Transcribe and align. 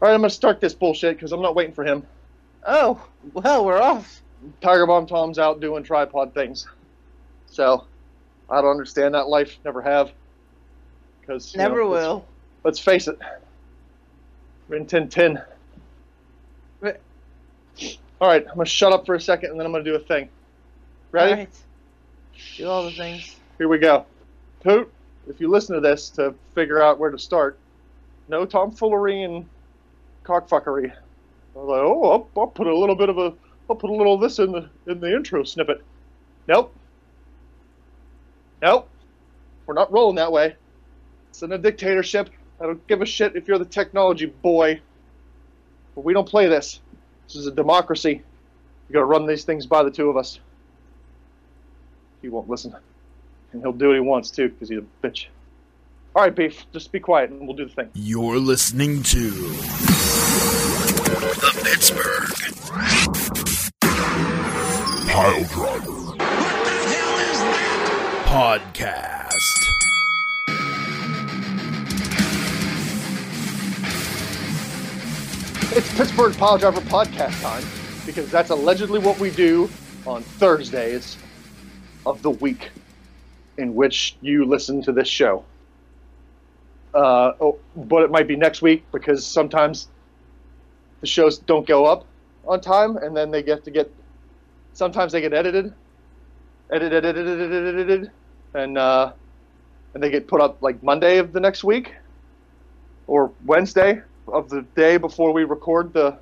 All 0.00 0.08
right, 0.08 0.14
I'm 0.14 0.20
gonna 0.20 0.30
start 0.30 0.60
this 0.60 0.72
bullshit 0.74 1.16
because 1.16 1.32
I'm 1.32 1.42
not 1.42 1.54
waiting 1.54 1.74
for 1.74 1.84
him. 1.84 2.06
Oh, 2.66 3.02
well, 3.34 3.64
we're 3.64 3.80
off. 3.80 4.22
Tiger 4.62 4.86
Bomb 4.86 5.06
Tom's 5.06 5.38
out 5.38 5.60
doing 5.60 5.82
tripod 5.82 6.32
things, 6.32 6.66
so 7.46 7.84
I 8.48 8.62
don't 8.62 8.70
understand 8.70 9.14
that 9.14 9.28
life. 9.28 9.58
Never 9.64 9.82
have. 9.82 10.12
Because 11.20 11.54
Never 11.54 11.84
let's- 11.84 12.02
will. 12.06 12.24
Let's, 12.64 12.78
face 12.78 13.08
it. 13.08 13.18
Rin 14.68 14.86
Tin 14.86 15.08
Tin. 15.08 15.40
Ri- 16.80 16.92
All 18.20 18.28
right, 18.28 18.46
I'm 18.46 18.54
gonna 18.54 18.66
shut 18.66 18.92
up 18.92 19.06
for 19.06 19.14
a 19.14 19.20
second 19.20 19.50
and 19.50 19.58
then 19.58 19.66
I'm 19.66 19.72
gonna 19.72 19.84
do 19.84 19.94
a 19.94 19.98
thing. 19.98 20.28
Ready? 21.12 21.30
All 21.32 21.38
right. 21.38 21.48
Do 22.56 22.68
all 22.68 22.84
the 22.84 22.90
things. 22.92 23.36
Here 23.58 23.68
we 23.68 23.78
go. 23.78 24.04
Poot, 24.62 24.92
if 25.28 25.40
you 25.40 25.48
listen 25.48 25.74
to 25.74 25.80
this 25.80 26.10
to 26.10 26.34
figure 26.54 26.82
out 26.82 26.98
where 26.98 27.10
to 27.10 27.18
start, 27.18 27.58
no 28.28 28.44
tomfoolery 28.44 29.22
and 29.22 29.46
cockfuckery. 30.30 30.92
I 30.92 31.58
was 31.58 31.68
like, 31.68 31.80
oh, 31.80 32.10
I'll, 32.10 32.28
I'll 32.40 32.46
put 32.46 32.68
a 32.68 32.76
little 32.76 32.94
bit 32.94 33.08
of 33.08 33.18
a, 33.18 33.32
I'll 33.68 33.76
put 33.76 33.90
a 33.90 33.92
little 33.92 34.14
of 34.14 34.20
this 34.20 34.38
in 34.38 34.52
the 34.52 34.68
in 34.86 35.00
the 35.00 35.12
intro 35.12 35.42
snippet. 35.42 35.82
Nope. 36.46 36.74
Nope. 38.62 38.88
We're 39.66 39.74
not 39.74 39.92
rolling 39.92 40.16
that 40.16 40.30
way. 40.30 40.54
It's 41.30 41.42
in 41.42 41.52
a 41.52 41.58
dictatorship. 41.58 42.30
I 42.60 42.66
don't 42.66 42.86
give 42.86 43.02
a 43.02 43.06
shit 43.06 43.34
if 43.34 43.48
you're 43.48 43.58
the 43.58 43.64
technology 43.64 44.26
boy. 44.26 44.80
But 45.94 46.04
we 46.04 46.12
don't 46.12 46.28
play 46.28 46.46
this. 46.46 46.80
This 47.26 47.36
is 47.36 47.46
a 47.46 47.52
democracy. 47.52 48.22
You 48.88 48.92
gotta 48.92 49.06
run 49.06 49.26
these 49.26 49.44
things 49.44 49.66
by 49.66 49.82
the 49.82 49.90
two 49.90 50.08
of 50.08 50.16
us. 50.16 50.38
He 52.22 52.28
won't 52.28 52.48
listen. 52.48 52.74
And 53.52 53.62
he'll 53.62 53.72
do 53.72 53.88
what 53.88 53.94
he 53.94 54.00
wants 54.00 54.30
too, 54.30 54.50
because 54.50 54.68
he's 54.68 54.78
a 54.78 55.06
bitch. 55.06 55.26
All 56.14 56.22
right, 56.22 56.34
Beef, 56.34 56.66
just 56.72 56.92
be 56.92 57.00
quiet 57.00 57.30
and 57.30 57.46
we'll 57.46 57.56
do 57.56 57.64
the 57.64 57.74
thing. 57.74 57.90
You're 57.94 58.38
listening 58.38 59.02
to 59.04 59.30
the 61.20 61.60
Pittsburgh 61.62 62.30
Pile 65.06 65.44
Driver 65.44 66.16
Podcast. 68.24 69.34
It's 75.76 75.94
Pittsburgh 75.94 76.34
Pile 76.38 76.56
Driver 76.56 76.80
podcast 76.80 77.38
time, 77.42 77.64
because 78.06 78.30
that's 78.30 78.48
allegedly 78.48 78.98
what 78.98 79.18
we 79.20 79.30
do 79.30 79.68
on 80.06 80.22
Thursdays 80.22 81.18
of 82.06 82.22
the 82.22 82.30
week 82.30 82.70
in 83.58 83.74
which 83.74 84.16
you 84.22 84.46
listen 84.46 84.80
to 84.84 84.92
this 84.92 85.08
show. 85.08 85.44
Uh, 86.94 87.32
oh, 87.42 87.58
but 87.76 88.04
it 88.04 88.10
might 88.10 88.26
be 88.26 88.36
next 88.36 88.62
week 88.62 88.90
because 88.90 89.26
sometimes 89.26 89.88
the 91.00 91.06
shows 91.06 91.38
don't 91.38 91.66
go 91.66 91.86
up 91.86 92.08
on 92.44 92.60
time 92.60 92.96
and 92.96 93.16
then 93.16 93.30
they 93.30 93.42
get 93.42 93.64
to 93.64 93.70
get 93.70 93.92
sometimes 94.72 95.12
they 95.12 95.20
get 95.20 95.32
edited 95.32 95.72
edited 96.72 97.04
edited 97.04 97.40
edited, 97.40 97.74
edited 97.74 98.12
and 98.54 98.78
uh, 98.78 99.12
and 99.94 100.02
they 100.02 100.10
get 100.10 100.28
put 100.28 100.40
up 100.40 100.62
like 100.62 100.82
Monday 100.82 101.18
of 101.18 101.32
the 101.32 101.40
next 101.40 101.64
week 101.64 101.92
or 103.06 103.32
Wednesday 103.44 104.00
of 104.28 104.48
the 104.48 104.62
day 104.76 104.96
before 104.96 105.32
we 105.32 105.44
record 105.44 105.92
the 105.92 106.20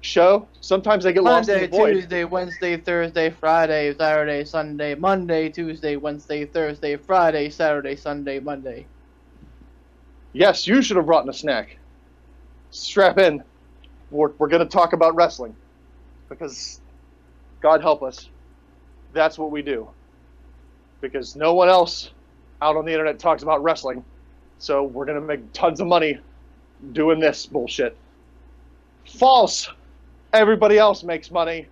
show. 0.00 0.48
Sometimes 0.60 1.04
they 1.04 1.12
get 1.12 1.24
lost 1.24 1.48
in 1.48 1.54
Monday, 1.54 1.66
the 1.66 1.76
void. 1.76 1.94
Tuesday, 1.94 2.24
Wednesday, 2.24 2.76
Thursday, 2.76 3.30
Friday, 3.30 3.94
Saturday, 3.98 4.44
Sunday, 4.44 4.94
Monday, 4.94 5.48
Tuesday, 5.48 5.96
Wednesday, 5.96 6.44
Thursday, 6.46 6.96
Friday, 6.96 7.50
Saturday, 7.50 7.96
Sunday, 7.96 8.38
Monday. 8.38 8.86
Yes, 10.32 10.66
you 10.66 10.82
should 10.82 10.96
have 10.96 11.06
brought 11.06 11.24
in 11.24 11.30
a 11.30 11.34
snack. 11.34 11.78
Strap 12.70 13.18
in. 13.18 13.42
We're, 14.10 14.30
we're 14.38 14.48
going 14.48 14.66
to 14.66 14.68
talk 14.68 14.92
about 14.92 15.14
wrestling 15.14 15.54
because, 16.28 16.80
God 17.60 17.80
help 17.80 18.02
us, 18.02 18.28
that's 19.12 19.38
what 19.38 19.50
we 19.50 19.62
do. 19.62 19.88
Because 21.00 21.36
no 21.36 21.54
one 21.54 21.68
else 21.68 22.10
out 22.60 22.76
on 22.76 22.84
the 22.84 22.92
internet 22.92 23.18
talks 23.18 23.42
about 23.42 23.62
wrestling, 23.62 24.04
so 24.58 24.82
we're 24.82 25.04
going 25.04 25.20
to 25.20 25.26
make 25.26 25.52
tons 25.52 25.80
of 25.80 25.86
money 25.86 26.18
doing 26.92 27.20
this 27.20 27.46
bullshit. 27.46 27.96
False. 29.06 29.68
Everybody 30.32 30.78
else 30.78 31.02
makes 31.02 31.30
money. 31.30 31.66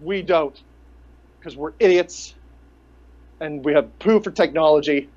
We 0.00 0.22
don't. 0.22 0.60
Because 1.38 1.56
we're 1.56 1.72
idiots. 1.78 2.34
And 3.40 3.64
we 3.64 3.72
have 3.72 3.98
poo 3.98 4.20
for 4.20 4.30
technology 4.30 5.08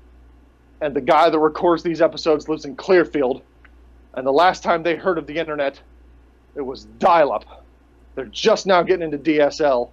and 0.80 0.94
the 0.94 1.00
guy 1.00 1.30
that 1.30 1.38
records 1.38 1.82
these 1.82 2.02
episodes 2.02 2.48
lives 2.48 2.64
in 2.64 2.76
Clearfield. 2.76 3.42
And 4.14 4.26
the 4.26 4.32
last 4.32 4.62
time 4.62 4.82
they 4.82 4.96
heard 4.96 5.18
of 5.18 5.26
the 5.26 5.36
internet, 5.38 5.80
it 6.54 6.60
was 6.60 6.84
dial 6.98 7.32
up. 7.32 7.64
They're 8.14 8.26
just 8.26 8.66
now 8.66 8.82
getting 8.82 9.12
into 9.12 9.18
DSL, 9.18 9.90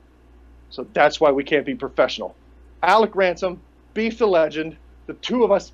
so 0.69 0.87
that's 0.93 1.19
why 1.19 1.31
we 1.31 1.43
can't 1.43 1.65
be 1.65 1.75
professional. 1.75 2.35
Alec 2.83 3.15
Ransom, 3.15 3.61
Beef 3.93 4.17
the 4.17 4.27
Legend, 4.27 4.77
the 5.07 5.13
two 5.15 5.43
of 5.43 5.51
us 5.51 5.71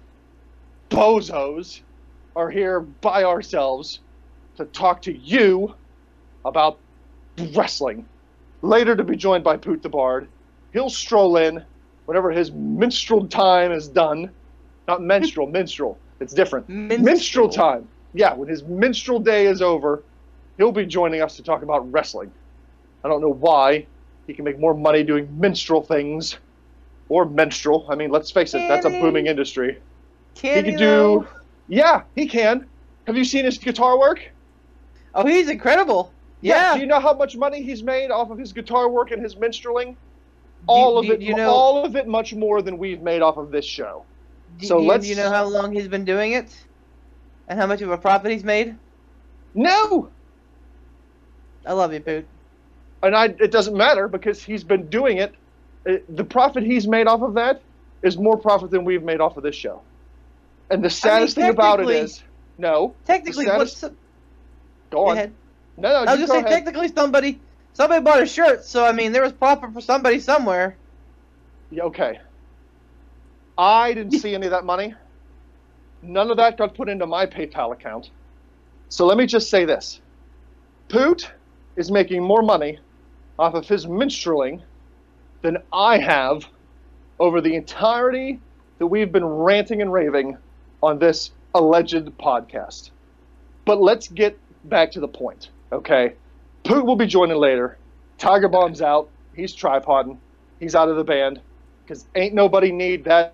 bozos 0.89 1.81
are 2.35 2.49
here 2.49 2.79
by 2.79 3.23
ourselves 3.23 3.99
to 4.55 4.65
talk 4.65 5.01
to 5.03 5.15
you 5.15 5.75
about 6.45 6.79
wrestling. 7.53 8.05
Later 8.61 8.95
to 8.95 9.03
be 9.03 9.15
joined 9.15 9.43
by 9.43 9.57
Poot 9.57 9.83
the 9.83 9.89
Bard. 9.89 10.27
He'll 10.73 10.89
stroll 10.89 11.37
in 11.37 11.63
whenever 12.05 12.31
his 12.31 12.51
minstrel 12.51 13.27
time 13.27 13.71
is 13.71 13.87
done 13.87 14.31
not 14.87 15.01
menstrual, 15.01 15.47
minstrel. 15.47 15.97
It's 16.19 16.33
different. 16.33 16.69
Minstrel. 16.69 17.03
Minstrel 17.03 17.49
time. 17.49 17.87
Yeah, 18.13 18.33
when 18.33 18.47
his 18.47 18.63
minstrel 18.63 19.19
day 19.19 19.45
is 19.45 19.61
over, 19.61 20.03
he'll 20.57 20.71
be 20.71 20.85
joining 20.85 21.21
us 21.21 21.35
to 21.37 21.43
talk 21.43 21.61
about 21.63 21.89
wrestling. 21.91 22.31
I 23.03 23.07
don't 23.07 23.21
know 23.21 23.33
why. 23.33 23.85
He 24.25 24.33
can 24.33 24.43
make 24.43 24.59
more 24.59 24.73
money 24.73 25.03
doing 25.03 25.27
minstrel 25.39 25.81
things. 25.81 26.37
Or 27.09 27.23
menstrual. 27.25 27.85
I 27.89 27.95
mean, 27.95 28.11
let's 28.11 28.29
face 28.31 28.53
it, 28.53 28.67
that's 28.67 28.85
a 28.85 28.89
booming 28.89 29.27
industry. 29.27 29.79
Can 30.35 30.65
he 30.65 30.71
could 30.71 30.77
do. 30.77 31.27
Yeah, 31.69 32.01
he 32.15 32.27
can. 32.27 32.67
Have 33.05 33.15
you 33.15 33.23
seen 33.23 33.45
his 33.45 33.57
guitar 33.57 33.97
work? 33.97 34.29
Oh, 35.15 35.25
he's 35.25 35.47
incredible. 35.47 36.11
Yeah. 36.41 36.73
Do 36.73 36.81
you 36.81 36.85
know 36.85 36.99
how 36.99 37.13
much 37.13 37.37
money 37.37 37.61
he's 37.63 37.81
made 37.81 38.11
off 38.11 38.29
of 38.29 38.37
his 38.37 38.51
guitar 38.51 38.89
work 38.89 39.11
and 39.11 39.21
his 39.21 39.35
minstreling? 39.35 39.95
All 40.67 40.93
Do- 40.93 40.99
of 40.99 41.05
do 41.05 41.13
it. 41.13 41.21
you 41.21 41.33
know- 41.33 41.49
all 41.49 41.85
of 41.85 41.95
it, 41.95 42.07
much 42.07 42.33
more 42.35 42.61
than 42.61 42.77
we've 42.77 43.01
made 43.01 43.21
off 43.21 43.37
of 43.37 43.51
this 43.51 43.63
show. 43.65 44.03
Do, 44.59 44.65
so 44.67 44.79
do 44.81 44.85
let's- 44.85 45.05
do 45.05 45.09
you 45.11 45.15
know 45.15 45.29
how 45.29 45.45
long 45.45 45.71
he's 45.73 45.87
been 45.87 46.03
doing 46.03 46.33
it? 46.33 46.53
And 47.47 47.57
how 47.57 47.67
much 47.67 47.81
of 47.81 47.89
a 47.89 47.97
profit 47.97 48.31
he's 48.31 48.43
made? 48.43 48.75
No, 49.55 50.09
I 51.67 51.73
love 51.73 51.93
you, 51.93 51.99
Poot. 51.99 52.25
and 53.03 53.15
I, 53.15 53.25
it 53.25 53.51
doesn't 53.51 53.75
matter 53.75 54.07
because 54.07 54.41
he's 54.41 54.63
been 54.63 54.87
doing 54.89 55.17
it. 55.17 55.35
It- 55.85 56.15
The 56.15 56.23
profit 56.23 56.63
he's 56.63 56.87
made 56.87 57.07
off 57.07 57.21
of 57.21 57.33
that 57.35 57.61
is 58.01 58.17
more 58.17 58.37
profit 58.37 58.71
than 58.71 58.85
we've 58.85 59.03
made 59.03 59.19
off 59.19 59.37
of 59.37 59.43
this 59.43 59.55
show. 59.55 59.81
And 60.69 60.83
the 60.83 60.89
saddest 60.89 61.35
thing 61.35 61.49
about 61.49 61.79
it 61.81 61.89
is, 61.89 62.23
no, 62.57 62.95
Technically, 63.05 63.45
The 63.45 63.57
what's 63.57 63.77
saddest- 63.77 63.99
go 64.91 64.97
go 64.97 65.07
on. 65.09 65.17
ahead. 65.17 65.33
No, 65.77 65.89
no, 65.89 65.95
I 65.95 66.11
was 66.11 66.19
just 66.21 66.31
saying, 66.31 66.45
ahead. 66.45 66.55
technically, 66.65 66.87
somebody 66.87 67.39
somebody 67.73 68.01
bought 68.03 68.23
a 68.23 68.25
shirt, 68.25 68.63
so 68.65 68.83
I 68.85 68.91
mean, 68.93 69.11
there 69.11 69.21
was 69.23 69.33
profit 69.33 69.73
for 69.73 69.81
somebody 69.81 70.19
somewhere. 70.19 70.77
Yeah, 71.69 71.83
okay. 71.83 72.19
I 73.57 73.93
didn't 73.93 74.13
see 74.13 74.33
any 74.33 74.47
of 74.47 74.51
that 74.51 74.65
money. 74.65 74.95
None 76.01 76.31
of 76.31 76.37
that 76.37 76.57
got 76.57 76.75
put 76.75 76.89
into 76.89 77.05
my 77.05 77.25
PayPal 77.25 77.73
account. 77.73 78.09
So 78.89 79.05
let 79.05 79.17
me 79.17 79.25
just 79.25 79.49
say 79.49 79.65
this 79.65 79.99
Poot 80.89 81.31
is 81.77 81.89
making 81.91 82.21
more 82.21 82.41
money 82.41 82.79
off 83.39 83.53
of 83.53 83.67
his 83.67 83.85
minstreling 83.85 84.61
than 85.41 85.57
I 85.71 85.99
have 85.99 86.45
over 87.19 87.39
the 87.39 87.55
entirety 87.55 88.39
that 88.79 88.87
we've 88.87 89.11
been 89.11 89.25
ranting 89.25 89.81
and 89.81 89.93
raving 89.93 90.37
on 90.83 90.99
this 90.99 91.31
alleged 91.53 92.05
podcast. 92.17 92.89
But 93.65 93.81
let's 93.81 94.07
get 94.07 94.37
back 94.65 94.91
to 94.91 94.99
the 94.99 95.07
point, 95.07 95.49
okay? 95.71 96.13
Poot 96.63 96.85
will 96.85 96.95
be 96.95 97.05
joining 97.07 97.37
later. 97.37 97.77
Tiger 98.17 98.47
Bomb's 98.47 98.81
out. 98.81 99.09
He's 99.35 99.55
tripoding. 99.55 100.17
He's 100.59 100.75
out 100.75 100.89
of 100.89 100.95
the 100.95 101.03
band 101.03 101.39
because 101.83 102.05
ain't 102.15 102.33
nobody 102.33 102.71
need 102.71 103.05
that 103.05 103.33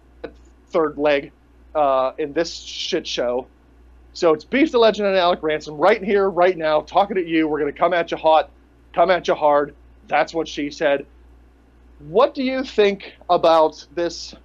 third 0.68 0.98
leg 0.98 1.32
uh, 1.74 2.12
in 2.18 2.34
this 2.34 2.54
shit 2.54 3.08
show. 3.08 3.48
So 4.14 4.32
it's 4.34 4.46
Beef 4.46 4.72
the 4.72 4.78
Legend 4.78 5.08
and 5.08 5.18
Alec 5.18 5.40
Ransom 5.42 5.76
right 5.76 6.02
here, 6.04 6.30
right 6.30 6.56
now, 6.56 6.82
talking 6.82 7.18
at 7.18 7.28
you. 7.28 7.48
We're 7.48 7.60
going 7.60 7.74
to 7.74 7.78
come 7.78 7.94
at 7.94 8.12
you 8.12 8.18
hot, 8.18 8.52
come 8.94 9.10
at 9.10 9.28
you 9.28 9.34
hard. 9.34 9.74
That's 10.08 10.34
what 10.34 10.48
she 10.48 10.70
said. 10.70 11.06
What 12.00 12.36
do 12.36 12.44
you 12.44 12.64
think 12.64 13.14
about 13.30 13.86
this? 13.96 14.36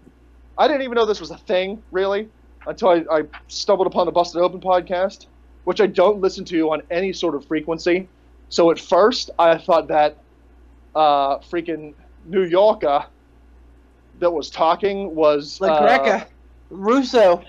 I 0.56 0.67
didn't 0.67 0.82
even 0.82 0.94
know 0.94 1.05
this 1.05 1.20
was 1.20 1.31
a 1.31 1.37
thing, 1.37 1.82
really, 1.93 2.29
until 2.67 2.88
I, 2.88 3.05
I 3.11 3.23
stumbled 3.49 3.87
upon 3.87 4.06
the 4.06 4.12
Busted 4.12 4.41
Open 4.41 4.61
podcast, 4.61 5.26
which 5.65 5.81
I 5.81 5.87
don't 5.87 6.20
listen 6.20 6.44
to 6.47 6.70
on 6.70 6.82
any 6.91 7.12
sort 7.12 7.35
of 7.35 7.44
frequency. 7.47 8.09
So 8.49 8.70
at 8.70 8.79
first, 8.79 9.31
I 9.38 9.59
thought 9.59 9.88
that 9.88 10.17
uh, 10.94 11.38
freaking 11.38 11.93
New 12.25 12.44
Yorker 12.44 13.05
that 14.20 14.31
was 14.31 14.50
talking 14.50 15.15
was 15.15 15.61
Like 15.61 15.73
uh, 15.73 15.87
Greca, 15.87 16.26
Russo. 16.70 17.44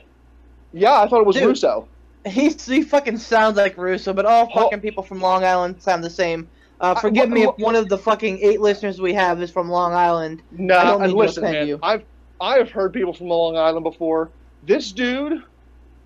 Yeah, 0.74 1.00
I 1.01 1.07
thought 1.07 1.21
it 1.21 1.25
was 1.25 1.38
Dude. 1.38 1.48
Russo. 1.48 1.88
He's, 2.33 2.65
he 2.65 2.83
fucking 2.83 3.17
sounds 3.17 3.57
like 3.57 3.77
Russo, 3.77 4.13
but 4.13 4.25
all 4.25 4.45
Ho- 4.47 4.63
fucking 4.63 4.81
people 4.81 5.03
from 5.03 5.19
Long 5.21 5.43
Island 5.43 5.81
sound 5.81 6.03
the 6.03 6.09
same. 6.09 6.49
Uh, 6.79 6.93
I- 6.97 7.01
forgive 7.01 7.29
me 7.29 7.43
if 7.43 7.51
one 7.57 7.75
of 7.75 7.89
the 7.89 7.97
fucking 7.97 8.39
eight 8.39 8.61
listeners 8.61 9.01
we 9.01 9.13
have 9.13 9.41
is 9.41 9.51
from 9.51 9.69
Long 9.69 9.93
Island. 9.93 10.41
I 10.51 10.55
No, 10.57 10.81
don't 10.83 11.03
and 11.03 11.11
to 11.11 11.17
listen, 11.17 11.43
man. 11.43 11.67
you. 11.67 11.79
I've 11.83 12.05
I've 12.41 12.71
heard 12.71 12.93
people 12.93 13.13
from 13.13 13.27
Long 13.27 13.57
Island 13.57 13.83
before. 13.83 14.31
This 14.63 14.91
dude, 14.93 15.41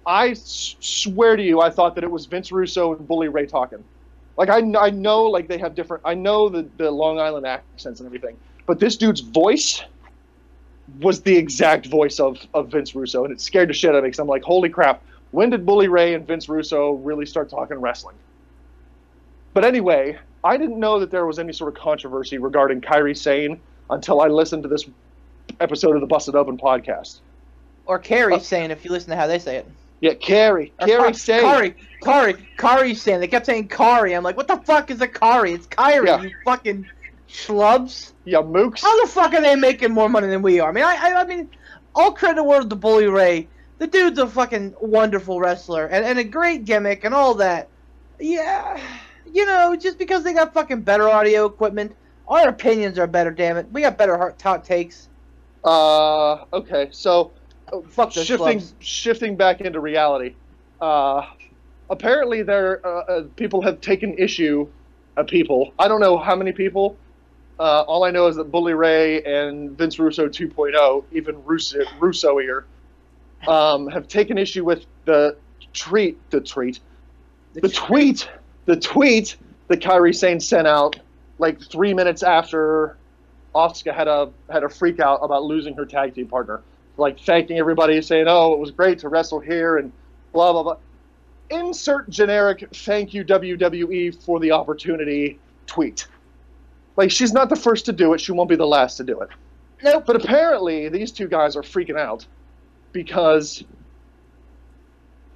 I 0.05 0.29
s- 0.29 0.75
swear 0.79 1.35
to 1.35 1.43
you, 1.43 1.61
I 1.61 1.69
thought 1.69 1.95
that 1.95 2.03
it 2.03 2.11
was 2.11 2.25
Vince 2.25 2.51
Russo 2.51 2.93
and 2.95 3.07
Bully 3.07 3.27
Ray 3.29 3.45
talking. 3.45 3.83
Like 4.35 4.49
I, 4.49 4.61
I 4.79 4.89
know 4.89 5.25
like 5.25 5.47
they 5.47 5.59
have 5.59 5.75
different. 5.75 6.01
I 6.05 6.15
know 6.15 6.49
the 6.49 6.67
the 6.77 6.89
Long 6.89 7.19
Island 7.19 7.45
accents 7.45 7.99
and 7.99 8.07
everything, 8.07 8.37
but 8.65 8.79
this 8.79 8.97
dude's 8.97 9.21
voice 9.21 9.83
was 10.99 11.21
the 11.21 11.35
exact 11.37 11.85
voice 11.85 12.19
of 12.19 12.37
of 12.53 12.71
Vince 12.71 12.95
Russo, 12.95 13.23
and 13.25 13.31
it 13.33 13.39
scared 13.41 13.69
the 13.69 13.73
shit 13.73 13.91
out 13.91 13.97
of 13.97 14.03
me 14.03 14.07
because 14.07 14.19
I'm 14.19 14.27
like, 14.27 14.43
holy 14.43 14.69
crap, 14.69 15.03
when 15.33 15.50
did 15.50 15.65
Bully 15.65 15.88
Ray 15.88 16.13
and 16.13 16.25
Vince 16.25 16.47
Russo 16.47 16.91
really 16.94 17.25
start 17.25 17.50
talking 17.50 17.77
wrestling? 17.77 18.15
But 19.53 19.65
anyway, 19.65 20.18
I 20.44 20.57
didn't 20.57 20.80
know 20.80 21.00
that 21.00 21.09
there 21.12 21.25
was 21.25 21.39
any 21.39 21.53
sort 21.53 21.75
of 21.75 21.81
controversy 21.81 22.38
regarding 22.38 22.81
Kairi 22.81 23.18
Sane 23.18 23.59
until 23.89 24.21
I 24.21 24.27
listened 24.27 24.63
to 24.63 24.69
this 24.69 24.85
episode 25.59 25.95
of 25.95 26.01
the 26.01 26.07
Busted 26.07 26.35
Open 26.35 26.57
podcast. 26.57 27.19
Or 27.85 28.00
Carrie 28.00 28.35
Uh, 28.35 28.39
saying, 28.39 28.71
if 28.71 28.85
you 28.85 28.91
listen 28.91 29.09
to 29.09 29.15
how 29.15 29.27
they 29.27 29.39
say 29.39 29.57
it. 29.57 29.68
Yeah, 30.01 30.13
Carrie, 30.13 30.71
Or 30.80 30.88
Carrie 30.88 31.12
Ka- 31.12 31.18
Sane. 31.18 31.41
Kari, 31.41 31.75
Kari, 32.01 32.33
Kari 32.57 32.94
saying. 32.95 33.19
They 33.19 33.27
kept 33.27 33.45
saying 33.45 33.69
Kari. 33.69 34.13
I'm 34.13 34.24
like, 34.24 34.38
what 34.38 34.47
the 34.47 34.57
fuck 34.57 34.91
is 34.91 35.01
a 35.01 35.07
Kari? 35.07 35.53
It's 35.53 35.68
Kairi, 35.68 36.06
Yeah. 36.06 36.21
you 36.21 36.31
fucking 36.45 36.86
schlubs. 37.29 38.13
Yeah, 38.25 38.39
Mooks. 38.39 38.81
How 38.81 39.01
the 39.01 39.07
fuck 39.12 39.33
are 39.33 39.41
they 39.41 39.56
making 39.56 39.91
more 39.91 40.09
money 40.09 40.27
than 40.27 40.41
we 40.41 40.59
are? 40.59 40.69
I 40.69 40.71
mean, 40.74 40.83
I, 40.83 40.95
I, 40.95 41.21
I 41.21 41.25
mean, 41.25 41.50
all 41.95 42.12
credit 42.12 42.44
word 42.44 42.69
to 42.69 42.75
Bully 42.75 43.07
Ray. 43.07 43.47
The 43.83 43.89
dude's 43.89 44.18
a 44.18 44.27
fucking 44.27 44.75
wonderful 44.80 45.41
wrestler 45.41 45.88
and, 45.88 46.06
and 46.06 46.18
a 46.18 46.24
great 46.24 46.63
gimmick 46.63 47.03
and 47.03 47.13
all 47.13 47.33
that. 47.33 47.68
Yeah, 48.18 48.80
you 49.30 49.45
know, 49.45 49.75
just 49.75 49.97
because 49.97 50.24
they 50.24 50.31
got 50.31 50.53
fucking 50.53 50.83
better 50.83 51.09
audio 51.09 51.45
equipment, 51.45 51.94
our 52.30 52.47
opinions 52.47 52.97
are 52.97 53.07
better. 53.07 53.30
Damn 53.30 53.57
it, 53.57 53.69
we 53.74 53.81
got 53.81 53.97
better 53.97 54.18
hot, 54.18 54.41
hot 54.41 54.63
takes. 54.63 55.09
Uh, 55.65 56.45
okay, 56.53 56.88
so 56.91 57.33
Fuck 57.89 58.13
those 58.13 58.25
shifting 58.25 58.59
schlubs. 58.59 58.74
shifting 58.80 59.35
back 59.35 59.59
into 59.59 59.81
reality. 59.81 60.36
Uh, 60.79 61.25
apparently, 61.89 62.41
there 62.41 62.79
uh, 62.88 63.01
uh, 63.01 63.24
people 63.36 63.62
have 63.63 63.81
taken 63.81 64.18
issue. 64.18 64.65
Uh, 65.18 65.24
people, 65.24 65.74
I 65.77 65.89
don't 65.89 66.00
know 66.00 66.18
how 66.18 66.38
many 66.38 66.53
people. 66.53 66.95
Uh, 67.59 67.81
all 67.81 68.06
I 68.06 68.12
know 68.12 68.27
is 68.27 68.38
that 68.38 68.45
Bully 68.45 68.75
Ray 68.75 69.21
and 69.24 69.77
Vince 69.77 70.00
Russo 70.00 70.29
2.0, 70.29 71.03
even 71.12 71.44
Russo, 71.44 71.79
Russo 72.00 72.38
here, 72.38 72.65
um, 73.47 73.87
have 73.87 74.07
taken 74.07 74.37
issue 74.37 74.63
with 74.63 74.85
the 75.05 75.35
treat, 75.73 76.17
the 76.29 76.41
treat, 76.41 76.79
the 77.53 77.69
tweet, 77.69 78.29
the 78.65 78.75
tweet 78.75 79.37
that 79.67 79.79
Kairi 79.79 80.15
Sane 80.15 80.39
sent 80.39 80.67
out 80.67 80.99
like 81.39 81.61
three 81.61 81.93
minutes 81.93 82.23
after 82.23 82.97
Asuka 83.55 83.93
had 83.93 84.07
a 84.07 84.29
had 84.49 84.63
a 84.63 84.69
freak 84.69 84.99
out 84.99 85.19
about 85.21 85.43
losing 85.43 85.75
her 85.75 85.85
tag 85.85 86.15
team 86.15 86.27
partner, 86.27 86.61
like 86.97 87.19
thanking 87.19 87.57
everybody, 87.57 88.01
saying, 88.01 88.25
"Oh, 88.27 88.53
it 88.53 88.59
was 88.59 88.71
great 88.71 88.99
to 88.99 89.09
wrestle 89.09 89.39
here," 89.39 89.77
and 89.77 89.91
blah 90.31 90.51
blah 90.51 90.63
blah. 90.63 90.77
Insert 91.49 92.09
generic 92.09 92.67
"Thank 92.73 93.13
you 93.13 93.23
WWE 93.23 94.23
for 94.23 94.39
the 94.39 94.51
opportunity" 94.51 95.39
tweet. 95.67 96.07
Like 96.95 97.11
she's 97.11 97.33
not 97.33 97.49
the 97.49 97.55
first 97.55 97.85
to 97.85 97.93
do 97.93 98.13
it, 98.13 98.21
she 98.21 98.31
won't 98.31 98.49
be 98.49 98.55
the 98.55 98.67
last 98.67 98.97
to 98.97 99.03
do 99.03 99.19
it. 99.21 99.29
Nope. 99.83 100.05
But 100.05 100.15
apparently, 100.15 100.89
these 100.89 101.11
two 101.11 101.27
guys 101.27 101.55
are 101.55 101.61
freaking 101.61 101.99
out 101.99 102.25
because, 102.93 103.63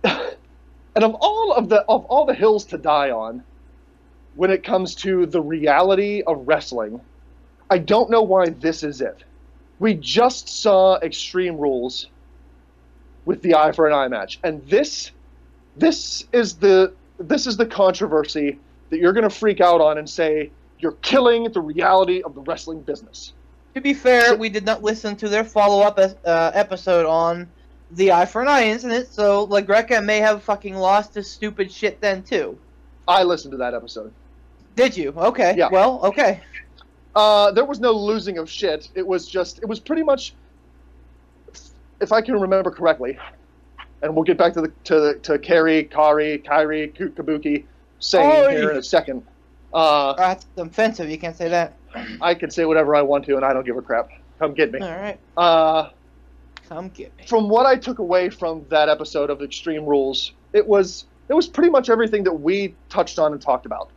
and 0.04 1.04
of 1.04 1.16
all 1.20 1.54
of 1.54 1.68
the 1.70 1.82
of 1.90 2.06
all 2.06 2.26
the 2.26 2.34
hills 2.34 2.66
to 2.66 2.78
die 2.78 3.12
on, 3.12 3.44
when 4.36 4.52
it 4.52 4.64
comes 4.64 4.96
to 4.96 5.26
the 5.26 5.42
reality 5.42 6.24
of 6.26 6.48
wrestling, 6.48 7.02
I 7.70 7.80
don't 7.80 8.10
know 8.10 8.22
why 8.22 8.50
this 8.50 8.84
is 8.84 9.02
it. 9.02 9.24
We 9.80 9.96
just 9.96 10.48
saw 10.48 10.98
Extreme 11.00 11.58
Rules 11.58 12.08
with 13.26 13.42
the 13.42 13.56
eye 13.56 13.74
for 13.74 13.88
an 13.88 13.94
eye 13.94 14.08
match, 14.08 14.40
and 14.44 14.66
this 14.68 15.12
this 15.76 16.26
is 16.32 16.56
the 16.56 16.94
this 17.20 17.48
is 17.48 17.58
the 17.58 17.66
controversy 17.66 18.60
that 18.90 19.00
you're 19.00 19.14
going 19.14 19.28
to 19.28 19.36
freak 19.36 19.60
out 19.60 19.82
on 19.82 19.98
and 19.98 20.10
say 20.10 20.52
you're 20.80 20.94
killing 21.02 21.52
the 21.52 21.60
reality 21.60 22.22
of 22.22 22.36
the 22.36 22.42
wrestling 22.42 22.82
business. 22.82 23.34
To 23.78 23.82
be 23.82 23.94
fair, 23.94 24.36
we 24.36 24.50
did 24.50 24.66
not 24.66 24.82
listen 24.82 25.16
to 25.18 25.30
their 25.30 25.44
follow-up 25.44 26.00
uh, 26.00 26.52
episode 26.56 27.06
on 27.06 27.48
the 27.92 28.12
Eye 28.12 28.26
for 28.26 28.42
an 28.42 28.48
Eye 28.48 28.64
incident, 28.70 29.08
so 29.08 29.46
LaGreca 29.46 30.04
may 30.04 30.18
have 30.18 30.42
fucking 30.42 30.74
lost 30.74 31.14
his 31.14 31.30
stupid 31.30 31.72
shit 31.72 32.02
then 32.02 32.24
too. 32.24 32.58
I 33.08 33.22
listened 33.22 33.52
to 33.52 33.58
that 33.58 33.76
episode. 33.76 34.12
Did 34.76 34.98
you? 34.98 35.14
Okay. 35.16 35.54
Yeah. 35.56 35.70
Well, 35.72 36.00
okay. 36.06 36.42
Uh, 37.16 37.52
there 37.52 37.66
was 37.66 37.80
no 37.80 37.92
losing 37.92 38.40
of 38.40 38.50
shit. 38.50 38.90
It 38.96 39.06
was 39.06 39.28
just, 39.28 39.60
it 39.60 39.68
was 39.68 39.80
pretty 39.80 40.02
much, 40.02 40.34
if 42.02 42.12
I 42.12 42.22
can 42.22 42.40
remember 42.40 42.72
correctly, 42.72 43.20
and 44.02 44.16
we'll 44.16 44.26
get 44.26 44.40
back 44.40 44.54
to 44.54 44.62
the 44.62 44.72
to 44.86 45.00
the, 45.00 45.14
to 45.20 45.38
Kari, 45.38 45.84
Kari, 45.84 46.40
Kairi, 46.40 46.92
Kabuki 47.14 47.66
saying 48.00 48.58
here 48.58 48.72
in 48.72 48.78
a 48.78 48.82
second. 48.82 49.24
Uh, 49.72 50.16
that's 50.16 50.48
offensive. 50.58 51.12
You 51.12 51.20
can't 51.20 51.36
say 51.36 51.50
that. 51.50 51.74
I 52.22 52.34
can 52.34 52.50
say 52.52 52.66
whatever 52.66 52.96
I 52.96 53.02
want 53.02 53.26
to, 53.26 53.36
and 53.36 53.46
I 53.46 53.54
don't 53.54 53.66
give 53.66 53.78
a 53.78 53.82
crap. 53.82 54.10
Come 54.40 54.54
get 54.54 54.72
me. 54.72 54.80
All 54.80 54.90
right. 54.90 55.20
Uh, 55.36 55.90
Come 56.70 56.90
get 56.90 57.16
me. 57.18 57.26
from 57.28 57.50
what 57.50 57.66
I 57.66 57.76
took 57.78 58.00
away 58.00 58.30
from 58.30 58.66
that 58.70 58.90
episode 58.90 59.30
of 59.30 59.42
Extreme 59.42 59.86
Rules, 59.86 60.34
it 60.54 60.68
was 60.68 61.06
it 61.30 61.34
was 61.34 61.48
pretty 61.48 61.70
much 61.70 61.90
everything 61.90 62.24
that 62.26 62.34
we 62.34 62.76
touched 62.90 63.20
on 63.20 63.32
and 63.34 63.42
talked 63.42 63.66
about. 63.66 63.90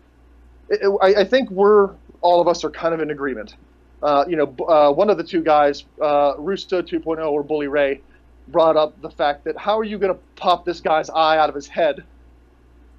It, 0.69 0.81
it- 0.83 0.99
I, 1.03 1.21
I 1.23 1.25
think 1.25 1.51
we're 1.51 1.91
all 2.21 2.41
of 2.41 2.49
us 2.49 2.65
are 2.65 2.71
kind 2.71 2.95
of 2.95 3.01
in 3.01 3.11
agreement. 3.11 3.55
Uh, 4.03 4.25
you 4.29 4.37
know, 4.37 4.55
uh, 4.67 4.91
one 4.93 5.11
of 5.11 5.19
the 5.19 5.25
two 5.25 5.43
guys, 5.43 5.85
uh, 6.01 6.33
Russo 6.39 6.81
2.0 6.81 7.31
or 7.31 7.43
Bully 7.43 7.67
Ray, 7.69 8.01
brought 8.49 8.77
up 8.77 9.01
the 9.03 9.11
fact 9.11 9.45
that 9.45 9.59
how 9.59 9.79
are 9.79 9.85
you 9.85 9.99
going 9.99 10.13
to 10.15 10.19
pop 10.37 10.65
this 10.65 10.81
guy's 10.81 11.11
eye 11.11 11.37
out 11.39 11.49
of 11.51 11.55
his 11.55 11.67
head 11.69 12.03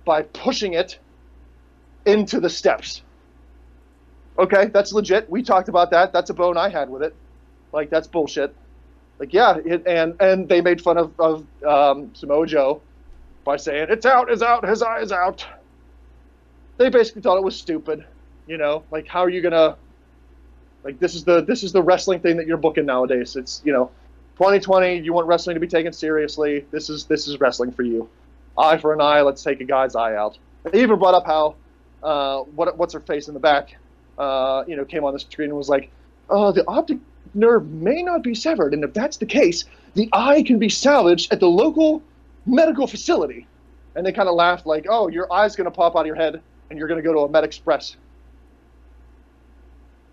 by 0.06 0.22
pushing 0.22 0.74
it 0.74 1.00
into 2.06 2.40
the 2.40 2.50
steps? 2.50 3.02
Okay, 4.40 4.68
that's 4.68 4.94
legit. 4.94 5.30
We 5.30 5.44
talked 5.44 5.70
about 5.70 5.92
that. 5.92 6.14
That's 6.14 6.30
a 6.30 6.34
bone 6.34 6.58
I 6.58 6.70
had 6.70 6.90
with 6.90 7.04
it. 7.04 7.16
Like 7.74 7.90
that's 7.90 8.08
bullshit. 8.08 8.56
Like 9.20 9.34
yeah, 9.34 9.58
it, 9.64 9.86
and 9.86 10.16
and 10.20 10.50
they 10.50 10.62
made 10.62 10.82
fun 10.82 10.98
of 10.98 11.20
of 11.20 11.46
um, 11.66 12.14
Samoa 12.16 12.48
Joe 12.48 12.82
by 13.44 13.58
saying 13.58 13.88
it's 13.90 14.06
out, 14.06 14.32
it's 14.32 14.42
out, 14.42 14.68
his 14.68 14.82
eye 14.82 15.00
is 15.00 15.12
out. 15.12 15.46
They 16.78 16.90
basically 16.90 17.22
thought 17.22 17.38
it 17.38 17.44
was 17.44 17.56
stupid, 17.56 18.06
you 18.48 18.58
know. 18.58 18.84
Like 18.92 19.08
how 19.08 19.20
are 19.20 19.30
you 19.30 19.42
gonna 19.42 19.76
like 20.84 21.00
this 21.00 21.16
is 21.16 21.24
the 21.24 21.44
this 21.44 21.64
is 21.64 21.72
the 21.72 21.82
wrestling 21.82 22.20
thing 22.20 22.38
that 22.38 22.48
you're 22.48 22.58
booking 22.58 22.86
nowadays. 22.86 23.36
It's 23.36 23.62
you 23.64 23.74
know, 23.74 23.92
2020. 24.38 24.98
You 24.98 25.14
want 25.14 25.28
wrestling 25.28 25.56
to 25.56 25.60
be 25.60 25.68
taken 25.68 25.94
seriously. 25.94 26.66
This 26.72 26.90
is 26.90 27.06
this 27.06 27.28
is 27.28 27.40
wrestling 27.40 27.72
for 27.72 27.84
you. 27.84 28.10
Eye 28.58 28.78
for 28.78 28.94
an 28.94 29.02
eye. 29.02 29.22
Let's 29.22 29.44
take 29.44 29.62
a 29.62 29.66
guy's 29.66 29.96
eye 29.96 30.16
out. 30.16 30.38
They 30.64 30.82
even 30.82 30.98
brought 31.00 31.14
up 31.14 31.26
how 31.26 31.56
uh, 32.04 32.40
what 32.56 32.78
what's 32.78 32.94
her 32.94 33.00
face 33.00 33.28
in 33.28 33.34
the 33.34 33.40
back, 33.40 33.76
uh, 34.22 34.64
you 34.68 34.76
know, 34.76 34.86
came 34.86 35.04
on 35.04 35.14
the 35.14 35.20
screen 35.20 35.50
and 35.50 35.58
was 35.58 35.68
like, 35.68 35.90
uh, 36.30 36.52
the 36.52 36.64
optic 36.68 37.00
nerve 37.34 37.68
may 37.68 38.04
not 38.04 38.22
be 38.22 38.36
severed, 38.36 38.72
and 38.74 38.84
if 38.84 38.94
that's 38.94 39.18
the 39.18 39.26
case, 39.26 39.66
the 39.96 40.08
eye 40.14 40.44
can 40.44 40.60
be 40.60 40.70
salvaged 40.70 41.34
at 41.34 41.40
the 41.40 41.48
local 41.48 42.04
medical 42.46 42.86
facility. 42.86 43.48
And 43.96 44.06
they 44.06 44.12
kind 44.12 44.30
of 44.30 44.36
laughed, 44.36 44.68
like, 44.68 44.86
"Oh, 44.88 45.08
your 45.08 45.32
eye's 45.34 45.56
going 45.56 45.66
to 45.66 45.72
pop 45.72 45.96
out 45.96 46.02
of 46.02 46.06
your 46.06 46.16
head, 46.16 46.40
and 46.70 46.78
you're 46.78 46.88
going 46.88 47.00
to 47.00 47.04
go 47.04 47.14
to 47.14 47.20
a 47.22 47.30
Med 47.30 47.44
Express." 47.44 47.98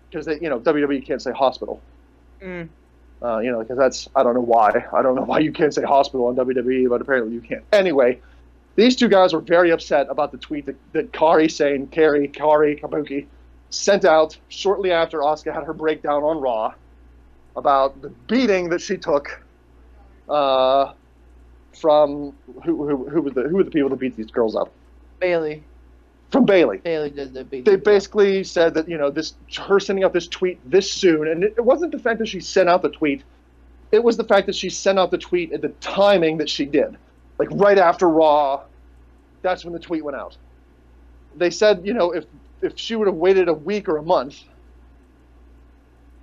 Because 0.09 0.25
they, 0.25 0.39
you 0.39 0.49
know, 0.49 0.59
WWE 0.59 1.05
can't 1.05 1.21
say 1.21 1.31
hospital. 1.31 1.79
Mm. 2.41 2.67
Uh, 3.21 3.37
you 3.39 3.51
know, 3.51 3.59
because 3.59 3.77
that's 3.77 4.09
I 4.15 4.23
don't 4.23 4.33
know 4.33 4.41
why. 4.41 4.85
I 4.91 5.01
don't 5.03 5.15
know 5.15 5.23
why 5.23 5.39
you 5.39 5.53
can't 5.53 5.73
say 5.73 5.83
hospital 5.83 6.25
on 6.27 6.35
WWE, 6.35 6.89
but 6.89 6.99
apparently 6.99 7.33
you 7.33 7.41
can't. 7.41 7.63
Anyway, 7.71 8.19
these 8.75 8.95
two 8.95 9.07
guys 9.07 9.33
were 9.33 9.41
very 9.41 9.69
upset 9.69 10.07
about 10.09 10.31
the 10.31 10.39
tweet 10.39 10.65
that, 10.65 10.75
that 10.93 11.13
Kari 11.13 11.47
saying 11.47 11.87
Kari 11.87 12.27
Kari 12.27 12.75
Kabuki 12.75 13.27
sent 13.69 14.05
out 14.05 14.37
shortly 14.49 14.91
after 14.91 15.19
Asuka 15.19 15.53
had 15.53 15.63
her 15.63 15.73
breakdown 15.73 16.23
on 16.23 16.39
Raw 16.39 16.73
about 17.55 18.01
the 18.01 18.09
beating 18.27 18.69
that 18.69 18.81
she 18.81 18.97
took 18.97 19.43
uh, 20.27 20.93
from 21.73 22.33
who, 22.63 22.87
who, 22.87 23.09
who 23.09 23.21
were 23.21 23.29
the 23.29 23.43
who 23.43 23.57
were 23.57 23.63
the 23.63 23.71
people 23.71 23.89
that 23.89 23.99
beat 23.99 24.15
these 24.15 24.31
girls 24.31 24.55
up 24.55 24.71
Bayley. 25.19 25.63
from 26.31 26.45
Bayley 26.45 26.77
Bayley 26.77 27.09
did 27.09 27.33
the 27.33 27.43
big. 27.43 27.65
they 27.65 27.75
basically 27.75 28.43
said 28.43 28.73
that 28.73 28.87
you 28.87 28.97
know 28.97 29.09
this 29.09 29.33
her 29.57 29.79
sending 29.79 30.03
out 30.03 30.13
this 30.13 30.27
tweet 30.27 30.59
this 30.69 30.91
soon, 30.91 31.27
and 31.27 31.43
it, 31.43 31.55
it 31.57 31.61
wasn't 31.61 31.91
the 31.91 31.99
fact 31.99 32.19
that 32.19 32.27
she 32.27 32.39
sent 32.39 32.69
out 32.69 32.81
the 32.81 32.89
tweet; 32.89 33.23
it 33.91 34.03
was 34.03 34.17
the 34.17 34.23
fact 34.23 34.47
that 34.47 34.55
she 34.55 34.69
sent 34.69 34.97
out 34.99 35.11
the 35.11 35.17
tweet 35.17 35.51
at 35.53 35.61
the 35.61 35.69
timing 35.79 36.37
that 36.37 36.49
she 36.49 36.65
did, 36.65 36.97
like 37.37 37.49
right 37.51 37.77
after 37.77 38.09
Raw. 38.09 38.63
That's 39.41 39.63
when 39.63 39.73
the 39.73 39.79
tweet 39.79 40.03
went 40.03 40.17
out. 40.17 40.35
They 41.37 41.49
said, 41.49 41.85
you 41.85 41.93
know, 41.93 42.11
if 42.11 42.25
if 42.61 42.77
she 42.77 42.95
would 42.95 43.07
have 43.07 43.15
waited 43.15 43.47
a 43.47 43.53
week 43.53 43.87
or 43.87 43.97
a 43.97 44.03
month, 44.03 44.43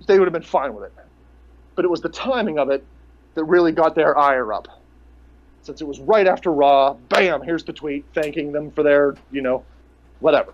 they 0.05 0.19
would 0.19 0.25
have 0.25 0.33
been 0.33 0.41
fine 0.41 0.73
with 0.73 0.85
it. 0.85 0.93
But 1.75 1.85
it 1.85 1.89
was 1.89 2.01
the 2.01 2.09
timing 2.09 2.59
of 2.59 2.69
it 2.69 2.85
that 3.35 3.43
really 3.43 3.71
got 3.71 3.95
their 3.95 4.17
ire 4.17 4.53
up. 4.53 4.67
since 5.61 5.81
it 5.81 5.87
was 5.87 5.99
right 5.99 6.27
after 6.27 6.51
Raw, 6.51 6.93
bam, 7.09 7.41
here's 7.41 7.63
the 7.63 7.73
tweet 7.73 8.05
thanking 8.13 8.53
them 8.53 8.71
for 8.71 8.83
their, 8.83 9.15
you 9.31 9.41
know, 9.41 9.65
whatever. 10.21 10.53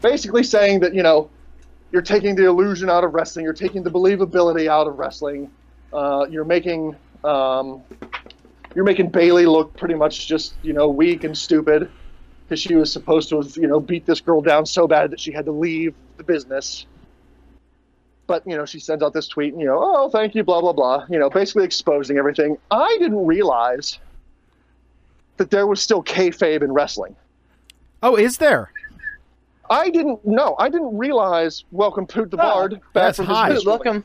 Basically 0.00 0.42
saying 0.42 0.80
that, 0.80 0.94
you 0.94 1.02
know, 1.02 1.28
you're 1.92 2.00
taking 2.00 2.34
the 2.34 2.46
illusion 2.46 2.88
out 2.88 3.04
of 3.04 3.12
wrestling, 3.12 3.44
you're 3.44 3.52
taking 3.52 3.82
the 3.82 3.90
believability 3.90 4.68
out 4.68 4.86
of 4.86 4.98
wrestling, 4.98 5.50
uh, 5.92 6.26
you're 6.30 6.44
making 6.46 6.96
um, 7.24 7.82
you're 8.74 8.84
making 8.84 9.10
Bayley 9.10 9.44
look 9.44 9.76
pretty 9.76 9.94
much 9.94 10.26
just, 10.26 10.54
you 10.62 10.72
know, 10.72 10.88
weak 10.88 11.24
and 11.24 11.36
stupid 11.36 11.90
because 12.50 12.60
she 12.60 12.74
was 12.74 12.92
supposed 12.92 13.28
to 13.28 13.36
have, 13.36 13.56
you 13.56 13.68
know, 13.68 13.78
beat 13.78 14.04
this 14.06 14.20
girl 14.20 14.40
down 14.40 14.66
so 14.66 14.88
bad 14.88 15.12
that 15.12 15.20
she 15.20 15.30
had 15.30 15.44
to 15.44 15.52
leave 15.52 15.94
the 16.16 16.24
business. 16.24 16.84
But, 18.26 18.44
you 18.44 18.56
know, 18.56 18.66
she 18.66 18.80
sends 18.80 19.04
out 19.04 19.12
this 19.12 19.28
tweet 19.28 19.52
and, 19.52 19.62
you 19.62 19.68
know, 19.68 19.78
oh, 19.80 20.10
thank 20.10 20.34
you, 20.34 20.42
blah, 20.42 20.60
blah, 20.60 20.72
blah, 20.72 21.06
you 21.08 21.16
know, 21.20 21.30
basically 21.30 21.64
exposing 21.64 22.18
everything. 22.18 22.58
I 22.72 22.96
didn't 22.98 23.24
realize 23.24 24.00
that 25.36 25.50
there 25.52 25.68
was 25.68 25.80
still 25.80 26.02
kayfabe 26.02 26.62
in 26.64 26.72
wrestling. 26.72 27.14
Oh, 28.02 28.16
is 28.16 28.38
there? 28.38 28.72
I 29.70 29.88
didn't 29.90 30.26
know. 30.26 30.56
I 30.58 30.70
didn't 30.70 30.98
realize 30.98 31.62
Welcome 31.70 32.08
Poot 32.08 32.32
the 32.32 32.36
Oh, 32.36 32.40
Bard 32.40 32.72
back 32.72 32.80
that's 32.94 33.16
from 33.18 33.26
hot. 33.26 33.52
his 33.52 33.62
Dude, 33.62 33.66
business. 33.66 33.84
welcome, 33.84 34.04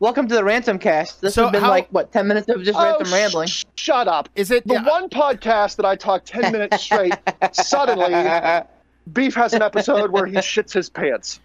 welcome 0.00 0.28
to 0.28 0.34
the 0.34 0.44
ransom 0.44 0.78
cast. 0.78 1.20
This 1.20 1.34
So 1.34 1.44
has 1.44 1.52
been 1.52 1.62
how- 1.62 1.70
like 1.70 1.88
what 1.90 2.12
ten 2.12 2.26
minutes 2.28 2.48
of 2.48 2.62
just 2.62 2.78
Oh, 2.78 2.82
random 2.82 3.12
rambling. 3.12 3.48
sh- 3.48 3.64
shut 3.76 4.08
up. 4.08 4.28
Is 4.34 4.50
it? 4.50 4.66
The 4.66 4.80
one 4.80 5.08
podcast 5.08 5.76
that 5.76 5.86
I 5.86 5.96
talk 5.96 6.24
10 6.24 6.52
minutes 6.52 6.82
straight, 6.82 7.14
suddenly, 7.52 8.12
Beef 9.12 9.34
has 9.34 9.52
an 9.52 9.62
episode 9.62 10.10
where 10.10 10.26
he 10.26 10.34
shits 10.36 10.72
his 10.72 10.88
pants. 10.88 11.40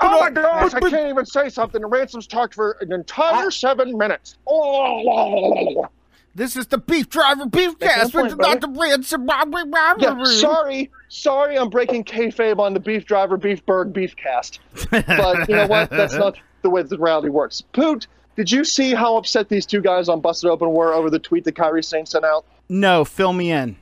Oh 0.00 0.20
my 0.20 0.30
gosh, 0.30 0.74
I 0.74 0.80
can't 0.80 1.08
even 1.10 1.24
say 1.26 1.48
something. 1.48 1.80
The 1.80 1.86
Ransom's 1.86 2.26
talked 2.26 2.54
for 2.54 2.76
an 2.80 2.92
entire 2.92 3.50
seven 3.50 3.96
minutes. 3.96 4.36
Oh, 4.46 5.86
This 6.34 6.56
is 6.56 6.66
the 6.68 6.78
Beef 6.78 7.10
Driver 7.10 7.44
Beefcast 7.44 7.78
That's 7.78 8.14
no 8.14 8.22
with 8.22 8.38
Dr. 8.38 8.68
Ransom. 8.68 9.28
yeah, 9.98 10.24
sorry, 10.24 10.90
sorry, 11.08 11.58
I'm 11.58 11.68
breaking 11.68 12.04
kayfabe 12.04 12.58
on 12.58 12.72
the 12.72 12.80
Beef 12.80 13.04
Driver, 13.04 13.36
Beef 13.36 13.64
Berg, 13.66 13.92
Beef 13.92 14.16
Cast. 14.16 14.60
But 14.90 15.48
you 15.48 15.56
know 15.56 15.66
what? 15.66 15.90
That's 15.90 16.14
not 16.14 16.38
the 16.62 16.70
way 16.70 16.82
the 16.82 16.98
reality 16.98 17.28
works. 17.28 17.60
Poot, 17.60 18.06
did 18.36 18.50
you 18.50 18.64
see 18.64 18.94
how 18.94 19.16
upset 19.16 19.50
these 19.50 19.66
two 19.66 19.82
guys 19.82 20.08
on 20.08 20.20
Busted 20.20 20.48
Open 20.48 20.70
were 20.72 20.94
over 20.94 21.10
the 21.10 21.18
tweet 21.18 21.44
that 21.44 21.54
Kairi 21.54 21.84
Sane 21.84 22.06
sent 22.06 22.24
out? 22.24 22.46
No, 22.68 23.04
fill 23.04 23.34
me 23.34 23.52
in. 23.52 23.76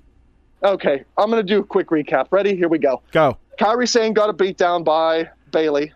Okay, 0.63 1.05
I'm 1.17 1.31
going 1.31 1.45
to 1.45 1.55
do 1.55 1.61
a 1.61 1.65
quick 1.65 1.89
recap. 1.89 2.27
Ready? 2.31 2.57
Here 2.57 2.69
we 2.69 2.79
go. 2.79 3.01
Go. 3.13 3.37
Kairi 3.61 3.89
Sane 3.89 4.13
got 4.13 4.29
a 4.29 4.33
beat 4.33 4.57
down 4.57 4.83
by 4.83 5.29
Bayley. 5.53 5.93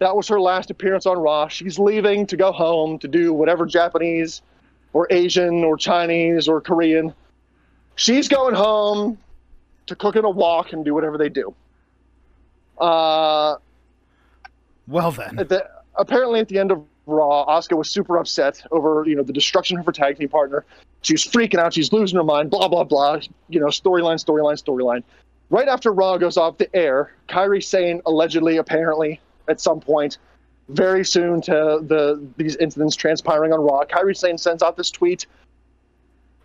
That 0.00 0.14
was 0.16 0.28
her 0.28 0.40
last 0.40 0.70
appearance 0.70 1.06
on 1.06 1.18
Raw. 1.18 1.48
She's 1.48 1.78
leaving 1.78 2.26
to 2.26 2.36
go 2.36 2.52
home 2.52 2.98
to 2.98 3.08
do 3.08 3.32
whatever 3.32 3.64
Japanese 3.64 4.42
or 4.92 5.06
Asian 5.10 5.64
or 5.64 5.76
Chinese 5.76 6.48
or 6.48 6.60
Korean. 6.60 7.14
She's 7.96 8.28
going 8.28 8.54
home 8.54 9.18
to 9.86 9.94
cook 9.96 10.16
in 10.16 10.24
a 10.24 10.30
wok 10.30 10.72
and 10.72 10.84
do 10.84 10.94
whatever 10.94 11.18
they 11.18 11.28
do. 11.28 11.54
Uh, 12.78 13.56
Well 14.88 15.10
then. 15.12 15.38
at 15.38 15.48
the, 15.48 15.68
apparently 15.96 16.40
at 16.40 16.48
the 16.48 16.58
end 16.58 16.70
of 16.72 16.84
Raw, 17.06 17.44
Asuka 17.46 17.76
was 17.76 17.90
super 17.90 18.16
upset 18.16 18.62
over 18.70 19.04
you 19.06 19.16
know 19.16 19.22
the 19.22 19.32
destruction 19.32 19.78
of 19.78 19.86
her 19.86 19.92
tag 19.92 20.18
team 20.18 20.28
partner. 20.28 20.64
She 21.02 21.14
was 21.14 21.24
freaking 21.24 21.58
out. 21.58 21.74
She's 21.74 21.92
losing 21.92 22.16
her 22.16 22.24
mind. 22.24 22.50
Blah 22.50 22.68
blah 22.68 22.84
blah. 22.84 23.18
You 23.48 23.60
know 23.60 23.66
storyline, 23.66 24.24
storyline, 24.24 24.62
storyline. 24.62 25.02
Right 25.50 25.68
after 25.68 25.92
Raw 25.92 26.16
goes 26.16 26.36
off 26.36 26.58
the 26.58 26.74
air, 26.74 27.12
Kairi 27.28 27.62
Sane 27.62 28.00
allegedly, 28.06 28.56
apparently, 28.56 29.20
at 29.48 29.60
some 29.60 29.80
point, 29.80 30.18
very 30.72 31.04
soon 31.04 31.40
to 31.42 31.80
the 31.82 32.22
these 32.36 32.56
incidents 32.56 32.96
transpiring 32.96 33.52
on 33.52 33.60
Raw, 33.60 33.84
Kairi 33.84 34.16
Sane 34.16 34.38
sends 34.38 34.62
out 34.62 34.76
this 34.76 34.90
tweet. 34.90 35.26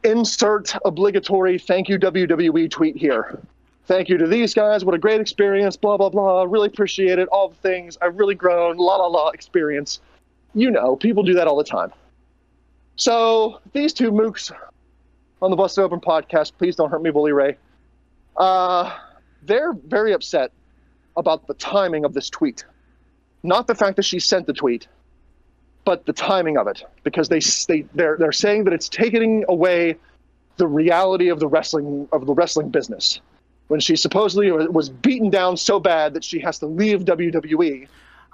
Insert 0.04 0.76
obligatory 0.86 1.58
thank 1.58 1.90
you 1.90 1.98
WWE 1.98 2.70
tweet 2.70 2.96
here. 2.96 3.40
Thank 3.86 4.10
you 4.10 4.18
to 4.18 4.28
these 4.28 4.54
guys. 4.54 4.84
What 4.84 4.96
a 4.96 4.98
great 4.98 5.22
experience. 5.22 5.78
Blah 5.78 5.98
blah 5.98 6.10
blah. 6.10 6.44
Really 6.44 6.68
appreciate 6.68 7.20
it. 7.20 7.28
All 7.30 7.50
the 7.50 7.56
things. 7.56 7.98
I've 8.02 8.18
really 8.18 8.36
grown. 8.36 8.78
La 8.78 8.98
la 8.98 9.08
la. 9.08 9.30
Experience. 9.30 10.00
You 10.54 10.72
know, 10.72 10.96
people 10.96 11.24
do 11.24 11.34
that 11.36 11.48
all 11.48 11.58
the 11.58 11.64
time. 11.64 11.92
So 12.96 13.62
these 13.74 13.94
two 13.94 14.12
mooks 14.12 14.52
on 15.42 15.52
the 15.52 15.58
Busted 15.58 15.84
Open 15.84 16.00
podcast, 16.00 16.54
please 16.58 16.76
don't 16.76 16.90
hurt 16.90 17.02
me, 17.02 17.12
Bully 17.12 17.32
Ray. 17.32 17.58
Uh, 18.36 18.98
they're 19.44 19.74
very 19.74 20.14
upset 20.14 20.52
about 21.16 21.48
the 21.48 21.54
timing 21.56 22.06
of 22.06 22.14
this 22.14 22.30
tweet. 22.30 22.66
Not 23.44 23.68
the 23.68 23.76
fact 23.76 23.96
that 23.98 24.04
she 24.04 24.20
sent 24.20 24.48
the 24.48 24.54
tweet, 24.54 24.88
but 25.86 26.06
the 26.06 26.14
timing 26.14 26.58
of 26.58 26.68
it, 26.68 26.84
because 27.04 27.30
they 27.30 27.40
they 27.68 27.86
they're 27.94 28.18
they're 28.18 28.32
saying 28.32 28.66
that 28.66 28.74
it's 28.74 28.90
taking 28.90 29.46
away 29.48 29.96
the 30.58 30.68
reality 30.68 31.30
of 31.30 31.40
the 31.40 31.48
wrestling 31.48 32.08
of 32.12 32.26
the 32.26 32.34
wrestling 32.34 32.70
business. 32.70 33.22
When 33.68 33.80
she 33.80 33.96
supposedly 33.96 34.50
was 34.52 34.90
beaten 34.90 35.30
down 35.30 35.58
so 35.58 35.80
bad 35.80 36.14
that 36.14 36.24
she 36.24 36.40
has 36.40 36.58
to 36.60 36.66
leave 36.66 37.02
WWE, 37.02 37.88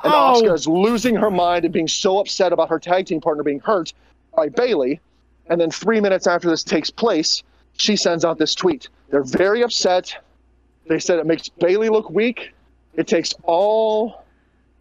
and 0.04 0.14
Oh. 0.14 0.42
Asuka's 0.42 0.68
losing 0.68 1.16
her 1.16 1.32
mind 1.32 1.66
and 1.66 1.74
being 1.74 1.88
so 1.88 2.20
upset 2.20 2.54
about 2.54 2.70
her 2.70 2.80
tag 2.80 3.06
team 3.06 3.22
partner 3.22 3.44
being 3.44 3.60
hurt 3.60 3.94
by 4.36 4.50
Bayley. 4.50 5.00
And 5.48 5.60
then 5.60 5.72
three 5.72 6.00
minutes 6.00 6.28
after 6.28 6.50
this 6.50 6.64
takes 6.64 6.90
place, 6.90 7.44
she 7.78 7.96
sends 7.96 8.24
out 8.24 8.38
this 8.38 8.56
tweet. 8.56 8.90
They're 9.10 9.24
very 9.24 9.62
upset. 9.62 10.16
They 10.88 11.00
said 11.00 11.20
it 11.20 11.26
makes 11.26 11.50
Bayley 11.50 11.90
look 11.90 12.10
weak. 12.10 12.54
It 12.96 13.08
takes 13.08 13.34
all 13.44 14.23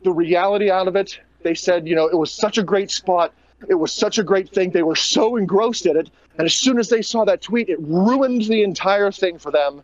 the 0.05 0.13
reality 0.13 0.71
out 0.71 0.89
of 0.89 0.97
it. 0.97 1.19
They 1.43 1.55
said, 1.55 1.87
you 1.89 1.95
know, 1.95 2.07
it 2.07 2.17
was 2.17 2.33
such 2.33 2.59
a 2.59 2.63
great 2.63 2.91
spot. 2.91 3.33
It 3.69 3.75
was 3.75 3.93
such 3.93 4.19
a 4.19 4.23
great 4.23 4.51
thing. 4.51 4.71
They 4.71 4.83
were 4.83 4.97
so 4.97 5.37
engrossed 5.37 5.87
in 5.87 5.97
it. 5.97 6.11
And 6.39 6.47
as 6.47 6.55
soon 6.55 6.79
as 6.79 6.89
they 6.89 7.03
saw 7.03 7.25
that 7.25 7.43
tweet, 7.43 7.69
it 7.69 7.79
ruined 7.81 8.43
the 8.43 8.63
entire 8.63 9.11
thing 9.11 9.39
for 9.39 9.51
them. 9.51 9.83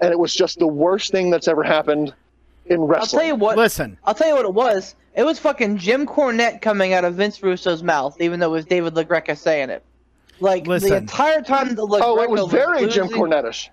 And 0.00 0.12
it 0.12 0.18
was 0.18 0.34
just 0.34 0.58
the 0.58 0.66
worst 0.66 1.10
thing 1.10 1.30
that's 1.30 1.48
ever 1.48 1.62
happened 1.62 2.14
in 2.66 2.80
wrestling. 2.80 3.20
I'll 3.20 3.22
tell 3.22 3.26
you 3.26 3.34
what. 3.34 3.56
Listen. 3.56 3.98
I'll 4.04 4.14
tell 4.14 4.28
you 4.28 4.34
what 4.34 4.44
it 4.44 4.54
was. 4.54 4.94
It 5.14 5.24
was 5.24 5.38
fucking 5.38 5.78
Jim 5.78 6.06
Cornette 6.06 6.60
coming 6.62 6.92
out 6.92 7.04
of 7.04 7.14
Vince 7.14 7.42
Russo's 7.42 7.82
mouth, 7.82 8.20
even 8.20 8.40
though 8.40 8.48
it 8.48 8.52
was 8.52 8.66
David 8.66 8.94
LaGreca 8.94 9.36
saying 9.36 9.70
it. 9.70 9.82
Like 10.40 10.66
Listen. 10.66 10.90
the 10.90 10.96
entire 10.96 11.42
time 11.42 11.74
the 11.74 11.86
LaGreca 11.86 12.00
oh, 12.02 12.22
it 12.22 12.30
was 12.30 12.50
very 12.50 12.86
Jim 12.88 13.06
losing- 13.06 13.20
Cornettish. 13.20 13.68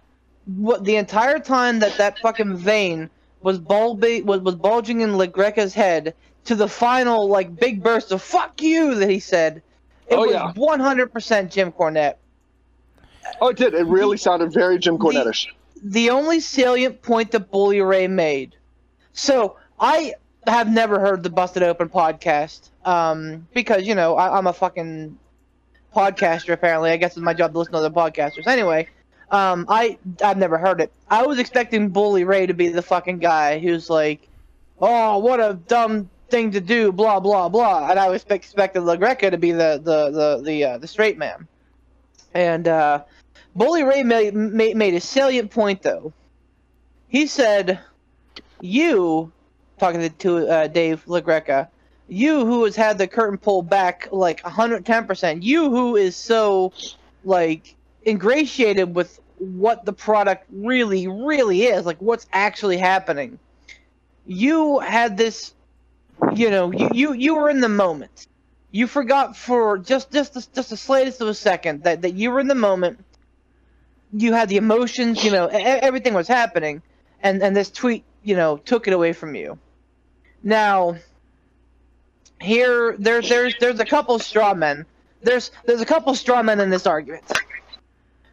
What 0.57 0.83
the 0.83 0.95
entire 0.95 1.39
time 1.39 1.79
that 1.79 1.97
that 1.97 2.19
fucking 2.19 2.57
vein 2.57 3.09
was 3.45 3.59
bulbi- 3.59 4.25
was 4.25 4.41
was 4.41 4.55
bulging 4.55 5.01
in 5.01 5.11
LaGreca's 5.11 5.73
head 5.73 6.15
to 6.45 6.55
the 6.55 6.67
final 6.67 7.29
like 7.29 7.55
big 7.55 7.81
burst 7.83 8.11
of 8.11 8.21
"fuck 8.21 8.61
you" 8.61 8.95
that 8.95 9.09
he 9.09 9.19
said. 9.19 9.61
It 10.07 10.15
Oh, 10.15 10.21
was 10.21 10.31
yeah. 10.31 10.51
100% 10.55 11.49
Jim 11.51 11.71
Cornette. 11.71 12.15
Oh, 13.41 13.47
it 13.49 13.57
did. 13.57 13.73
It 13.73 13.85
really 13.87 14.17
sounded 14.17 14.51
very 14.53 14.77
Jim 14.77 14.97
Cornettish. 14.99 15.47
the 15.83 16.09
only 16.11 16.39
salient 16.39 17.01
point 17.01 17.31
that 17.31 17.49
Bully 17.51 17.81
Ray 17.81 18.07
made. 18.07 18.55
So 19.13 19.57
I 19.79 20.13
have 20.47 20.71
never 20.71 20.99
heard 20.99 21.23
the 21.23 21.29
Busted 21.31 21.63
Open 21.63 21.89
podcast 21.89 22.69
um, 22.85 23.47
because 23.53 23.87
you 23.87 23.95
know 23.95 24.15
I, 24.15 24.37
I'm 24.37 24.45
a 24.47 24.53
fucking 24.53 25.17
podcaster. 25.95 26.53
Apparently, 26.53 26.91
I 26.91 26.97
guess 26.97 27.11
it's 27.17 27.23
my 27.23 27.33
job 27.33 27.53
to 27.53 27.59
listen 27.59 27.73
to 27.73 27.79
other 27.79 27.89
podcasters. 27.89 28.45
Anyway, 28.47 28.87
um, 29.31 29.65
I 29.67 29.97
I've 30.23 30.37
never 30.37 30.57
heard 30.57 30.81
it. 30.81 30.91
I 31.09 31.25
was 31.25 31.39
expecting 31.39 31.89
Bully 31.89 32.23
Ray 32.23 32.45
to 32.45 32.53
be 32.53 32.69
the 32.69 32.81
fucking 32.81 33.19
guy 33.19 33.59
who's 33.59 33.89
like, 33.89 34.27
"Oh, 34.79 35.17
what 35.17 35.39
a 35.39 35.53
dumb 35.67 36.09
thing 36.29 36.51
to 36.51 36.61
do," 36.61 36.91
blah 36.91 37.19
blah 37.19 37.49
blah, 37.49 37.89
and 37.89 37.99
I 37.99 38.09
was 38.09 38.21
expect, 38.21 38.45
expected 38.45 38.83
LaGreca 38.83 39.31
to 39.31 39.37
be 39.37 39.51
the 39.51 39.81
the 39.83 40.11
the 40.11 40.41
the, 40.43 40.63
uh, 40.63 40.77
the 40.77 40.87
straight 40.87 41.17
man. 41.17 41.47
And 42.33 42.67
uh, 42.67 43.03
Bully 43.55 43.83
Ray 43.83 44.03
made, 44.03 44.35
made 44.35 44.75
made 44.75 44.93
a 44.93 45.01
salient 45.01 45.51
point 45.51 45.81
though. 45.81 46.13
He 47.07 47.27
said, 47.27 47.79
"You, 48.61 49.31
talking 49.79 50.01
to, 50.01 50.09
to 50.09 50.49
uh, 50.49 50.67
Dave 50.67 51.03
LaGreca, 51.05 51.69
you 52.07 52.45
who 52.45 52.63
has 52.65 52.75
had 52.75 52.97
the 52.97 53.07
curtain 53.07 53.37
pulled 53.39 53.69
back 53.69 54.09
like 54.11 54.43
110 54.43 55.07
percent, 55.07 55.43
you 55.43 55.71
who 55.71 55.95
is 55.95 56.15
so 56.15 56.73
like 57.23 57.74
ingratiated 58.05 58.95
with 58.95 59.19
what 59.37 59.85
the 59.85 59.93
product 59.93 60.45
really, 60.51 61.07
really 61.07 61.63
is, 61.63 61.85
like 61.85 61.97
what's 61.99 62.27
actually 62.31 62.77
happening. 62.77 63.39
You 64.25 64.79
had 64.79 65.17
this, 65.17 65.53
you 66.33 66.49
know, 66.49 66.71
you 66.71 66.89
you, 66.93 67.13
you 67.13 67.35
were 67.35 67.49
in 67.49 67.61
the 67.61 67.69
moment." 67.69 68.27
You 68.71 68.87
forgot 68.87 69.37
for 69.37 69.77
just 69.77 70.11
just 70.11 70.33
the, 70.33 70.45
just 70.53 70.69
the 70.69 70.75
slightest 70.75 71.21
of 71.21 71.29
a 71.29 71.33
second 71.33 71.83
that, 71.83 72.01
that 72.01 72.13
you 72.15 72.29
were 72.29 72.41
in 72.41 72.47
the 72.47 72.55
moment 72.55 72.99
you 74.17 74.33
had 74.33 74.49
the 74.49 74.57
emotions, 74.57 75.23
you 75.23 75.31
know, 75.31 75.47
everything 75.47 76.13
was 76.13 76.27
happening, 76.27 76.81
and 77.21 77.41
and 77.41 77.55
this 77.55 77.69
tweet, 77.69 78.03
you 78.23 78.35
know, 78.35 78.57
took 78.57 78.87
it 78.87 78.93
away 78.93 79.13
from 79.13 79.35
you. 79.35 79.57
Now, 80.43 80.95
here 82.39 82.95
there's 82.97 83.27
there's 83.27 83.55
there's 83.59 83.79
a 83.79 83.85
couple 83.85 84.17
straw 84.19 84.53
men. 84.53 84.85
There's 85.21 85.51
there's 85.65 85.81
a 85.81 85.85
couple 85.85 86.15
straw 86.15 86.43
men 86.43 86.59
in 86.59 86.69
this 86.69 86.87
argument. 86.87 87.23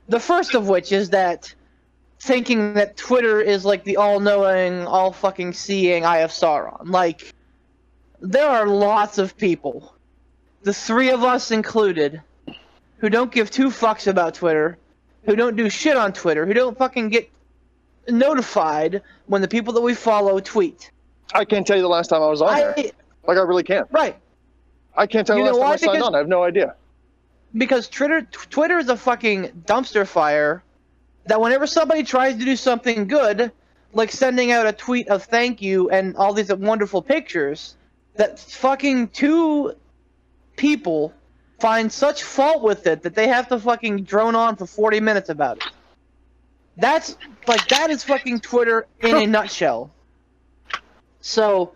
The 0.09 0.21
first 0.21 0.55
of 0.55 0.69
which 0.69 0.93
is 0.93 1.11
that 1.11 1.55
thinking 2.21 2.75
that 2.75 2.97
Twitter 2.97 3.41
is 3.41 3.65
like 3.65 3.85
the 3.85 3.97
all-knowing, 3.97 4.87
all-fucking 4.87 5.53
seeing 5.53 6.05
Eye 6.05 6.19
of 6.19 6.31
Sauron. 6.31 6.89
Like, 6.89 7.33
there 8.21 8.49
are 8.49 8.67
lots 8.67 9.19
of 9.19 9.37
people, 9.37 9.95
the 10.63 10.73
three 10.73 11.11
of 11.11 11.25
us 11.25 11.51
included, 11.51 12.23
who 12.99 13.11
don't 13.11 13.33
give 13.33 13.51
two 13.51 13.69
fucks 13.69 14.07
about 14.07 14.35
Twitter, 14.35 14.79
who 15.25 15.35
don't 15.35 15.57
do 15.57 15.69
shit 15.69 15.97
on 15.97 16.13
Twitter, 16.13 16.47
who 16.47 16.55
don't 16.55 16.79
fucking 16.79 17.09
get 17.09 17.29
notified 18.09 19.03
when 19.27 19.43
the 19.43 19.49
people 19.49 19.73
that 19.73 19.81
we 19.81 19.95
follow 19.95 20.39
tweet. 20.39 20.91
I 21.35 21.45
can't 21.45 21.67
tell 21.67 21.77
you 21.77 21.83
the 21.83 21.89
last 21.89 22.09
time 22.09 22.23
I 22.23 22.27
was 22.27 22.43
on 22.43 22.55
there. 22.55 22.75
Like 23.27 23.39
I 23.39 23.43
really 23.43 23.63
can't. 23.63 23.89
right. 23.91 24.17
I 24.97 25.07
can't 25.07 25.27
tell 25.27 25.37
you 25.37 25.45
You 25.45 25.53
the 25.53 25.57
last 25.57 25.81
time? 25.81 25.91
I 25.91 25.93
signed 25.95 26.05
on. 26.05 26.15
I 26.15 26.19
have 26.19 26.29
no 26.29 26.43
idea. 26.43 26.75
Because 27.57 27.89
Twitter 27.89 28.23
Twitter 28.23 28.79
is 28.79 28.89
a 28.89 28.97
fucking 28.97 29.65
dumpster 29.67 30.07
fire 30.07 30.63
that 31.27 31.41
whenever 31.41 31.67
somebody 31.67 32.03
tries 32.03 32.37
to 32.37 32.45
do 32.45 32.57
something 32.57 33.07
good, 33.07 33.53
like 33.93 34.11
sending 34.11 34.51
out 34.53 34.67
a 34.67 34.73
tweet 34.73 35.09
of 35.09 35.25
thank 35.25 35.63
you 35.63 35.91
and 35.91 36.17
all 36.17 36.33
these 36.33 36.53
wonderful 36.53 37.03
pictures, 37.03 37.77
that 38.17 38.39
fucking 38.39 39.09
two 39.09 39.75
people 40.57 41.13
find 41.61 41.93
such 41.93 42.25
fault 42.25 42.63
with 42.63 42.87
it 42.87 43.03
that 43.03 43.15
they 43.15 43.29
have 43.29 43.49
to 43.49 43.59
fucking 43.59 44.03
drone 44.03 44.35
on 44.35 44.57
for 44.57 44.67
40 44.67 45.01
minutes 45.01 45.29
about 45.29 45.59
it. 45.59 45.65
That's 46.77 47.17
like 47.47 47.69
that 47.69 47.91
is 47.91 48.03
fucking 48.03 48.41
Twitter 48.41 48.87
in 49.01 49.17
a 49.17 49.27
nutshell. 49.27 49.91
So, 51.21 51.75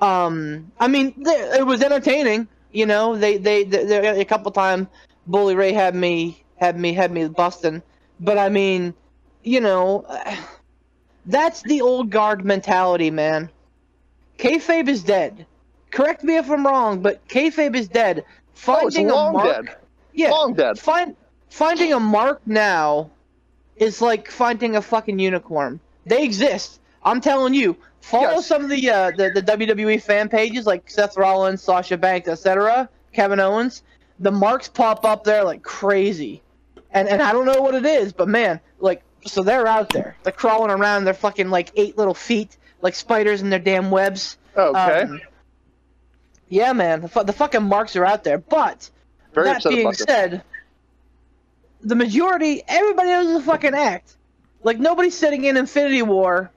um, 0.00 0.72
I 0.80 0.88
mean, 0.88 1.14
it 1.18 1.64
was 1.64 1.82
entertaining. 1.82 2.48
You 2.72 2.86
know, 2.86 3.16
they 3.16 3.36
they, 3.36 3.64
they, 3.64 3.84
they 3.84 4.20
a 4.20 4.24
couple 4.24 4.50
times 4.50 4.88
Bully 5.26 5.54
Ray 5.54 5.72
had 5.72 5.94
me 5.94 6.42
had 6.56 6.78
me 6.78 6.92
had 6.92 7.10
me 7.12 7.28
busting, 7.28 7.82
but 8.20 8.36
I 8.38 8.48
mean, 8.48 8.94
you 9.42 9.60
know, 9.60 10.04
that's 11.26 11.62
the 11.62 11.80
old 11.82 12.10
guard 12.10 12.44
mentality, 12.44 13.10
man. 13.10 13.50
Kayfabe 14.38 14.88
is 14.88 15.02
dead. 15.02 15.46
Correct 15.90 16.22
me 16.24 16.36
if 16.36 16.50
I'm 16.50 16.66
wrong, 16.66 17.00
but 17.02 17.26
kayfabe 17.28 17.74
is 17.76 17.88
dead. 17.88 18.24
Oh, 18.26 18.32
Finding 18.54 19.10
a 19.10 19.14
mark, 19.32 19.66
dead. 19.66 19.76
yeah, 20.12 20.30
Long 20.30 20.54
dead. 20.54 20.78
Find 20.78 21.16
finding 21.48 21.92
a 21.92 22.00
mark 22.00 22.40
now 22.46 23.10
is 23.76 24.00
like 24.00 24.30
finding 24.30 24.76
a 24.76 24.82
fucking 24.82 25.18
unicorn. 25.18 25.80
They 26.06 26.22
exist. 26.24 26.80
I'm 27.02 27.20
telling 27.20 27.54
you. 27.54 27.76
Follow 28.02 28.36
Yes. 28.36 28.46
some 28.46 28.64
of 28.64 28.70
the, 28.70 28.90
uh, 28.90 29.10
the 29.10 29.30
the 29.30 29.42
WWE 29.42 30.00
fan 30.02 30.28
pages 30.28 30.64
like 30.66 30.88
Seth 30.90 31.16
Rollins, 31.16 31.62
Sasha 31.62 31.96
Banks, 31.98 32.28
etc. 32.28 32.88
Kevin 33.12 33.40
Owens. 33.40 33.82
The 34.20 34.30
marks 34.30 34.68
pop 34.68 35.04
up 35.04 35.24
there 35.24 35.44
like 35.44 35.62
crazy, 35.62 36.42
and 36.90 37.08
and 37.08 37.22
I 37.22 37.32
don't 37.32 37.46
know 37.46 37.62
what 37.62 37.74
it 37.74 37.86
is, 37.86 38.12
but 38.12 38.28
man, 38.28 38.60
like 38.78 39.02
so 39.26 39.42
they're 39.42 39.66
out 39.66 39.90
there. 39.90 40.16
They're 40.22 40.32
crawling 40.32 40.70
around. 40.70 41.04
They're 41.04 41.14
fucking 41.14 41.50
like 41.50 41.72
eight 41.76 41.96
little 41.96 42.14
feet, 42.14 42.56
like 42.82 42.94
spiders 42.94 43.42
in 43.42 43.50
their 43.50 43.58
damn 43.58 43.90
webs. 43.90 44.36
Okay. 44.56 45.02
Um, 45.02 45.20
yeah, 46.48 46.72
man, 46.72 47.02
the, 47.02 47.08
fu- 47.08 47.24
the 47.24 47.32
fucking 47.32 47.62
marks 47.62 47.94
are 47.96 48.04
out 48.04 48.24
there. 48.24 48.38
But 48.38 48.90
Very 49.32 49.46
that 49.46 49.62
being 49.64 49.92
said, 49.92 50.42
the 51.80 51.94
majority, 51.94 52.62
everybody 52.66 53.08
knows 53.08 53.32
the 53.32 53.42
fucking 53.42 53.74
act. 53.74 54.16
Like 54.62 54.78
nobody's 54.78 55.16
sitting 55.16 55.44
in 55.44 55.56
Infinity 55.56 56.02
War, 56.02 56.50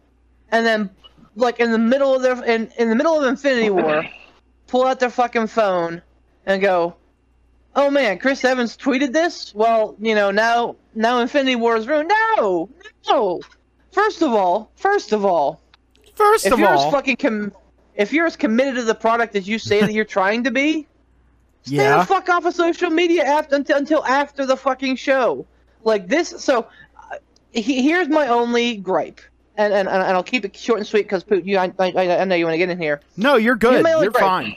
and 0.52 0.66
then 0.66 0.90
like 1.36 1.60
in 1.60 1.72
the 1.72 1.78
middle 1.78 2.16
of 2.16 2.22
their 2.22 2.44
in, 2.44 2.72
in 2.78 2.90
the 2.90 2.96
middle 2.96 3.18
of 3.18 3.24
Infinity 3.24 3.70
War, 3.70 4.04
pull 4.68 4.86
out 4.86 5.00
their 5.00 5.10
fucking 5.10 5.48
phone 5.48 6.02
and 6.46 6.62
go, 6.62 6.96
"Oh 7.76 7.90
man, 7.90 8.20
Chris 8.20 8.44
Evans 8.44 8.78
tweeted 8.78 9.14
this. 9.14 9.54
Well, 9.56 9.96
you 10.00 10.16
know 10.16 10.32
now 10.32 10.76
now 10.96 11.20
Infinity 11.20 11.56
War 11.56 11.76
is 11.76 11.88
ruined." 11.88 12.12
No, 12.38 12.70
no. 13.10 13.42
First 13.92 14.22
of 14.22 14.32
all, 14.34 14.72
first 14.76 15.12
of 15.14 15.24
all, 15.26 15.62
First 16.16 16.46
if 16.46 16.54
of 16.54 16.60
you're 16.60 16.70
all, 16.70 16.88
as 16.88 16.92
fucking 16.94 17.18
com- 17.18 17.52
if 17.96 18.12
you're 18.14 18.26
as 18.26 18.36
committed 18.36 18.76
to 18.76 18.84
the 18.84 18.96
product 18.96 19.36
as 19.36 19.48
you 19.48 19.60
say 19.60 19.82
that 19.82 19.94
you're 19.94 20.06
trying 20.20 20.44
to 20.46 20.52
be, 20.52 20.88
stay 21.64 21.76
Yeah. 21.76 21.98
the 22.00 22.06
fuck 22.06 22.28
off 22.30 22.46
of 22.46 22.54
social 22.56 22.90
media 22.90 23.24
after 23.24 23.56
until, 23.56 23.78
until 23.78 24.06
after 24.06 24.46
the 24.46 24.58
fucking 24.58 24.96
show. 24.96 25.46
Like 25.84 26.08
this, 26.08 26.30
so 26.30 26.68
uh, 27.12 27.18
he, 27.52 27.82
here's 27.84 28.08
my 28.08 28.28
only 28.28 28.78
gripe, 28.78 29.20
and 29.58 29.74
and, 29.74 29.88
and 29.90 30.02
I'll 30.02 30.24
keep 30.24 30.46
it 30.46 30.56
short 30.56 30.80
and 30.80 30.88
sweet 30.88 31.04
because 31.10 31.26
you, 31.46 31.58
I, 31.58 31.72
I, 31.78 31.92
I 32.20 32.24
know 32.24 32.36
you 32.36 32.46
want 32.46 32.54
to 32.54 32.58
get 32.58 32.70
in 32.70 32.80
here. 32.80 33.02
no, 33.18 33.36
you're 33.36 33.56
good. 33.56 33.86
You're 33.86 34.10
gripe. 34.12 34.22
fine. 34.24 34.56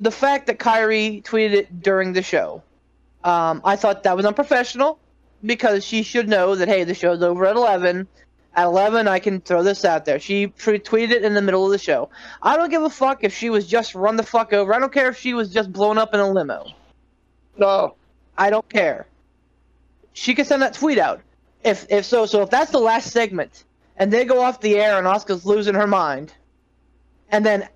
The 0.00 0.10
fact 0.10 0.46
that 0.46 0.58
Kairi 0.58 1.22
tweeted 1.22 1.52
it 1.52 1.82
during 1.82 2.12
the 2.12 2.22
show, 2.22 2.62
um, 3.24 3.60
I 3.64 3.76
thought 3.76 4.02
that 4.02 4.16
was 4.16 4.26
unprofessional 4.26 4.98
because 5.44 5.84
she 5.84 6.02
should 6.02 6.28
know 6.28 6.54
that 6.54 6.68
hey, 6.68 6.84
the 6.84 6.94
show's 6.94 7.22
over 7.22 7.46
at 7.46 7.56
eleven. 7.56 8.06
At 8.54 8.64
11, 8.64 9.06
I 9.06 9.18
can 9.18 9.42
throw 9.42 9.62
this 9.62 9.84
out 9.84 10.06
there. 10.06 10.18
She 10.18 10.46
pre- 10.46 10.78
tweeted 10.78 11.10
it 11.10 11.24
in 11.26 11.34
the 11.34 11.42
middle 11.42 11.66
of 11.66 11.72
the 11.72 11.78
show. 11.78 12.08
I 12.40 12.56
don't 12.56 12.70
give 12.70 12.82
a 12.82 12.88
fuck 12.88 13.22
if 13.22 13.36
she 13.36 13.50
was 13.50 13.66
just 13.66 13.94
run 13.94 14.16
the 14.16 14.22
fuck 14.22 14.54
over. 14.54 14.72
I 14.72 14.78
don't 14.78 14.90
care 14.90 15.10
if 15.10 15.18
she 15.18 15.34
was 15.34 15.52
just 15.52 15.70
blown 15.70 15.98
up 15.98 16.14
in 16.14 16.20
a 16.20 16.30
limo. 16.30 16.64
No. 17.58 17.96
I 18.38 18.50
don't 18.50 18.68
care. 18.68 19.06
She 20.12 20.34
can 20.34 20.44
send 20.44 20.62
that 20.62 20.74
tweet 20.74 20.98
out. 20.98 21.20
If 21.64 21.86
if 21.90 22.04
so, 22.04 22.26
so 22.26 22.42
if 22.42 22.50
that's 22.50 22.70
the 22.70 22.78
last 22.78 23.10
segment, 23.10 23.64
and 23.96 24.12
they 24.12 24.24
go 24.24 24.40
off 24.40 24.60
the 24.60 24.76
air 24.76 24.98
and 24.98 25.06
Asuka's 25.06 25.44
losing 25.44 25.74
her 25.74 25.86
mind, 25.86 26.32
and 27.30 27.44
then 27.44 27.68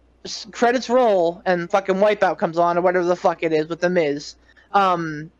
credits 0.52 0.88
roll 0.88 1.42
and 1.46 1.70
fucking 1.70 1.96
Wipeout 1.96 2.38
comes 2.38 2.58
on 2.58 2.76
or 2.78 2.80
whatever 2.80 3.04
the 3.04 3.16
fuck 3.16 3.42
it 3.42 3.52
is 3.52 3.68
with 3.68 3.80
the 3.80 3.90
Miz, 3.90 4.36
um, 4.72 5.30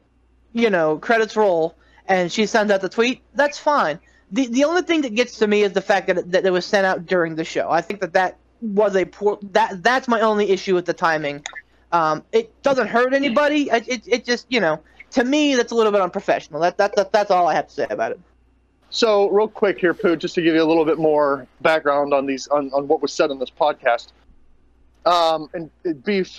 you 0.53 0.71
know, 0.71 0.99
credits 0.99 1.37
roll 1.37 1.75
and 2.09 2.31
she 2.31 2.47
sends 2.47 2.73
out 2.73 2.81
the 2.81 2.89
tweet. 2.89 3.23
That's 3.35 3.59
fine. 3.59 3.99
The 4.33 4.47
the 4.47 4.65
only 4.65 4.83
thing 4.83 5.03
that 5.03 5.15
gets 5.15 5.39
to 5.39 5.47
me 5.47 5.63
is 5.63 5.73
the 5.73 5.81
fact 5.81 6.07
that 6.07 6.19
it, 6.19 6.31
that 6.33 6.47
it 6.47 6.51
was 6.51 6.65
sent 6.65 6.87
out 6.87 7.07
during 7.07 7.35
the 7.35 7.45
show. 7.45 7.71
I 7.71 7.81
think 7.81 8.01
that 8.01 8.13
that 8.13 8.37
was 8.61 8.95
a 8.97 9.05
poor 9.05 9.39
that 9.53 9.83
that's 9.83 10.09
my 10.09 10.21
only 10.21 10.51
issue 10.51 10.75
with 10.75 10.87
the 10.87 10.93
timing. 10.93 11.45
Um, 11.93 12.23
it 12.33 12.63
doesn't 12.63 12.87
hurt 12.87 13.13
anybody. 13.13 13.71
It, 13.71 13.89
it, 13.89 14.03
it 14.07 14.25
just 14.25 14.47
you 14.49 14.61
know 14.61 14.81
to 15.13 15.25
me 15.25 15.57
that's 15.57 15.73
a 15.73 15.75
little 15.75 15.93
bit 15.93 16.01
unprofessional. 16.01 16.61
That, 16.61 16.79
that 16.79 16.95
that 16.97 17.13
that's 17.13 17.31
all 17.31 17.49
I 17.49 17.55
have 17.55 17.69
to 17.69 17.75
say 17.75 17.87
about 17.91 18.13
it. 18.13 18.21
So, 18.93 19.29
real 19.29 19.47
quick 19.47 19.79
here, 19.79 19.95
Poot, 19.95 20.19
just 20.19 20.35
to 20.35 20.43
give 20.43 20.55
you 20.55 20.63
a 20.63 20.67
little 20.67 20.85
bit 20.85 20.99
more 20.99 21.47
background 21.61 22.13
on 22.13 22.27
these 22.27 22.49
on, 22.49 22.71
on 22.73 22.89
what 22.89 23.01
was 23.01 23.13
said 23.13 23.31
on 23.31 23.39
this 23.39 23.51
podcast. 23.51 24.09
Um, 25.07 25.49
and 25.55 25.71
beef, 26.05 26.39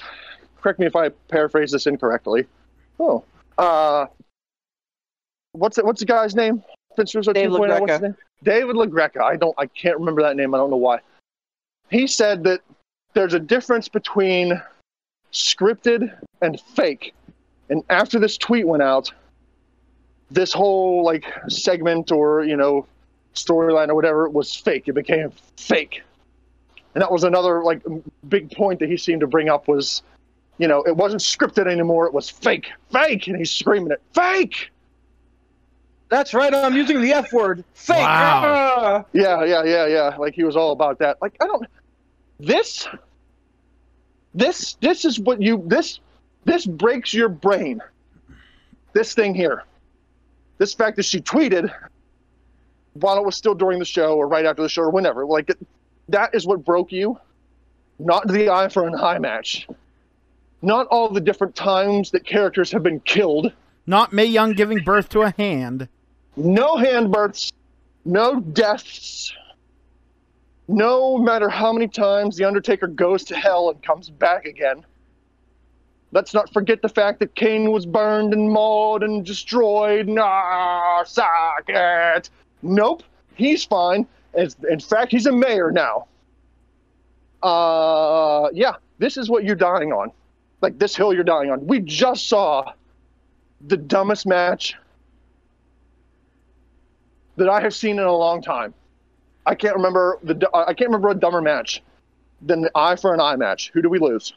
correct 0.62 0.80
me 0.80 0.86
if 0.86 0.96
I 0.96 1.10
paraphrase 1.30 1.72
this 1.72 1.88
incorrectly. 1.88 2.46
Oh, 3.00 3.24
uh, 3.58 4.06
what's 5.54 5.78
it? 5.78 5.86
What's 5.86 6.00
the 6.00 6.06
guy's 6.06 6.36
name? 6.36 6.64
Vince 6.96 7.16
Russo 7.16 7.34
Dave 7.34 7.50
2.0, 7.50 7.60
what's 7.60 7.74
LaGreca. 7.74 7.92
his 7.92 8.02
name? 8.02 8.16
David 8.44 8.76
LaGreca. 8.76 9.22
I 9.22 9.36
don't. 9.36 9.56
I 9.58 9.66
can't 9.66 9.98
remember 9.98 10.22
that 10.22 10.36
name. 10.36 10.54
I 10.54 10.58
don't 10.58 10.70
know 10.70 10.78
why. 10.78 11.00
He 11.90 12.08
said 12.08 12.44
that 12.44 12.62
there's 13.14 13.34
a 13.34 13.40
difference 13.40 13.88
between 13.88 14.62
scripted 15.32 16.16
and 16.42 16.60
fake. 16.60 17.14
And 17.70 17.84
after 17.90 18.20
this 18.20 18.38
tweet 18.38 18.68
went 18.68 18.84
out, 18.84 19.12
this 20.30 20.54
whole 20.54 21.04
like 21.04 21.26
segment 21.48 22.12
or 22.12 22.44
you 22.44 22.56
know 22.56 22.88
storyline 23.34 23.90
or 23.90 23.96
whatever 23.96 24.30
was 24.30 24.56
fake. 24.56 24.88
It 24.88 24.94
became 24.94 25.32
fake, 25.58 26.04
and 26.94 27.02
that 27.02 27.12
was 27.12 27.24
another 27.24 27.64
like 27.64 27.82
big 28.28 28.52
point 28.52 28.80
that 28.80 28.90
he 28.90 28.98
seemed 28.98 29.22
to 29.22 29.28
bring 29.28 29.50
up 29.50 29.68
was, 29.68 30.04
you 30.58 30.68
know, 30.68 30.82
it 30.84 30.96
wasn't 30.96 31.22
scripted 31.22 31.68
anymore. 31.68 32.06
It 32.06 32.14
was 32.14 32.30
fake, 32.30 32.72
fake, 32.92 33.28
and 33.28 33.38
he's 33.38 33.52
screaming 33.52 33.92
it, 33.92 34.02
fake. 34.14 34.72
That's 36.10 36.34
right. 36.34 36.54
I'm 36.54 36.76
using 36.76 37.02
the 37.02 37.14
F 37.14 37.32
word. 37.32 37.64
Fake. 37.74 37.98
Wow. 37.98 38.44
Ah. 38.46 39.06
Yeah, 39.14 39.46
yeah, 39.46 39.64
yeah, 39.64 39.88
yeah. 39.88 40.16
Like 40.18 40.34
he 40.34 40.44
was 40.44 40.58
all 40.58 40.74
about 40.74 41.00
that. 41.00 41.18
Like 41.22 41.38
I 41.42 41.48
don't. 41.48 41.66
This. 42.40 42.88
This 44.34 44.76
this 44.82 45.06
is 45.06 45.20
what 45.20 45.42
you 45.42 45.64
this 45.66 46.00
this 46.44 46.66
breaks 46.66 47.14
your 47.14 47.30
brain. 47.30 47.82
This 48.94 49.14
thing 49.14 49.34
here. 49.34 49.64
This 50.58 50.74
fact 50.74 50.98
that 50.98 51.04
she 51.04 51.22
tweeted 51.22 51.74
while 52.94 53.18
it 53.18 53.26
was 53.26 53.36
still 53.36 53.56
during 53.56 53.80
the 53.80 53.86
show 53.86 54.16
or 54.16 54.28
right 54.28 54.46
after 54.46 54.62
the 54.62 54.70
show 54.70 54.84
or 54.84 54.90
whenever. 54.90 55.26
Like 55.26 55.50
it, 55.50 55.58
that 56.10 56.34
is 56.34 56.46
what 56.46 56.66
broke 56.66 56.92
you. 56.92 57.20
Not 58.00 58.28
the 58.28 58.50
eye 58.50 58.70
for 58.70 58.88
an 58.88 58.96
eye 58.96 59.20
match. 59.20 59.68
Not 60.62 60.88
all 60.88 61.10
the 61.10 61.22
different 61.22 61.56
times 61.56 62.12
that 62.12 62.26
characters 62.26 62.72
have 62.72 62.84
been 62.84 63.00
killed. 63.02 63.52
Not 63.88 64.14
Mae 64.14 64.26
Young 64.26 64.54
giving 64.54 64.84
birth 64.84 65.10
to 65.10 65.22
a 65.22 65.32
hand. 65.32 65.88
No 66.36 66.78
hand 66.78 67.12
births, 67.12 67.52
no 68.06 68.40
deaths. 68.40 69.34
No 70.68 71.18
matter 71.18 71.50
how 71.50 71.74
many 71.74 71.88
times 71.88 72.38
the 72.38 72.46
Undertaker 72.46 72.88
goes 72.88 73.24
to 73.26 73.36
hell 73.36 73.70
and 73.70 73.82
comes 73.84 74.10
back 74.10 74.46
again. 74.46 74.86
Let's 76.14 76.34
not 76.34 76.52
forget 76.54 76.82
the 76.82 76.90
fact 76.90 77.20
that 77.20 77.36
Kane 77.36 77.72
was 77.72 77.86
burned 77.86 78.34
and 78.34 78.50
mauled 78.50 79.04
and 79.04 79.26
destroyed. 79.26 80.08
Nah, 80.08 81.04
suck 81.04 81.64
it. 81.68 82.30
Nope, 82.62 83.04
he's 83.36 83.64
fine. 83.64 84.08
As- 84.34 84.56
In 84.70 84.80
fact, 84.80 85.12
he's 85.12 85.26
a 85.26 85.32
mayor 85.32 85.72
now. 85.72 86.08
Uh, 87.44 88.50
yeah, 88.54 88.74
this 89.00 89.18
is 89.18 89.30
what 89.30 89.44
you're 89.44 89.56
dying 89.56 89.92
on. 89.92 90.12
Like 90.62 90.78
this 90.78 90.96
hill 90.96 91.14
you're 91.14 91.24
dying 91.24 91.50
on. 91.50 91.66
We 91.66 91.80
just 91.80 92.30
saw 92.30 92.72
the 93.68 93.78
dumbest 93.78 94.26
match 94.28 94.76
that 97.38 97.50
I 97.50 97.62
have 97.62 97.74
seen 97.74 97.98
in 97.98 98.06
a 98.06 98.16
long 98.16 98.42
time. 98.42 98.74
I 99.46 99.56
can't 99.56 99.76
remember 99.76 100.20
the 100.22 100.48
I 100.54 100.74
can't 100.74 100.90
remember 100.90 101.10
a 101.10 101.16
dumber 101.16 101.42
match 101.42 101.82
than 102.44 102.62
the 102.62 102.72
eye 102.76 102.96
for 102.96 103.14
an 103.14 103.20
eye 103.20 103.36
match. 103.36 103.72
Who 103.74 103.82
do 103.82 103.90
we 103.90 103.98
lose? 103.98 104.34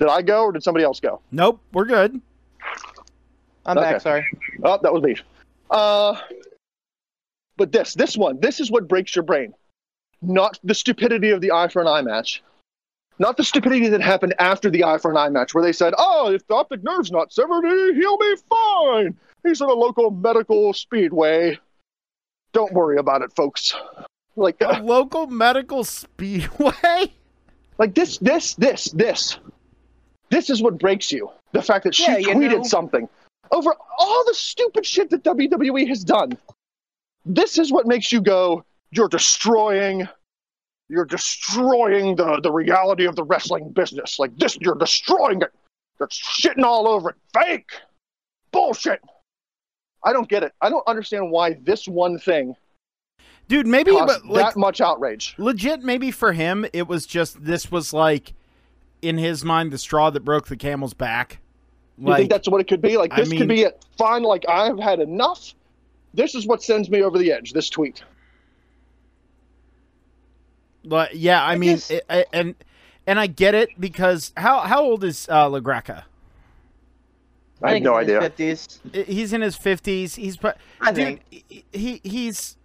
Did 0.00 0.08
I 0.08 0.22
go 0.22 0.44
or 0.46 0.52
did 0.52 0.64
somebody 0.64 0.84
else 0.84 0.98
go? 0.98 1.20
Nope, 1.30 1.60
we're 1.72 1.84
good. 1.84 2.20
I'm 3.64 3.78
Okay. 3.78 3.92
back. 3.92 4.00
Sorry. 4.00 4.26
Oh, 4.64 4.78
that 4.82 4.92
was 4.92 5.02
me. 5.04 5.14
Uh, 5.70 6.16
but 7.62 7.70
this, 7.70 7.94
this 7.94 8.16
one, 8.16 8.40
this 8.40 8.58
is 8.58 8.72
what 8.72 8.88
breaks 8.88 9.14
your 9.14 9.22
brain. 9.22 9.54
Not 10.20 10.58
the 10.64 10.74
stupidity 10.74 11.30
of 11.30 11.40
the 11.40 11.52
eye 11.52 11.68
for 11.68 11.80
an 11.80 11.86
eye 11.86 12.02
match. 12.02 12.42
Not 13.20 13.36
the 13.36 13.44
stupidity 13.44 13.86
that 13.90 14.00
happened 14.00 14.34
after 14.40 14.68
the 14.68 14.82
eye 14.82 14.98
for 14.98 15.12
an 15.12 15.16
eye 15.16 15.28
match, 15.28 15.54
where 15.54 15.62
they 15.62 15.72
said, 15.72 15.94
"Oh, 15.96 16.32
if 16.32 16.44
the 16.48 16.54
optic 16.54 16.82
nerve's 16.82 17.12
not 17.12 17.32
severed, 17.32 17.64
he- 17.64 18.00
he'll 18.00 18.18
be 18.18 18.34
fine. 18.50 19.16
He's 19.44 19.62
at 19.62 19.68
a 19.68 19.72
local 19.74 20.10
medical 20.10 20.72
speedway. 20.72 21.56
Don't 22.52 22.72
worry 22.72 22.96
about 22.98 23.22
it, 23.22 23.32
folks." 23.32 23.76
Like, 24.34 24.60
A 24.60 24.78
uh, 24.78 24.80
local 24.82 25.28
medical 25.28 25.84
speedway? 25.84 27.12
like 27.78 27.94
this, 27.94 28.18
this, 28.18 28.56
this, 28.56 28.86
this. 28.90 29.38
This 30.30 30.50
is 30.50 30.60
what 30.60 30.80
breaks 30.80 31.12
you. 31.12 31.30
The 31.52 31.62
fact 31.62 31.84
that 31.84 31.94
she 31.94 32.10
Yeah, 32.10 32.16
you 32.18 32.28
tweeted 32.30 32.56
know. 32.56 32.62
something 32.64 33.08
over 33.52 33.72
all 34.00 34.24
the 34.26 34.34
stupid 34.34 34.84
shit 34.84 35.10
that 35.10 35.22
WWE 35.22 35.86
has 35.86 36.02
done. 36.02 36.36
This 37.24 37.58
is 37.58 37.72
what 37.72 37.86
makes 37.86 38.10
you 38.12 38.20
go, 38.20 38.64
you're 38.90 39.08
destroying 39.08 40.08
you're 40.88 41.06
destroying 41.06 42.16
the, 42.16 42.38
the 42.42 42.52
reality 42.52 43.06
of 43.06 43.16
the 43.16 43.24
wrestling 43.24 43.70
business. 43.70 44.18
Like 44.18 44.36
this, 44.36 44.58
you're 44.60 44.74
destroying 44.74 45.40
it. 45.40 45.50
You're 45.98 46.08
shitting 46.08 46.64
all 46.64 46.86
over 46.86 47.10
it. 47.10 47.16
Fake. 47.32 47.70
Bullshit. 48.50 49.00
I 50.04 50.12
don't 50.12 50.28
get 50.28 50.42
it. 50.42 50.52
I 50.60 50.68
don't 50.68 50.86
understand 50.86 51.30
why 51.30 51.54
this 51.62 51.88
one 51.88 52.18
thing 52.18 52.54
Dude, 53.48 53.66
maybe 53.66 53.90
but 53.92 54.26
like 54.26 54.54
that 54.54 54.56
much 54.58 54.80
outrage. 54.80 55.34
legit 55.38 55.82
maybe 55.82 56.10
for 56.10 56.32
him 56.32 56.66
it 56.72 56.86
was 56.86 57.06
just 57.06 57.42
this 57.44 57.70
was 57.70 57.92
like 57.92 58.34
in 59.00 59.18
his 59.18 59.44
mind 59.44 59.72
the 59.72 59.78
straw 59.78 60.10
that 60.10 60.24
broke 60.24 60.48
the 60.48 60.56
camel's 60.56 60.94
back. 60.94 61.38
You 61.98 62.14
think 62.16 62.30
that's 62.30 62.48
what 62.48 62.60
it 62.60 62.68
could 62.68 62.82
be? 62.82 62.96
Like 62.98 63.12
I 63.12 63.16
this 63.16 63.30
mean- 63.30 63.38
could 63.40 63.48
be 63.48 63.62
it. 63.62 63.84
Fine. 63.96 64.24
Like 64.24 64.44
I've 64.48 64.78
had 64.78 65.00
enough. 65.00 65.54
This 66.14 66.34
is 66.34 66.46
what 66.46 66.62
sends 66.62 66.90
me 66.90 67.02
over 67.02 67.18
the 67.18 67.32
edge. 67.32 67.52
This 67.52 67.70
tweet. 67.70 68.02
But 70.84 71.14
yeah, 71.16 71.44
I, 71.44 71.56
mean, 71.56 71.76
guess- 71.76 71.90
it, 71.90 72.04
I- 72.10 72.26
and 72.32 72.54
and 73.06 73.18
I 73.18 73.26
get 73.26 73.54
it 73.54 73.68
because 73.80 74.32
how 74.36 74.60
how 74.60 74.82
old 74.82 75.04
is 75.04 75.26
uh, 75.30 75.46
LaGreca? 75.48 76.04
I, 77.64 77.74
have 77.74 77.82
no 77.82 77.94
idea. 77.94 78.18
50s. 78.20 79.06
He's 79.06 79.32
in 79.32 79.40
his 79.40 79.54
fifties. 79.56 80.16
He's 80.16 80.36
pro- 80.36 80.52
I 80.80 80.90
dude. 80.92 81.20
think. 81.30 81.64
He 81.72 82.00
he's. 82.02 82.56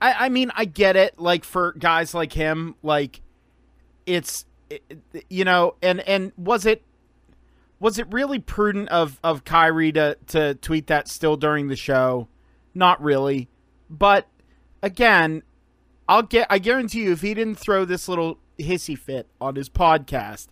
I 0.00 0.26
I 0.26 0.28
mean 0.28 0.52
I 0.54 0.64
get 0.64 0.94
it. 0.94 1.18
Like 1.18 1.42
for 1.44 1.72
guys 1.72 2.14
like 2.14 2.32
him, 2.32 2.76
like 2.84 3.20
it's 4.06 4.44
it- 4.70 4.82
you 5.28 5.44
know, 5.44 5.74
and 5.82 6.00
and 6.00 6.32
was 6.36 6.64
it 6.64 6.82
was 7.80 7.98
it 7.98 8.06
really 8.12 8.38
prudent 8.38 8.88
of 8.88 9.20
of 9.22 9.44
Kairi 9.44 9.94
to 9.94 10.16
to 10.28 10.54
tweet 10.54 10.86
that 10.88 11.08
still 11.08 11.36
during 11.36 11.68
the 11.68 11.76
show? 11.76 12.28
Not 12.74 13.02
really, 13.02 13.48
but 13.88 14.28
again, 14.82 15.42
I'll 16.08 16.22
get. 16.22 16.46
I 16.50 16.58
guarantee 16.58 17.02
you, 17.02 17.12
if 17.12 17.20
he 17.20 17.34
didn't 17.34 17.56
throw 17.56 17.84
this 17.84 18.08
little 18.08 18.38
hissy 18.58 18.96
fit 18.98 19.28
on 19.40 19.56
his 19.56 19.68
podcast, 19.68 20.48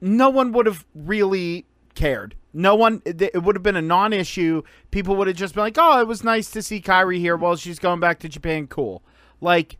no 0.00 0.28
one 0.30 0.52
would 0.52 0.66
have 0.66 0.84
really 0.94 1.66
cared. 1.94 2.36
No 2.52 2.74
one. 2.74 3.02
It 3.04 3.42
would 3.42 3.56
have 3.56 3.62
been 3.62 3.76
a 3.76 3.82
non-issue. 3.82 4.62
People 4.90 5.16
would 5.16 5.26
have 5.26 5.36
just 5.36 5.54
been 5.54 5.62
like, 5.62 5.76
"Oh, 5.78 6.00
it 6.00 6.06
was 6.06 6.24
nice 6.24 6.50
to 6.50 6.62
see 6.62 6.80
Kairi 6.80 7.18
here 7.18 7.36
while 7.36 7.56
she's 7.56 7.78
going 7.78 8.00
back 8.00 8.18
to 8.20 8.28
Japan. 8.28 8.66
Cool." 8.66 9.02
Like 9.40 9.78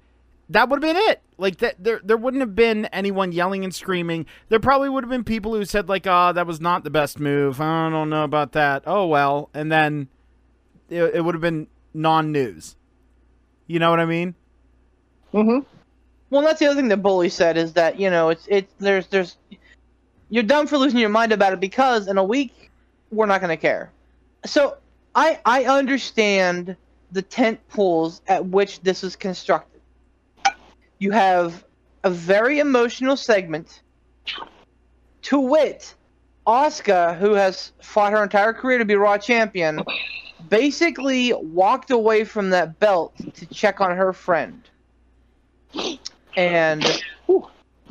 that 0.51 0.69
would 0.69 0.83
have 0.83 0.95
been 0.95 1.03
it. 1.11 1.23
Like 1.39 1.59
that, 1.59 1.83
there 1.83 2.01
there 2.03 2.17
wouldn't 2.17 2.41
have 2.41 2.55
been 2.55 2.87
anyone 2.87 3.33
yelling 3.33 3.65
and 3.65 3.75
screaming. 3.75 4.27
There 4.49 4.61
probably 4.61 4.89
would 4.89 5.05
have 5.05 5.11
been 5.11 5.25
people 5.25 5.55
who 5.55 5.65
said 5.65 5.89
like, 5.89 6.07
"Ah, 6.07 6.33
that 6.33 6.47
was 6.47 6.61
not 6.61 6.85
the 6.85 6.91
best 6.91 7.19
move. 7.19 7.61
I 7.61 7.91
don't 7.91 8.11
know 8.11 8.25
about 8.25 8.53
that. 8.53 8.85
Oh 8.87 9.07
well." 9.07 9.51
And 9.53 9.71
then 9.71 10.09
it, 10.89 11.03
it 11.17 11.25
would 11.25 11.35
have 11.35 11.43
been 11.43 11.67
non-news. 11.95 12.77
You 13.67 13.79
know 13.79 13.91
what 13.91 14.01
I 14.01 14.07
mean? 14.07 14.35
Mm 15.35 15.45
hmm 15.45 15.59
Well, 16.31 16.43
that's 16.43 16.61
the 16.61 16.67
other 16.67 16.77
thing 16.77 16.89
that 16.89 17.03
Bully 17.03 17.29
said 17.29 17.57
is 17.57 17.73
that 17.75 17.99
you 17.99 18.11
know 18.11 18.31
it's 18.31 18.47
it's 18.49 18.73
there's 18.79 19.09
there's 19.09 19.37
you're 20.31 20.43
dumb 20.43 20.67
for 20.67 20.79
losing 20.79 20.99
your 20.99 21.09
mind 21.09 21.33
about 21.33 21.53
it 21.53 21.61
because 21.61 22.09
in 22.09 22.19
a 22.19 22.25
week 22.25 22.71
we're 23.11 23.27
not 23.27 23.41
going 23.41 23.51
to 23.51 23.61
care. 23.61 23.91
So 24.45 24.77
I 25.15 25.41
I 25.45 25.65
understand 25.65 26.77
the 27.13 27.23
tent 27.23 27.61
poles 27.69 28.23
at 28.29 28.47
which 28.47 28.81
this 28.81 29.05
is 29.05 29.17
constructed. 29.17 29.76
You 30.99 31.11
have 31.11 31.65
a 32.05 32.11
very 32.11 32.59
emotional 32.59 33.17
segment. 33.17 33.83
To 35.23 35.41
wit, 35.41 35.95
Asuka, 36.47 37.19
who 37.19 37.33
has 37.33 37.73
fought 37.83 38.13
her 38.13 38.23
entire 38.23 38.53
career 38.53 38.79
to 38.79 38.85
be 38.85 38.95
Raw 38.95 39.19
champion, 39.19 39.83
basically 40.49 41.33
walked 41.33 41.91
away 41.91 42.25
from 42.25 42.51
that 42.51 42.79
belt 42.79 43.15
to 43.35 43.47
check 43.47 43.81
on 43.81 43.97
her 43.97 44.13
friend. 44.13 44.63
And 46.37 46.85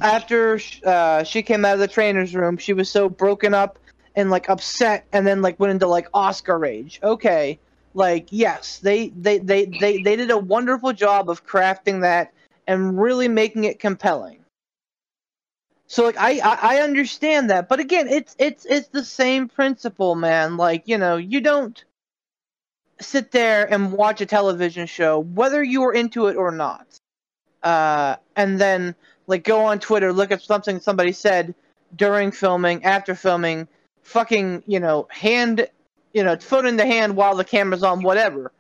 after 0.02 0.60
uh, 0.86 1.24
she 1.24 1.42
came 1.42 1.66
out 1.66 1.74
of 1.74 1.80
the 1.80 1.88
trainer's 1.88 2.36
room, 2.36 2.58
she 2.58 2.74
was 2.74 2.90
so 2.90 3.10
broken 3.10 3.54
up 3.54 3.80
and 4.16 4.30
like 4.30 4.50
upset, 4.50 5.06
and 5.12 5.28
then 5.28 5.42
like 5.42 5.60
went 5.60 5.72
into 5.72 5.88
like 5.88 6.10
Asuka 6.12 6.60
rage. 6.60 7.00
Okay, 7.04 7.60
like 7.94 8.28
yes, 8.30 8.80
they 8.80 9.10
they 9.10 9.40
they 9.40 9.66
they 9.66 10.02
they 10.02 10.16
did 10.16 10.32
a 10.32 10.38
wonderful 10.38 10.94
job 10.94 11.30
of 11.30 11.46
crafting 11.46 12.02
that 12.02 12.32
and 12.68 13.00
really 13.00 13.28
making 13.28 13.64
it 13.64 13.80
compelling. 13.80 14.46
So 15.88 16.04
like 16.04 16.18
I, 16.18 16.40
I 16.40 16.78
I 16.78 16.82
understand 16.82 17.50
that, 17.52 17.70
but 17.70 17.80
again, 17.80 18.08
it's 18.08 18.36
it's 18.40 18.66
it's 18.66 18.88
the 18.88 19.04
same 19.04 19.48
principle, 19.48 20.16
man. 20.16 20.58
Like 20.58 20.88
you 20.88 20.98
know, 20.98 21.18
you 21.18 21.42
don't 21.42 21.84
sit 23.00 23.32
there 23.32 23.72
and 23.72 23.92
watch 23.92 24.22
a 24.22 24.26
television 24.26 24.88
show 24.88 25.20
whether 25.20 25.64
you 25.64 25.84
are 25.84 25.94
into 25.94 26.28
it 26.28 26.38
or 26.38 26.52
not, 26.52 26.88
uh, 27.62 28.16
and 28.36 28.60
then 28.60 28.96
like 29.28 29.44
go 29.44 29.66
on 29.66 29.80
Twitter, 29.80 30.12
look 30.12 30.32
at 30.32 30.42
something 30.42 30.80
somebody 30.80 31.12
said 31.12 31.54
during 31.96 32.32
filming, 32.32 32.84
after 32.84 33.14
filming, 33.14 33.68
fucking 34.02 34.64
you 34.66 34.80
know 34.80 35.08
hand, 35.12 35.68
you 36.14 36.24
know 36.24 36.36
foot 36.38 36.66
in 36.66 36.78
the 36.78 36.86
hand 36.86 37.16
while 37.16 37.36
the 37.36 37.46
camera's 37.46 37.84
on, 37.84 38.02
whatever, 38.02 38.52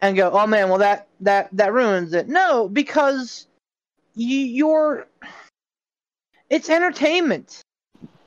and 0.00 0.16
go, 0.16 0.32
oh 0.32 0.48
man, 0.48 0.68
well 0.68 0.78
that 0.78 1.06
that 1.20 1.48
that 1.52 1.72
ruins 1.72 2.12
it. 2.12 2.28
No, 2.28 2.68
because 2.68 3.46
you're 4.14 5.06
it's 6.50 6.68
entertainment. 6.68 7.62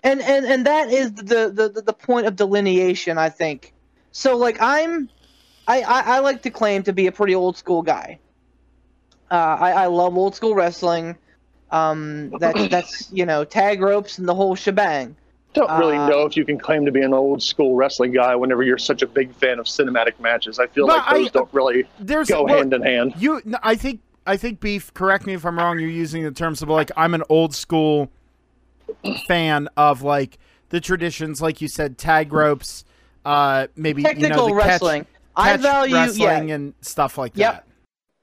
And 0.04 0.22
and 0.22 0.46
and 0.46 0.66
that 0.66 0.90
is 0.92 1.14
the 1.14 1.50
the 1.50 1.82
the 1.82 1.94
point 1.94 2.28
of 2.28 2.36
delineation 2.36 3.18
i 3.18 3.30
think. 3.30 3.74
So 4.12 4.38
like 4.38 4.58
i'm 4.62 5.10
i 5.68 5.82
i, 5.82 6.02
I 6.18 6.20
like 6.20 6.44
to 6.44 6.50
claim 6.52 6.84
to 6.84 6.94
be 6.94 7.08
a 7.08 7.12
pretty 7.12 7.34
old 7.36 7.58
school 7.58 7.82
guy. 7.82 8.20
Uh 9.32 9.58
i 9.60 9.72
i 9.72 9.86
love 9.88 10.16
old 10.18 10.36
school 10.36 10.54
wrestling. 10.54 11.18
Um 11.72 12.32
that's 12.40 12.68
that's 12.70 13.12
you 13.12 13.26
know 13.26 13.44
tag 13.44 13.82
ropes 13.82 14.20
and 14.20 14.28
the 14.28 14.36
whole 14.36 14.56
shebang. 14.56 15.16
Don't 15.56 15.72
really 15.80 15.96
Uh, 15.98 16.10
know 16.10 16.26
if 16.26 16.36
you 16.36 16.44
can 16.46 16.60
claim 16.60 16.86
to 16.86 16.92
be 16.92 17.02
an 17.02 17.14
old 17.14 17.42
school 17.42 17.76
wrestling 17.76 18.12
guy 18.12 18.36
whenever 18.36 18.62
you're 18.62 18.78
such 18.78 19.02
a 19.02 19.08
big 19.08 19.34
fan 19.34 19.58
of 19.58 19.66
cinematic 19.66 20.20
matches. 20.20 20.60
I 20.60 20.68
feel 20.68 20.86
like 20.86 21.10
those 21.10 21.28
I- 21.28 21.30
don't 21.30 21.50
really 21.54 21.86
There's 22.00 22.28
go 22.28 22.46
hand 22.46 22.74
in 22.74 22.82
hand. 22.82 23.14
You, 23.18 23.42
I 23.64 23.76
think, 23.76 24.02
I 24.26 24.38
think 24.38 24.60
beef. 24.60 24.94
Correct 24.94 25.26
me 25.26 25.34
if 25.34 25.46
I'm 25.46 25.58
wrong. 25.58 25.80
You're 25.80 25.90
using 25.90 26.24
the 26.24 26.32
terms 26.32 26.62
of 26.62 26.70
like 26.70 26.92
I'm 26.98 27.14
an 27.14 27.24
old 27.30 27.54
school 27.56 28.10
fan 29.28 29.68
of 29.78 30.02
like 30.02 30.38
the 30.70 30.80
traditions, 30.80 31.42
like 31.42 31.62
you 31.62 31.68
said, 31.68 31.98
tag 31.98 32.34
ropes, 32.34 32.86
uh, 33.24 33.68
maybe 33.76 34.04
technical 34.04 34.30
you 34.30 34.36
know, 34.36 34.56
the 34.56 34.62
catch- 34.62 34.68
wrestling 34.82 35.06
i 35.38 35.58
value 35.58 35.94
wrestling 35.94 36.48
yeah 36.50 36.56
and 36.56 36.74
stuff 36.82 37.18
like 37.18 37.34
Yep. 37.36 37.54
that. 37.54 37.66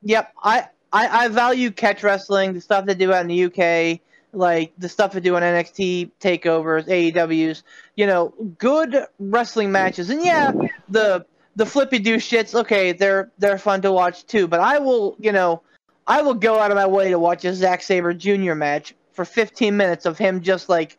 Yep, 0.04 0.32
I, 0.42 0.68
I 0.92 1.24
I 1.24 1.28
value 1.28 1.70
catch 1.70 2.02
wrestling, 2.02 2.54
the 2.54 2.60
stuff 2.60 2.86
they 2.86 2.94
do 2.94 3.12
out 3.12 3.20
in 3.20 3.28
the 3.28 3.44
UK, 3.44 4.00
like 4.32 4.72
the 4.78 4.88
stuff 4.88 5.12
they 5.12 5.20
do 5.20 5.36
on 5.36 5.42
NXT 5.42 6.10
takeovers, 6.20 6.88
AEWs. 6.88 7.62
You 7.96 8.06
know, 8.06 8.34
good 8.58 9.06
wrestling 9.20 9.70
matches, 9.70 10.10
and 10.10 10.24
yeah, 10.24 10.52
the 10.88 11.24
the 11.54 11.66
flippy 11.66 11.98
do 11.98 12.16
shits. 12.16 12.54
Okay, 12.58 12.92
they're 12.92 13.30
they're 13.38 13.58
fun 13.58 13.82
to 13.82 13.92
watch 13.92 14.26
too. 14.26 14.48
But 14.48 14.60
I 14.60 14.78
will, 14.78 15.14
you 15.20 15.30
know, 15.32 15.62
I 16.06 16.22
will 16.22 16.34
go 16.34 16.58
out 16.58 16.70
of 16.70 16.76
my 16.76 16.86
way 16.86 17.10
to 17.10 17.18
watch 17.18 17.44
a 17.44 17.54
Zack 17.54 17.82
Sabre 17.82 18.14
Jr. 18.14 18.54
match 18.54 18.94
for 19.12 19.24
15 19.24 19.76
minutes 19.76 20.06
of 20.06 20.18
him 20.18 20.40
just 20.40 20.68
like 20.68 20.98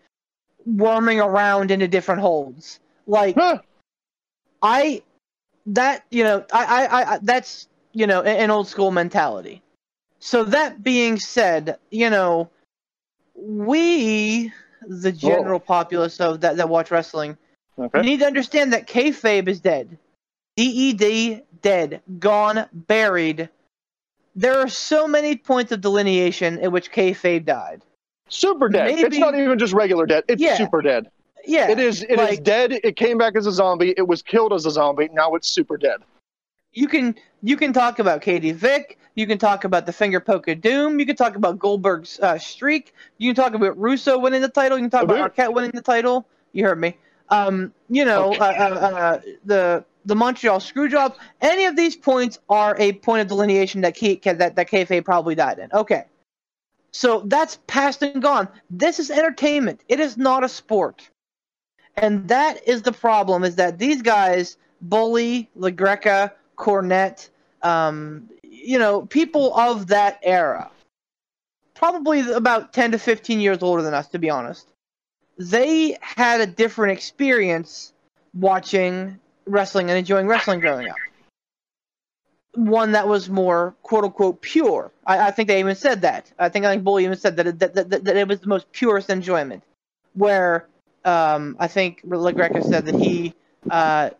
worming 0.66 1.20
around 1.20 1.72
into 1.72 1.88
different 1.88 2.22
holds. 2.22 2.80
Like 3.08 3.36
Huh. 3.36 3.60
I 4.62 5.04
that 5.66 6.06
you 6.10 6.24
know 6.24 6.46
I 6.54 6.88
I, 6.88 7.14
I 7.16 7.20
that's 7.22 7.68
you 7.94 8.08
know 8.08 8.22
an 8.22 8.50
old 8.50 8.68
school 8.68 8.92
mentality. 8.92 9.62
So 10.20 10.46
that 10.46 10.84
being 10.84 11.20
said, 11.20 11.78
you 11.90 12.10
know 12.10 12.50
we 13.36 14.52
the 14.82 15.12
general 15.12 15.60
populace 15.60 16.20
of 16.20 16.42
that 16.42 16.58
that 16.58 16.70
watch 16.70 16.92
wrestling 16.92 17.38
Okay. 17.80 18.02
need 18.02 18.20
to 18.20 18.26
understand 18.26 18.72
that 18.74 18.88
kayfabe 18.88 19.48
is 19.48 19.60
dead. 19.60 19.98
DED 20.56 21.44
dead, 21.62 22.02
gone, 22.20 22.68
buried. 22.72 23.50
There 24.36 24.58
are 24.60 24.68
so 24.68 25.08
many 25.08 25.36
points 25.36 25.72
of 25.72 25.82
delineation 25.82 26.58
in 26.60 26.72
which 26.72 26.92
kayfabe 26.92 27.46
died. 27.46 27.82
Super 28.30 28.68
dead. 28.70 28.98
It's 29.00 29.18
not 29.18 29.36
even 29.36 29.60
just 29.60 29.74
regular 29.74 30.06
dead. 30.06 30.24
It's 30.28 30.42
Yeah. 30.42 30.56
super 30.58 30.82
dead. 30.82 31.10
Yeah, 31.46 31.70
It 31.70 31.78
is. 31.80 32.04
It 32.04 32.12
is 32.12 32.18
like- 32.18 32.44
dead. 32.44 32.72
It 32.84 32.96
came 32.96 33.18
back 33.18 33.36
as 33.36 33.46
a 33.48 33.52
zombie. 33.52 33.94
It 33.98 34.08
was 34.08 34.22
killed 34.22 34.54
as 34.54 34.66
a 34.66 34.72
zombie. 34.72 35.10
Now 35.14 35.36
it's 35.36 35.48
super 35.48 35.78
dead. 35.78 35.98
you 36.76 36.88
can 36.88 37.14
you 37.44 37.56
can 37.56 37.72
talk 37.72 38.00
about 38.00 38.22
Katie 38.22 38.52
Vick. 38.52 38.98
You 39.14 39.28
can 39.28 39.38
talk 39.38 39.64
about 39.64 39.86
the 39.86 39.94
finger 39.94 40.20
poke 40.20 40.48
of 40.48 40.60
doom. 40.62 41.00
You 41.00 41.06
can 41.06 41.16
talk 41.16 41.36
about 41.36 41.60
Goldberg's 41.60 42.20
uh, 42.20 42.40
streak. 42.40 42.96
You 43.20 43.32
can 43.32 43.44
talk 43.44 43.54
about 43.54 43.78
Russo 43.78 44.18
winning 44.18 44.42
the 44.42 44.48
title. 44.50 44.80
You 44.80 44.86
can 44.86 44.90
talk 44.90 45.04
about 45.04 45.18
About- 45.18 45.36
Arquette 45.36 45.54
winning 45.54 45.70
the 45.72 45.84
title. 45.84 46.26
You 46.52 46.64
heard 46.66 46.80
me. 46.82 46.98
Um, 47.30 47.74
you 47.90 48.06
know, 48.06 48.30
Okay. 48.34 48.40
uh, 48.40 48.70
uh, 48.74 48.78
uh, 48.78 49.22
the 49.46 49.86
the 50.06 50.16
Montreal 50.16 50.60
Screwjob. 50.60 51.16
Any 51.42 51.66
of 51.66 51.76
these 51.76 51.96
points 51.96 52.40
are 52.50 52.76
a 52.80 52.94
point 52.94 53.22
of 53.22 53.28
delineation 53.28 53.82
that 53.82 53.96
Ke- 53.96 54.22
that 54.24 54.56
that 54.56 55.04
probably 55.06 55.36
died 55.36 55.60
in. 55.60 55.70
Okay, 55.74 56.06
so 56.92 57.22
that's 57.26 57.60
past 57.68 58.02
and 58.02 58.22
gone. 58.22 58.48
This 58.70 59.00
is 59.00 59.10
entertainment. 59.12 59.82
It 59.88 60.00
is 60.00 60.18
not 60.18 60.44
a 60.44 60.50
sport, 60.50 61.10
and 61.98 62.28
that 62.28 62.68
is 62.68 62.82
the 62.82 62.92
problem. 62.92 63.44
Is 63.44 63.56
that 63.56 63.80
these 63.80 64.02
guys 64.02 64.58
bully 64.82 65.50
LaGreca, 65.58 66.32
Cornette, 66.58 67.30
um, 67.64 68.30
you 68.44 68.78
know, 68.78 69.06
people 69.06 69.56
of 69.58 69.88
that 69.88 70.20
era, 70.22 70.70
probably 71.74 72.20
about 72.32 72.74
10 72.74 72.92
to 72.92 73.00
15 73.00 73.40
years 73.40 73.64
older 73.64 73.82
than 73.82 73.94
us, 73.94 74.08
to 74.10 74.20
be 74.20 74.30
honest. 74.30 74.68
They 75.38 75.98
had 76.02 76.42
a 76.42 76.46
different 76.46 76.94
experience 76.98 77.94
watching 78.34 79.20
wrestling 79.46 79.90
and 79.90 79.98
enjoying 79.98 80.28
wrestling 80.28 80.60
growing 80.60 80.90
up. 80.90 80.96
One 82.56 82.92
that 82.92 83.08
was 83.08 83.30
more 83.30 83.76
quote 83.82 84.04
unquote 84.04 84.42
pure. 84.42 84.92
I, 85.06 85.28
I 85.28 85.32
think 85.32 85.48
they 85.48 85.60
even 85.60 85.76
said 85.76 86.02
that. 86.02 86.32
I 86.38 86.50
think 86.50 86.66
I 86.66 86.72
think 86.72 86.84
Bully 86.84 87.04
even 87.04 87.18
said 87.18 87.36
that 87.38 87.48
it, 87.48 87.60
that, 87.60 87.74
that, 87.74 88.04
that 88.04 88.16
it 88.16 88.28
was 88.28 88.42
the 88.42 88.48
most 88.48 88.72
purest 88.72 89.10
enjoyment. 89.10 89.64
Where 90.14 90.68
um, 91.04 91.56
I 91.60 91.68
think 91.68 92.04
LaGreca 92.06 92.64
said 92.64 92.86
that 92.86 92.96
he 92.96 93.34
uh, 93.72 94.12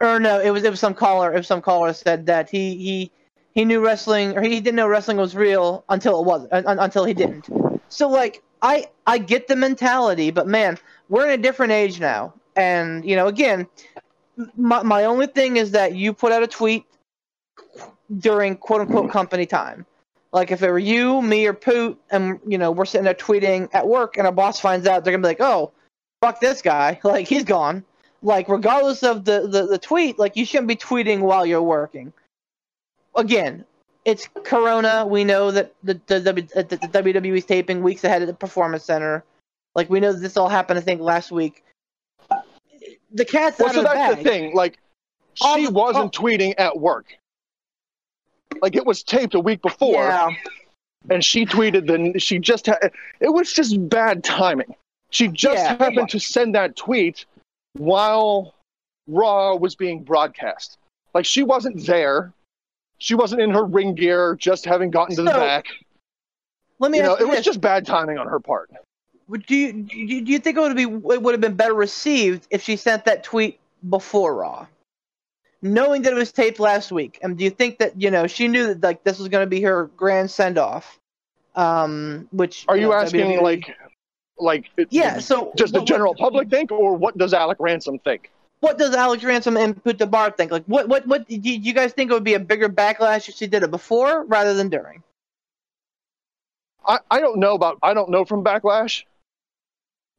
or 0.00 0.18
no, 0.18 0.40
it 0.40 0.50
was 0.50 0.64
it 0.64 0.70
was 0.70 0.80
some 0.80 0.94
caller. 0.94 1.30
Was 1.32 1.46
some 1.46 1.62
caller 1.62 1.92
said 1.92 2.26
that 2.26 2.48
he 2.48 2.76
he 2.76 3.10
he 3.54 3.64
knew 3.64 3.84
wrestling 3.84 4.36
or 4.36 4.42
he 4.42 4.60
didn't 4.60 4.76
know 4.76 4.88
wrestling 4.88 5.16
was 5.16 5.34
real 5.34 5.84
until 5.88 6.20
it 6.20 6.26
wasn't 6.26 6.52
un, 6.52 6.78
until 6.78 7.04
he 7.04 7.14
didn't. 7.14 7.48
So 7.88 8.08
like 8.08 8.42
I 8.62 8.88
I 9.06 9.18
get 9.18 9.48
the 9.48 9.56
mentality, 9.56 10.30
but 10.30 10.46
man, 10.46 10.78
we're 11.08 11.26
in 11.26 11.38
a 11.38 11.42
different 11.42 11.72
age 11.72 12.00
now, 12.00 12.32
and 12.56 13.04
you 13.04 13.16
know 13.16 13.26
again, 13.26 13.66
my 14.56 14.82
my 14.82 15.04
only 15.04 15.26
thing 15.26 15.56
is 15.56 15.72
that 15.72 15.94
you 15.94 16.12
put 16.12 16.32
out 16.32 16.42
a 16.42 16.46
tweet 16.46 16.84
during 18.18 18.56
quote 18.56 18.82
unquote 18.82 19.04
mm-hmm. 19.04 19.12
company 19.12 19.46
time. 19.46 19.86
Like 20.32 20.52
if 20.52 20.62
it 20.62 20.70
were 20.70 20.78
you, 20.78 21.20
me, 21.22 21.46
or 21.46 21.54
Poot, 21.54 21.98
and 22.10 22.38
you 22.46 22.58
know 22.58 22.70
we're 22.70 22.84
sitting 22.84 23.04
there 23.04 23.14
tweeting 23.14 23.68
at 23.72 23.86
work, 23.86 24.16
and 24.16 24.26
our 24.26 24.32
boss 24.32 24.60
finds 24.60 24.86
out, 24.86 25.04
they're 25.04 25.12
gonna 25.12 25.22
be 25.22 25.28
like, 25.28 25.40
"Oh, 25.40 25.72
fuck 26.20 26.40
this 26.40 26.62
guy! 26.62 27.00
Like 27.04 27.26
he's 27.26 27.44
gone." 27.44 27.84
like 28.22 28.48
regardless 28.48 29.02
of 29.02 29.24
the, 29.24 29.46
the, 29.46 29.66
the 29.66 29.78
tweet, 29.78 30.18
like 30.18 30.36
you 30.36 30.44
shouldn't 30.44 30.68
be 30.68 30.76
tweeting 30.76 31.20
while 31.20 31.46
you're 31.46 31.62
working. 31.62 32.12
Again, 33.14 33.64
it's 34.04 34.28
Corona. 34.44 35.06
We 35.06 35.24
know 35.24 35.50
that 35.50 35.74
the 35.82 36.00
the, 36.06 36.16
uh, 36.16 36.20
the, 36.20 36.32
the, 36.32 36.76
the 36.76 37.02
WWE's 37.02 37.44
taping 37.44 37.82
weeks 37.82 38.04
ahead 38.04 38.22
of 38.22 38.28
the 38.28 38.34
Performance 38.34 38.84
Center. 38.84 39.24
Like 39.74 39.90
we 39.90 40.00
know 40.00 40.12
this 40.12 40.36
all 40.36 40.48
happened. 40.48 40.78
I 40.78 40.82
think 40.82 41.00
last 41.00 41.30
week. 41.30 41.64
The 43.12 43.24
cat's 43.24 43.58
Well, 43.58 43.68
out 43.68 43.74
so 43.74 43.80
of 43.80 43.84
the 43.84 43.90
bag. 43.90 43.96
So 43.96 44.14
that's 44.14 44.22
the 44.22 44.28
thing. 44.28 44.54
Like, 44.54 44.78
she 45.34 45.68
wasn't 45.68 46.16
oh. 46.16 46.22
tweeting 46.22 46.54
at 46.58 46.78
work. 46.78 47.06
Like 48.62 48.76
it 48.76 48.84
was 48.84 49.02
taped 49.02 49.34
a 49.34 49.40
week 49.40 49.62
before, 49.62 50.04
Yeah, 50.04 50.30
and 51.08 51.24
she 51.24 51.46
tweeted. 51.46 51.86
Then 51.86 52.18
she 52.18 52.38
just 52.38 52.66
had. 52.66 52.92
It 53.20 53.28
was 53.28 53.52
just 53.52 53.88
bad 53.88 54.24
timing. 54.24 54.74
She 55.10 55.28
just 55.28 55.56
Yeah, 55.56 55.76
happened 55.76 56.08
to 56.10 56.20
send 56.20 56.54
that 56.54 56.76
tweet 56.76 57.26
while 57.74 58.54
Raw 59.06 59.54
was 59.54 59.76
being 59.76 60.02
broadcast. 60.02 60.78
Like 61.14 61.24
she 61.24 61.42
wasn't 61.42 61.86
there. 61.86 62.32
She 62.98 63.14
wasn't 63.14 63.40
in 63.40 63.50
her 63.50 63.64
ring 63.64 63.94
gear, 63.94 64.36
just 64.36 64.64
having 64.64 64.90
gotten 64.90 65.16
to 65.16 65.22
the 65.22 65.30
back. 65.30 65.66
let 66.80 66.90
me 66.90 66.98
You 66.98 67.04
know, 67.04 67.18
you 67.18 67.26
it 67.26 67.28
was 67.28 67.44
just 67.44 67.60
bad 67.60 67.86
timing 67.86 68.18
on 68.18 68.26
her 68.26 68.40
part. 68.40 68.70
Do 69.30 69.54
you 69.54 69.72
do 69.72 69.96
you 69.96 70.38
think 70.38 70.56
it 70.56 70.60
would 70.60 70.76
be 70.76 70.82
it 70.82 71.22
would 71.22 71.32
have 71.34 71.40
been 71.40 71.54
better 71.54 71.74
received 71.74 72.46
if 72.50 72.62
she 72.62 72.76
sent 72.76 73.04
that 73.04 73.22
tweet 73.22 73.60
before 73.88 74.34
Raw, 74.34 74.66
knowing 75.62 76.02
that 76.02 76.12
it 76.12 76.16
was 76.16 76.32
taped 76.32 76.58
last 76.58 76.90
week? 76.90 77.18
And 77.22 77.38
do 77.38 77.44
you 77.44 77.50
think 77.50 77.78
that 77.78 78.00
you 78.00 78.10
know 78.10 78.26
she 78.26 78.48
knew 78.48 78.66
that 78.66 78.82
like 78.82 79.04
this 79.04 79.18
was 79.18 79.28
going 79.28 79.42
to 79.42 79.50
be 79.50 79.60
her 79.62 79.86
grand 79.96 80.30
send 80.30 80.58
off? 80.58 80.98
Um, 81.54 82.28
which 82.32 82.64
Are 82.68 82.76
you 82.76 82.88
know, 82.88 82.92
asking 82.92 83.38
WWE 83.38 83.42
like, 83.42 83.76
like, 84.38 84.70
yeah? 84.90 85.18
So 85.18 85.52
does 85.56 85.72
the 85.72 85.80
what- 85.80 85.88
general 85.88 86.14
public 86.14 86.48
think, 86.48 86.72
or 86.72 86.94
what 86.94 87.16
does 87.18 87.34
Alec 87.34 87.58
Ransom 87.60 87.98
think? 87.98 88.30
What 88.60 88.76
does 88.78 88.94
Alex 88.94 89.24
Ransom 89.24 89.56
and 89.56 89.82
Poot 89.82 89.98
the 89.98 90.06
Bard 90.06 90.36
think? 90.36 90.50
Like, 90.52 90.64
what 90.66 90.88
what 90.88 91.06
what 91.06 91.26
do 91.26 91.34
you, 91.34 91.40
do 91.40 91.50
you 91.50 91.72
guys 91.72 91.92
think 91.92 92.10
it 92.10 92.14
would 92.14 92.24
be 92.24 92.34
a 92.34 92.40
bigger 92.40 92.68
backlash 92.68 93.28
if 93.28 93.34
she 93.34 93.46
did 93.46 93.62
it 93.62 93.70
before 93.70 94.24
rather 94.24 94.54
than 94.54 94.68
during? 94.68 95.02
I, 96.86 96.98
I 97.10 97.20
don't 97.20 97.38
know 97.38 97.54
about 97.54 97.78
I 97.82 97.94
don't 97.94 98.10
know 98.10 98.24
from 98.24 98.44
backlash, 98.44 99.04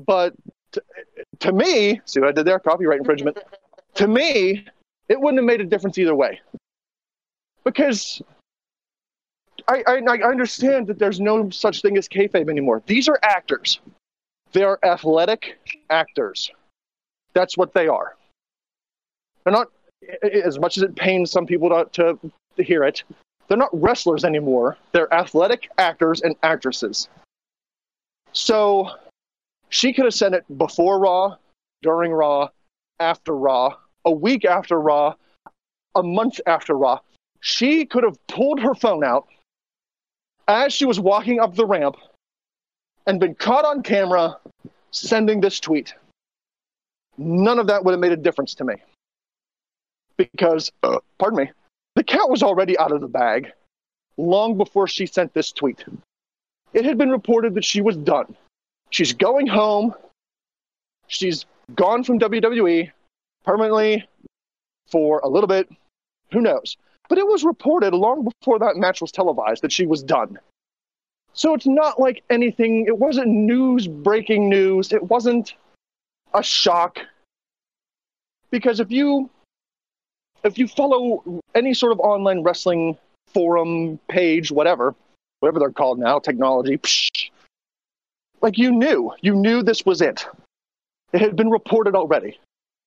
but 0.05 0.33
to, 0.73 0.83
to 1.39 1.51
me, 1.51 2.01
see 2.05 2.19
what 2.19 2.29
I 2.29 2.31
did 2.31 2.45
there? 2.45 2.59
Copyright 2.59 2.99
infringement. 2.99 3.37
to 3.95 4.07
me, 4.07 4.65
it 5.09 5.19
wouldn't 5.19 5.39
have 5.39 5.45
made 5.45 5.61
a 5.61 5.65
difference 5.65 5.97
either 5.97 6.15
way, 6.15 6.39
because 7.63 8.21
I, 9.67 9.83
I 9.87 10.01
I 10.07 10.29
understand 10.29 10.87
that 10.87 10.99
there's 10.99 11.19
no 11.19 11.49
such 11.49 11.81
thing 11.81 11.97
as 11.97 12.07
kayfabe 12.07 12.49
anymore. 12.49 12.81
These 12.85 13.09
are 13.09 13.19
actors. 13.21 13.79
They 14.53 14.63
are 14.63 14.79
athletic 14.83 15.59
actors. 15.89 16.51
That's 17.33 17.57
what 17.57 17.73
they 17.73 17.87
are. 17.87 18.15
They're 19.43 19.53
not 19.53 19.71
as 20.21 20.59
much 20.59 20.77
as 20.77 20.83
it 20.83 20.95
pains 20.95 21.31
some 21.31 21.45
people 21.45 21.69
to, 21.69 21.87
to, 21.93 22.31
to 22.57 22.63
hear 22.63 22.83
it 22.83 23.03
they're 23.51 23.57
not 23.57 23.69
wrestlers 23.73 24.23
anymore. 24.23 24.77
They're 24.93 25.13
athletic 25.13 25.69
actors 25.77 26.21
and 26.21 26.37
actresses. 26.41 27.09
So 28.31 28.91
she 29.71 29.93
could 29.93 30.05
have 30.05 30.13
sent 30.13 30.35
it 30.35 30.45
before 30.57 30.99
Raw, 30.99 31.37
during 31.81 32.11
Raw, 32.11 32.49
after 32.99 33.35
Raw, 33.35 33.75
a 34.05 34.11
week 34.11 34.45
after 34.45 34.79
Raw, 34.79 35.15
a 35.95 36.03
month 36.03 36.39
after 36.45 36.77
Raw. 36.77 36.99
She 37.39 37.85
could 37.85 38.03
have 38.03 38.15
pulled 38.27 38.59
her 38.59 38.75
phone 38.75 39.03
out 39.03 39.27
as 40.47 40.73
she 40.73 40.85
was 40.85 40.99
walking 40.99 41.39
up 41.39 41.55
the 41.55 41.65
ramp 41.65 41.95
and 43.07 43.19
been 43.19 43.33
caught 43.33 43.65
on 43.65 43.81
camera 43.81 44.37
sending 44.91 45.41
this 45.41 45.59
tweet. 45.59 45.95
None 47.17 47.57
of 47.57 47.67
that 47.67 47.83
would 47.83 47.91
have 47.91 47.99
made 47.99 48.11
a 48.11 48.17
difference 48.17 48.53
to 48.55 48.65
me. 48.65 48.75
Because, 50.17 50.71
uh, 50.83 50.99
pardon 51.17 51.45
me, 51.45 51.51
the 51.95 52.03
cat 52.03 52.29
was 52.29 52.43
already 52.43 52.77
out 52.77 52.91
of 52.91 53.01
the 53.01 53.07
bag 53.07 53.51
long 54.17 54.57
before 54.57 54.87
she 54.87 55.05
sent 55.05 55.33
this 55.33 55.51
tweet. 55.51 55.83
It 56.73 56.85
had 56.85 56.97
been 56.97 57.09
reported 57.09 57.55
that 57.55 57.65
she 57.65 57.81
was 57.81 57.97
done. 57.97 58.35
She's 58.91 59.13
going 59.13 59.47
home. 59.47 59.95
She's 61.07 61.45
gone 61.75 62.03
from 62.03 62.19
WWE 62.19 62.91
permanently 63.43 64.07
for 64.87 65.19
a 65.23 65.27
little 65.27 65.47
bit. 65.47 65.69
Who 66.31 66.41
knows? 66.41 66.77
But 67.09 67.17
it 67.17 67.27
was 67.27 67.43
reported 67.43 67.93
long 67.93 68.29
before 68.39 68.59
that 68.59 68.77
match 68.77 69.01
was 69.01 69.11
televised 69.11 69.63
that 69.63 69.71
she 69.71 69.85
was 69.85 70.03
done. 70.03 70.39
So 71.33 71.53
it's 71.53 71.65
not 71.65 71.99
like 71.99 72.23
anything, 72.29 72.85
it 72.87 72.97
wasn't 72.97 73.27
news 73.27 73.87
breaking 73.87 74.49
news. 74.49 74.91
It 74.91 75.03
wasn't 75.03 75.55
a 76.33 76.43
shock. 76.43 76.99
Because 78.49 78.79
if 78.79 78.91
you 78.91 79.29
if 80.43 80.57
you 80.57 80.67
follow 80.67 81.41
any 81.55 81.73
sort 81.73 81.91
of 81.91 81.99
online 81.99 82.43
wrestling 82.43 82.97
forum 83.27 83.99
page, 84.09 84.51
whatever, 84.51 84.95
whatever 85.39 85.59
they're 85.59 85.71
called 85.71 85.99
now, 85.99 86.19
technology, 86.19 86.77
psh, 86.77 87.29
like 88.41 88.57
you 88.57 88.71
knew, 88.71 89.13
you 89.21 89.35
knew 89.35 89.63
this 89.63 89.85
was 89.85 90.01
it. 90.01 90.25
It 91.13 91.21
had 91.21 91.35
been 91.35 91.49
reported 91.49 91.95
already. 91.95 92.39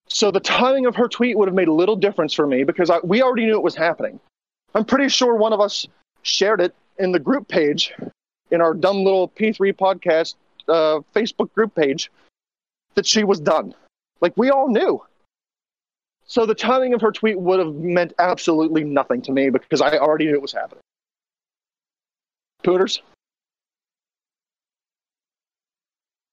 So 0.08 0.30
the 0.30 0.40
timing 0.40 0.86
of 0.86 0.96
her 0.96 1.08
tweet 1.08 1.36
would 1.38 1.48
have 1.48 1.54
made 1.54 1.68
little 1.68 1.96
difference 1.96 2.34
for 2.34 2.46
me 2.46 2.64
because 2.64 2.90
I, 2.90 2.98
we 3.02 3.22
already 3.22 3.46
knew 3.46 3.54
it 3.54 3.62
was 3.62 3.74
happening. 3.74 4.20
I'm 4.74 4.84
pretty 4.84 5.08
sure 5.08 5.34
one 5.34 5.52
of 5.52 5.60
us 5.60 5.86
shared 6.22 6.60
it 6.60 6.74
in 6.98 7.12
the 7.12 7.18
group 7.18 7.48
page, 7.48 7.92
in 8.50 8.60
our 8.60 8.74
dumb 8.74 9.04
little 9.04 9.28
P3 9.28 9.74
podcast 9.74 10.34
uh, 10.68 11.00
Facebook 11.14 11.52
group 11.54 11.74
page, 11.74 12.10
that 12.94 13.06
she 13.06 13.24
was 13.24 13.40
done. 13.40 13.74
Like 14.20 14.36
we 14.36 14.50
all 14.50 14.68
knew. 14.68 15.02
So 16.26 16.46
the 16.46 16.54
timing 16.54 16.94
of 16.94 17.00
her 17.02 17.12
tweet 17.12 17.38
would 17.38 17.58
have 17.58 17.74
meant 17.74 18.14
absolutely 18.18 18.84
nothing 18.84 19.22
to 19.22 19.32
me 19.32 19.50
because 19.50 19.80
I 19.80 19.98
already 19.98 20.26
knew 20.26 20.34
it 20.34 20.42
was 20.42 20.52
happening. 20.52 20.80
Pooters? 22.62 23.02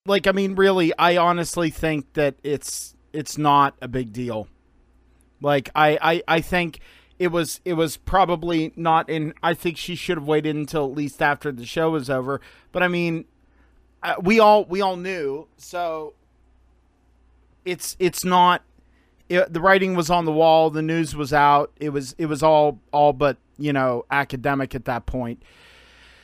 Like 0.08 0.26
I 0.26 0.32
mean, 0.32 0.56
really, 0.56 0.92
I 0.98 1.18
honestly 1.18 1.70
think 1.70 2.14
that 2.14 2.36
it's 2.44 2.96
it's 3.14 3.38
not 3.38 3.76
a 3.82 3.88
big 3.88 4.12
deal. 4.12 4.48
Like 5.42 5.70
I, 5.76 5.98
I, 6.02 6.24
I 6.28 6.42
think 6.42 6.80
it 7.20 7.28
was 7.28 7.62
it 7.66 7.74
was 7.74 7.98
probably 7.98 8.74
not 8.76 9.12
in. 9.12 9.36
I 9.44 9.54
think 9.54 9.78
she 9.78 9.94
should 9.94 10.18
have 10.18 10.28
waited 10.28 10.56
until 10.56 10.86
at 10.86 10.94
least 10.94 11.22
after 11.22 11.52
the 11.52 11.68
show 11.68 11.92
was 11.92 12.10
over. 12.10 12.42
But 12.72 12.82
I 12.82 12.88
mean, 12.88 13.26
uh, 14.02 14.16
we 14.20 14.40
all 14.40 14.66
we 14.66 14.82
all 14.82 14.98
knew. 14.98 15.48
So 15.58 16.16
it's 17.64 17.96
it's 18.00 18.26
not 18.26 18.64
it, 19.30 19.54
the 19.54 19.62
writing 19.62 19.96
was 19.96 20.10
on 20.10 20.26
the 20.26 20.32
wall, 20.32 20.72
the 20.72 20.82
news 20.82 21.16
was 21.16 21.32
out. 21.32 21.72
It 21.80 21.90
was 21.90 22.16
it 22.18 22.26
was 22.26 22.42
all 22.42 22.80
all 22.92 23.14
but, 23.14 23.38
you 23.60 23.72
know, 23.72 24.06
academic 24.10 24.74
at 24.74 24.86
that 24.86 25.06
point. 25.06 25.44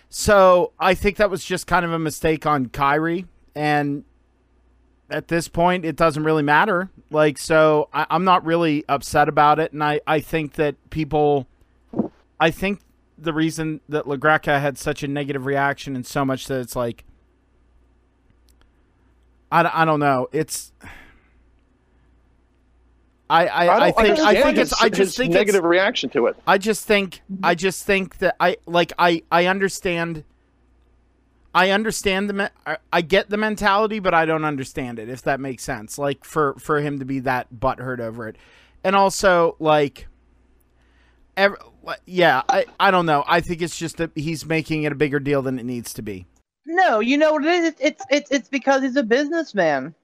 So, 0.09 0.71
I 0.79 0.93
think 0.93 1.17
that 1.17 1.29
was 1.29 1.43
just 1.43 1.67
kind 1.67 1.83
of 1.83 1.91
a 1.91 1.99
mistake 1.99 2.45
on 2.45 2.67
Kairi 2.67 3.25
and 3.57 4.03
at 5.09 5.27
this 5.27 5.47
point 5.47 5.83
it 5.83 5.95
doesn't 5.95 6.23
really 6.23 6.43
matter. 6.43 6.89
Like 7.09 7.37
so 7.37 7.89
I, 7.91 8.05
I'm 8.09 8.23
not 8.23 8.45
really 8.45 8.85
upset 8.87 9.27
about 9.27 9.59
it 9.59 9.73
and 9.73 9.83
I, 9.83 9.99
I 10.05 10.19
think 10.19 10.53
that 10.53 10.75
people 10.89 11.47
I 12.39 12.51
think 12.51 12.81
the 13.17 13.33
reason 13.33 13.81
that 13.89 14.05
LaGreca 14.05 14.61
had 14.61 14.77
such 14.77 15.01
a 15.01 15.07
negative 15.07 15.45
reaction 15.45 15.95
and 15.95 16.05
so 16.05 16.23
much 16.23 16.47
that 16.47 16.59
it's 16.59 16.75
like 16.75 17.03
I, 19.51 19.81
I 19.81 19.85
don't 19.85 20.01
know. 20.01 20.27
It's 20.31 20.73
I 23.29 23.47
I, 23.47 23.87
I, 23.87 23.91
think 23.91 24.19
I 24.19 24.41
think 24.41 24.57
his, 24.57 24.71
it's 24.71 24.81
I 24.81 24.89
just 24.89 25.17
think 25.17 25.33
negative 25.33 25.63
reaction 25.63 26.09
to 26.11 26.27
it. 26.27 26.35
I 26.45 26.57
just 26.57 26.85
think 26.85 27.21
I 27.41 27.55
just 27.55 27.85
think 27.85 28.19
that 28.19 28.35
I 28.39 28.57
like 28.65 28.93
I 28.99 29.23
I 29.31 29.47
understand 29.47 30.23
I 31.57 31.71
understand 31.71 32.29
the 32.29 32.33
me- 32.33 32.77
I- 32.93 33.01
get 33.01 33.29
the 33.29 33.37
mentality 33.37 33.99
but 33.99 34.13
I 34.13 34.25
don't 34.25 34.45
understand 34.45 34.99
it 34.99 35.09
if 35.09 35.21
that 35.23 35.39
makes 35.39 35.63
sense 35.63 35.97
like 35.97 36.23
for 36.23 36.53
for 36.59 36.79
him 36.81 36.99
to 36.99 37.05
be 37.05 37.19
that 37.21 37.47
butthurt 37.53 37.99
over 37.99 38.27
it 38.27 38.35
and 38.83 38.95
also 38.95 39.55
like 39.59 40.07
ev- 41.35 41.55
yeah 42.05 42.41
I 42.47 42.65
I 42.79 42.91
don't 42.91 43.05
know 43.05 43.23
I 43.27 43.41
think 43.41 43.61
it's 43.61 43.77
just 43.77 43.97
that 43.97 44.11
he's 44.15 44.45
making 44.45 44.83
it 44.83 44.91
a 44.91 44.95
bigger 44.95 45.19
deal 45.19 45.41
than 45.41 45.57
it 45.59 45.65
needs 45.65 45.93
to 45.93 46.01
be 46.01 46.25
No, 46.65 46.99
you 46.99 47.17
know 47.17 47.33
what 47.33 47.45
it 47.45 47.51
is? 47.51 47.75
It's 47.79 48.03
it's 48.09 48.31
it's 48.31 48.49
because 48.49 48.81
he's 48.83 48.97
a 48.97 49.03
businessman. 49.03 49.95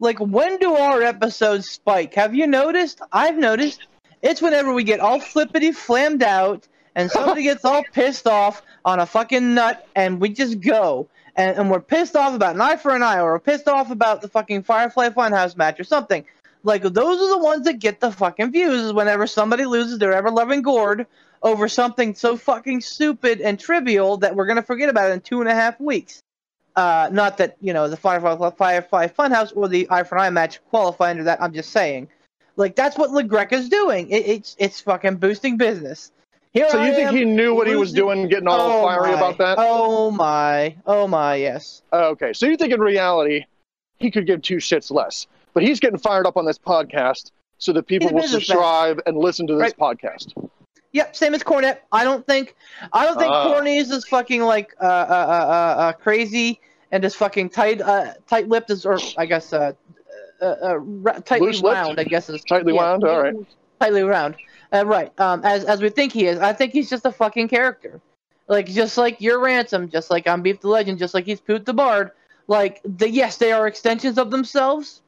Like 0.00 0.18
when 0.20 0.58
do 0.58 0.74
our 0.74 1.02
episodes 1.02 1.68
spike? 1.70 2.14
Have 2.14 2.34
you 2.34 2.46
noticed? 2.46 3.00
I've 3.12 3.36
noticed. 3.36 3.80
It's 4.22 4.40
whenever 4.40 4.72
we 4.72 4.84
get 4.84 5.00
all 5.00 5.20
flippity 5.20 5.72
flammed 5.72 6.22
out 6.22 6.66
and 6.94 7.10
somebody 7.10 7.42
gets 7.42 7.64
all 7.64 7.84
pissed 7.92 8.26
off 8.26 8.62
on 8.84 9.00
a 9.00 9.06
fucking 9.06 9.54
nut 9.54 9.86
and 9.94 10.20
we 10.20 10.28
just 10.30 10.60
go. 10.60 11.08
And, 11.36 11.58
and 11.58 11.70
we're 11.70 11.80
pissed 11.80 12.14
off 12.14 12.34
about 12.34 12.54
an 12.54 12.60
eye 12.60 12.76
for 12.76 12.94
an 12.94 13.02
eye 13.02 13.18
or 13.18 13.32
we're 13.32 13.40
pissed 13.40 13.66
off 13.66 13.90
about 13.90 14.22
the 14.22 14.28
fucking 14.28 14.62
Firefly 14.62 15.08
Funhouse 15.08 15.56
match 15.56 15.80
or 15.80 15.84
something. 15.84 16.24
Like 16.62 16.82
those 16.82 17.20
are 17.20 17.28
the 17.28 17.44
ones 17.44 17.64
that 17.64 17.78
get 17.78 18.00
the 18.00 18.10
fucking 18.10 18.52
views 18.52 18.80
is 18.80 18.92
whenever 18.92 19.26
somebody 19.26 19.64
loses 19.64 19.98
their 19.98 20.12
ever 20.12 20.30
loving 20.30 20.62
gourd 20.62 21.06
over 21.42 21.68
something 21.68 22.14
so 22.14 22.36
fucking 22.36 22.80
stupid 22.80 23.40
and 23.40 23.60
trivial 23.60 24.16
that 24.18 24.34
we're 24.34 24.46
gonna 24.46 24.62
forget 24.62 24.88
about 24.88 25.10
it 25.10 25.14
in 25.14 25.20
two 25.20 25.40
and 25.40 25.50
a 25.50 25.54
half 25.54 25.78
weeks. 25.78 26.22
Uh, 26.74 27.08
not 27.12 27.36
that 27.36 27.56
you 27.60 27.72
know 27.72 27.88
the 27.88 27.96
Firefly 27.96 28.50
Firefly 28.50 29.08
Funhouse 29.08 29.52
or 29.54 29.68
the 29.68 29.86
Eye 29.90 30.02
for 30.04 30.16
an 30.16 30.22
Eye 30.22 30.30
match 30.30 30.64
qualify 30.70 31.10
under 31.10 31.24
that. 31.24 31.40
I'm 31.42 31.52
just 31.52 31.70
saying, 31.70 32.08
like 32.56 32.74
that's 32.74 32.96
what 32.96 33.10
LaGreca's 33.10 33.68
doing. 33.68 34.08
It, 34.10 34.26
it's 34.26 34.56
it's 34.58 34.80
fucking 34.80 35.16
boosting 35.16 35.58
business. 35.58 36.10
Here 36.54 36.68
So 36.70 36.78
I 36.78 36.86
you 36.88 36.94
think 36.94 37.08
am 37.08 37.16
he 37.16 37.24
knew 37.24 37.52
what 37.54 37.66
he 37.66 37.74
was 37.74 37.92
doing, 37.92 38.28
getting 38.28 38.46
all 38.46 38.60
Oh 38.60 38.82
fiery 38.82 39.10
my. 39.10 39.16
about 39.18 39.38
that? 39.38 39.56
Oh 39.60 40.10
my, 40.12 40.76
oh 40.86 41.08
my, 41.08 41.34
yes. 41.34 41.82
Oh, 41.92 42.10
okay, 42.10 42.32
so 42.32 42.46
you 42.46 42.56
think 42.56 42.72
in 42.72 42.80
reality 42.80 43.44
he 43.98 44.10
could 44.10 44.24
give 44.26 44.40
two 44.40 44.56
shits 44.56 44.90
less, 44.92 45.26
but 45.52 45.64
he's 45.64 45.80
getting 45.80 45.98
fired 45.98 46.26
up 46.26 46.36
on 46.36 46.46
this 46.46 46.58
podcast 46.58 47.32
so 47.58 47.72
that 47.72 47.86
people 47.88 48.12
will 48.12 48.22
subscribe 48.28 49.00
and 49.06 49.16
listen 49.18 49.46
to 49.48 49.54
this 49.54 49.74
Right. 49.80 49.96
podcast. 49.98 50.32
Yep, 50.92 51.16
same 51.16 51.34
as 51.34 51.42
Cornette. 51.42 51.78
I 51.90 52.04
don't 52.04 52.24
think 52.24 52.54
I 52.92 53.04
don't 53.04 53.18
think. 53.18 53.32
Corny 53.32 53.78
is 53.78 54.04
fucking 54.06 54.42
like 54.42 54.74
uh, 54.80 54.84
uh, 54.84 54.86
uh, 54.86 54.94
uh, 54.94 55.80
uh, 55.80 55.92
crazy 55.92 56.60
and 56.92 57.04
as 57.04 57.16
fucking 57.16 57.48
tight 57.50 57.80
uh, 57.80 58.14
tight 58.28 58.48
lipped 58.48 58.70
as 58.70 58.86
or 58.86 59.00
I 59.18 59.26
guess 59.26 59.52
uh, 59.52 59.72
uh, 60.40 60.44
uh, 60.44 61.20
tightly 61.22 61.48
Loose-lipped? 61.48 61.98
I 61.98 62.04
guess 62.04 62.28
is 62.30 62.44
Tightly 62.44 62.72
wound? 62.72 63.02
All 63.02 63.22
right. 63.22 63.34
Tightly 63.80 64.02
round. 64.02 64.36
Uh, 64.72 64.84
right. 64.86 65.18
Um, 65.20 65.40
as 65.44 65.64
as 65.64 65.80
we 65.80 65.88
think 65.88 66.12
he 66.12 66.26
is. 66.26 66.38
I 66.38 66.52
think 66.52 66.72
he's 66.72 66.90
just 66.90 67.06
a 67.06 67.12
fucking 67.12 67.48
character. 67.48 68.00
Like 68.48 68.66
just 68.66 68.98
like 68.98 69.20
you're 69.20 69.40
ransom, 69.40 69.88
just 69.88 70.10
like 70.10 70.26
I'm 70.26 70.42
Beef 70.42 70.60
the 70.60 70.68
Legend, 70.68 70.98
just 70.98 71.14
like 71.14 71.24
he's 71.24 71.40
Poot 71.40 71.64
the 71.64 71.72
Bard. 71.72 72.10
Like 72.46 72.80
the 72.84 73.08
yes, 73.08 73.38
they 73.38 73.52
are 73.52 73.66
extensions 73.66 74.18
of 74.18 74.30
themselves, 74.30 75.00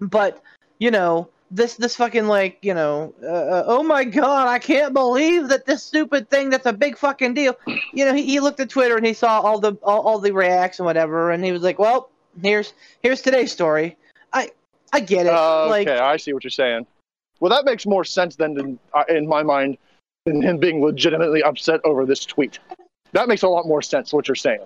but 0.00 0.42
you 0.78 0.90
know 0.90 1.28
this 1.50 1.74
this 1.74 1.96
fucking 1.96 2.26
like 2.26 2.58
you 2.62 2.72
know 2.72 3.12
uh, 3.22 3.26
uh, 3.26 3.64
oh 3.66 3.82
my 3.82 4.04
god 4.04 4.46
I 4.46 4.58
can't 4.58 4.94
believe 4.94 5.48
that 5.48 5.66
this 5.66 5.82
stupid 5.82 6.30
thing 6.30 6.48
that's 6.48 6.64
a 6.66 6.72
big 6.72 6.96
fucking 6.96 7.34
deal. 7.34 7.56
You 7.92 8.06
know 8.06 8.14
he, 8.14 8.24
he 8.24 8.40
looked 8.40 8.60
at 8.60 8.70
Twitter 8.70 8.96
and 8.96 9.04
he 9.04 9.12
saw 9.12 9.40
all 9.40 9.58
the 9.58 9.74
all, 9.82 10.00
all 10.00 10.18
the 10.18 10.32
reacts 10.32 10.78
and 10.78 10.86
whatever, 10.86 11.30
and 11.30 11.44
he 11.44 11.52
was 11.52 11.62
like, 11.62 11.78
well 11.78 12.10
here's 12.40 12.72
here's 13.02 13.20
today's 13.20 13.52
story. 13.52 13.96
I 14.32 14.50
I 14.92 15.00
get 15.00 15.26
it. 15.26 15.32
Uh, 15.32 15.66
like 15.68 15.88
okay, 15.88 15.98
I 15.98 16.16
see 16.16 16.32
what 16.32 16.44
you're 16.44 16.50
saying. 16.50 16.86
Well, 17.40 17.50
that 17.50 17.64
makes 17.64 17.86
more 17.86 18.04
sense 18.04 18.36
than 18.36 18.58
in, 18.58 18.78
uh, 18.94 19.04
in 19.08 19.26
my 19.26 19.42
mind 19.42 19.78
than 20.26 20.42
him 20.42 20.58
being 20.58 20.82
legitimately 20.82 21.42
upset 21.42 21.80
over 21.84 22.04
this 22.04 22.24
tweet. 22.24 22.58
That 23.12 23.28
makes 23.28 23.42
a 23.42 23.48
lot 23.48 23.66
more 23.66 23.82
sense. 23.82 24.12
What 24.12 24.28
you're 24.28 24.34
saying. 24.34 24.60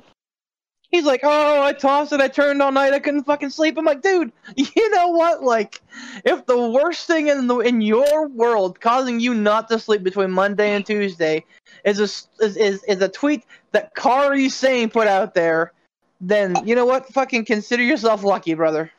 He's 0.91 1.05
like, 1.05 1.21
oh, 1.25 1.63
I 1.63 1.73
tossed 1.73 2.13
it, 2.13 2.21
I 2.21 2.29
turned 2.29 2.63
all 2.63 2.71
night, 2.71 2.93
I 2.93 3.01
couldn't 3.01 3.25
fucking 3.25 3.51
sleep. 3.51 3.77
I'm 3.77 3.85
like, 3.85 4.01
dude, 4.01 4.31
you 4.57 4.91
know 4.95 5.09
what? 5.09 5.43
Like, 5.43 5.81
if 6.25 6.47
the 6.47 6.71
worst 6.71 7.07
thing 7.09 7.29
in 7.29 7.49
the 7.49 7.59
in 7.59 7.81
your 7.81 8.29
world 8.29 8.81
causing 8.81 9.19
you 9.19 9.35
not 9.35 9.69
to 9.71 9.79
sleep 9.79 10.05
between 10.05 10.31
Monday 10.31 10.73
and 10.75 10.87
Tuesday 10.87 11.45
is 11.85 11.99
a 11.99 12.45
is 12.45 12.57
is, 12.57 12.85
is 12.85 13.03
a 13.03 13.09
tweet 13.09 13.45
that 13.73 13.95
Kairi 13.97 14.51
Sane 14.51 14.89
put 14.89 15.09
out 15.09 15.35
there, 15.35 15.73
then 16.21 16.55
you 16.65 16.77
know 16.77 16.87
what? 16.87 17.09
Fucking 17.09 17.45
consider 17.45 17.83
yourself 17.83 18.23
lucky, 18.23 18.55
brother. 18.55 18.93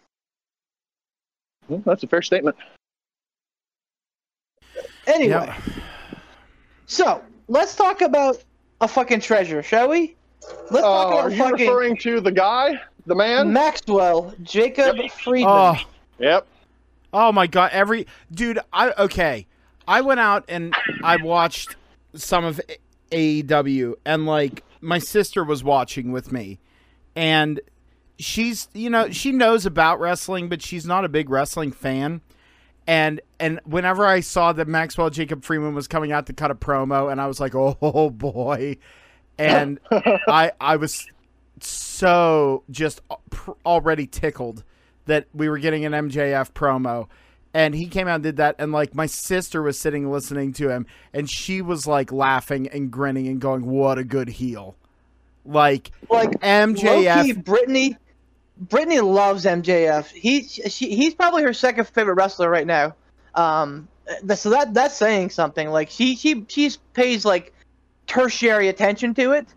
Well, 1.69 1.81
that's 1.85 2.03
a 2.03 2.07
fair 2.07 2.21
statement. 2.21 2.57
Anyway, 5.07 5.29
Yeah. 5.33 5.55
so 6.85 7.21
let's 7.47 7.75
talk 7.75 8.01
about 8.01 8.43
a 8.81 8.87
fucking 8.87 9.21
treasure, 9.21 9.61
shall 9.63 9.89
we? 9.89 10.15
Let's 10.71 10.83
talk 10.83 11.07
Uh, 11.07 11.13
about 11.13 11.19
are 11.25 11.29
you 11.31 11.37
fucking 11.37 11.67
referring 11.67 11.97
to 11.97 12.19
the 12.21 12.31
guy, 12.31 12.79
the 13.05 13.15
man? 13.15 13.51
Maxwell 13.53 14.33
Jacob 14.43 14.97
Friedman. 15.23 15.49
oh 15.49 15.75
Yep. 16.19 16.47
Oh 17.13 17.31
my 17.31 17.47
god, 17.47 17.71
every 17.73 18.07
dude, 18.31 18.59
I 18.73 18.91
okay. 18.91 19.47
I 19.87 20.01
went 20.01 20.19
out 20.19 20.45
and 20.49 20.75
I 21.03 21.17
watched 21.17 21.75
some 22.15 22.43
of 22.45 22.59
AEW 23.11 23.95
and 24.05 24.25
like 24.25 24.63
my 24.81 24.97
sister 24.99 25.43
was 25.43 25.63
watching 25.63 26.11
with 26.11 26.31
me 26.31 26.59
and 27.15 27.59
she's 28.17 28.67
you 28.73 28.89
know, 28.89 29.09
she 29.11 29.31
knows 29.31 29.65
about 29.65 29.99
wrestling 29.99 30.49
but 30.49 30.61
she's 30.61 30.85
not 30.85 31.05
a 31.05 31.09
big 31.09 31.29
wrestling 31.29 31.71
fan. 31.71 32.21
And 32.87 33.21
and 33.39 33.59
whenever 33.65 34.05
I 34.05 34.19
saw 34.19 34.53
that 34.53 34.67
Maxwell 34.67 35.09
Jacob 35.09 35.43
Friedman 35.43 35.73
was 35.73 35.87
coming 35.87 36.11
out 36.11 36.27
to 36.27 36.33
cut 36.33 36.51
a 36.51 36.55
promo 36.55 37.11
and 37.11 37.19
I 37.19 37.27
was 37.27 37.39
like, 37.39 37.53
"Oh 37.55 38.09
boy." 38.13 38.77
And 39.37 39.79
I 39.91 40.51
I 40.61 40.75
was 40.75 41.07
so 41.59 42.63
just 42.69 43.01
pr- 43.29 43.51
already 43.65 44.07
tickled 44.07 44.63
that 45.05 45.27
we 45.33 45.49
were 45.49 45.57
getting 45.57 45.85
an 45.85 45.93
MJF 45.93 46.51
promo. 46.51 47.07
And 47.53 47.73
he 47.73 47.87
came 47.87 48.07
out 48.07 48.15
and 48.15 48.23
did 48.23 48.37
that. 48.37 48.55
And 48.59 48.71
like 48.71 48.93
my 48.93 49.05
sister 49.05 49.61
was 49.61 49.79
sitting 49.79 50.11
listening 50.11 50.51
to 50.53 50.69
him 50.69 50.85
and 51.13 51.29
she 51.29 51.61
was 51.61 51.87
like 51.87 52.11
laughing 52.11 52.67
and 52.67 52.91
grinning 52.91 53.27
and 53.27 53.39
going, 53.39 53.65
What 53.65 53.97
a 53.97 54.03
good 54.03 54.27
heel. 54.27 54.75
Like, 55.45 55.91
like 56.09 56.31
MJF. 56.41 57.45
Brittany, 57.45 57.97
Brittany 58.57 59.01
loves 59.01 59.45
MJF. 59.45 60.07
He, 60.07 60.43
she, 60.43 60.95
he's 60.95 61.13
probably 61.13 61.43
her 61.43 61.53
second 61.53 61.87
favorite 61.87 62.15
wrestler 62.15 62.49
right 62.49 62.67
now. 62.67 62.95
Um, 63.33 63.87
so 64.33 64.49
that 64.51 64.73
that's 64.73 64.95
saying 64.95 65.31
something. 65.31 65.69
Like 65.69 65.89
she, 65.89 66.15
she, 66.15 66.45
she 66.47 66.71
pays 66.93 67.25
like 67.25 67.53
tertiary 68.07 68.67
attention 68.67 69.13
to 69.15 69.31
it. 69.33 69.47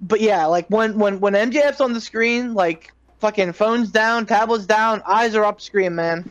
But 0.00 0.20
yeah, 0.20 0.46
like 0.46 0.68
when 0.68 0.98
when 0.98 1.20
when 1.20 1.32
MJF's 1.32 1.80
on 1.80 1.92
the 1.92 2.00
screen, 2.00 2.54
like 2.54 2.92
fucking 3.18 3.52
phones 3.52 3.90
down, 3.90 4.26
tablets 4.26 4.66
down, 4.66 5.02
eyes 5.06 5.34
are 5.34 5.44
up, 5.44 5.60
screen, 5.60 5.94
man. 5.94 6.30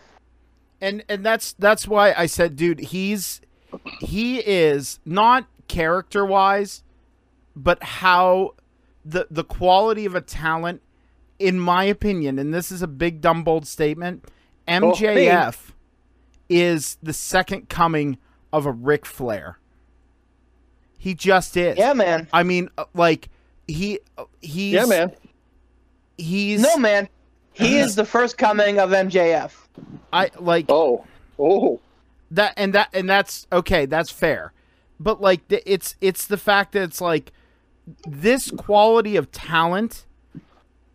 and 0.80 1.04
and 1.10 1.26
that's 1.26 1.54
that's 1.54 1.88
why 1.88 2.14
I 2.14 2.28
said, 2.28 2.56
dude, 2.56 2.80
he's 2.80 3.42
he 4.00 4.40
is 4.40 5.00
not 5.06 5.48
character 5.68 6.26
wise, 6.26 6.84
but 7.56 7.82
how 7.84 8.54
the 9.04 9.28
the 9.30 9.44
quality 9.44 10.06
of 10.06 10.16
a 10.16 10.22
talent, 10.22 10.82
in 11.40 11.60
my 11.60 11.84
opinion, 11.84 12.40
and 12.40 12.54
this 12.54 12.72
is 12.72 12.82
a 12.82 12.88
big 12.88 13.22
dumb 13.22 13.44
bold 13.44 13.68
statement, 13.68 14.26
MJF 14.68 15.72
is 16.50 16.98
the 17.02 17.14
second 17.14 17.70
coming 17.70 18.18
of 18.52 18.66
a 18.66 18.72
Ric 18.72 19.06
Flair. 19.06 19.60
He 20.98 21.14
just 21.14 21.56
is. 21.56 21.78
Yeah, 21.78 21.94
man. 21.94 22.28
I 22.34 22.44
mean, 22.44 22.70
uh, 22.78 22.86
like 22.94 23.30
he 23.68 24.00
uh, 24.18 24.26
he's 24.42 24.74
Yeah, 24.74 24.86
man. 24.86 25.12
He's 26.18 26.62
No, 26.62 26.78
man. 26.78 27.08
He 27.54 27.78
is 27.78 27.96
the 27.96 28.06
first 28.06 28.38
coming 28.38 28.80
of 28.80 28.90
MJF. 28.92 29.52
I 30.12 30.32
like 30.40 30.66
Oh. 30.70 31.06
Oh. 31.40 31.80
that 32.32 32.54
and 32.58 32.74
that 32.74 32.90
and 32.94 33.08
that's 33.08 33.46
okay 33.54 33.86
that's 33.86 34.10
fair 34.10 34.52
but 35.00 35.22
like 35.22 35.42
it's 35.50 35.96
it's 36.02 36.26
the 36.26 36.38
fact 36.38 36.72
that 36.72 36.82
it's 36.82 37.00
like 37.00 37.32
this 38.08 38.50
quality 38.50 39.16
of 39.16 39.32
talent 39.32 40.07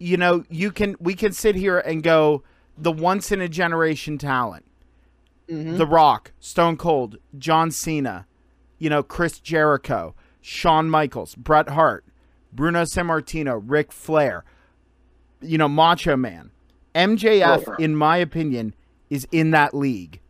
you 0.02 0.16
know 0.16 0.44
you 0.50 0.70
can 0.72 0.96
we 1.00 1.14
can 1.14 1.32
sit 1.32 1.54
here 1.54 1.78
and 1.78 2.02
go 2.02 2.42
the 2.76 2.90
once 2.92 3.30
in 3.30 3.40
a 3.40 3.48
generation 3.48 4.18
talent. 4.18 4.64
Mhm. 5.48 5.76
The 5.78 5.86
Rock, 5.86 6.32
Stone 6.40 6.76
Cold, 6.76 7.18
John 7.38 7.70
Cena, 7.70 8.26
you 8.78 8.88
know, 8.90 9.02
Chris 9.02 9.38
Jericho, 9.38 10.14
Shawn 10.40 10.88
Michaels, 10.90 11.34
Bret 11.34 11.70
Hart, 11.70 12.04
Bruno 12.52 12.82
Sammartino, 12.82 13.62
Ric 13.64 13.92
Flair, 13.92 14.44
you 15.40 15.58
know, 15.58 15.68
Macho 15.68 16.16
Man. 16.16 16.50
MJF, 16.94 17.64
Oh. 17.68 17.74
in 17.78 17.96
my 17.96 18.16
opinion, 18.18 18.74
is 19.10 19.26
in 19.32 19.50
that 19.52 19.72
league. 19.74 20.20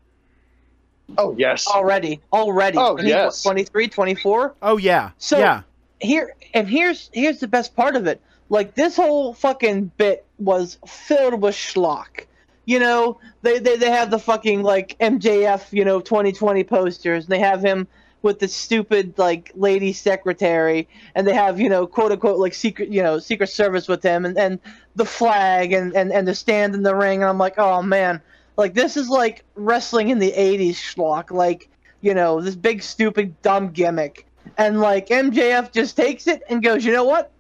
Oh 1.19 1.35
yes. 1.37 1.67
already, 1.67 2.21
already. 2.33 2.79
Oh, 2.79 2.97
And 2.97 3.07
he's, 3.07 3.15
what, 3.15 3.25
yes. 3.25 3.43
23, 3.43 3.89
24? 3.89 4.55
Oh 4.63 4.77
yeah, 4.77 5.11
So- 5.19 5.39
yeah, 5.39 5.63
here 6.01 6.35
and 6.55 6.69
here's 6.69 7.11
here's 7.13 7.39
the 7.41 7.49
best 7.49 7.75
part 7.77 7.97
of 7.97 8.07
it. 8.07 8.21
Like 8.53 8.75
this 8.75 8.97
whole 8.97 9.33
fucking 9.33 9.93
bit 9.97 10.27
was 10.39 10.77
filled 10.87 11.41
with 11.41 11.55
schlock. 11.55 12.27
You 12.67 12.81
know, 12.81 13.19
they, 13.41 13.59
they 13.59 13.79
they 13.79 13.91
have 13.91 14.11
the 14.11 14.19
fucking 14.19 14.63
like 14.63 14.95
MJF, 15.01 15.73
you 15.73 15.87
know, 15.87 16.03
2020 16.03 16.63
posters, 16.65 17.25
and 17.25 17.33
they 17.33 17.39
have 17.39 17.65
him 17.65 17.89
with 18.21 18.41
the 18.41 18.49
stupid 18.49 19.15
like 19.17 19.53
lady 19.55 19.95
secretary, 19.95 20.87
and 21.15 21.27
they 21.27 21.33
have 21.33 21.59
you 21.59 21.71
know 21.71 21.87
quote 21.87 22.13
unquote 22.13 22.39
like 22.39 22.53
secret 22.53 22.91
you 22.91 23.03
know 23.03 23.19
secret 23.19 23.47
service 23.47 23.89
with 23.89 24.03
him, 24.03 24.27
and, 24.27 24.37
and 24.37 24.59
the 24.97 25.07
flag 25.07 25.73
and, 25.73 25.97
and 25.97 26.13
and 26.13 26.29
the 26.29 26.35
stand 26.35 26.75
in 26.75 26.83
the 26.83 26.95
ring, 26.95 27.23
and 27.23 27.31
I'm 27.31 27.39
like, 27.39 27.55
oh 27.57 27.81
man, 27.81 28.21
like 28.59 28.75
this 28.75 28.99
is 28.99 29.09
like 29.09 29.45
wrestling 29.55 30.11
in 30.11 30.19
the 30.19 30.31
80s 30.31 30.75
schlock, 30.75 31.31
like 31.31 31.71
you 32.03 32.13
know 32.13 32.43
this 32.43 32.55
big 32.55 32.83
stupid 32.83 33.41
dumb 33.41 33.71
gimmick. 33.71 34.27
And 34.59 34.79
like 34.79 35.09
MJF 35.09 35.73
just 35.73 35.97
takes 35.97 36.27
it 36.27 36.43
and 36.51 36.63
goes, 36.63 36.85
you 36.85 36.93
know 36.93 37.05
what? 37.05 37.32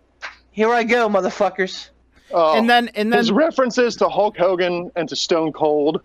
Here 0.52 0.70
I 0.72 0.84
go, 0.84 1.08
motherfuckers. 1.08 1.88
Oh, 2.30 2.56
and 2.56 2.68
then 2.68 2.88
and 2.94 3.12
then 3.12 3.18
his 3.18 3.30
references 3.32 3.96
to 3.96 4.08
Hulk 4.08 4.36
Hogan 4.38 4.90
and 4.96 5.08
to 5.08 5.16
Stone 5.16 5.52
Cold 5.52 6.00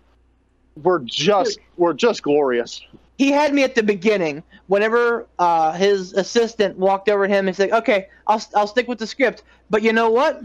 were 0.82 0.98
just 1.00 1.58
were 1.76 1.94
just 1.94 2.22
glorious. 2.22 2.82
He 3.16 3.30
had 3.32 3.52
me 3.54 3.62
at 3.64 3.74
the 3.74 3.82
beginning. 3.82 4.42
Whenever 4.68 5.26
uh, 5.38 5.72
his 5.72 6.12
assistant 6.12 6.76
walked 6.78 7.08
over 7.08 7.26
to 7.26 7.32
him 7.32 7.48
and 7.48 7.56
said, 7.56 7.70
"Okay, 7.72 8.08
I'll 8.26 8.42
I'll 8.54 8.66
stick 8.66 8.88
with 8.88 8.98
the 8.98 9.06
script," 9.06 9.42
but 9.70 9.82
you 9.82 9.92
know 9.92 10.10
what? 10.10 10.40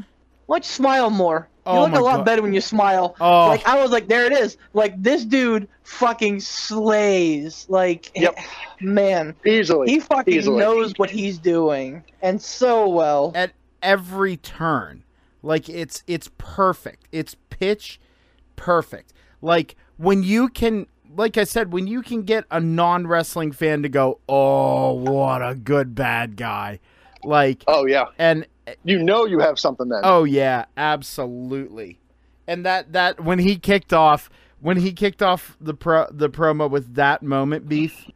Why 0.46 0.56
don't 0.58 0.66
you 0.66 0.70
smile 0.74 1.10
more? 1.10 1.48
You 1.66 1.72
Oh 1.74 1.82
look 1.84 1.94
a 1.94 2.00
lot 2.02 2.18
God. 2.18 2.26
better 2.26 2.42
when 2.42 2.54
you 2.54 2.60
smile. 2.62 3.16
Oh. 3.22 3.48
Like 3.48 3.66
I 3.66 3.82
was 3.82 3.92
like, 3.92 4.08
there 4.10 4.26
it 4.26 4.34
is. 4.34 4.58
Like 4.74 5.02
this 5.02 5.24
dude 5.24 5.68
fucking 5.84 6.42
slays. 6.42 7.66
Like 7.70 8.12
Yep. 8.16 8.38
man, 8.82 9.34
Easily. 9.46 9.90
he 9.90 10.00
fucking 10.02 10.34
Easily. 10.34 10.60
knows 10.60 10.94
what 10.98 11.10
he's 11.10 11.38
doing 11.38 12.04
and 12.22 12.42
so 12.42 12.90
well. 12.90 13.32
at 13.36 13.52
every 13.84 14.38
turn. 14.38 15.04
Like 15.44 15.70
it's 15.70 16.04
it's 16.08 16.30
perfect. 16.38 17.08
It's 17.12 17.36
pitch 17.50 18.00
perfect. 18.56 19.14
Like 19.42 19.76
when 19.98 20.24
you 20.24 20.48
can 20.50 20.88
like 21.16 21.38
I 21.38 21.44
said, 21.44 21.72
when 21.72 21.86
you 21.86 22.02
can 22.02 22.24
get 22.24 22.46
a 22.50 22.60
non 22.60 23.06
wrestling 23.06 23.52
fan 23.52 23.84
to 23.84 23.90
go, 23.90 24.20
Oh, 24.28 24.94
what 24.94 25.48
a 25.48 25.54
good 25.54 25.94
bad 25.94 26.38
guy. 26.38 26.80
Like 27.24 27.64
oh 27.68 27.86
yeah. 27.86 28.06
and 28.18 28.48
eh, 28.66 28.76
You 28.84 29.04
know 29.04 29.26
you 29.26 29.40
have 29.40 29.60
something 29.60 29.90
then. 29.90 30.02
oh 30.04 30.24
yeah, 30.24 30.66
absolutely. 30.78 32.00
And 32.48 32.66
that 32.66 32.94
that 32.94 33.24
when 33.24 33.40
he 33.40 33.58
kicked 33.58 33.94
off 33.94 34.30
when 34.60 34.78
he 34.78 34.94
kicked 34.94 35.22
off 35.22 35.58
the 35.60 35.74
pro 35.74 36.08
the 36.10 36.30
promo 36.30 36.70
with 36.70 36.96
that 36.96 37.22
moment 37.22 37.68
beef 37.68 38.10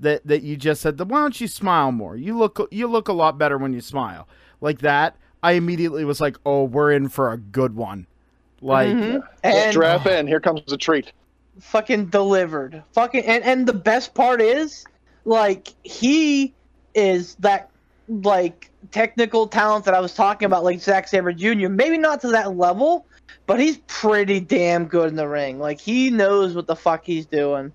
that 0.00 0.26
that 0.26 0.42
you 0.42 0.56
just 0.56 0.80
said, 0.80 0.98
why 0.98 1.20
don't 1.20 1.40
you 1.40 1.48
smile 1.48 1.92
more? 1.92 2.16
You 2.16 2.36
look 2.36 2.68
you 2.70 2.88
look 2.88 3.08
a 3.08 3.12
lot 3.12 3.38
better 3.38 3.58
when 3.58 3.72
you 3.72 3.80
smile. 3.80 4.28
Like 4.60 4.80
that, 4.80 5.16
I 5.42 5.52
immediately 5.52 6.04
was 6.04 6.20
like, 6.20 6.36
"Oh, 6.44 6.64
we're 6.64 6.92
in 6.92 7.08
for 7.08 7.32
a 7.32 7.36
good 7.38 7.76
one." 7.76 8.06
Like 8.60 8.88
Mhm. 8.88 9.22
And 9.44 9.72
Strap 9.72 10.06
in. 10.06 10.26
Here 10.26 10.40
comes 10.40 10.72
a 10.72 10.76
treat. 10.76 11.12
fucking 11.60 12.06
delivered. 12.06 12.82
Fucking 12.92 13.24
and 13.24 13.42
and 13.44 13.66
the 13.66 13.72
best 13.72 14.14
part 14.14 14.40
is 14.40 14.84
like 15.24 15.68
he 15.84 16.52
is 16.94 17.34
that 17.36 17.70
like 18.08 18.70
technical 18.92 19.46
talent 19.48 19.84
that 19.84 19.94
I 19.94 20.00
was 20.00 20.14
talking 20.14 20.46
about 20.46 20.64
like 20.64 20.80
Zack 20.80 21.08
Sabre 21.08 21.32
Jr. 21.32 21.68
Maybe 21.68 21.98
not 21.98 22.20
to 22.22 22.28
that 22.28 22.56
level, 22.56 23.06
but 23.46 23.58
he's 23.60 23.78
pretty 23.88 24.40
damn 24.40 24.86
good 24.86 25.08
in 25.08 25.16
the 25.16 25.28
ring. 25.28 25.58
Like 25.58 25.80
he 25.80 26.10
knows 26.10 26.54
what 26.54 26.66
the 26.66 26.76
fuck 26.76 27.04
he's 27.04 27.26
doing. 27.26 27.72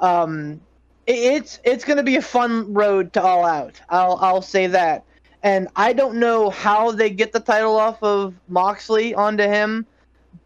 Um 0.00 0.60
it- 1.06 1.12
it's 1.42 1.60
it's 1.64 1.84
going 1.84 1.96
to 1.96 2.02
be 2.02 2.16
a 2.16 2.22
fun 2.22 2.72
road 2.74 3.12
to 3.14 3.22
all 3.22 3.44
out. 3.44 3.80
I'll 3.88 4.18
I'll 4.20 4.42
say 4.42 4.66
that. 4.68 5.04
And 5.42 5.68
I 5.76 5.92
don't 5.92 6.16
know 6.16 6.50
how 6.50 6.90
they 6.90 7.10
get 7.10 7.32
the 7.32 7.40
title 7.40 7.76
off 7.76 8.02
of 8.02 8.34
Moxley 8.48 9.14
onto 9.14 9.44
him 9.44 9.86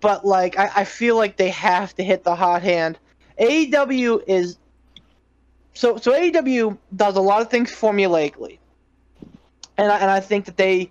but 0.02 0.24
like 0.24 0.58
I, 0.58 0.70
I 0.76 0.84
feel 0.84 1.16
like 1.16 1.36
they 1.36 1.48
have 1.50 1.94
to 1.94 2.04
hit 2.04 2.24
the 2.24 2.34
hot 2.34 2.62
hand. 2.62 2.98
AEW 3.40 4.22
is 4.26 4.58
so 5.72 5.96
so 5.96 6.12
AEW 6.12 6.76
does 6.94 7.16
a 7.16 7.20
lot 7.20 7.40
of 7.40 7.50
things 7.50 7.72
formulaically, 7.72 8.58
and 9.78 9.90
I, 9.90 9.98
and 9.98 10.10
I 10.10 10.20
think 10.20 10.44
that 10.44 10.56
they, 10.58 10.90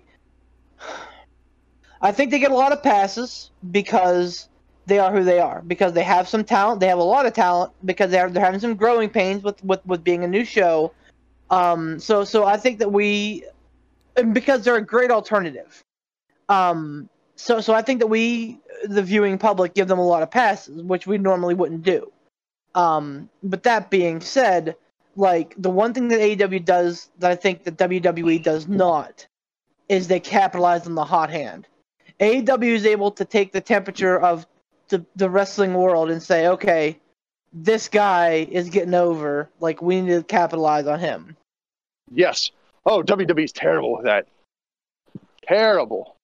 I 2.00 2.10
think 2.10 2.32
they 2.32 2.40
get 2.40 2.50
a 2.50 2.56
lot 2.56 2.72
of 2.72 2.82
passes 2.82 3.50
because 3.70 4.48
they 4.86 4.98
are 4.98 5.12
who 5.12 5.22
they 5.22 5.38
are 5.38 5.62
because 5.62 5.92
they 5.92 6.02
have 6.02 6.26
some 6.26 6.42
talent. 6.42 6.80
They 6.80 6.88
have 6.88 6.98
a 6.98 7.04
lot 7.04 7.26
of 7.26 7.32
talent 7.32 7.72
because 7.84 8.10
they're 8.10 8.28
they're 8.28 8.44
having 8.44 8.60
some 8.60 8.74
growing 8.74 9.08
pains 9.08 9.42
with 9.44 9.62
with, 9.62 9.84
with 9.86 10.02
being 10.02 10.24
a 10.24 10.28
new 10.28 10.44
show. 10.44 10.92
Um, 11.50 12.00
so 12.00 12.24
so 12.24 12.44
I 12.44 12.56
think 12.56 12.78
that 12.78 12.90
we, 12.90 13.44
because 14.32 14.64
they're 14.64 14.76
a 14.76 14.84
great 14.84 15.10
alternative. 15.10 15.82
Um, 16.48 17.08
so 17.36 17.60
so 17.60 17.74
I 17.74 17.82
think 17.82 18.00
that 18.00 18.06
we, 18.06 18.60
the 18.84 19.02
viewing 19.02 19.38
public, 19.38 19.74
give 19.74 19.88
them 19.88 19.98
a 19.98 20.06
lot 20.06 20.22
of 20.22 20.30
passes, 20.30 20.82
which 20.82 21.06
we 21.06 21.18
normally 21.18 21.54
wouldn't 21.54 21.82
do. 21.82 22.12
Um, 22.74 23.28
but 23.42 23.62
that 23.64 23.90
being 23.90 24.20
said, 24.20 24.76
like 25.16 25.54
the 25.58 25.70
one 25.70 25.92
thing 25.94 26.08
that 26.08 26.20
AEW 26.20 26.64
does 26.64 27.10
that 27.18 27.30
I 27.30 27.36
think 27.36 27.64
that 27.64 27.76
WWE 27.76 28.42
does 28.42 28.68
not 28.68 29.26
is 29.88 30.08
they 30.08 30.20
capitalize 30.20 30.86
on 30.86 30.94
the 30.94 31.04
hot 31.04 31.30
hand. 31.30 31.68
AEW 32.20 32.74
is 32.74 32.86
able 32.86 33.10
to 33.12 33.24
take 33.24 33.52
the 33.52 33.60
temperature 33.60 34.18
of 34.18 34.46
the, 34.88 35.04
the 35.16 35.28
wrestling 35.28 35.74
world 35.74 36.10
and 36.10 36.22
say, 36.22 36.46
okay, 36.46 36.98
this 37.52 37.88
guy 37.88 38.46
is 38.50 38.70
getting 38.70 38.94
over. 38.94 39.50
Like 39.60 39.82
we 39.82 40.00
need 40.00 40.10
to 40.10 40.22
capitalize 40.22 40.86
on 40.86 41.00
him. 41.00 41.36
Yes. 42.10 42.50
Oh, 42.84 43.02
WWE's 43.02 43.52
terrible 43.52 43.92
with 43.96 44.04
that. 44.04 44.26
Terrible. 45.46 46.16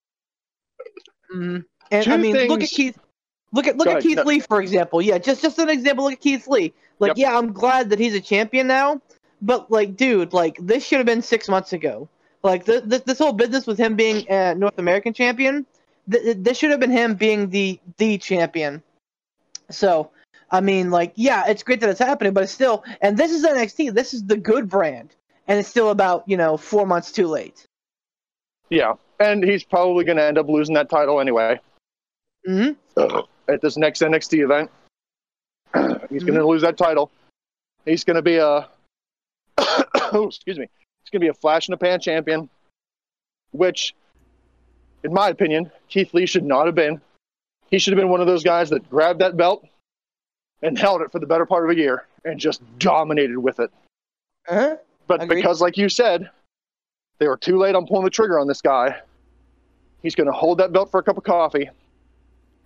Mhm. 1.33 1.65
And 1.91 2.05
Two 2.05 2.13
I 2.13 2.17
mean, 2.17 2.35
look 2.49 2.63
at 2.63 2.69
Keith. 2.69 2.99
Look 3.53 3.67
at 3.67 3.77
look 3.77 3.87
Go 3.87 3.93
at 3.93 3.99
ahead, 3.99 4.03
Keith 4.03 4.17
no. 4.17 4.23
Lee 4.25 4.41
for 4.41 4.61
example. 4.61 5.01
Yeah, 5.01 5.19
just 5.19 5.43
just 5.43 5.59
an 5.59 5.69
example. 5.71 6.05
Look 6.05 6.15
at 6.15 6.21
Keith 6.21 6.47
Lee. 6.49 6.73
Like, 6.99 7.11
Yep. 7.11 7.19
yeah, 7.19 7.37
I'm 7.39 7.53
glad 7.53 7.91
that 7.91 7.99
he's 7.99 8.15
a 8.15 8.21
champion 8.21 8.67
now, 8.67 9.01
but 9.41 9.71
like, 9.71 9.97
dude, 9.97 10.33
like 10.33 10.57
this 10.61 10.85
should 10.85 10.99
have 10.99 11.07
been 11.07 11.23
six 11.23 11.49
months 11.49 11.73
ago. 11.73 12.09
Like 12.43 12.65
this 12.65 12.83
this, 12.85 13.03
this 13.03 13.19
whole 13.19 13.33
business 13.33 13.67
with 13.67 13.79
him 13.79 13.97
being 13.97 14.27
a 14.31 14.55
North 14.55 14.79
American 14.79 15.13
champion, 15.15 15.67
th- 16.11 16.23
th- 16.23 16.37
this 16.41 16.59
should 16.59 16.71
have 16.71 16.81
been 16.81 16.91
him 16.91 17.15
being 17.15 17.51
the 17.51 17.79
the 17.97 18.19
champion. 18.19 18.83
So, 19.71 20.11
I 20.51 20.61
mean, 20.61 20.91
like, 20.91 21.13
yeah, 21.15 21.45
it's 21.49 21.63
great 21.63 21.81
that 21.81 21.91
it's 21.91 21.99
happening, 21.99 22.33
but 22.33 22.43
it's 22.43 22.53
still, 22.53 22.83
and 23.03 23.17
this 23.19 23.33
is 23.33 23.45
NXT. 23.45 23.93
This 23.95 24.15
is 24.15 24.25
the 24.25 24.37
good 24.37 24.69
brand, 24.69 25.15
and 25.49 25.59
it's 25.59 25.69
still 25.69 25.91
about 25.91 26.25
you 26.29 26.37
know 26.37 26.57
four 26.57 26.87
months 26.87 27.11
too 27.11 27.27
late. 27.27 27.67
Yeah. 28.71 28.95
And 29.21 29.43
he's 29.43 29.65
probably 29.65 30.05
going 30.05 30.19
to 30.19 30.23
end 30.23 30.39
up 30.39 30.49
losing 30.49 30.77
that 30.77 30.89
title 30.89 31.21
anyway 31.21 31.59
hmm 32.47 32.71
at 33.49 33.61
this 33.61 33.77
next 33.77 34.03
NXT 34.03 34.45
event. 34.45 34.71
he's 36.11 36.25
going 36.25 36.39
to 36.39 36.47
lose 36.47 36.63
that 36.63 36.77
title. 36.77 37.11
He's 37.85 38.05
going 38.05 38.17
to 38.17 38.23
be 38.23 38.37
a, 38.37 38.69
oh, 39.59 40.27
excuse 40.27 40.59
me, 40.59 40.69
he's 41.03 41.11
going 41.11 41.21
to 41.21 41.25
be 41.25 41.29
a 41.29 41.35
flash 41.35 41.69
in 41.69 41.73
the 41.73 41.77
pan 41.77 42.01
champion, 42.01 42.49
which, 43.53 43.95
in 45.05 45.13
my 45.13 45.29
opinion, 45.29 45.71
Keith 45.89 46.13
Lee 46.15 46.27
should 46.27 46.45
not 46.45 46.67
have 46.67 46.75
been. 46.75 47.01
He 47.71 47.79
should 47.79 47.93
have 47.93 48.01
been 48.01 48.11
one 48.11 48.21
of 48.21 48.27
those 48.27 48.45
guys 48.45 48.71
that 48.71 48.89
grabbed 48.91 49.21
that 49.21 49.37
belt 49.37 49.67
and 50.63 50.79
held 50.79 51.03
it 51.03 51.13
for 51.13 51.19
the 51.19 51.27
better 51.27 51.47
part 51.47 51.65
of 51.65 51.71
a 51.71 51.77
year 51.77 52.07
and 52.25 52.41
just 52.41 52.63
dominated 52.79 53.39
with 53.39 53.61
it. 53.61 53.71
Uh-huh. 54.49 54.77
But 55.09 55.23
Agreed. 55.23 55.37
because, 55.37 55.61
like 55.61 55.77
you 55.77 55.89
said, 55.89 56.31
they 57.19 57.27
were 57.27 57.37
too 57.37 57.59
late 57.59 57.75
on 57.75 57.87
pulling 57.87 58.05
the 58.05 58.11
trigger 58.11 58.39
on 58.39 58.47
this 58.47 58.61
guy, 58.61 59.01
he's 60.03 60.15
going 60.15 60.29
to 60.29 60.33
hold 60.33 60.59
that 60.59 60.73
belt 60.73 60.91
for 60.91 61.01
a 61.01 61.03
cup 61.03 61.17
of 61.17 61.25
coffee. 61.25 61.69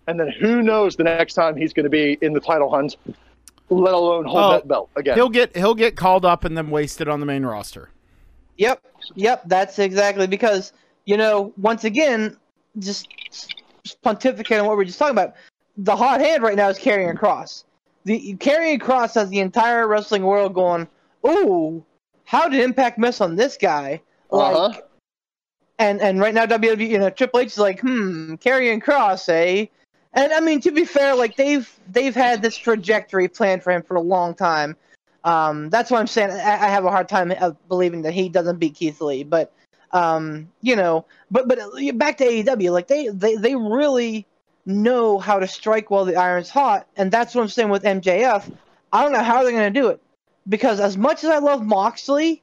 And 0.09 0.19
then 0.21 0.29
who 0.29 0.61
knows 0.63 0.97
the 0.97 1.05
next 1.05 1.35
time 1.35 1.57
he's 1.57 1.73
going 1.73 1.85
to 1.85 1.91
be 1.91 2.19
in 2.21 2.33
the 2.33 2.41
title 2.41 2.69
hunt, 2.69 2.97
let 3.71 3.95
alone 3.95 4.25
hold 4.25 4.45
Oh, 4.45 4.51
that 4.51 4.69
belt 4.69 4.91
again. 4.97 5.15
he'll 5.15 5.29
get 5.31 5.57
he'll 5.57 5.77
get 5.77 5.95
called 5.97 6.25
up 6.25 6.45
and 6.45 6.59
then 6.59 6.69
wasted 6.69 7.09
on 7.09 7.21
the 7.21 7.27
main 7.27 7.47
roster. 7.47 7.89
Yep, 8.59 8.85
yep, 9.15 9.43
that's 9.47 9.79
exactly 9.79 10.27
because 10.27 10.73
you 11.07 11.17
know 11.17 11.53
once 11.57 11.85
again, 11.85 12.37
just 12.81 13.09
pontificating 14.05 14.61
on 14.61 14.67
what 14.67 14.77
we 14.77 14.83
are 14.83 14.87
just 14.87 14.99
talking 14.99 15.13
about. 15.13 15.35
The 15.77 15.95
hot 15.95 16.21
hand 16.21 16.43
right 16.43 16.57
now 16.57 16.69
is 16.69 16.79
Karrion 16.79 17.17
Kross. 17.17 17.63
The 18.05 18.35
Karrion 18.35 18.81
Kross 18.81 19.15
has 19.15 19.31
the 19.31 19.39
entire 19.39 19.87
wrestling 19.87 20.25
world 20.25 20.53
going, 20.53 20.89
"Ooh, 21.27 21.85
how 22.25 22.49
did 22.49 22.61
Impact 22.61 22.99
miss 22.99 23.21
on 23.21 23.37
this 23.37 23.57
guy?" 23.57 24.01
Like, 24.31 24.57
Uh-huh. 24.57 24.81
and 25.79 26.01
and 26.01 26.21
right 26.21 26.35
now 26.35 26.47
WWE, 26.47 26.89
you 26.89 26.99
know, 26.99 27.11
Triple 27.11 27.41
H 27.41 27.49
is 27.49 27.59
like, 27.59 27.81
"Hmm, 27.81 28.35
Karrion 28.35 28.83
Kross, 28.83 29.29
eh?" 29.29 29.67
And 30.15 30.33
I 30.33 30.41
mean, 30.41 30.61
to 30.61 30.71
be 30.71 30.85
fair, 30.85 31.15
like 31.15 31.37
they've 31.37 31.69
they've 31.91 32.15
had 32.15 32.43
this 32.43 32.57
trajectory 32.57 33.29
planned 33.29 33.63
for 33.63 33.73
him 33.73 33.83
for 33.83 33.97
a 33.97 34.01
long 34.01 34.35
time. 34.35 34.77
Um, 35.25 35.71
that's 35.71 35.91
why 35.91 36.01
I'm 36.01 36.07
saying 36.07 36.31
I, 36.31 36.53
I 36.53 36.69
have 36.69 36.85
a 36.85 36.91
hard 36.91 37.09
time 37.09 37.31
of 37.33 37.57
believing 37.69 38.03
that 38.03 38.13
he 38.13 38.29
doesn't 38.29 38.59
beat 38.59 38.75
Keith 38.75 39.01
Lee. 39.01 39.23
But 39.23 39.53
um, 39.93 40.49
you 40.61 40.77
know, 40.77 41.07
but 41.31 41.49
but 41.49 41.59
uh, 41.59 41.93
back 41.95 42.19
to 42.19 42.25
AEW, 42.25 42.73
like 42.73 42.89
they 42.89 43.09
they 43.09 43.37
they 43.37 43.55
really 43.55 44.27
know 44.67 45.19
how 45.19 45.39
to 45.39 45.47
strike 45.49 45.91
while 45.91 46.05
the 46.05 46.17
iron's 46.17 46.51
hot, 46.51 46.87
and 46.97 47.11
that's 47.11 47.35
what 47.35 47.43
I'm 47.43 47.49
saying 47.49 47.71
with 47.71 47.83
MJF. 47.85 48.53
I 48.93 49.03
don't 49.03 49.13
know 49.13 49.23
how 49.23 49.43
they're 49.43 49.53
going 49.53 49.73
to 49.73 49.81
do 49.81 49.89
it 49.89 50.01
because 50.49 50.81
as 50.81 50.97
much 50.97 51.25
as 51.25 51.31
I 51.31 51.39
love 51.39 51.65
Moxley, 51.65 52.43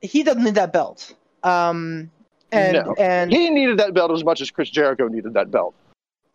he 0.00 0.22
doesn't 0.22 0.44
need 0.44 0.54
that 0.54 0.72
belt. 0.72 1.14
Um, 1.42 2.10
and 2.52 2.72
No. 2.74 2.94
and 2.98 3.32
He 3.32 3.50
needed 3.50 3.78
that 3.78 3.94
belt 3.94 4.10
as 4.10 4.24
much 4.24 4.40
as 4.40 4.50
Chris 4.50 4.70
Jericho 4.70 5.08
needed 5.08 5.34
that 5.34 5.50
belt. 5.50 5.74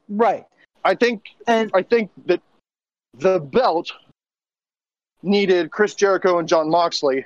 right, 0.10 0.46
I 0.84 0.96
think 0.96 1.24
and 1.48 1.72
I 1.74 1.82
think 1.82 2.12
that 2.26 2.42
the 3.18 3.40
belt 3.40 3.92
needed 5.22 5.72
Chris 5.72 5.96
Jericho 5.96 6.38
and 6.40 6.48
Jon 6.48 6.70
Moxley 6.70 7.26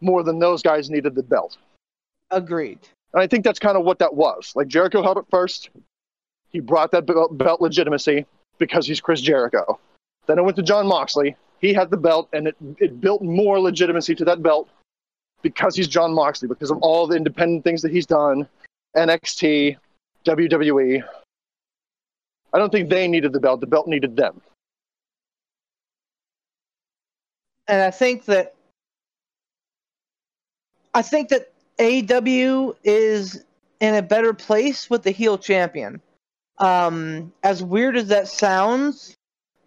more 0.00 0.22
than 0.22 0.38
those 0.38 0.62
guys 0.62 0.90
needed 0.90 1.14
the 1.14 1.22
belt. 1.22 1.56
agreed. 2.30 2.78
And 3.14 3.22
I 3.22 3.26
think 3.26 3.42
that's 3.42 3.58
kind 3.58 3.76
of 3.78 3.84
what 3.84 3.98
that 4.00 4.14
was. 4.14 4.52
Like 4.54 4.68
Jericho 4.68 5.02
held 5.02 5.16
it 5.16 5.24
first. 5.30 5.70
He 6.50 6.60
brought 6.60 6.90
that 6.92 7.06
belt, 7.06 7.36
belt 7.38 7.60
legitimacy 7.62 8.26
because 8.58 8.86
he's 8.86 9.00
Chris 9.00 9.22
Jericho. 9.22 9.78
Then 10.26 10.38
it 10.38 10.42
went 10.42 10.56
to 10.56 10.62
Jon 10.62 10.86
Moxley. 10.86 11.36
He 11.60 11.72
had 11.72 11.90
the 11.90 11.96
belt, 11.96 12.28
and 12.32 12.48
it, 12.48 12.56
it 12.78 13.00
built 13.00 13.22
more 13.22 13.60
legitimacy 13.60 14.14
to 14.16 14.24
that 14.26 14.42
belt 14.42 14.68
because 15.42 15.74
he's 15.76 15.88
Jon 15.88 16.14
Moxley, 16.14 16.48
because 16.48 16.70
of 16.70 16.78
all 16.78 17.06
the 17.06 17.16
independent 17.16 17.64
things 17.64 17.82
that 17.82 17.92
he's 17.92 18.06
done 18.06 18.48
NXT, 18.96 19.76
WWE. 20.24 21.02
I 22.52 22.58
don't 22.58 22.70
think 22.70 22.88
they 22.88 23.08
needed 23.08 23.32
the 23.32 23.40
belt. 23.40 23.60
The 23.60 23.66
belt 23.66 23.86
needed 23.86 24.16
them. 24.16 24.40
and 27.68 27.82
I 27.82 27.90
think 27.90 28.24
that 28.24 28.54
I 30.94 31.02
think 31.02 31.28
that 31.28 31.52
AW 31.78 32.74
is 32.82 33.44
in 33.80 33.94
a 33.94 34.02
better 34.02 34.32
place 34.32 34.90
with 34.90 35.02
the 35.02 35.10
heel 35.10 35.38
champion. 35.38 36.00
Um, 36.56 37.32
as 37.44 37.62
weird 37.62 37.96
as 37.96 38.08
that 38.08 38.26
sounds, 38.26 39.14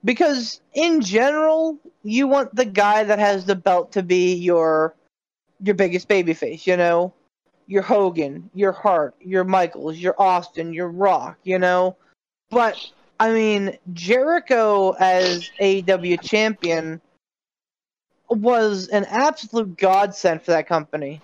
because 0.04 0.62
in 0.74 1.02
general, 1.02 1.78
you 2.04 2.28
want 2.28 2.56
the 2.56 2.66
guy 2.66 3.04
that 3.04 3.20
has 3.20 3.46
the 3.46 3.56
belt 3.56 3.92
to 3.94 4.04
be 4.04 4.34
your 4.34 4.96
your 5.64 5.76
biggest 5.76 6.10
babyface. 6.10 6.66
You 6.66 6.78
know, 6.78 7.14
your 7.68 7.84
Hogan, 7.84 8.50
your 8.54 8.72
Hart, 8.72 9.16
your 9.22 9.44
Michaels, 9.44 9.98
your 9.98 10.20
Austin, 10.20 10.74
your 10.74 10.90
Rock. 10.90 11.38
You 11.44 11.60
know, 11.60 11.96
but 12.50 12.78
I 13.20 13.32
mean 13.32 13.78
Jericho 13.94 14.96
as 15.00 15.50
AEW 15.60 16.22
champion 16.22 17.02
was 18.30 18.88
an 18.88 19.06
absolute 19.06 19.78
godsend 19.78 20.42
for 20.42 20.52
that 20.52 20.68
company. 20.68 21.22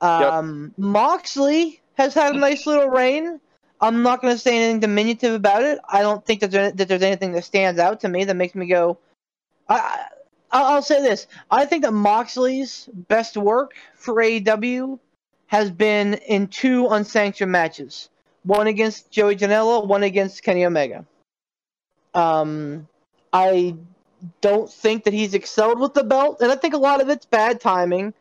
Um, 0.00 0.74
Moxley 0.76 1.80
has 1.94 2.12
had 2.12 2.34
a 2.34 2.38
nice 2.38 2.66
little 2.66 2.90
reign. 2.90 3.40
I'm 3.84 4.02
not 4.02 4.22
going 4.22 4.34
to 4.34 4.38
say 4.38 4.56
anything 4.56 4.80
diminutive 4.80 5.34
about 5.34 5.62
it. 5.62 5.78
I 5.86 6.00
don't 6.00 6.24
think 6.24 6.40
that, 6.40 6.50
there, 6.50 6.72
that 6.72 6.88
there's 6.88 7.02
anything 7.02 7.32
that 7.32 7.44
stands 7.44 7.78
out 7.78 8.00
to 8.00 8.08
me 8.08 8.24
that 8.24 8.34
makes 8.34 8.54
me 8.54 8.66
go. 8.66 8.98
I, 9.68 10.06
I, 10.50 10.62
I'll 10.62 10.82
say 10.82 11.02
this. 11.02 11.26
I 11.50 11.66
think 11.66 11.82
that 11.84 11.92
Moxley's 11.92 12.88
best 12.94 13.36
work 13.36 13.74
for 13.94 14.14
AEW 14.14 14.98
has 15.48 15.70
been 15.70 16.14
in 16.14 16.48
two 16.48 16.88
unsanctioned 16.88 17.52
matches. 17.52 18.08
One 18.44 18.68
against 18.68 19.10
Joey 19.10 19.36
Janela, 19.36 19.86
one 19.86 20.02
against 20.02 20.42
Kenny 20.42 20.64
Omega. 20.64 21.04
Um, 22.14 22.88
I 23.34 23.76
don't 24.40 24.70
think 24.70 25.04
that 25.04 25.12
he's 25.12 25.34
excelled 25.34 25.78
with 25.78 25.92
the 25.92 26.04
belt, 26.04 26.40
and 26.40 26.50
I 26.50 26.56
think 26.56 26.72
a 26.72 26.78
lot 26.78 27.02
of 27.02 27.10
it's 27.10 27.26
bad 27.26 27.60
timing 27.60 28.14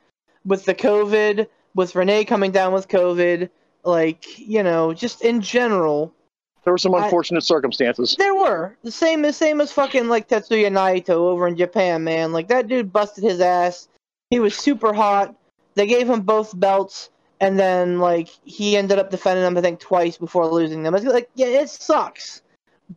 with 0.46 0.66
the 0.66 0.76
COVID, 0.76 1.48
with 1.74 1.96
Renee 1.96 2.26
coming 2.26 2.52
down 2.52 2.74
with 2.74 2.90
COVID, 2.90 3.50
like 3.84 4.40
you 4.40 4.64
know, 4.64 4.94
just 4.94 5.24
in 5.24 5.42
general. 5.42 6.14
There 6.64 6.74
were 6.74 6.78
some 6.78 6.96
I- 6.96 7.06
unfortunate 7.06 7.44
circumstances. 7.44 8.16
There 8.18 8.36
were 8.36 8.78
the 8.84 8.92
same 8.92 9.26
as 9.26 9.36
same 9.36 9.60
as 9.62 9.72
fucking 9.72 10.08
like 10.08 10.30
Tetsuya 10.30 10.72
Naito 10.72 11.10
over 11.10 11.48
in 11.48 11.58
Japan, 11.58 12.04
man. 12.04 12.32
Like 12.32 12.48
that 12.48 12.68
dude 12.68 12.94
busted 12.94 13.24
his 13.24 13.42
ass. 13.42 13.88
He 14.30 14.40
was 14.40 14.56
super 14.56 14.94
hot. 14.94 15.36
They 15.76 15.88
gave 15.88 16.10
him 16.10 16.22
both 16.22 16.58
belts, 16.58 17.10
and 17.40 17.60
then 17.60 18.00
like 18.00 18.30
he 18.46 18.78
ended 18.78 19.00
up 19.00 19.10
defending 19.10 19.44
them, 19.44 19.58
I 19.58 19.62
think, 19.62 19.80
twice 19.80 20.18
before 20.18 20.48
losing 20.48 20.84
them. 20.84 20.96
It's 20.96 21.06
like, 21.06 21.30
yeah, 21.36 21.48
it 21.48 21.70
sucks, 21.70 22.42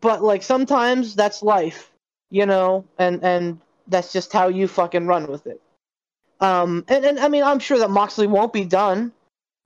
but 0.00 0.22
like 0.22 0.42
sometimes 0.42 1.14
that's 1.14 1.42
life, 1.42 1.90
you 2.30 2.46
know, 2.46 2.84
and 2.98 3.24
and 3.24 3.60
that's 3.88 4.12
just 4.12 4.32
how 4.32 4.48
you 4.48 4.68
fucking 4.68 5.06
run 5.06 5.26
with 5.26 5.46
it. 5.46 5.60
Um, 6.40 6.84
and, 6.88 7.04
and 7.04 7.18
I 7.18 7.28
mean, 7.28 7.42
I'm 7.42 7.58
sure 7.58 7.78
that 7.78 7.90
Moxley 7.90 8.26
won't 8.26 8.52
be 8.52 8.64
done. 8.64 9.12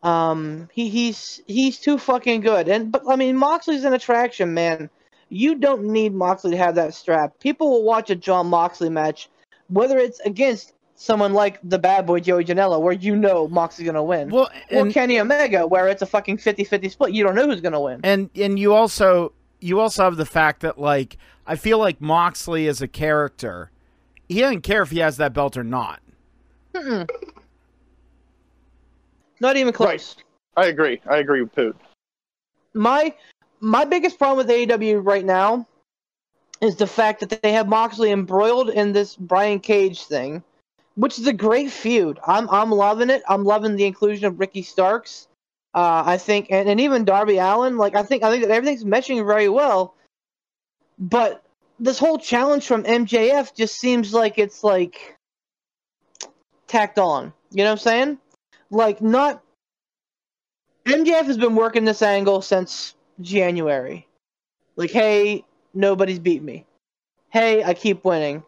Um, 0.02 0.68
he 0.72 0.88
he's 0.88 1.42
he's 1.46 1.78
too 1.78 1.98
fucking 1.98 2.40
good. 2.40 2.68
And 2.68 2.90
but 2.90 3.02
I 3.08 3.16
mean, 3.16 3.36
Moxley's 3.36 3.84
an 3.84 3.92
attraction, 3.92 4.54
man. 4.54 4.88
You 5.28 5.54
don't 5.56 5.84
need 5.84 6.14
Moxley 6.14 6.52
to 6.52 6.56
have 6.56 6.74
that 6.76 6.94
strap. 6.94 7.38
People 7.38 7.70
will 7.70 7.84
watch 7.84 8.10
a 8.10 8.16
Jon 8.16 8.46
Moxley 8.48 8.88
match, 8.88 9.28
whether 9.68 9.98
it's 9.98 10.18
against 10.20 10.72
someone 10.96 11.32
like 11.32 11.58
the 11.62 11.78
bad 11.78 12.06
boy 12.06 12.20
Joey 12.20 12.44
Janela, 12.44 12.80
where 12.80 12.92
you 12.92 13.14
know 13.14 13.46
Moxley's 13.48 13.86
gonna 13.86 14.02
win, 14.02 14.30
Well, 14.30 14.50
or 14.70 14.90
Kenny 14.90 15.20
Omega, 15.20 15.66
where 15.66 15.88
it's 15.88 16.02
a 16.02 16.06
fucking 16.06 16.38
50-50 16.38 16.90
split. 16.90 17.12
You 17.12 17.24
don't 17.24 17.34
know 17.34 17.46
who's 17.46 17.60
gonna 17.60 17.80
win. 17.80 18.00
and 18.04 18.28
and 18.34 18.58
you 18.58 18.74
also 18.74 19.32
you 19.60 19.80
also 19.80 20.04
have 20.04 20.16
the 20.16 20.26
fact 20.26 20.60
that 20.60 20.78
like 20.78 21.16
I 21.46 21.56
feel 21.56 21.78
like 21.78 22.00
Moxley 22.00 22.66
as 22.66 22.80
a 22.82 22.88
character, 22.88 23.70
he 24.28 24.40
doesn't 24.40 24.62
care 24.62 24.82
if 24.82 24.90
he 24.90 24.98
has 25.00 25.16
that 25.18 25.32
belt 25.32 25.56
or 25.56 25.64
not. 25.64 26.00
Mm-mm. 26.74 27.08
Not 29.40 29.56
even 29.56 29.72
close. 29.72 30.16
I 30.56 30.66
agree. 30.66 31.00
I 31.08 31.18
agree 31.18 31.42
with 31.42 31.54
Poot. 31.54 31.76
my 32.74 33.14
my 33.60 33.84
biggest 33.84 34.18
problem 34.18 34.46
with 34.46 34.54
AEW 34.54 35.04
right 35.04 35.24
now 35.24 35.66
is 36.60 36.76
the 36.76 36.86
fact 36.86 37.20
that 37.20 37.42
they 37.42 37.52
have 37.52 37.68
Moxley 37.68 38.10
embroiled 38.10 38.70
in 38.70 38.92
this 38.92 39.16
Brian 39.16 39.60
Cage 39.60 40.04
thing, 40.04 40.42
which 40.94 41.18
is 41.18 41.26
a 41.26 41.32
great 41.32 41.70
feud. 41.70 42.18
I'm 42.26 42.48
I'm 42.50 42.70
loving 42.70 43.10
it. 43.10 43.22
I'm 43.28 43.44
loving 43.44 43.76
the 43.76 43.86
inclusion 43.86 44.26
of 44.26 44.38
Ricky 44.38 44.62
Starks. 44.62 45.26
Uh, 45.72 46.02
I 46.04 46.18
think, 46.18 46.48
and, 46.50 46.68
and 46.68 46.80
even 46.80 47.04
Darby 47.04 47.38
Allin. 47.38 47.76
Like 47.76 47.94
I 47.94 48.02
think 48.02 48.22
I 48.22 48.30
think 48.30 48.42
that 48.42 48.50
everything's 48.50 48.84
meshing 48.84 49.24
very 49.26 49.48
well. 49.48 49.94
But 50.98 51.42
this 51.78 51.98
whole 51.98 52.18
challenge 52.18 52.66
from 52.66 52.82
MJF 52.82 53.54
just 53.54 53.78
seems 53.78 54.12
like 54.12 54.38
it's 54.38 54.62
like 54.62 55.16
tacked 56.66 56.98
on. 56.98 57.32
You 57.52 57.64
know 57.64 57.70
what 57.70 57.72
I'm 57.72 57.78
saying? 57.78 58.18
Like 58.70 59.00
not 59.00 59.42
MJF 60.86 61.24
has 61.26 61.38
been 61.38 61.54
working 61.54 61.84
this 61.84 62.02
angle 62.02 62.42
since 62.42 62.94
January. 63.20 64.06
Like, 64.76 64.90
hey, 64.90 65.44
nobody's 65.74 66.18
beat 66.18 66.42
me. 66.42 66.66
Hey, 67.28 67.62
I 67.62 67.74
keep 67.74 68.04
winning. 68.04 68.42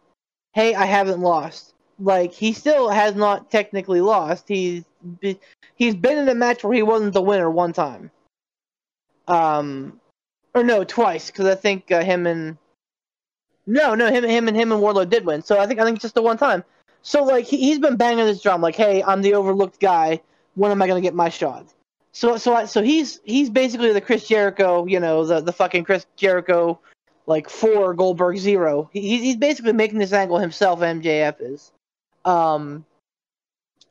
Hey, 0.53 0.75
I 0.75 0.85
haven't 0.85 1.21
lost. 1.21 1.73
Like, 1.99 2.33
he 2.33 2.53
still 2.53 2.89
has 2.89 3.15
not 3.15 3.51
technically 3.51 4.01
lost. 4.01 4.47
He's 4.47 4.83
be- 5.19 5.39
he's 5.75 5.95
been 5.95 6.17
in 6.17 6.27
a 6.27 6.35
match 6.35 6.63
where 6.63 6.73
he 6.73 6.83
wasn't 6.83 7.13
the 7.13 7.21
winner 7.21 7.49
one 7.49 7.73
time. 7.73 8.11
Um, 9.27 9.99
or 10.53 10.63
no, 10.63 10.83
twice 10.83 11.27
because 11.27 11.45
I 11.45 11.55
think 11.55 11.91
uh, 11.91 12.03
him 12.03 12.27
and 12.27 12.57
no, 13.65 13.95
no, 13.95 14.11
him, 14.11 14.23
him 14.23 14.47
and 14.47 14.57
him 14.57 14.71
and 14.71 14.81
Wardlow 14.81 15.09
did 15.09 15.25
win. 15.25 15.41
So 15.41 15.59
I 15.59 15.65
think 15.65 15.79
I 15.79 15.85
think 15.85 16.01
just 16.01 16.15
the 16.15 16.21
one 16.21 16.37
time. 16.37 16.63
So 17.03 17.23
like 17.23 17.45
he, 17.45 17.57
he's 17.57 17.79
been 17.79 17.97
banging 17.97 18.25
this 18.25 18.41
drum, 18.41 18.61
like, 18.61 18.75
hey, 18.75 19.03
I'm 19.03 19.21
the 19.21 19.35
overlooked 19.35 19.79
guy. 19.79 20.21
When 20.55 20.71
am 20.71 20.81
I 20.81 20.87
gonna 20.87 21.01
get 21.01 21.13
my 21.13 21.29
shot? 21.29 21.67
So 22.13 22.37
so 22.37 22.55
I, 22.55 22.65
so 22.65 22.81
he's 22.81 23.19
he's 23.25 23.49
basically 23.49 23.91
the 23.91 24.01
Chris 24.01 24.27
Jericho, 24.27 24.85
you 24.85 24.99
know, 24.99 25.25
the 25.25 25.41
the 25.41 25.51
fucking 25.51 25.83
Chris 25.83 26.05
Jericho, 26.15 26.79
like 27.27 27.49
four 27.49 27.93
Goldberg 27.93 28.37
zero. 28.37 28.89
He, 28.93 29.17
he's 29.17 29.35
basically 29.35 29.73
making 29.73 29.99
this 29.99 30.13
angle 30.13 30.39
himself. 30.39 30.79
MJF 30.79 31.35
is, 31.41 31.71
um, 32.23 32.85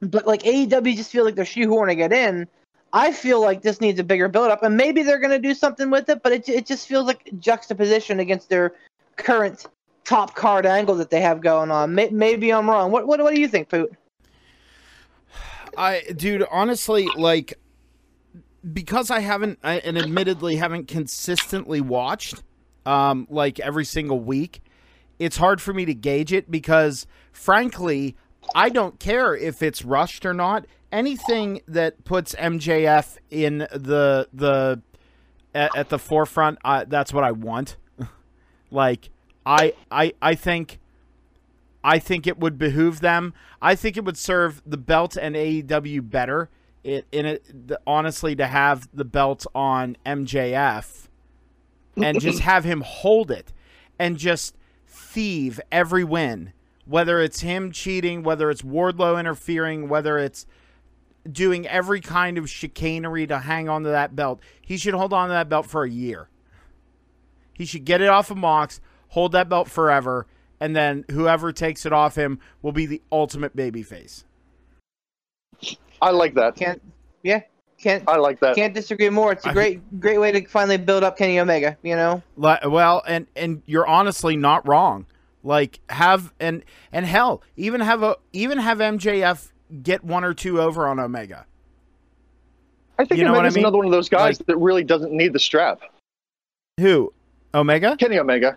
but 0.01 0.27
like 0.27 0.43
AEW 0.45 0.97
just 0.97 1.13
feel 1.13 1.25
like 1.25 1.35
they're 1.35 1.45
shoehorning 1.45 1.99
it 1.99 2.13
in. 2.13 2.49
I 2.95 3.13
feel 3.13 3.41
like 3.41 3.63
this 3.63 3.81
needs 3.81 3.99
a 3.99 4.05
bigger 4.05 4.29
build 4.29 4.51
up, 4.51 4.63
and 4.63 4.77
maybe 4.77 5.03
they're 5.03 5.19
gonna 5.19 5.39
do 5.39 5.53
something 5.53 5.91
with 5.91 6.09
it, 6.09 6.23
but 6.23 6.33
it 6.33 6.49
it 6.49 6.65
just 6.65 6.89
feels 6.89 7.07
like 7.07 7.29
juxtaposition 7.39 8.21
against 8.21 8.49
their 8.49 8.75
current 9.17 9.67
top 10.05 10.35
card 10.35 10.67
angle 10.67 10.97
that 10.97 11.11
they 11.11 11.21
have 11.21 11.41
going 11.41 11.71
on. 11.71 11.95
Maybe 11.95 12.53
I'm 12.53 12.69
wrong. 12.69 12.91
What 12.91 13.07
what 13.07 13.21
what 13.21 13.35
do 13.35 13.41
you 13.41 13.49
think, 13.49 13.69
Poot? 13.69 13.93
I, 15.77 16.03
dude, 16.15 16.45
honestly, 16.51 17.09
like, 17.17 17.55
because 18.73 19.11
I 19.11 19.21
haven't, 19.21 19.59
and 19.63 19.97
admittedly 19.97 20.57
haven't 20.57 20.89
consistently 20.89 21.81
watched, 21.81 22.43
um, 22.85 23.27
like 23.31 23.59
every 23.61 23.85
single 23.85 24.21
week, 24.21 24.63
it's 25.19 25.37
hard 25.37 25.61
for 25.61 25.73
me 25.73 25.85
to 25.85 25.95
gauge 25.95 26.33
it 26.33 26.51
because, 26.51 27.07
frankly, 27.33 28.17
I 28.55 28.69
don't 28.69 28.99
care 28.99 29.35
if 29.35 29.63
it's 29.63 29.85
rushed 29.85 30.27
or 30.27 30.35
not. 30.35 30.67
Anything 30.91 31.63
that 31.69 32.05
puts 32.05 32.35
MJF 32.35 33.17
in 33.31 33.59
the 33.59 34.29
the 34.33 34.83
at, 35.55 35.75
at 35.75 35.89
the 35.89 35.99
forefront, 35.99 36.59
that's 36.89 37.15
what 37.15 37.25
I 37.25 37.33
want. 37.33 37.77
like 38.71 39.09
I 39.45 39.75
I 39.91 40.15
I 40.21 40.35
think 40.35 40.79
I 41.85 41.99
think 41.99 42.27
it 42.27 42.39
would 42.39 42.59
behoove 42.59 43.01
them. 43.01 43.35
I 43.61 43.75
think 43.75 43.97
it 43.97 44.05
would 44.05 44.17
serve 44.17 44.63
the 44.65 44.77
belt 44.77 45.17
and 45.17 45.35
AEW 45.35 46.09
better. 46.09 46.49
It 46.85 47.07
in 47.13 47.27
it 47.27 47.69
the, 47.69 47.81
honestly 47.87 48.37
to 48.37 48.47
have 48.47 48.89
the 48.93 49.05
belt 49.05 49.47
on 49.55 49.97
MJF 50.07 51.09
and 51.97 52.21
just 52.21 52.41
have 52.41 52.65
him 52.65 52.83
hold 52.83 53.31
it 53.31 53.53
and 53.99 54.17
just 54.17 54.57
thieve 54.87 55.61
every 55.71 56.05
win, 56.05 56.53
whether 56.87 57.21
it's 57.21 57.41
him 57.41 57.73
cheating, 57.73 58.23
whether 58.23 58.51
it's 58.51 58.63
Wardlow 58.63 59.19
interfering, 59.19 59.89
whether 59.89 60.19
it's 60.19 60.47
doing 61.31 61.67
every 61.69 62.01
kind 62.01 62.37
of 62.39 62.51
chicanery 62.51 63.27
to 63.27 63.39
hang 63.39 63.69
on 63.69 63.85
to 63.85 63.91
that 63.91 64.17
belt. 64.17 64.41
He 64.61 64.77
should 64.77 64.95
hold 64.95 65.13
on 65.13 65.29
to 65.29 65.33
that 65.33 65.49
belt 65.49 65.67
for 65.67 65.85
a 65.85 65.91
year. 65.91 66.29
He 67.55 67.65
should 67.65 67.85
get 67.85 68.01
it 68.01 68.09
off 68.09 68.31
of 68.31 68.39
Mox, 68.39 68.81
hold 69.13 69.33
that 69.33 69.49
belt 69.49 69.69
forever, 69.69 70.27
and 70.59 70.75
then 70.75 71.05
whoever 71.11 71.53
takes 71.53 71.85
it 71.87 71.93
off 71.93 72.17
him 72.17 72.41
will 72.63 72.73
be 72.73 72.87
the 72.87 73.01
ultimate 73.13 73.55
babyface. 73.55 74.25
I 76.01 76.11
like 76.11 76.35
that. 76.35 76.57
Can't. 76.57 76.81
Yeah. 77.23 77.43
Can't. 77.79 78.05
I 78.09 78.17
like 78.17 78.41
that. 78.41 78.55
Can't 78.57 78.75
disagree 78.75 79.11
more. 79.11 79.33
It's 79.33 79.45
a 79.45 79.51
I- 79.51 79.53
great, 79.53 80.01
great 80.01 80.19
way 80.19 80.33
to 80.33 80.45
finally 80.47 80.77
build 80.79 81.05
up 81.05 81.17
Kenny 81.19 81.39
Omega. 81.39 81.77
You 81.83 81.97
know. 81.97 82.23
Well, 82.37 83.03
and 83.07 83.27
and 83.37 83.63
you're 83.67 83.87
honestly 83.87 84.37
not 84.37 84.67
wrong. 84.67 85.07
Like 85.45 85.81
have 85.89 86.33
and 86.41 86.65
and 86.93 87.05
hell, 87.07 87.43
even 87.57 87.81
have 87.81 88.03
a 88.03 88.17
even 88.33 88.59
have 88.59 88.79
MJF 88.79 89.51
get 89.83 90.05
one 90.05 90.25
or 90.25 90.33
two 90.35 90.61
over 90.61 90.87
on 90.87 90.99
Omega. 91.01 91.47
I 92.99 93.05
think 93.05 93.19
You 93.19 93.25
know 93.25 93.33
what 93.33 93.47
I 93.47 93.49
mean? 93.51 93.59
another 93.59 93.79
one 93.79 93.87
of 93.87 93.93
those 93.93 94.09
guys 94.09 94.39
Like- 94.39 94.47
that 94.47 94.57
really 94.59 94.85
doesn't 94.85 95.13
need 95.13 95.33
the 95.33 95.39
strap. 95.41 95.81
Who? 96.79 97.13
Omega? 97.55 97.97
Kenny 97.97 98.19
Omega. 98.19 98.57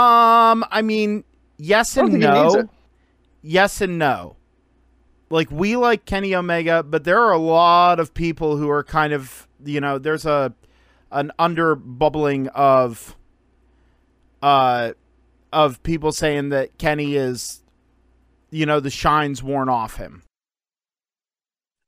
Um, 0.00 0.64
I 0.70 0.82
mean, 0.82 1.24
yes 1.56 1.96
and 1.96 2.10
think 2.10 2.22
he 2.22 2.30
needs 2.30 2.54
no. 2.54 2.68
Yes 3.42 3.80
and 3.80 3.98
no. 3.98 4.36
Like 5.30 5.50
we 5.50 5.76
like 5.76 6.04
Kenny 6.04 6.34
Omega, 6.34 6.82
but 6.82 7.04
there 7.04 7.20
are 7.20 7.32
a 7.32 7.38
lot 7.38 8.00
of 8.00 8.14
people 8.14 8.56
who 8.56 8.70
are 8.70 8.84
kind 8.84 9.12
of, 9.12 9.48
you 9.64 9.80
know, 9.80 9.98
there's 9.98 10.24
a 10.24 10.54
an 11.10 11.32
under 11.38 11.74
bubbling 11.74 12.48
of 12.48 13.16
uh 14.42 14.92
of 15.52 15.82
people 15.82 16.12
saying 16.12 16.50
that 16.50 16.78
Kenny 16.78 17.16
is 17.16 17.62
you 18.50 18.66
know, 18.66 18.80
the 18.80 18.90
shine's 18.90 19.42
worn 19.42 19.68
off 19.68 19.96
him. 19.96 20.22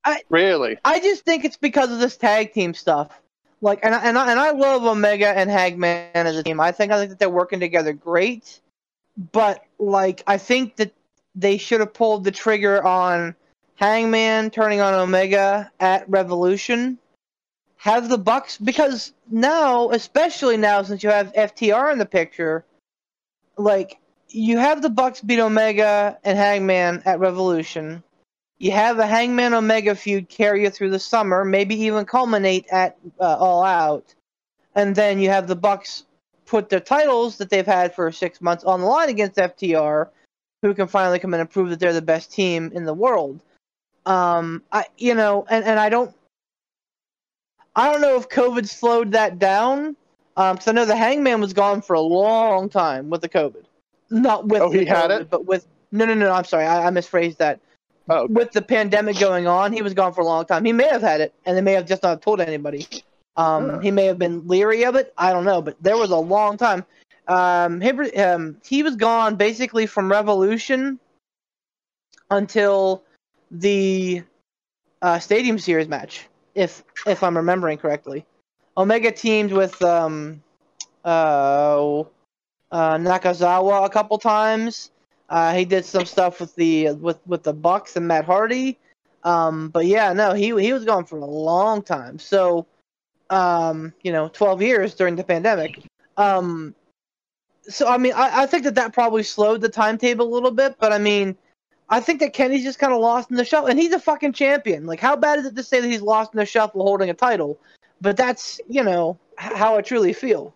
I, 0.04 0.22
Really? 0.28 0.78
I 0.84 1.00
just 1.00 1.24
think 1.24 1.44
it's 1.44 1.56
because 1.56 1.90
of 1.92 1.98
this 1.98 2.16
tag 2.16 2.52
team 2.52 2.74
stuff. 2.74 3.20
Like, 3.62 3.80
and 3.82 3.94
I, 3.94 4.04
and 4.04 4.18
I, 4.18 4.30
and 4.30 4.40
I 4.40 4.52
love 4.52 4.84
Omega 4.84 5.28
and 5.28 5.50
Hangman 5.50 6.08
as 6.14 6.36
a 6.36 6.42
team. 6.42 6.60
I 6.60 6.72
think 6.72 6.92
I 6.92 6.98
think 6.98 7.10
that 7.10 7.18
they're 7.18 7.28
working 7.28 7.60
together 7.60 7.92
great. 7.92 8.60
But 9.32 9.62
like, 9.78 10.22
I 10.26 10.38
think 10.38 10.76
that 10.76 10.92
they 11.34 11.58
should 11.58 11.80
have 11.80 11.92
pulled 11.92 12.24
the 12.24 12.30
trigger 12.30 12.82
on 12.84 13.34
Hangman 13.76 14.50
turning 14.50 14.80
on 14.80 14.94
Omega 14.94 15.70
at 15.80 16.08
Revolution. 16.08 16.98
Have 17.76 18.10
the 18.10 18.18
Bucks 18.18 18.58
because 18.58 19.12
now, 19.30 19.90
especially 19.90 20.58
now, 20.58 20.82
since 20.82 21.02
you 21.02 21.08
have 21.10 21.32
FTR 21.32 21.92
in 21.92 21.98
the 21.98 22.06
picture, 22.06 22.64
like 23.56 23.98
you 24.28 24.58
have 24.58 24.82
the 24.82 24.90
Bucks 24.90 25.20
beat 25.20 25.40
Omega 25.40 26.18
and 26.24 26.36
Hangman 26.36 27.02
at 27.06 27.20
Revolution. 27.20 28.02
You 28.60 28.72
have 28.72 28.98
a 28.98 29.06
Hangman 29.06 29.54
Omega 29.54 29.94
feud 29.94 30.28
carry 30.28 30.64
you 30.64 30.70
through 30.70 30.90
the 30.90 30.98
summer, 30.98 31.46
maybe 31.46 31.74
even 31.76 32.04
culminate 32.04 32.66
at 32.70 32.98
uh, 33.18 33.36
All 33.38 33.64
Out, 33.64 34.14
and 34.74 34.94
then 34.94 35.18
you 35.18 35.30
have 35.30 35.46
the 35.48 35.56
Bucks 35.56 36.04
put 36.44 36.68
their 36.68 36.78
titles 36.80 37.38
that 37.38 37.48
they've 37.48 37.66
had 37.66 37.94
for 37.94 38.12
six 38.12 38.42
months 38.42 38.62
on 38.64 38.80
the 38.80 38.86
line 38.86 39.08
against 39.08 39.38
FTR, 39.38 40.08
who 40.60 40.74
can 40.74 40.88
finally 40.88 41.18
come 41.18 41.32
in 41.32 41.40
and 41.40 41.48
prove 41.48 41.70
that 41.70 41.80
they're 41.80 41.94
the 41.94 42.02
best 42.02 42.30
team 42.32 42.70
in 42.74 42.84
the 42.84 42.92
world. 42.92 43.40
Um, 44.04 44.62
I 44.70 44.84
you 44.98 45.14
know, 45.14 45.46
and 45.48 45.64
and 45.64 45.80
I 45.80 45.88
don't, 45.88 46.14
I 47.74 47.90
don't 47.90 48.02
know 48.02 48.16
if 48.16 48.28
COVID 48.28 48.68
slowed 48.68 49.12
that 49.12 49.38
down. 49.38 49.96
Um, 50.36 50.56
because 50.56 50.68
I 50.68 50.72
know 50.72 50.84
the 50.84 50.96
Hangman 50.96 51.40
was 51.40 51.54
gone 51.54 51.80
for 51.80 51.94
a 51.94 52.00
long 52.00 52.68
time 52.68 53.08
with 53.08 53.22
the 53.22 53.28
COVID, 53.28 53.64
not 54.10 54.46
with 54.46 54.60
Oh, 54.60 54.70
he 54.70 54.80
the 54.80 54.84
had 54.84 55.10
it? 55.10 55.30
but 55.30 55.46
with 55.46 55.66
no 55.92 56.04
no 56.04 56.12
no. 56.12 56.30
I'm 56.30 56.44
sorry, 56.44 56.66
I, 56.66 56.86
I 56.86 56.90
misphrased 56.90 57.38
that 57.38 57.58
Oh, 58.10 58.24
okay. 58.24 58.32
with 58.32 58.50
the 58.50 58.60
pandemic 58.60 59.20
going 59.20 59.46
on, 59.46 59.72
he 59.72 59.82
was 59.82 59.94
gone 59.94 60.12
for 60.12 60.22
a 60.22 60.24
long 60.24 60.44
time. 60.44 60.64
He 60.64 60.72
may 60.72 60.88
have 60.88 61.00
had 61.00 61.20
it, 61.20 61.32
and 61.46 61.56
they 61.56 61.60
may 61.60 61.74
have 61.74 61.86
just 61.86 62.02
not 62.02 62.20
told 62.20 62.40
anybody. 62.40 62.86
Um, 63.36 63.80
he 63.80 63.92
may 63.92 64.06
have 64.06 64.18
been 64.18 64.48
leery 64.48 64.84
of 64.84 64.96
it. 64.96 65.14
I 65.16 65.32
don't 65.32 65.44
know, 65.44 65.62
but 65.62 65.80
there 65.80 65.96
was 65.96 66.10
a 66.10 66.16
long 66.16 66.56
time. 66.56 66.84
Um, 67.28 67.80
he, 67.80 67.90
um, 68.16 68.56
he 68.66 68.82
was 68.82 68.96
gone 68.96 69.36
basically 69.36 69.86
from 69.86 70.10
Revolution 70.10 70.98
until 72.30 73.04
the 73.52 74.24
uh, 75.02 75.20
Stadium 75.20 75.58
Series 75.58 75.86
match, 75.86 76.26
if 76.56 76.82
if 77.06 77.22
I'm 77.22 77.36
remembering 77.36 77.78
correctly. 77.78 78.26
Omega 78.76 79.12
teamed 79.12 79.52
with 79.52 79.80
um, 79.82 80.42
uh, 81.04 82.00
uh, 82.00 82.04
Nakazawa 82.72 83.86
a 83.86 83.88
couple 83.88 84.18
times. 84.18 84.90
Uh, 85.30 85.54
he 85.54 85.64
did 85.64 85.84
some 85.84 86.04
stuff 86.04 86.40
with 86.40 86.54
the 86.56 86.90
with 86.90 87.18
with 87.26 87.44
the 87.44 87.52
Bucks 87.52 87.96
and 87.96 88.08
Matt 88.08 88.24
Hardy. 88.24 88.78
Um, 89.22 89.68
but 89.68 89.86
yeah, 89.86 90.12
no, 90.12 90.32
he 90.32 90.46
he 90.60 90.72
was 90.72 90.84
gone 90.84 91.04
for 91.04 91.18
a 91.18 91.24
long 91.24 91.82
time. 91.82 92.18
So, 92.18 92.66
um, 93.30 93.94
you 94.02 94.12
know, 94.12 94.28
12 94.28 94.60
years 94.60 94.94
during 94.94 95.14
the 95.14 95.24
pandemic. 95.24 95.78
Um, 96.16 96.74
so 97.62 97.86
I 97.86 97.96
mean, 97.96 98.12
I, 98.14 98.42
I 98.42 98.46
think 98.46 98.64
that 98.64 98.74
that 98.74 98.92
probably 98.92 99.22
slowed 99.22 99.60
the 99.60 99.68
timetable 99.68 100.26
a 100.26 100.34
little 100.34 100.50
bit. 100.50 100.76
But 100.80 100.92
I 100.92 100.98
mean, 100.98 101.36
I 101.88 102.00
think 102.00 102.18
that 102.20 102.32
Kenny's 102.32 102.64
just 102.64 102.80
kind 102.80 102.92
of 102.92 103.00
lost 103.00 103.30
in 103.30 103.36
the 103.36 103.44
shuffle, 103.44 103.68
and 103.68 103.78
he's 103.78 103.92
a 103.92 104.00
fucking 104.00 104.32
champion. 104.32 104.84
Like, 104.84 105.00
how 105.00 105.14
bad 105.14 105.38
is 105.38 105.46
it 105.46 105.54
to 105.56 105.62
say 105.62 105.80
that 105.80 105.88
he's 105.88 106.02
lost 106.02 106.34
in 106.34 106.38
the 106.38 106.46
shuffle 106.46 106.82
holding 106.82 107.08
a 107.08 107.14
title? 107.14 107.58
But 108.00 108.16
that's 108.16 108.60
you 108.68 108.82
know 108.82 109.16
how 109.36 109.76
I 109.76 109.82
truly 109.82 110.12
feel. 110.12 110.54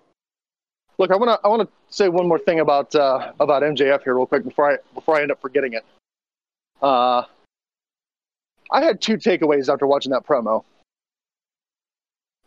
Look, 0.99 1.11
I 1.11 1.17
want 1.17 1.31
to 1.31 1.41
I 1.45 1.49
want 1.49 1.63
to 1.63 1.95
say 1.95 2.09
one 2.09 2.29
more 2.29 2.39
thing 2.39 2.61
about 2.61 2.95
uh, 2.95 3.33
about 3.41 3.63
MJF 3.63 4.05
here, 4.05 4.15
real 4.15 4.27
quick, 4.27 4.45
before 4.45 4.73
I 4.73 4.77
before 4.95 5.17
I 5.17 5.23
end 5.23 5.33
up 5.33 5.41
forgetting 5.41 5.73
it. 5.73 5.85
Uh, 6.81 7.25
I 8.71 8.83
had 8.83 9.01
two 9.01 9.17
takeaways 9.17 9.73
after 9.73 9.87
watching 9.87 10.13
that 10.13 10.27
promo, 10.27 10.65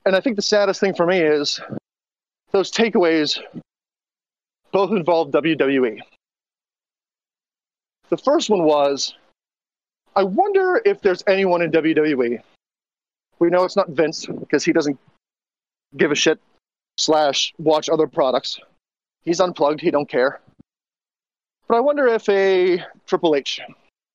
and 0.06 0.16
I 0.16 0.22
think 0.22 0.36
the 0.36 0.42
saddest 0.42 0.80
thing 0.80 0.94
for 0.94 1.06
me 1.06 1.20
is 1.20 1.60
those 2.52 2.72
takeaways 2.72 3.40
both 4.72 4.92
involved 4.92 5.34
WWE. 5.34 6.00
The 8.10 8.18
first 8.18 8.50
one 8.50 8.64
was, 8.64 9.16
I 10.16 10.24
wonder 10.24 10.82
if 10.86 11.02
there's 11.02 11.24
anyone 11.28 11.62
in 11.62 11.72
WWE. 11.72 12.42
We 13.40 13.50
know 13.50 13.64
it's 13.64 13.76
not 13.76 13.90
Vince 13.90 14.26
because 14.26 14.64
he 14.64 14.72
doesn't 14.72 14.98
give 15.98 16.12
a 16.12 16.16
shit 16.16 16.40
slash 16.98 17.54
watch 17.58 17.90
other 17.90 18.08
products. 18.08 18.60
He's 19.24 19.40
unplugged. 19.40 19.82
He 19.82 19.92
don't 19.92 20.10
care. 20.10 20.40
But 21.68 21.76
I 21.76 21.80
wonder 21.80 22.08
if 22.08 22.28
a 22.30 22.84
Triple 23.06 23.36
H 23.36 23.60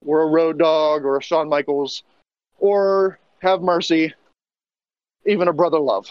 or 0.04 0.22
a 0.22 0.26
Road 0.26 0.58
Dog 0.58 1.04
or 1.04 1.16
a 1.16 1.22
Shawn 1.22 1.48
Michaels 1.48 2.02
or 2.58 3.18
Have 3.40 3.60
Mercy, 3.60 4.14
even 5.26 5.48
a 5.48 5.52
Brother 5.52 5.78
Love, 5.78 6.10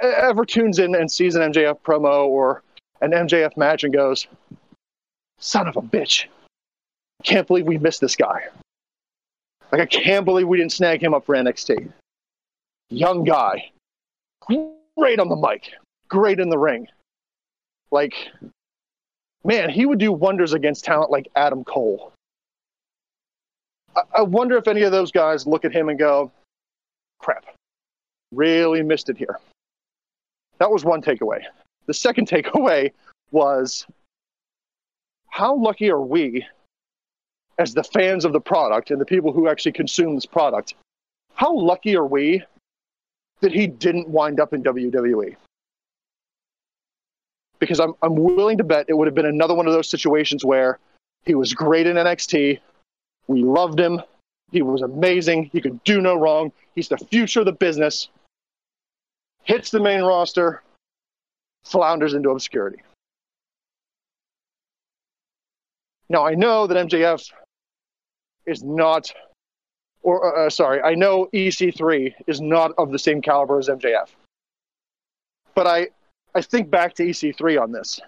ever 0.00 0.44
tunes 0.44 0.78
in 0.78 0.94
and 0.94 1.10
sees 1.10 1.34
an 1.34 1.52
MJF 1.52 1.80
promo 1.80 2.26
or 2.26 2.62
an 3.00 3.10
MJF 3.10 3.56
match 3.56 3.84
and 3.84 3.92
goes, 3.92 4.26
son 5.38 5.66
of 5.66 5.76
a 5.76 5.82
bitch. 5.82 6.26
Can't 7.22 7.46
believe 7.46 7.66
we 7.66 7.78
missed 7.78 8.00
this 8.00 8.16
guy. 8.16 8.44
Like, 9.72 9.80
I 9.82 9.86
can't 9.86 10.24
believe 10.24 10.48
we 10.48 10.58
didn't 10.58 10.72
snag 10.72 11.02
him 11.02 11.14
up 11.14 11.26
for 11.26 11.34
NXT 11.34 11.92
young 12.90 13.24
guy, 13.24 13.70
great 14.40 15.18
on 15.18 15.28
the 15.28 15.36
mic, 15.36 15.70
great 16.08 16.40
in 16.40 16.50
the 16.50 16.58
ring. 16.58 16.86
Like, 17.90 18.14
man, 19.44 19.70
he 19.70 19.86
would 19.86 19.98
do 19.98 20.12
wonders 20.12 20.52
against 20.52 20.84
talent 20.84 21.10
like 21.10 21.28
Adam 21.34 21.64
Cole. 21.64 22.12
I, 23.96 24.02
I 24.18 24.22
wonder 24.22 24.56
if 24.56 24.68
any 24.68 24.82
of 24.82 24.92
those 24.92 25.10
guys 25.10 25.46
look 25.46 25.64
at 25.64 25.72
him 25.72 25.88
and 25.88 25.98
go, 25.98 26.30
crap, 27.18 27.46
really 28.32 28.82
missed 28.82 29.08
it 29.08 29.16
here. 29.16 29.38
That 30.58 30.70
was 30.70 30.84
one 30.84 31.02
takeaway. 31.02 31.42
The 31.86 31.94
second 31.94 32.28
takeaway 32.30 32.92
was 33.30 33.86
how 35.28 35.56
lucky 35.56 35.90
are 35.90 36.00
we 36.00 36.44
as 37.58 37.74
the 37.74 37.84
fans 37.84 38.24
of 38.24 38.32
the 38.32 38.40
product 38.40 38.90
and 38.90 39.00
the 39.00 39.06
people 39.06 39.32
who 39.32 39.48
actually 39.48 39.72
consume 39.72 40.14
this 40.14 40.26
product? 40.26 40.74
How 41.34 41.54
lucky 41.54 41.96
are 41.96 42.06
we 42.06 42.42
that 43.40 43.52
he 43.52 43.66
didn't 43.66 44.08
wind 44.08 44.40
up 44.40 44.52
in 44.52 44.62
WWE. 44.62 45.36
Because 47.58 47.80
I'm, 47.80 47.94
I'm 48.02 48.14
willing 48.14 48.58
to 48.58 48.64
bet 48.64 48.86
it 48.88 48.96
would 48.96 49.06
have 49.06 49.14
been 49.14 49.26
another 49.26 49.54
one 49.54 49.66
of 49.66 49.72
those 49.72 49.90
situations 49.90 50.44
where 50.44 50.78
he 51.24 51.34
was 51.34 51.52
great 51.52 51.86
in 51.86 51.96
NXT. 51.96 52.58
We 53.26 53.42
loved 53.42 53.78
him. 53.78 54.00
He 54.50 54.62
was 54.62 54.82
amazing. 54.82 55.50
He 55.52 55.60
could 55.60 55.82
do 55.84 56.00
no 56.00 56.16
wrong. 56.16 56.52
He's 56.74 56.88
the 56.88 56.98
future 56.98 57.40
of 57.40 57.46
the 57.46 57.52
business. 57.52 58.08
Hits 59.44 59.70
the 59.70 59.80
main 59.80 60.02
roster, 60.02 60.62
flounders 61.64 62.14
into 62.14 62.30
obscurity. 62.30 62.82
Now 66.08 66.26
I 66.26 66.34
know 66.34 66.66
that 66.66 66.88
MJF 66.88 67.30
is 68.46 68.62
not, 68.64 69.12
or 70.02 70.46
uh, 70.46 70.50
sorry, 70.50 70.80
I 70.82 70.94
know 70.94 71.28
EC3 71.32 72.14
is 72.26 72.40
not 72.40 72.72
of 72.78 72.90
the 72.90 72.98
same 72.98 73.20
caliber 73.20 73.58
as 73.58 73.68
MJF. 73.68 74.08
But 75.54 75.66
I, 75.66 75.88
I 76.34 76.42
think 76.42 76.70
back 76.70 76.94
to 76.94 77.04
EC3 77.04 77.60
on 77.60 77.72
this. 77.72 78.00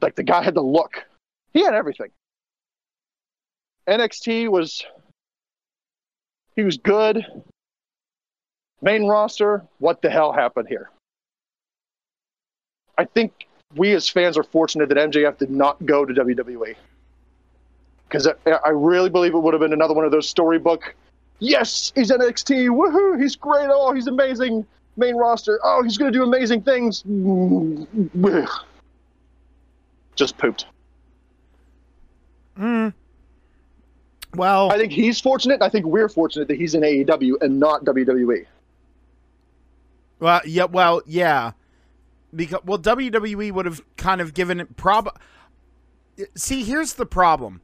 Like 0.00 0.14
the 0.14 0.22
guy 0.22 0.42
had 0.42 0.54
the 0.54 0.62
look, 0.62 1.04
he 1.52 1.62
had 1.62 1.74
everything. 1.74 2.10
NXT 3.88 4.48
was, 4.48 4.84
he 6.56 6.62
was 6.62 6.76
good. 6.76 7.24
Main 8.82 9.06
roster, 9.06 9.64
what 9.78 10.02
the 10.02 10.10
hell 10.10 10.32
happened 10.32 10.68
here? 10.68 10.90
I 12.96 13.04
think 13.04 13.46
we 13.76 13.92
as 13.94 14.08
fans 14.08 14.36
are 14.36 14.42
fortunate 14.42 14.88
that 14.90 14.98
MJF 14.98 15.38
did 15.38 15.50
not 15.50 15.84
go 15.84 16.04
to 16.04 16.12
WWE. 16.12 16.76
Because 18.14 18.28
I, 18.46 18.50
I 18.64 18.68
really 18.68 19.10
believe 19.10 19.34
it 19.34 19.38
would 19.40 19.54
have 19.54 19.60
been 19.60 19.72
another 19.72 19.92
one 19.92 20.04
of 20.04 20.12
those 20.12 20.28
storybook, 20.28 20.94
yes, 21.40 21.90
he's 21.96 22.12
NXT, 22.12 22.68
woohoo, 22.68 23.20
he's 23.20 23.34
great, 23.34 23.66
oh, 23.68 23.92
he's 23.92 24.06
amazing, 24.06 24.64
main 24.96 25.16
roster, 25.16 25.58
oh, 25.64 25.82
he's 25.82 25.98
going 25.98 26.12
to 26.12 26.16
do 26.16 26.22
amazing 26.22 26.62
things. 26.62 27.02
Just 30.14 30.38
pooped. 30.38 30.66
Mm. 32.56 32.94
Well, 34.36 34.70
I 34.70 34.78
think 34.78 34.92
he's 34.92 35.20
fortunate. 35.20 35.60
I 35.60 35.68
think 35.68 35.84
we're 35.84 36.08
fortunate 36.08 36.46
that 36.46 36.56
he's 36.56 36.76
in 36.76 36.82
AEW 36.82 37.32
and 37.40 37.58
not 37.58 37.84
WWE. 37.84 38.46
well, 40.20 40.40
yeah, 40.44 40.66
well, 40.66 41.02
yeah, 41.04 41.50
because 42.32 42.60
well, 42.64 42.78
WWE 42.78 43.50
would 43.50 43.66
have 43.66 43.82
kind 43.96 44.20
of 44.20 44.34
given 44.34 44.60
it 44.60 44.76
prob. 44.76 45.18
See, 46.36 46.62
here's 46.62 46.92
the 46.92 47.06
problem. 47.06 47.60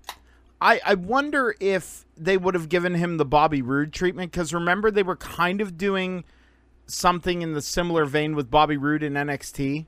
I 0.61 0.80
I 0.84 0.94
wonder 0.94 1.54
if 1.61 2.04
they 2.16 2.36
would 2.36 2.54
have 2.54 2.68
given 2.68 2.94
him 2.94 3.16
the 3.16 3.24
Bobby 3.24 3.62
Roode 3.62 3.92
treatment 3.92 4.30
because 4.32 4.52
remember 4.52 4.90
they 4.90 5.02
were 5.02 5.16
kind 5.16 5.61
of 5.61 5.78
doing 5.78 6.24
something 6.86 7.40
in 7.42 7.52
the 7.54 7.62
similar 7.62 8.04
vein 8.04 8.34
with 8.34 8.50
Bobby 8.50 8.76
Roode 8.76 9.02
in 9.02 9.14
NXT. 9.14 9.86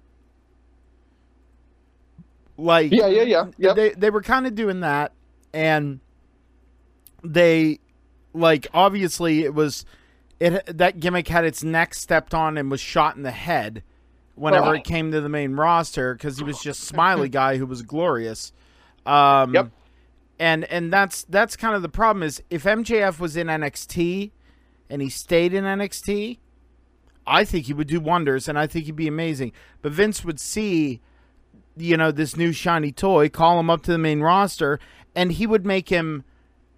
Like 2.57 2.93
Yeah, 2.93 3.07
yeah, 3.09 3.23
yeah. 3.23 3.45
Yep. 3.59 3.77
they 3.77 3.91
they 3.91 4.11
were 4.11 4.23
kind 4.23 4.47
of 4.47 4.55
doing 4.55 4.81
that 4.81 5.13
and 5.53 6.01
they 7.25 7.79
like 8.35 8.67
obviously 8.75 9.43
it 9.43 9.55
was 9.55 9.85
it 10.41 10.65
that 10.79 11.01
gimmick 11.01 11.29
had 11.29 11.45
its 11.45 11.63
neck 11.63 11.95
stepped 11.95 12.35
on 12.35 12.57
and 12.59 12.71
was 12.71 12.81
shot 12.81 13.17
in 13.17 13.23
the 13.23 13.31
head 13.31 13.83
whenever 14.35 14.69
Oh. 14.69 14.73
it 14.73 14.85
came 14.85 15.13
to 15.13 15.21
the 15.21 15.29
main 15.29 15.55
roster 15.55 16.15
because 16.15 16.39
he 16.39 16.45
was 16.45 16.63
just 16.63 16.81
smiley 16.85 17.29
guy 17.31 17.57
who 17.57 17.67
was 17.67 17.83
glorious 17.83 18.53
um 19.07 19.55
Yep. 19.55 19.71
And 20.43 20.65
and 20.65 20.93
that's 20.93 21.23
that's 21.25 21.57
kind 21.57 21.77
of 21.77 21.83
the 21.83 21.89
problem 21.89 22.25
is 22.25 22.43
if 22.51 22.65
MJF 22.65 23.21
was 23.21 23.37
in 23.37 23.47
NXT 23.47 24.33
and 24.91 25.01
he 25.01 25.09
stayed 25.09 25.55
in 25.55 25.63
NXT 25.63 26.39
I 27.25 27.45
think 27.45 27.67
he 27.67 27.73
would 27.73 27.87
do 27.87 28.01
wonders 28.01 28.49
and 28.49 28.59
I 28.59 28.67
think 28.67 28.87
he'd 28.87 28.97
be 28.97 29.07
amazing. 29.07 29.53
But 29.81 29.93
Vince 29.93 30.25
would 30.25 30.41
see 30.41 31.01
you 31.77 31.97
know 31.97 32.11
this 32.11 32.37
new 32.37 32.51
shiny 32.51 32.91
toy 32.91 33.29
call 33.29 33.61
him 33.61 33.71
up 33.71 33.83
to 33.85 33.93
the 33.93 33.99
main 33.99 34.21
roster 34.21 34.81
and 35.15 35.31
he 35.31 35.47
would 35.47 35.65
make 35.65 35.91
him 35.91 36.25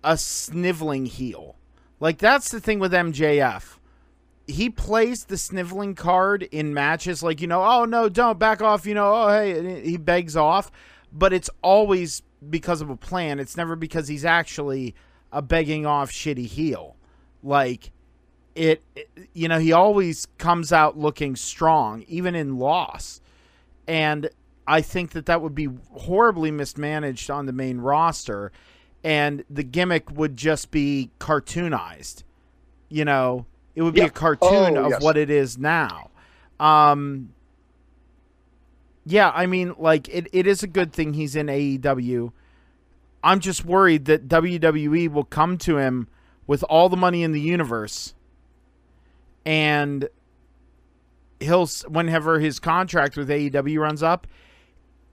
a 0.05 0.19
sniveling 0.19 1.07
heel. 1.07 1.57
Like 2.01 2.19
that's 2.19 2.51
the 2.51 2.61
thing 2.61 2.79
with 2.79 2.93
MJF 2.93 3.79
he 4.47 4.69
plays 4.69 5.25
the 5.25 5.39
sniveling 5.39 5.95
card 5.95 6.43
in 6.43 6.75
matches 6.75 7.23
like 7.23 7.41
you 7.41 7.47
know 7.47 7.65
oh 7.65 7.87
no 7.87 8.11
don't 8.11 8.39
back 8.39 8.61
off 8.61 8.85
you 8.85 8.93
know 8.93 9.11
oh 9.11 9.29
hey 9.31 9.81
he 9.83 9.97
begs 9.97 10.37
off. 10.37 10.71
But 11.11 11.33
it's 11.33 11.49
always 11.63 12.23
because 12.51 12.81
of 12.81 12.91
a 12.91 12.97
plan 12.97 13.39
it's 13.39 13.57
never 13.57 13.77
because 13.77 14.09
he's 14.09 14.25
actually 14.25 14.95
a 15.33 15.41
begging 15.43 15.85
off 15.87 16.11
shitty 16.11 16.47
heel 16.47 16.97
like 17.43 17.91
it, 18.55 18.83
it 18.95 19.09
you 19.33 19.49
know 19.49 19.59
he 19.59 19.73
always 19.73 20.27
comes 20.39 20.73
out 20.73 20.97
looking 20.97 21.35
strong 21.37 22.05
even 22.09 22.35
in 22.35 22.59
loss 22.59 23.21
and 23.87 24.29
I 24.67 24.81
think 24.81 25.11
that 25.11 25.27
that 25.27 25.43
would 25.43 25.55
be 25.55 25.69
horribly 25.93 26.51
mismanaged 26.51 27.29
on 27.31 27.45
the 27.45 27.53
main 27.53 27.77
roster, 27.83 28.51
and 29.03 29.45
the 29.51 29.63
gimmick 29.63 30.11
would 30.11 30.39
just 30.39 30.71
be 30.71 31.11
cartoonized. 31.21 32.23
You 32.89 33.05
know, 33.05 33.45
it 33.75 33.83
would 33.83 33.93
be 33.93 34.01
Yeah. 34.01 34.07
a 34.07 34.11
cartoon 34.11 34.79
Oh, 34.79 34.85
of 34.87 34.91
yes. 34.93 35.03
what 35.03 35.19
it 35.19 35.29
is 35.29 35.59
now. 35.59 36.09
Um, 36.59 37.29
yeah, 39.07 39.31
I 39.35 39.47
mean, 39.47 39.75
like 39.79 40.09
it, 40.09 40.29
it 40.33 40.47
is 40.47 40.63
a 40.63 40.67
good 40.67 40.93
thing 40.93 41.13
he's 41.13 41.37
in 41.37 41.47
AEW. 41.47 42.33
I'm 43.23 43.41
just 43.41 43.65
worried 43.65 44.07
that 44.07 44.29
WWE 44.29 45.11
will 45.11 45.25
come 45.25 45.59
to 45.59 45.79
him 45.79 46.09
with 46.47 46.63
all 46.65 46.89
the 46.89 46.97
money 46.97 47.23
in 47.23 47.33
the 47.33 47.41
universe, 47.41 48.15
and 49.45 50.09
he'll 51.41 51.67
whenever 51.89 52.39
his 52.39 52.59
contract 52.59 53.17
with 53.17 53.29
AEW 53.29 53.79
runs 53.79 54.03
up, 54.03 54.27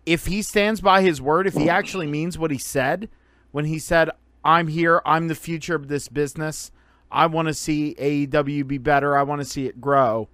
if 0.05 0.25
he 0.25 0.41
stands 0.41 0.81
by 0.81 1.01
his 1.01 1.21
word, 1.21 1.47
if 1.47 1.53
he 1.53 1.69
actually 1.69 2.07
means 2.07 2.37
what 2.37 2.51
he 2.51 2.57
said 2.57 3.09
when 3.51 3.65
he 3.65 3.79
said, 3.79 4.09
"I'm 4.43 4.67
here, 4.67 5.01
I'm 5.05 5.27
the 5.27 5.35
future 5.35 5.75
of 5.75 5.89
this 5.89 6.07
business. 6.07 6.71
I 7.11 7.25
want 7.25 7.49
to 7.49 7.53
see 7.53 7.95
AEW 7.97 8.67
be 8.67 8.77
better. 8.77 9.17
I 9.17 9.23
want 9.23 9.41
to 9.41 9.45
see 9.45 9.67
it 9.67 9.81
grow." 9.81 10.29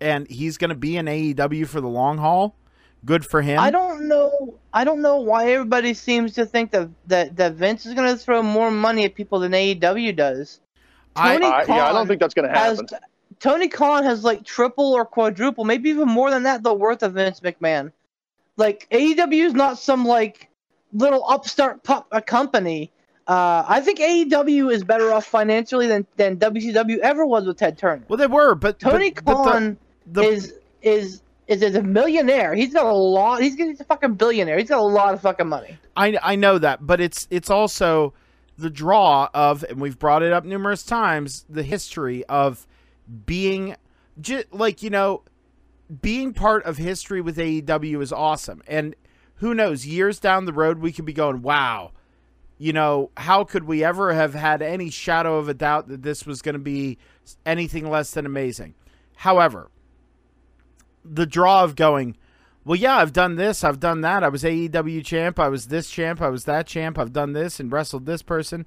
And 0.00 0.28
he's 0.28 0.58
going 0.58 0.70
to 0.70 0.74
be 0.74 0.96
in 0.96 1.06
AEW 1.06 1.66
for 1.66 1.80
the 1.80 1.88
long 1.88 2.18
haul. 2.18 2.56
Good 3.04 3.24
for 3.24 3.42
him. 3.42 3.58
I 3.58 3.70
don't 3.70 4.08
know. 4.08 4.58
I 4.72 4.84
don't 4.84 5.02
know 5.02 5.18
why 5.18 5.52
everybody 5.52 5.92
seems 5.92 6.32
to 6.34 6.46
think 6.46 6.70
that 6.70 6.88
that, 7.06 7.36
that 7.36 7.52
Vince 7.54 7.84
is 7.84 7.94
going 7.94 8.10
to 8.10 8.16
throw 8.16 8.42
more 8.42 8.70
money 8.70 9.04
at 9.04 9.14
people 9.14 9.40
than 9.40 9.52
AEW 9.52 10.16
does. 10.16 10.60
I- 11.14 11.34
Tony 11.34 11.46
I, 11.46 11.64
yeah, 11.64 11.86
I 11.88 11.92
don't 11.92 12.08
think 12.08 12.20
that's 12.20 12.34
going 12.34 12.48
to 12.48 12.58
has 12.58 12.80
happen. 12.80 12.98
Tony 13.40 13.68
Khan 13.68 14.04
has 14.04 14.24
like 14.24 14.44
triple 14.44 14.92
or 14.94 15.04
quadruple, 15.04 15.64
maybe 15.64 15.90
even 15.90 16.08
more 16.08 16.30
than 16.30 16.44
that, 16.44 16.62
the 16.62 16.72
worth 16.72 17.02
of 17.02 17.12
Vince 17.12 17.40
McMahon. 17.40 17.92
Like 18.56 18.86
AEW 18.90 19.44
is 19.44 19.52
not 19.52 19.78
some 19.78 20.04
like 20.06 20.48
little 20.92 21.24
upstart 21.28 21.82
pup 21.82 22.06
a 22.10 22.22
company. 22.22 22.90
Uh, 23.26 23.64
I 23.66 23.80
think 23.80 23.98
AEW 23.98 24.72
is 24.72 24.84
better 24.84 25.12
off 25.12 25.26
financially 25.26 25.86
than 25.86 26.06
than 26.16 26.36
WCW 26.38 26.98
ever 26.98 27.26
was 27.26 27.46
with 27.46 27.58
Ted 27.58 27.76
Turner. 27.76 28.04
well, 28.08 28.16
they 28.16 28.26
were, 28.26 28.54
but 28.54 28.78
Tony 28.78 29.10
but, 29.10 29.24
but 29.24 29.34
Khan 29.34 29.78
the, 30.06 30.22
is 30.22 30.54
is 30.82 31.22
is 31.46 31.62
is 31.62 31.74
a 31.74 31.82
millionaire. 31.82 32.54
He's 32.54 32.72
got 32.72 32.86
a 32.86 32.92
lot. 32.92 33.42
He's, 33.42 33.54
he's 33.54 33.80
a 33.80 33.84
fucking 33.84 34.14
billionaire. 34.14 34.58
He's 34.58 34.68
got 34.68 34.80
a 34.80 34.82
lot 34.82 35.14
of 35.14 35.20
fucking 35.20 35.48
money. 35.48 35.76
I 35.96 36.18
I 36.22 36.36
know 36.36 36.58
that, 36.58 36.86
but 36.86 37.00
it's 37.00 37.26
it's 37.30 37.50
also 37.50 38.14
the 38.56 38.70
draw 38.70 39.28
of, 39.34 39.64
and 39.64 39.80
we've 39.80 39.98
brought 39.98 40.22
it 40.22 40.32
up 40.32 40.44
numerous 40.44 40.84
times, 40.84 41.44
the 41.48 41.62
history 41.62 42.24
of 42.26 42.66
being, 43.26 43.74
ju- 44.20 44.44
like 44.52 44.82
you 44.82 44.90
know, 44.90 45.22
being 46.00 46.32
part 46.32 46.64
of 46.64 46.76
history 46.76 47.20
with 47.20 47.36
AEW 47.36 48.00
is 48.02 48.12
awesome, 48.12 48.62
and 48.66 48.94
who 49.36 49.54
knows, 49.54 49.86
years 49.86 50.18
down 50.20 50.44
the 50.44 50.52
road 50.52 50.78
we 50.78 50.92
could 50.92 51.04
be 51.04 51.12
going, 51.12 51.42
wow, 51.42 51.90
you 52.58 52.72
know, 52.72 53.10
how 53.16 53.44
could 53.44 53.64
we 53.64 53.82
ever 53.82 54.14
have 54.14 54.34
had 54.34 54.62
any 54.62 54.88
shadow 54.88 55.36
of 55.38 55.48
a 55.48 55.54
doubt 55.54 55.88
that 55.88 56.02
this 56.02 56.24
was 56.24 56.40
going 56.40 56.54
to 56.54 56.60
be 56.60 56.98
anything 57.44 57.90
less 57.90 58.12
than 58.12 58.24
amazing? 58.24 58.74
However, 59.16 59.70
the 61.04 61.26
draw 61.26 61.62
of 61.64 61.76
going, 61.76 62.16
well, 62.64 62.76
yeah, 62.76 62.96
I've 62.96 63.12
done 63.12 63.36
this, 63.36 63.62
I've 63.62 63.80
done 63.80 64.00
that. 64.02 64.24
I 64.24 64.28
was 64.28 64.42
AEW 64.42 65.04
champ, 65.04 65.38
I 65.38 65.48
was 65.48 65.66
this 65.68 65.90
champ, 65.90 66.22
I 66.22 66.28
was 66.28 66.44
that 66.44 66.66
champ, 66.66 66.98
I've 66.98 67.12
done 67.12 67.32
this 67.32 67.60
and 67.60 67.70
wrestled 67.70 68.06
this 68.06 68.22
person, 68.22 68.66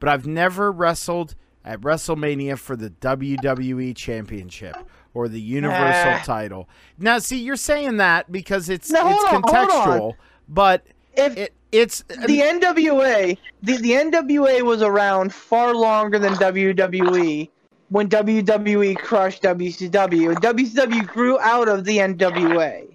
but 0.00 0.08
I've 0.08 0.26
never 0.26 0.72
wrestled 0.72 1.34
at 1.64 1.80
WrestleMania 1.80 2.58
for 2.58 2.76
the 2.76 2.90
WWE 2.90 3.94
championship 3.96 4.76
or 5.14 5.28
the 5.28 5.40
Universal 5.40 6.12
Ah. 6.12 6.22
title. 6.24 6.68
Now, 6.98 7.18
see, 7.18 7.38
you're 7.38 7.56
saying 7.56 7.96
that 7.98 8.30
because 8.30 8.68
it's 8.68 8.90
it's 8.90 8.98
on, 9.00 9.42
contextual, 9.42 10.14
but 10.48 10.84
If 11.14 11.36
it 11.36 11.52
it's 11.72 12.02
the 12.08 12.40
NWA, 12.40 13.36
the, 13.62 13.76
the 13.78 13.90
NWA 13.92 14.62
was 14.62 14.82
around 14.82 15.32
far 15.34 15.74
longer 15.74 16.18
than 16.18 16.34
WWE 16.34 17.50
when 17.88 18.08
WWE 18.08 18.96
crushed 18.98 19.42
WCW. 19.42 20.34
WCW 20.34 21.06
grew 21.06 21.38
out 21.40 21.68
of 21.68 21.84
the 21.84 21.98
NWA. 21.98 22.94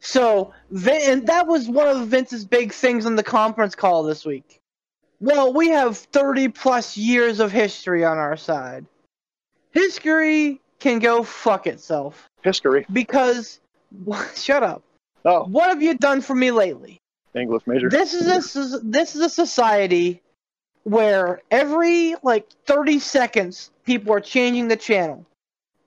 So, 0.00 0.52
Vin, 0.70 1.00
and 1.10 1.26
that 1.28 1.46
was 1.46 1.68
one 1.68 1.86
of 1.88 2.08
Vince's 2.08 2.44
big 2.44 2.72
things 2.72 3.06
on 3.06 3.16
the 3.16 3.22
conference 3.22 3.74
call 3.74 4.02
this 4.02 4.24
week. 4.24 4.60
Well, 5.20 5.52
we 5.54 5.68
have 5.70 5.96
30 5.96 6.48
plus 6.48 6.96
years 6.96 7.40
of 7.40 7.50
history 7.50 8.04
on 8.04 8.18
our 8.18 8.36
side. 8.36 8.84
History 9.70 10.60
can 10.78 10.98
go 10.98 11.22
fuck 11.22 11.66
itself 11.66 12.28
History. 12.42 12.84
because 12.92 13.60
shut 14.36 14.62
up. 14.62 14.82
Oh, 15.24 15.44
What 15.44 15.70
have 15.70 15.80
you 15.82 15.96
done 15.96 16.20
for 16.20 16.34
me 16.34 16.50
lately? 16.50 16.98
English 17.34 17.66
major. 17.66 17.88
This 17.88 18.12
is 18.12 18.74
a 18.74 18.78
this 18.80 19.16
is 19.16 19.22
a 19.22 19.28
society 19.28 20.22
where 20.84 21.40
every 21.50 22.14
like 22.22 22.48
30 22.66 22.98
seconds 22.98 23.70
people 23.84 24.12
are 24.12 24.20
changing 24.20 24.68
the 24.68 24.76
channel 24.76 25.26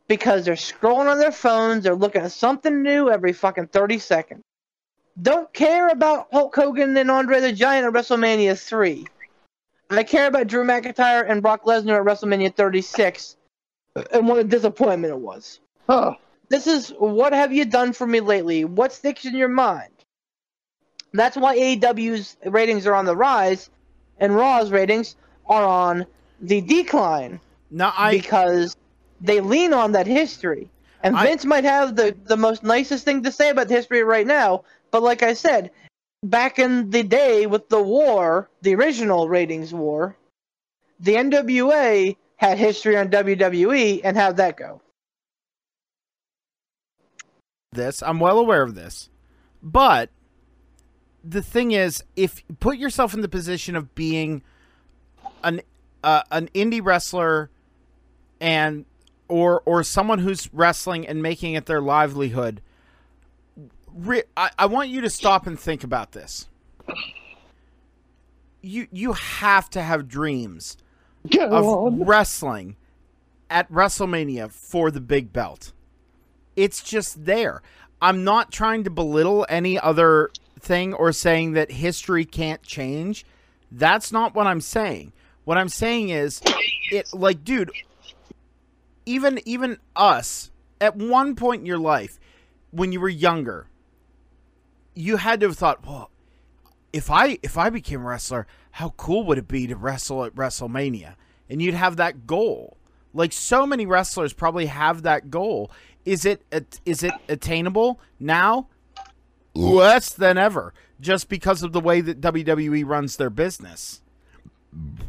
because 0.08 0.46
they're 0.46 0.56
scrolling 0.56 1.10
on 1.10 1.20
their 1.20 1.32
phones, 1.32 1.84
they're 1.84 1.96
looking 1.96 2.22
at 2.22 2.32
something 2.32 2.84
new 2.84 3.10
every 3.10 3.34
fucking 3.34 3.68
30 3.68 4.00
seconds. 4.00 4.44
Don't 5.22 5.52
care 5.54 5.90
about 5.90 6.28
Hulk 6.32 6.56
Hogan 6.56 6.96
and 6.96 7.10
Andre 7.10 7.40
the 7.40 7.52
Giant 7.52 7.88
at 7.88 7.94
WrestleMania 7.94 8.60
3. 8.60 9.06
I 9.90 10.04
care 10.04 10.28
about 10.28 10.48
Drew 10.48 10.64
McIntyre 10.64 11.30
and 11.30 11.42
Brock 11.42 11.64
Lesnar 11.64 12.00
at 12.00 12.06
WrestleMania 12.06 12.54
36 12.56 13.38
and 14.12 14.28
what 14.28 14.40
a 14.40 14.44
disappointment 14.44 15.14
it 15.14 15.20
was. 15.20 15.60
Huh. 15.88 16.16
This 16.50 16.68
is 16.68 16.90
what 16.98 17.34
have 17.34 17.54
you 17.54 17.66
done 17.66 17.94
for 17.94 18.08
me 18.08 18.20
lately? 18.20 18.64
What 18.66 18.94
sticks 18.94 19.26
in 19.26 19.36
your 19.36 19.48
mind? 19.48 19.92
That's 21.14 21.38
why 21.38 21.58
AEW's 21.58 22.38
ratings 22.46 22.86
are 22.86 22.94
on 22.94 23.06
the 23.06 23.16
rise 23.16 23.70
and 24.20 24.36
Raw's 24.36 24.72
ratings 24.72 25.16
are 25.48 25.64
on 25.66 26.06
the 26.42 26.62
decline 26.62 27.40
No, 27.72 27.92
I 27.96 28.12
because 28.12 28.76
they 29.22 29.40
lean 29.42 29.74
on 29.74 29.94
that 29.94 30.08
history. 30.08 30.70
And 31.04 31.16
I- 31.16 31.26
Vince 31.26 31.46
might 31.46 31.64
have 31.64 31.96
the, 31.96 32.16
the 32.26 32.38
most 32.38 32.64
nicest 32.64 33.06
thing 33.06 33.24
to 33.24 33.32
say 33.32 33.50
about 33.50 33.70
history 33.70 34.04
right 34.04 34.28
now, 34.28 34.64
but 34.92 35.04
like 35.04 35.24
I 35.24 35.34
said, 35.34 35.72
back 36.24 36.60
in 36.60 36.90
the 36.90 37.04
day 37.04 37.46
with 37.46 37.70
the 37.70 37.82
war, 37.82 38.50
the 38.62 38.76
original 38.76 39.30
ratings 39.30 39.74
war, 39.74 40.16
the 41.00 41.16
NWA 41.16 42.16
had 42.38 42.58
history 42.58 42.98
on 42.98 43.10
WWE, 43.10 44.02
and 44.04 44.18
how'd 44.18 44.38
that 44.38 44.58
go? 44.58 44.82
this. 47.72 48.02
I'm 48.02 48.20
well 48.20 48.40
aware 48.40 48.64
of 48.64 48.76
this. 48.76 49.10
But 49.62 50.10
the 51.28 51.42
thing 51.42 51.72
is, 51.72 52.04
if 52.16 52.44
put 52.60 52.78
yourself 52.78 53.14
in 53.14 53.22
the 53.22 53.28
position 53.28 53.76
of 53.76 53.94
being 53.96 54.42
an 55.44 55.62
uh, 56.04 56.24
an 56.32 56.50
indie 56.54 56.84
wrestler 56.84 57.50
and 58.40 58.86
or 59.28 59.62
or 59.66 59.84
someone 59.84 60.20
who's 60.20 60.52
wrestling 60.54 61.06
and 61.08 61.22
making 61.22 61.54
it 61.54 61.66
their 61.66 61.82
livelihood, 61.82 62.62
re- 63.94 64.24
I, 64.38 64.52
I 64.58 64.66
want 64.68 64.90
you 64.90 65.02
to 65.02 65.10
stop 65.10 65.46
and 65.48 65.60
think 65.60 65.84
about 65.84 66.14
this. 66.14 66.48
You 68.62 68.88
you 68.92 69.14
have 69.14 69.70
to 69.72 69.82
have 69.82 70.08
dreams 70.08 70.78
Go 71.30 71.46
of 71.48 71.66
on. 71.66 72.04
wrestling 72.06 72.78
at 73.50 73.70
WrestleMania 73.72 74.52
for 74.52 74.92
the 74.92 75.02
big 75.02 75.34
belt. 75.34 75.74
It's 76.56 76.82
just 76.82 77.26
there. 77.26 77.62
I'm 78.02 78.24
not 78.24 78.52
trying 78.52 78.84
to 78.84 78.90
belittle 78.90 79.46
any 79.50 79.80
other 79.80 80.30
thing 80.62 80.94
or 80.94 81.12
saying 81.12 81.54
that 81.54 81.72
history 81.72 82.26
can't 82.26 82.62
change. 82.64 83.26
That's 83.72 84.12
not 84.12 84.36
what 84.36 84.48
I'm 84.48 84.62
saying. 84.62 85.14
What 85.44 85.58
I'm 85.58 85.70
saying 85.70 86.10
is 86.10 86.42
it 86.92 87.14
like 87.14 87.44
dude, 87.44 87.72
even 89.06 89.40
even 89.46 89.78
us 89.96 90.52
at 90.82 90.96
one 90.96 91.36
point 91.36 91.62
in 91.62 91.66
your 91.66 91.78
life 91.78 92.20
when 92.72 92.92
you 92.92 93.00
were 93.00 93.10
younger, 93.10 93.68
you 94.94 95.18
had 95.18 95.40
to 95.40 95.48
have 95.48 95.58
thought, 95.58 95.86
"Well, 95.86 96.12
if 96.92 97.10
I 97.10 97.40
if 97.44 97.58
I 97.58 97.70
became 97.70 98.02
a 98.02 98.06
wrestler, 98.06 98.48
how 98.72 98.90
cool 98.98 99.26
would 99.26 99.38
it 99.38 99.48
be 99.48 99.68
to 99.68 99.76
wrestle 99.76 100.26
at 100.26 100.36
WrestleMania?" 100.36 101.16
And 101.50 101.62
you'd 101.62 101.74
have 101.76 101.96
that 101.96 102.28
goal. 102.28 102.78
Like 103.14 103.32
so 103.32 103.66
many 103.66 103.86
wrestlers 103.86 104.34
probably 104.34 104.66
have 104.68 105.04
that 105.04 105.32
goal. 105.32 105.72
Is 106.06 106.26
it 106.26 106.44
is 106.86 107.04
it 107.04 107.14
attainable 107.30 108.00
now? 108.20 108.68
Less 109.58 110.10
than 110.10 110.38
ever, 110.38 110.74
just 111.00 111.30
because 111.30 111.64
of 111.64 111.72
the 111.72 111.80
way 111.80 112.02
that 112.02 112.22
WWE 112.22 112.86
runs 112.86 113.18
their 113.18 113.30
business 113.30 114.02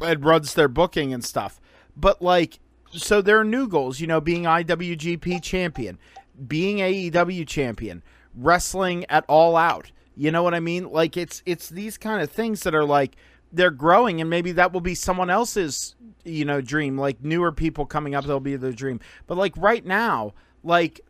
and 0.00 0.24
runs 0.24 0.54
their 0.54 0.68
booking 0.68 1.12
and 1.12 1.24
stuff. 1.24 1.60
But 1.96 2.22
like, 2.22 2.58
so 2.90 3.20
there 3.20 3.38
are 3.38 3.44
new 3.44 3.68
goals. 3.68 4.00
You 4.00 4.06
know, 4.06 4.20
being 4.20 4.44
IWGP 4.44 5.42
champion, 5.42 5.98
being 6.46 6.78
AEW 6.78 7.46
champion, 7.46 8.02
wrestling 8.34 9.04
at 9.08 9.24
All 9.28 9.56
Out. 9.56 9.90
You 10.16 10.30
know 10.30 10.42
what 10.42 10.54
I 10.54 10.60
mean? 10.60 10.90
Like 10.90 11.16
it's 11.16 11.42
it's 11.46 11.68
these 11.68 11.96
kind 11.98 12.22
of 12.22 12.30
things 12.30 12.62
that 12.62 12.74
are 12.74 12.84
like 12.84 13.16
they're 13.52 13.70
growing, 13.70 14.20
and 14.20 14.28
maybe 14.28 14.52
that 14.52 14.72
will 14.72 14.80
be 14.80 14.94
someone 14.94 15.30
else's 15.30 15.94
you 16.24 16.44
know 16.44 16.60
dream. 16.60 16.98
Like 16.98 17.22
newer 17.22 17.52
people 17.52 17.86
coming 17.86 18.14
up, 18.14 18.24
they'll 18.24 18.40
be 18.40 18.56
their 18.56 18.72
dream. 18.72 19.00
But 19.26 19.38
like 19.38 19.56
right 19.56 19.84
now, 19.84 20.34
like 20.64 21.00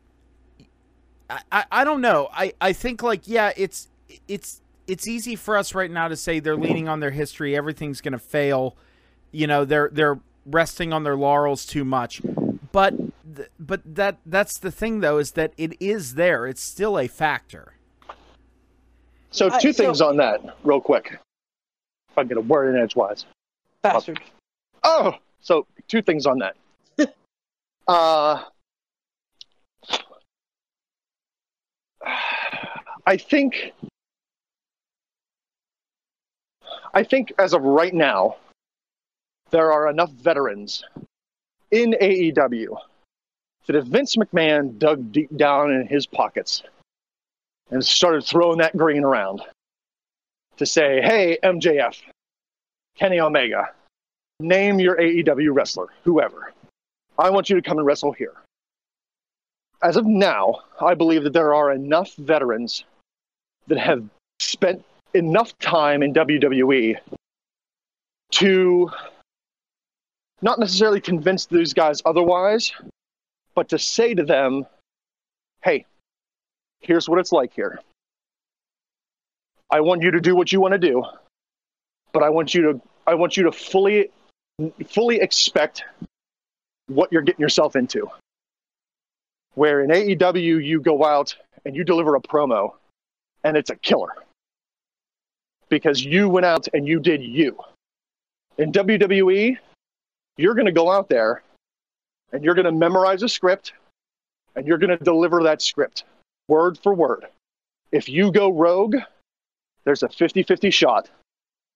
I, 1.30 1.40
I, 1.52 1.64
I 1.70 1.84
don't 1.84 2.00
know. 2.00 2.28
I, 2.32 2.52
I 2.60 2.72
think 2.72 3.02
like 3.02 3.22
yeah, 3.26 3.52
it's 3.56 3.88
it's 4.26 4.60
it's 4.86 5.06
easy 5.06 5.36
for 5.36 5.56
us 5.56 5.74
right 5.74 5.90
now 5.90 6.08
to 6.08 6.16
say 6.16 6.40
they're 6.40 6.56
leaning 6.56 6.88
on 6.88 7.00
their 7.00 7.10
history. 7.10 7.56
Everything's 7.56 8.00
gonna 8.00 8.18
fail. 8.18 8.76
You 9.32 9.46
know, 9.46 9.64
they're 9.64 9.90
they're 9.92 10.18
resting 10.46 10.92
on 10.92 11.04
their 11.04 11.16
laurels 11.16 11.66
too 11.66 11.84
much. 11.84 12.22
But 12.72 12.96
th- 13.36 13.50
but 13.58 13.82
that 13.84 14.18
that's 14.24 14.58
the 14.58 14.70
thing 14.70 15.00
though 15.00 15.18
is 15.18 15.32
that 15.32 15.52
it 15.56 15.74
is 15.80 16.14
there. 16.14 16.46
It's 16.46 16.62
still 16.62 16.98
a 16.98 17.06
factor. 17.06 17.74
So 19.30 19.50
I- 19.50 19.58
two 19.58 19.72
so- 19.72 19.84
things 19.84 20.00
on 20.00 20.16
that, 20.16 20.56
real 20.64 20.80
quick. 20.80 21.18
If 22.10 22.16
I 22.16 22.22
can 22.22 22.28
get 22.28 22.38
a 22.38 22.40
word 22.40 22.74
in 22.74 22.80
edgewise. 22.80 23.26
Bastard. 23.82 24.20
Oh, 24.82 25.14
so 25.40 25.66
two 25.86 26.02
things 26.02 26.26
on 26.26 26.38
that. 26.38 26.56
uh, 27.88 28.42
I 33.08 33.16
think, 33.16 33.72
I 36.92 37.02
think 37.02 37.32
as 37.38 37.54
of 37.54 37.62
right 37.62 37.94
now, 37.94 38.36
there 39.48 39.72
are 39.72 39.88
enough 39.88 40.10
veterans 40.10 40.84
in 41.70 41.96
AEW 42.02 42.76
that 43.66 43.76
if 43.76 43.86
Vince 43.86 44.16
McMahon 44.16 44.78
dug 44.78 45.10
deep 45.10 45.34
down 45.38 45.70
in 45.70 45.86
his 45.86 46.04
pockets 46.04 46.62
and 47.70 47.82
started 47.82 48.24
throwing 48.24 48.58
that 48.58 48.76
green 48.76 49.04
around 49.04 49.40
to 50.58 50.66
say, 50.66 51.00
"Hey, 51.00 51.38
MJF, 51.42 51.96
Kenny 52.94 53.20
Omega." 53.20 53.72
name 54.38 54.78
your 54.78 54.96
AEW 54.96 55.54
wrestler, 55.54 55.88
whoever. 56.04 56.52
I 57.18 57.30
want 57.30 57.48
you 57.48 57.56
to 57.56 57.62
come 57.62 57.78
and 57.78 57.86
wrestle 57.86 58.12
here. 58.12 58.34
As 59.82 59.96
of 59.96 60.04
now, 60.04 60.60
I 60.78 60.92
believe 60.92 61.24
that 61.24 61.32
there 61.32 61.54
are 61.54 61.72
enough 61.72 62.14
veterans 62.16 62.84
that 63.68 63.78
have 63.78 64.04
spent 64.40 64.84
enough 65.14 65.56
time 65.58 66.02
in 66.02 66.12
WWE 66.12 66.96
to 68.32 68.90
not 70.42 70.58
necessarily 70.58 71.00
convince 71.00 71.46
these 71.46 71.72
guys 71.72 72.02
otherwise, 72.04 72.72
but 73.54 73.68
to 73.70 73.78
say 73.78 74.14
to 74.14 74.24
them, 74.24 74.66
hey, 75.62 75.84
here's 76.80 77.08
what 77.08 77.18
it's 77.18 77.32
like 77.32 77.52
here. 77.54 77.80
I 79.70 79.80
want 79.80 80.02
you 80.02 80.10
to 80.12 80.20
do 80.20 80.34
what 80.34 80.52
you 80.52 80.60
want 80.60 80.72
to 80.72 80.78
do, 80.78 81.04
but 82.12 82.22
I 82.22 82.30
want 82.30 82.54
you 82.54 82.72
to 82.72 82.80
I 83.06 83.14
want 83.14 83.36
you 83.36 83.44
to 83.44 83.52
fully 83.52 84.10
fully 84.86 85.20
expect 85.20 85.84
what 86.86 87.12
you're 87.12 87.22
getting 87.22 87.40
yourself 87.40 87.76
into. 87.76 88.08
Where 89.54 89.82
in 89.82 89.90
AEW, 89.90 90.64
you 90.64 90.80
go 90.80 91.04
out 91.04 91.34
and 91.66 91.74
you 91.76 91.84
deliver 91.84 92.14
a 92.14 92.20
promo 92.20 92.74
and 93.44 93.56
it's 93.56 93.70
a 93.70 93.76
killer 93.76 94.10
because 95.68 96.04
you 96.04 96.28
went 96.28 96.46
out 96.46 96.68
and 96.72 96.86
you 96.86 97.00
did 97.00 97.22
you. 97.22 97.58
In 98.58 98.72
WWE, 98.72 99.56
you're 100.36 100.54
going 100.54 100.66
to 100.66 100.72
go 100.72 100.90
out 100.90 101.08
there 101.08 101.42
and 102.32 102.44
you're 102.44 102.54
going 102.54 102.64
to 102.64 102.72
memorize 102.72 103.22
a 103.22 103.28
script 103.28 103.72
and 104.56 104.66
you're 104.66 104.78
going 104.78 104.96
to 104.96 105.04
deliver 105.04 105.42
that 105.42 105.62
script 105.62 106.04
word 106.48 106.78
for 106.78 106.94
word. 106.94 107.26
If 107.92 108.08
you 108.08 108.32
go 108.32 108.50
rogue, 108.50 108.96
there's 109.84 110.02
a 110.02 110.08
50 110.08 110.42
50 110.42 110.70
shot 110.70 111.08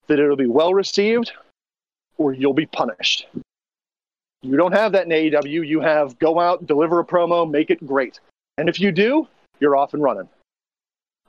that 0.06 0.18
it'll 0.18 0.36
be 0.36 0.46
well 0.46 0.74
received 0.74 1.32
or 2.18 2.32
you'll 2.32 2.54
be 2.54 2.66
punished. 2.66 3.26
You 4.42 4.56
don't 4.56 4.72
have 4.72 4.92
that 4.92 5.06
in 5.06 5.10
AEW. 5.10 5.66
You 5.66 5.80
have 5.80 6.18
go 6.18 6.40
out, 6.40 6.66
deliver 6.66 6.98
a 6.98 7.04
promo, 7.04 7.48
make 7.48 7.70
it 7.70 7.86
great. 7.86 8.18
And 8.58 8.68
if 8.68 8.80
you 8.80 8.90
do, 8.90 9.28
you're 9.60 9.76
off 9.76 9.94
and 9.94 10.02
running. 10.02 10.28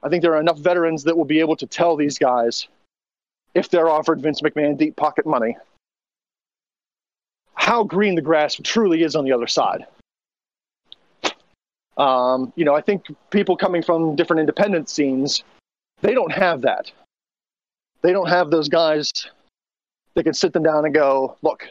I 0.03 0.09
think 0.09 0.21
there 0.21 0.33
are 0.35 0.41
enough 0.41 0.59
veterans 0.59 1.03
that 1.03 1.17
will 1.17 1.25
be 1.25 1.39
able 1.39 1.55
to 1.55 1.65
tell 1.65 1.95
these 1.95 2.17
guys, 2.17 2.67
if 3.53 3.69
they're 3.69 3.89
offered 3.89 4.21
Vince 4.21 4.41
McMahon 4.41 4.77
deep 4.77 4.95
pocket 4.95 5.25
money, 5.25 5.55
how 7.55 7.83
green 7.83 8.15
the 8.15 8.21
grass 8.21 8.59
truly 8.61 9.03
is 9.03 9.15
on 9.15 9.23
the 9.23 9.31
other 9.31 9.47
side. 9.47 9.85
Um, 11.97 12.51
you 12.55 12.65
know, 12.65 12.75
I 12.75 12.81
think 12.81 13.05
people 13.29 13.55
coming 13.55 13.83
from 13.83 14.15
different 14.15 14.41
independent 14.41 14.89
scenes, 14.89 15.43
they 16.01 16.13
don't 16.13 16.31
have 16.31 16.61
that. 16.61 16.91
They 18.01 18.11
don't 18.11 18.27
have 18.27 18.51
those 18.51 18.67
guys 18.67 19.11
that 20.15 20.23
can 20.23 20.33
sit 20.33 20.51
them 20.51 20.63
down 20.63 20.85
and 20.85 20.93
go, 20.93 21.37
look, 21.41 21.65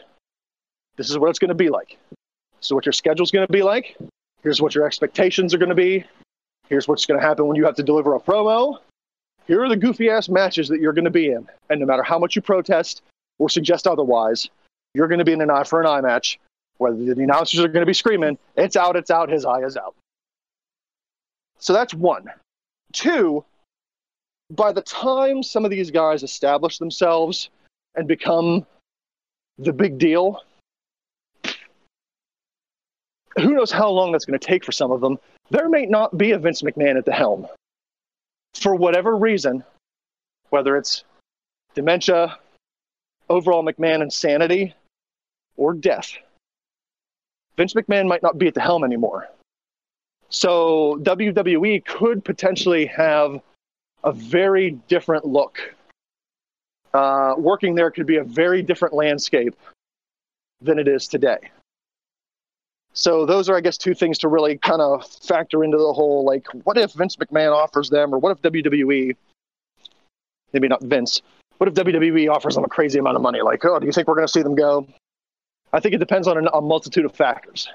this 0.95 1.09
is 1.09 1.17
what 1.17 1.29
it's 1.29 1.39
going 1.39 1.49
to 1.49 1.55
be 1.55 1.69
like. 1.69 1.97
So, 2.61 2.73
what 2.75 2.85
your 2.85 2.93
schedule's 2.93 3.31
going 3.31 3.45
to 3.45 3.51
be 3.51 3.61
like. 3.61 3.97
Here's 4.41 4.61
what 4.61 4.73
your 4.73 4.85
expectations 4.85 5.53
are 5.53 5.57
going 5.57 5.69
to 5.69 5.75
be. 5.75 6.05
Here's 6.69 6.87
what's 6.87 7.05
going 7.05 7.19
to 7.19 7.25
happen 7.25 7.47
when 7.47 7.55
you 7.55 7.65
have 7.65 7.75
to 7.75 7.83
deliver 7.83 8.15
a 8.15 8.19
promo. 8.19 8.79
Here 9.47 9.61
are 9.63 9.69
the 9.69 9.75
goofy 9.75 10.09
ass 10.09 10.29
matches 10.29 10.69
that 10.69 10.79
you're 10.79 10.93
going 10.93 11.05
to 11.05 11.11
be 11.11 11.27
in. 11.27 11.47
And 11.69 11.79
no 11.79 11.85
matter 11.85 12.03
how 12.03 12.17
much 12.17 12.35
you 12.35 12.41
protest, 12.41 13.01
or 13.39 13.49
suggest 13.49 13.87
otherwise, 13.87 14.49
you're 14.93 15.07
going 15.07 15.19
to 15.19 15.25
be 15.25 15.33
in 15.33 15.41
an 15.41 15.49
eye 15.49 15.63
for 15.63 15.81
an 15.81 15.87
eye 15.87 16.01
match. 16.01 16.39
Whether 16.77 17.13
the 17.13 17.23
announcers 17.23 17.59
are 17.59 17.67
going 17.67 17.81
to 17.81 17.85
be 17.85 17.93
screaming, 17.93 18.37
it's 18.55 18.75
out, 18.75 18.95
it's 18.95 19.11
out, 19.11 19.29
his 19.29 19.45
eye 19.45 19.61
is 19.61 19.77
out. 19.77 19.95
So 21.59 21.73
that's 21.73 21.93
one. 21.93 22.25
Two, 22.91 23.43
by 24.51 24.71
the 24.71 24.81
time 24.81 25.43
some 25.43 25.65
of 25.65 25.71
these 25.71 25.91
guys 25.91 26.23
establish 26.23 26.77
themselves 26.77 27.49
and 27.95 28.07
become 28.07 28.65
the 29.59 29.73
big 29.73 29.97
deal, 29.97 30.41
who 33.37 33.53
knows 33.53 33.71
how 33.71 33.89
long 33.89 34.11
that's 34.11 34.25
going 34.25 34.39
to 34.39 34.45
take 34.45 34.63
for 34.63 34.71
some 34.71 34.91
of 34.91 35.01
them. 35.01 35.17
There 35.53 35.69
may 35.69 35.85
not 35.85 36.17
be 36.17 36.31
a 36.31 36.39
Vince 36.39 36.63
McMahon 36.63 36.97
at 36.97 37.05
the 37.05 37.11
helm. 37.11 37.47
For 38.55 38.73
whatever 38.73 39.15
reason, 39.15 39.63
whether 40.49 40.75
it's 40.75 41.03
dementia, 41.75 42.39
overall 43.29 43.63
McMahon 43.63 44.01
insanity, 44.01 44.73
or 45.55 45.75
death, 45.75 46.11
Vince 47.55 47.75
McMahon 47.75 48.07
might 48.07 48.23
not 48.23 48.39
be 48.39 48.47
at 48.47 48.55
the 48.55 48.61
helm 48.61 48.83
anymore. 48.83 49.29
So 50.29 50.99
WWE 51.03 51.85
could 51.85 52.25
potentially 52.25 52.87
have 52.87 53.39
a 54.03 54.11
very 54.11 54.71
different 54.87 55.23
look. 55.23 55.75
Uh, 56.95 57.35
working 57.37 57.75
there 57.75 57.91
could 57.91 58.07
be 58.07 58.17
a 58.17 58.23
very 58.23 58.63
different 58.63 58.95
landscape 58.95 59.55
than 60.61 60.79
it 60.79 60.87
is 60.87 61.07
today. 61.07 61.51
So 62.93 63.25
those 63.25 63.49
are, 63.49 63.57
I 63.57 63.61
guess, 63.61 63.77
two 63.77 63.95
things 63.95 64.19
to 64.19 64.27
really 64.27 64.57
kind 64.57 64.81
of 64.81 65.05
factor 65.05 65.63
into 65.63 65.77
the 65.77 65.93
whole 65.93 66.23
like, 66.23 66.47
what 66.63 66.77
if 66.77 66.93
Vince 66.93 67.15
McMahon 67.15 67.51
offers 67.51 67.89
them, 67.89 68.13
or 68.13 68.19
what 68.19 68.31
if 68.31 68.41
WWE, 68.41 69.15
maybe 70.53 70.67
not 70.67 70.81
Vince, 70.83 71.21
what 71.57 71.67
if 71.67 71.73
WWE 71.73 72.31
offers 72.31 72.55
them 72.55 72.63
a 72.63 72.69
crazy 72.69 72.99
amount 72.99 73.15
of 73.15 73.21
money? 73.21 73.41
Like, 73.41 73.65
oh, 73.65 73.79
do 73.79 73.85
you 73.85 73.91
think 73.91 74.07
we're 74.07 74.15
going 74.15 74.27
to 74.27 74.31
see 74.31 74.43
them 74.43 74.55
go? 74.55 74.87
I 75.71 75.79
think 75.79 75.95
it 75.95 75.97
depends 75.97 76.27
on 76.27 76.47
a 76.47 76.61
multitude 76.61 77.05
of 77.05 77.15
factors. 77.15 77.67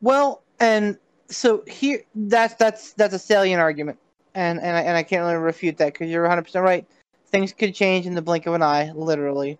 Well, 0.00 0.42
and 0.58 0.98
so 1.28 1.62
here, 1.68 2.02
that's 2.14 2.54
that's 2.54 2.92
that's 2.94 3.14
a 3.14 3.18
salient 3.18 3.60
argument, 3.60 3.98
and 4.34 4.60
and 4.60 4.76
I, 4.76 4.80
and 4.80 4.96
I 4.96 5.04
can't 5.04 5.22
really 5.22 5.36
refute 5.36 5.78
that 5.78 5.92
because 5.92 6.10
you're 6.10 6.22
100 6.22 6.42
percent 6.42 6.64
right. 6.64 6.84
Things 7.26 7.52
could 7.52 7.74
change 7.74 8.06
in 8.06 8.14
the 8.14 8.22
blink 8.22 8.46
of 8.46 8.54
an 8.54 8.62
eye, 8.62 8.92
literally. 8.92 9.58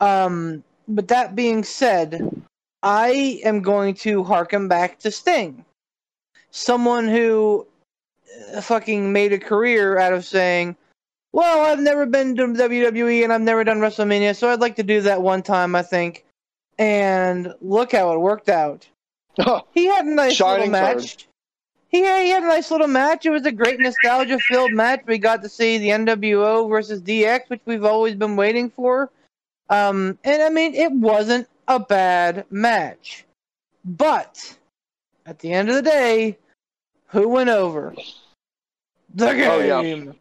Um, 0.00 0.62
but 0.88 1.08
that 1.08 1.36
being 1.36 1.62
said, 1.62 2.42
I 2.82 3.40
am 3.44 3.60
going 3.60 3.94
to 3.96 4.24
harken 4.24 4.68
back 4.68 4.98
to 5.00 5.10
Sting, 5.10 5.64
someone 6.50 7.06
who 7.06 7.66
uh, 8.54 8.60
fucking 8.60 9.12
made 9.12 9.32
a 9.32 9.38
career 9.38 9.98
out 9.98 10.12
of 10.12 10.24
saying, 10.24 10.76
"Well, 11.32 11.60
I've 11.60 11.80
never 11.80 12.06
been 12.06 12.36
to 12.36 12.46
WWE 12.46 13.24
and 13.24 13.32
I've 13.32 13.42
never 13.42 13.64
done 13.64 13.80
WrestleMania, 13.80 14.34
so 14.34 14.48
I'd 14.48 14.60
like 14.60 14.76
to 14.76 14.82
do 14.82 15.00
that 15.02 15.22
one 15.22 15.42
time." 15.42 15.74
I 15.74 15.82
think, 15.82 16.24
and 16.78 17.52
look 17.60 17.92
how 17.92 18.12
it 18.12 18.20
worked 18.20 18.48
out. 18.48 18.88
he 19.74 19.86
had 19.86 20.06
a 20.06 20.10
nice 20.10 20.40
little 20.40 20.68
match. 20.68 21.28
He 21.90 22.00
had, 22.00 22.22
he 22.22 22.30
had 22.30 22.42
a 22.42 22.46
nice 22.46 22.70
little 22.70 22.88
match. 22.88 23.24
It 23.24 23.30
was 23.30 23.46
a 23.46 23.52
great 23.52 23.80
nostalgia 23.80 24.38
filled 24.38 24.72
match. 24.72 25.02
We 25.06 25.18
got 25.18 25.42
to 25.42 25.48
see 25.48 25.78
the 25.78 25.88
NWO 25.88 26.68
versus 26.68 27.00
DX, 27.00 27.48
which 27.48 27.62
we've 27.64 27.84
always 27.84 28.14
been 28.14 28.36
waiting 28.36 28.70
for. 28.70 29.10
Um, 29.70 30.18
and 30.24 30.42
I 30.42 30.48
mean, 30.50 30.74
it 30.74 30.90
wasn't 30.92 31.48
a 31.68 31.78
bad 31.78 32.44
match. 32.50 33.24
But 33.84 34.56
at 35.26 35.38
the 35.38 35.52
end 35.52 35.68
of 35.68 35.74
the 35.76 35.82
day, 35.82 36.38
who 37.08 37.28
went 37.28 37.50
over? 37.50 37.94
The 39.14 39.32
game. 39.32 39.50
Oh, 39.50 39.60
yeah. 39.60 40.12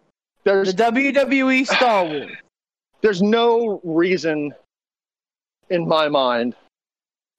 There's 0.44 0.74
The 0.74 0.84
WWE 0.84 1.66
Star 1.68 2.06
Wars. 2.06 2.32
there's 3.02 3.22
no 3.22 3.82
reason 3.84 4.54
in 5.70 5.88
my 5.88 6.08
mind 6.08 6.56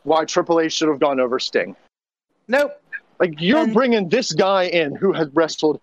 why 0.03 0.25
Triple 0.27 0.61
H 0.61 0.73
should 0.75 0.89
have 0.89 1.01
gone 1.01 1.19
over 1.21 1.39
Sting. 1.39 1.75
Nope. 2.49 2.81
Like 3.19 3.41
you're 3.41 3.61
And- 3.65 3.73
bringing 3.75 4.09
this 4.09 4.33
guy 4.33 4.65
in 4.65 4.95
who 4.95 5.13
has 5.13 5.29
wrestled 5.35 5.81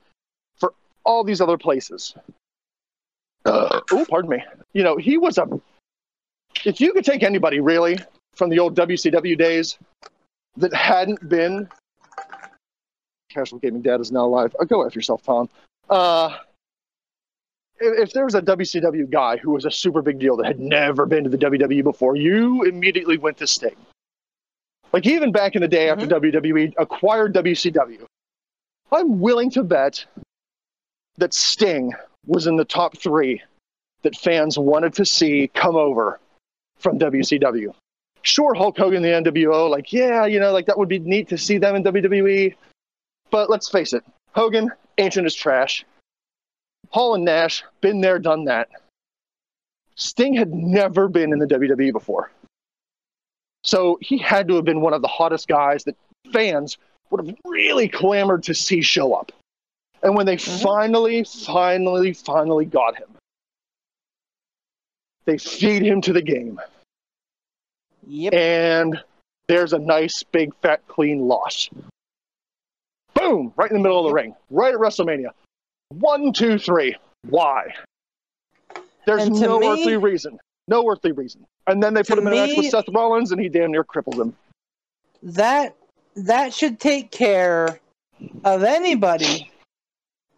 for 0.57 0.73
all 1.03 1.23
these 1.23 1.41
other 1.41 1.57
places. 1.57 2.15
Uh, 3.45 3.81
oh, 3.91 4.05
pardon 4.09 4.29
me. 4.31 4.43
You 4.73 4.83
know, 4.83 4.97
he 4.97 5.17
was 5.17 5.37
a. 5.37 5.47
If 6.65 6.81
you 6.81 6.93
could 6.93 7.05
take 7.05 7.23
anybody 7.23 7.59
really 7.59 7.97
from 8.35 8.49
the 8.49 8.59
old 8.59 8.75
WCW 8.75 9.37
days 9.37 9.77
that 10.57 10.73
hadn't 10.73 11.27
been. 11.27 11.67
Casual 13.29 13.59
Gaming 13.59 13.81
Dad 13.81 13.99
is 13.99 14.11
now 14.11 14.25
alive. 14.25 14.55
Oh, 14.59 14.65
go 14.65 14.85
after 14.85 14.97
yourself, 14.97 15.23
Tom. 15.23 15.49
Uh, 15.89 16.37
if, 17.79 18.07
if 18.07 18.13
there 18.13 18.25
was 18.25 18.35
a 18.35 18.41
WCW 18.41 19.09
guy 19.09 19.37
who 19.37 19.51
was 19.51 19.65
a 19.65 19.71
super 19.71 20.01
big 20.01 20.19
deal 20.19 20.37
that 20.37 20.45
had 20.45 20.59
never 20.59 21.05
been 21.05 21.23
to 21.25 21.29
the 21.29 21.37
WWE 21.37 21.83
before, 21.83 22.15
you 22.15 22.63
immediately 22.63 23.17
went 23.17 23.37
to 23.37 23.47
Sting. 23.47 23.75
Like 24.93 25.05
even 25.05 25.31
back 25.31 25.55
in 25.55 25.61
the 25.61 25.67
day 25.67 25.89
after 25.89 26.07
WWE 26.07 26.73
acquired 26.77 27.33
WCW, 27.33 28.05
I'm 28.91 29.19
willing 29.19 29.49
to 29.51 29.63
bet 29.63 30.05
that 31.17 31.33
Sting 31.33 31.93
was 32.25 32.47
in 32.47 32.55
the 32.55 32.63
top 32.63 32.97
three 32.97 33.41
that 34.03 34.15
fans 34.15 34.57
wanted 34.57 34.93
to 34.93 35.05
see 35.05 35.49
come 35.53 35.75
over 35.75 36.19
from 36.77 36.99
WCW. 36.99 37.73
Sure, 38.21 38.53
Hulk 38.53 38.77
Hogan, 38.77 39.03
the 39.03 39.09
NWO, 39.09 39.69
like, 39.69 39.93
yeah, 39.93 40.25
you 40.25 40.39
know, 40.39 40.51
like 40.51 40.65
that 40.65 40.77
would 40.77 40.89
be 40.89 40.99
neat 40.99 41.29
to 41.29 41.37
see 41.37 41.57
them 41.57 41.75
in 41.75 41.83
WWE. 41.83 42.55
But 43.29 43.49
let's 43.49 43.69
face 43.69 43.93
it, 43.93 44.03
Hogan, 44.33 44.71
ancient 44.97 45.25
as 45.25 45.35
trash. 45.35 45.85
Hall 46.89 47.15
and 47.15 47.25
Nash, 47.25 47.63
been 47.81 48.01
there, 48.01 48.19
done 48.19 48.45
that. 48.45 48.69
Sting 49.95 50.33
had 50.33 50.53
never 50.53 51.07
been 51.07 51.31
in 51.33 51.39
the 51.39 51.45
WWE 51.45 51.91
before. 51.91 52.31
So 53.63 53.97
he 54.01 54.17
had 54.17 54.47
to 54.47 54.55
have 54.55 54.65
been 54.65 54.81
one 54.81 54.93
of 54.93 55.01
the 55.01 55.07
hottest 55.07 55.47
guys 55.47 55.83
that 55.85 55.95
fans 56.31 56.77
would 57.09 57.25
have 57.25 57.35
really 57.45 57.87
clamored 57.87 58.43
to 58.43 58.53
see 58.53 58.81
show 58.81 59.13
up. 59.13 59.31
And 60.03 60.15
when 60.15 60.25
they 60.25 60.37
mm-hmm. 60.37 60.63
finally, 60.63 61.23
finally, 61.23 62.13
finally 62.13 62.65
got 62.65 62.97
him, 62.97 63.07
they 65.25 65.37
feed 65.37 65.81
him 65.81 66.01
to 66.01 66.13
the 66.13 66.21
game. 66.21 66.59
Yep. 68.07 68.33
And 68.33 69.03
there's 69.47 69.73
a 69.73 69.79
nice, 69.79 70.23
big, 70.31 70.53
fat, 70.61 70.81
clean 70.87 71.21
loss. 71.27 71.69
Boom! 73.13 73.53
Right 73.55 73.71
in 73.71 73.77
the 73.77 73.83
middle 73.83 73.99
of 73.99 74.09
the 74.09 74.13
ring. 74.13 74.35
Right 74.49 74.73
at 74.73 74.79
WrestleMania. 74.79 75.29
One, 75.89 76.33
two, 76.33 76.57
three. 76.59 76.95
Why? 77.29 77.73
There's 79.05 79.29
no 79.29 79.59
me- 79.59 79.67
earthly 79.67 79.97
reason. 79.97 80.39
No 80.67 80.87
earthly 80.89 81.11
reason. 81.11 81.45
And 81.67 81.81
then 81.81 81.93
they 81.93 82.03
put 82.03 82.17
him 82.17 82.27
in 82.27 82.33
a 82.33 82.35
match 82.35 82.57
with 82.57 82.69
Seth 82.69 82.89
Rollins, 82.93 83.31
and 83.31 83.39
he 83.39 83.49
damn 83.49 83.71
near 83.71 83.83
crippled 83.83 84.19
him. 84.19 84.35
that 85.23 85.75
that 86.15 86.53
should 86.53 86.79
take 86.79 87.11
care 87.11 87.79
of 88.43 88.63
anybody 88.63 89.51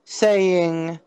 saying, 0.06 1.00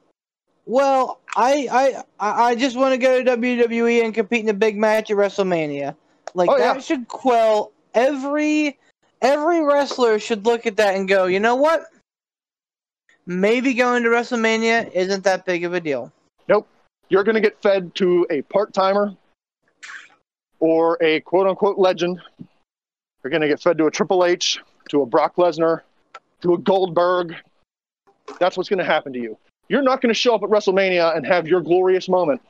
"Well, 0.66 1.19
I 1.37 2.05
I 2.20 2.51
I 2.51 2.55
just 2.55 2.76
want 2.76 2.93
to 2.93 2.99
go 2.99 3.22
to 3.22 3.37
WWE 3.37 4.05
and 4.05 4.14
compete 4.14 4.43
in 4.43 4.49
a 4.49 4.55
big 4.55 4.76
match 4.76 5.11
at 5.11 5.16
WrestleMania." 5.16 5.95
Like 6.35 6.51
Oh, 6.51 6.59
that 6.59 6.76
yeah. 6.76 6.81
should 6.81 7.09
quell 7.09 7.72
every 7.95 8.78
every 9.22 9.62
wrestler 9.62 10.18
should 10.18 10.47
look 10.47 10.66
at 10.66 10.76
that 10.76 10.95
and 10.95 11.09
go, 11.09 11.26
"You 11.26 11.41
know 11.41 11.57
what? 11.57 11.87
Maybe 13.26 13.74
going 13.74 14.03
to 14.03 14.09
WrestleMania 14.09 14.91
isn't 14.93 15.24
that 15.24 15.45
big 15.45 15.64
of 15.64 15.74
a 15.74 15.81
deal." 15.81 16.12
Nope. 16.49 16.66
You're 17.09 17.24
going 17.24 17.35
to 17.35 17.41
get 17.41 17.61
fed 17.62 17.95
to 17.97 18.26
a 18.31 18.43
part 18.43 18.72
timer 18.72 19.14
or 20.59 20.99
a 21.01 21.20
quote 21.20 21.47
unquote 21.47 21.78
legend. 21.78 22.20
You're 23.22 23.31
going 23.31 23.43
to 23.43 23.49
get 23.49 23.61
fed 23.61 23.78
to 23.78 23.87
a 23.87 23.91
Triple 23.91 24.24
H, 24.24 24.61
to 24.91 25.03
a 25.03 25.07
Brock 25.07 25.37
Lesnar, 25.37 25.83
to 26.43 26.55
a 26.55 26.59
Goldberg. 26.59 27.35
That's 28.39 28.57
what's 28.57 28.68
going 28.68 28.78
to 28.78 28.85
happen 28.85 29.12
to 29.12 29.18
you. 29.18 29.37
You're 29.70 29.82
not 29.82 30.02
going 30.02 30.12
to 30.12 30.18
show 30.18 30.34
up 30.34 30.42
at 30.42 30.50
WrestleMania 30.50 31.16
and 31.16 31.24
have 31.24 31.46
your 31.46 31.60
glorious 31.60 32.08
moment 32.08 32.42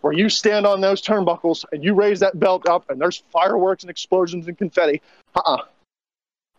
where 0.00 0.12
you 0.12 0.28
stand 0.28 0.66
on 0.66 0.80
those 0.80 1.00
turnbuckles 1.00 1.64
and 1.72 1.82
you 1.82 1.94
raise 1.94 2.20
that 2.20 2.38
belt 2.38 2.68
up 2.68 2.90
and 2.90 3.00
there's 3.00 3.22
fireworks 3.32 3.84
and 3.84 3.90
explosions 3.90 4.48
and 4.48 4.58
confetti. 4.58 5.00
Uh 5.34 5.40
uh 5.46 5.58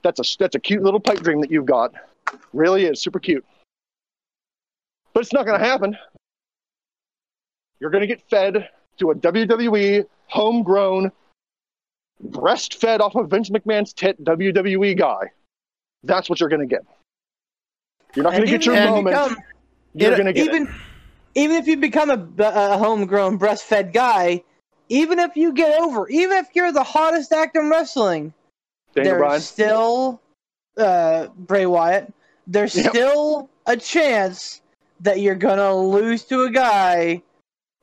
That's 0.03 0.19
a, 0.19 0.37
that's 0.39 0.55
a 0.55 0.59
cute 0.59 0.81
little 0.81 0.99
pipe 0.99 1.19
dream 1.19 1.41
that 1.41 1.51
you've 1.51 1.65
got. 1.65 1.93
Really 2.53 2.85
is 2.85 3.01
super 3.01 3.19
cute. 3.19 3.45
But 5.13 5.23
it's 5.23 5.33
not 5.33 5.45
going 5.45 5.59
to 5.59 5.65
happen 5.65 5.97
you're 7.79 7.89
going 7.89 8.01
to 8.01 8.07
get 8.07 8.21
fed 8.29 8.69
to 8.99 9.11
a 9.11 9.15
WWE 9.15 10.05
homegrown, 10.27 11.11
breastfed 12.29 12.99
off 12.99 13.15
of 13.15 13.29
Vince 13.29 13.49
McMahon's 13.49 13.93
tit 13.93 14.21
WWE 14.23 14.97
guy. 14.97 15.31
That's 16.03 16.29
what 16.29 16.39
you're 16.39 16.49
going 16.49 16.67
to 16.67 16.75
get. 16.75 16.85
You're 18.15 18.23
not 18.23 18.31
going 18.31 18.45
to 18.45 18.49
get 18.49 18.65
your 18.65 18.75
even 18.75 18.83
if 18.83 18.89
you 18.89 19.03
moment. 19.03 19.15
become- 19.15 19.43
you're 19.97 20.13
it- 20.13 20.23
to 20.23 20.33
get 20.33 20.47
even 20.47 20.63
it. 20.67 20.73
even 21.35 21.55
if 21.57 21.67
you 21.67 21.77
become 21.77 22.09
a, 22.09 22.27
a 22.43 22.77
homegrown 22.77 23.37
breastfed 23.37 23.93
guy, 23.93 24.43
even 24.89 25.19
if 25.19 25.35
you 25.35 25.53
get 25.53 25.79
over, 25.79 26.07
even 26.09 26.37
if 26.37 26.47
you're 26.55 26.71
the 26.71 26.83
hottest 26.83 27.31
actor 27.31 27.61
in 27.61 27.69
wrestling, 27.69 28.33
Daniel 28.95 29.13
there's 29.13 29.19
Bryan. 29.19 29.41
still 29.41 30.21
uh, 30.77 31.27
Bray 31.37 31.65
Wyatt. 31.65 32.11
There's 32.47 32.73
Yep. 32.73 32.89
still 32.89 33.49
a 33.65 33.75
chance 33.75 34.61
that 35.01 35.19
you're 35.19 35.35
gonna 35.35 35.75
lose 35.75 36.23
to 36.25 36.43
a 36.43 36.49
guy 36.49 37.21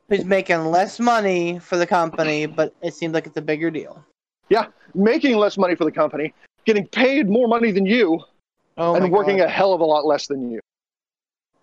who's 0.08 0.24
making 0.24 0.64
less 0.66 0.98
money 0.98 1.58
for 1.58 1.76
the 1.76 1.86
company, 1.86 2.46
but 2.46 2.74
it 2.82 2.94
seems 2.94 3.14
like 3.14 3.26
it's 3.26 3.36
a 3.36 3.42
bigger 3.42 3.70
deal. 3.70 4.04
Yeah, 4.48 4.66
making 4.94 5.36
less 5.36 5.56
money 5.56 5.74
for 5.74 5.84
the 5.84 5.92
company, 5.92 6.34
getting 6.66 6.86
paid 6.86 7.28
more 7.28 7.48
money 7.48 7.70
than 7.72 7.86
you, 7.86 8.20
Oh 8.76 8.94
and 8.94 9.10
working 9.12 9.38
God. 9.38 9.46
a 9.46 9.48
hell 9.48 9.72
of 9.72 9.80
a 9.80 9.84
lot 9.84 10.04
less 10.04 10.26
than 10.26 10.50
you. 10.50 10.60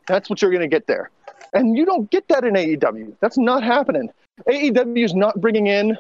That's 0.08 0.30
what 0.30 0.42
you're 0.42 0.52
going 0.52 0.62
to 0.62 0.68
get 0.68 0.88
there. 0.88 1.10
And 1.54 1.78
you 1.78 1.86
don't 1.86 2.10
get 2.12 2.28
that 2.30 2.44
in 2.44 2.54
AEW. 2.54 3.16
That's 3.20 3.38
not 3.38 3.64
happening. 3.64 4.10
AEW 4.48 5.04
is 5.04 5.14
not 5.14 5.40
bringing 5.40 5.68
in 5.68 5.98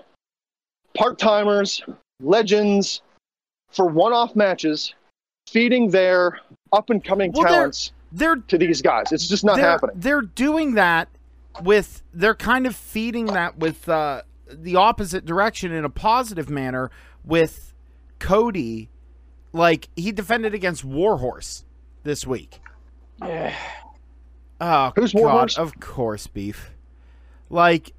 part 0.95 1.19
timers, 1.19 1.83
legends 2.21 3.01
for 3.71 3.85
one 3.87 4.13
off 4.13 4.35
matches, 4.35 4.93
feeding 5.47 5.89
their 5.89 6.39
up 6.73 6.89
and 6.89 7.03
coming 7.03 7.31
Well, 7.31 7.43
they're- 7.43 7.53
talents 7.53 7.91
They're 8.11 8.35
to 8.35 8.57
these 8.57 8.81
guys. 8.81 9.11
It's 9.11 9.27
just 9.27 9.43
not 9.43 9.55
they're, 9.55 9.65
happening. 9.65 9.95
They're 9.99 10.21
doing 10.21 10.73
that 10.75 11.09
with 11.63 12.01
they're 12.13 12.35
kind 12.35 12.65
of 12.65 12.75
feeding 12.75 13.27
that 13.27 13.57
with 13.57 13.87
uh, 13.87 14.23
the 14.49 14.75
opposite 14.75 15.25
direction 15.25 15.71
in 15.71 15.85
a 15.85 15.89
positive 15.89 16.49
manner 16.49 16.91
with 17.23 17.73
Cody. 18.19 18.89
Like 19.53 19.89
he 19.95 20.11
defended 20.11 20.53
against 20.53 20.83
Warhorse 20.83 21.65
this 22.03 22.25
week. 22.25 22.61
Yeah. 23.21 23.53
Oh, 24.61 24.91
Who's 24.95 25.11
God, 25.11 25.21
Warhorse? 25.21 25.57
Of 25.57 25.79
course, 25.79 26.27
beef. 26.27 26.69
Like, 27.49 27.93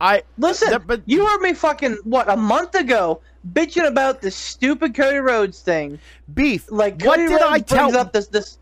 I 0.00 0.22
Listen, 0.38 0.70
That- 0.70 0.86
but- 0.86 1.02
you 1.04 1.26
heard 1.26 1.40
me 1.40 1.52
fucking 1.52 1.98
what 2.04 2.30
a 2.30 2.36
month 2.36 2.74
ago 2.74 3.20
bitching 3.52 3.86
about 3.86 4.22
this 4.22 4.34
stupid 4.36 4.94
Cody 4.94 5.18
Rhodes 5.18 5.60
thing. 5.60 5.98
beef. 6.32 6.70
Like 6.70 6.94
what 7.02 7.16
Cody 7.16 7.28
did 7.28 7.34
Rhodes 7.34 7.44
I 7.44 7.58
brings 7.58 7.92
tell? 7.92 7.96
up 7.98 8.12
this 8.12 8.28
this 8.28 8.56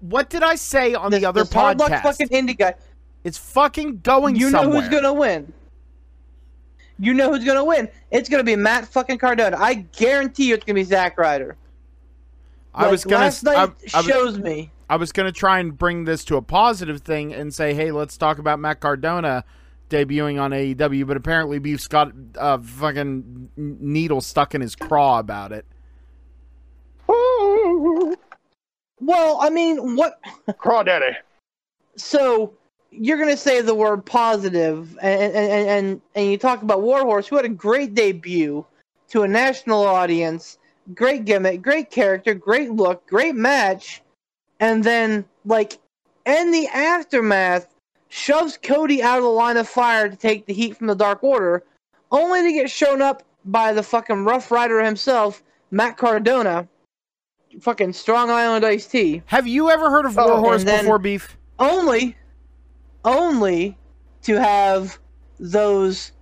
what 0.00 0.30
did 0.30 0.42
I 0.44 0.54
say 0.54 0.94
on 0.94 1.10
this, 1.10 1.20
the 1.20 1.26
other 1.26 1.42
this 1.42 1.52
hard 1.52 1.78
luck 1.80 1.90
podcast? 1.90 2.02
fucking 2.04 2.28
indie 2.28 2.56
guy. 2.56 2.74
it's 3.24 3.36
fucking 3.36 3.98
going 4.02 4.36
You 4.36 4.48
know 4.50 4.70
who's 4.70 4.88
gonna 4.88 5.12
win. 5.12 5.52
You 7.00 7.12
know 7.14 7.32
who's 7.32 7.44
gonna 7.44 7.64
win. 7.64 7.88
It's 8.10 8.28
gonna 8.28 8.44
be 8.44 8.56
Matt 8.56 8.86
fucking 8.86 9.18
Cardona. 9.18 9.56
I 9.58 9.74
guarantee 9.74 10.48
you, 10.48 10.54
it's 10.54 10.64
gonna 10.64 10.74
be 10.76 10.84
Zack 10.84 11.18
Ryder. 11.18 11.56
I 12.74 12.88
was 12.90 13.04
gonna. 13.04 13.24
last 13.24 13.42
night 13.42 13.56
I, 13.56 13.62
I 13.62 14.00
was- 14.00 14.06
shows 14.06 14.38
me. 14.38 14.70
I 14.88 14.96
was 14.96 15.12
going 15.12 15.26
to 15.26 15.32
try 15.32 15.58
and 15.58 15.76
bring 15.76 16.04
this 16.04 16.24
to 16.26 16.36
a 16.36 16.42
positive 16.42 17.02
thing 17.02 17.34
and 17.34 17.52
say, 17.52 17.74
hey, 17.74 17.92
let's 17.92 18.16
talk 18.16 18.38
about 18.38 18.58
Matt 18.58 18.80
Cardona 18.80 19.44
debuting 19.90 20.40
on 20.40 20.50
AEW, 20.50 21.06
but 21.06 21.16
apparently 21.16 21.58
Beef's 21.58 21.88
got 21.88 22.12
a 22.36 22.60
fucking 22.60 23.50
needle 23.56 24.20
stuck 24.20 24.54
in 24.54 24.60
his 24.60 24.74
craw 24.74 25.18
about 25.18 25.52
it. 25.52 25.66
Well, 29.00 29.38
I 29.40 29.50
mean, 29.50 29.96
what? 29.96 30.20
Craw 30.58 30.82
daddy. 30.82 31.16
So 31.96 32.52
you're 32.90 33.18
gonna 33.18 33.36
say 33.36 33.60
the 33.60 33.74
word 33.74 34.04
positive, 34.04 34.98
and 35.00 35.22
and 35.22 35.36
and 35.36 35.68
and, 35.68 36.00
and 36.14 36.30
you 36.30 36.38
talk 36.38 36.62
about 36.62 36.82
Warhorse, 36.82 37.28
who 37.28 37.36
had 37.36 37.44
a 37.44 37.50
great 37.50 37.94
debut 37.94 38.64
to 39.10 39.22
a 39.22 39.28
national 39.28 39.86
audience, 39.86 40.58
great 40.94 41.24
gimmick, 41.24 41.62
great 41.62 41.90
character, 41.90 42.34
great 42.34 42.72
look, 42.72 43.06
great 43.06 43.34
match, 43.34 44.02
and 44.60 44.82
then 44.84 45.24
like 45.44 45.78
in 46.26 46.50
the 46.50 46.66
aftermath, 46.68 47.74
shoves 48.08 48.58
Cody 48.62 49.02
out 49.02 49.18
of 49.18 49.24
the 49.24 49.30
line 49.30 49.56
of 49.56 49.68
fire 49.68 50.08
to 50.08 50.16
take 50.16 50.46
the 50.46 50.52
heat 50.52 50.76
from 50.76 50.86
the 50.86 50.94
Dark 50.94 51.22
Order, 51.22 51.62
only 52.10 52.42
to 52.42 52.52
get 52.52 52.70
shown 52.70 53.00
up 53.02 53.22
by 53.44 53.72
the 53.72 53.82
fucking 53.82 54.24
Rough 54.24 54.50
Rider 54.50 54.82
himself, 54.82 55.42
Matt 55.70 55.96
Cardona, 55.96 56.68
fucking 57.60 57.92
Strong 57.92 58.30
Island 58.30 58.64
Iced 58.64 58.90
Tea 58.90 59.22
Have 59.26 59.46
you 59.46 59.70
ever 59.70 59.90
heard 59.90 60.04
of 60.06 60.18
Oh, 60.18 60.26
Warhorse 60.40 60.64
before, 60.64 60.98
Beef? 60.98 61.36
only 61.58 62.16
only 63.04 63.76
to 64.22 64.38
have 64.40 64.98
those 65.40 66.12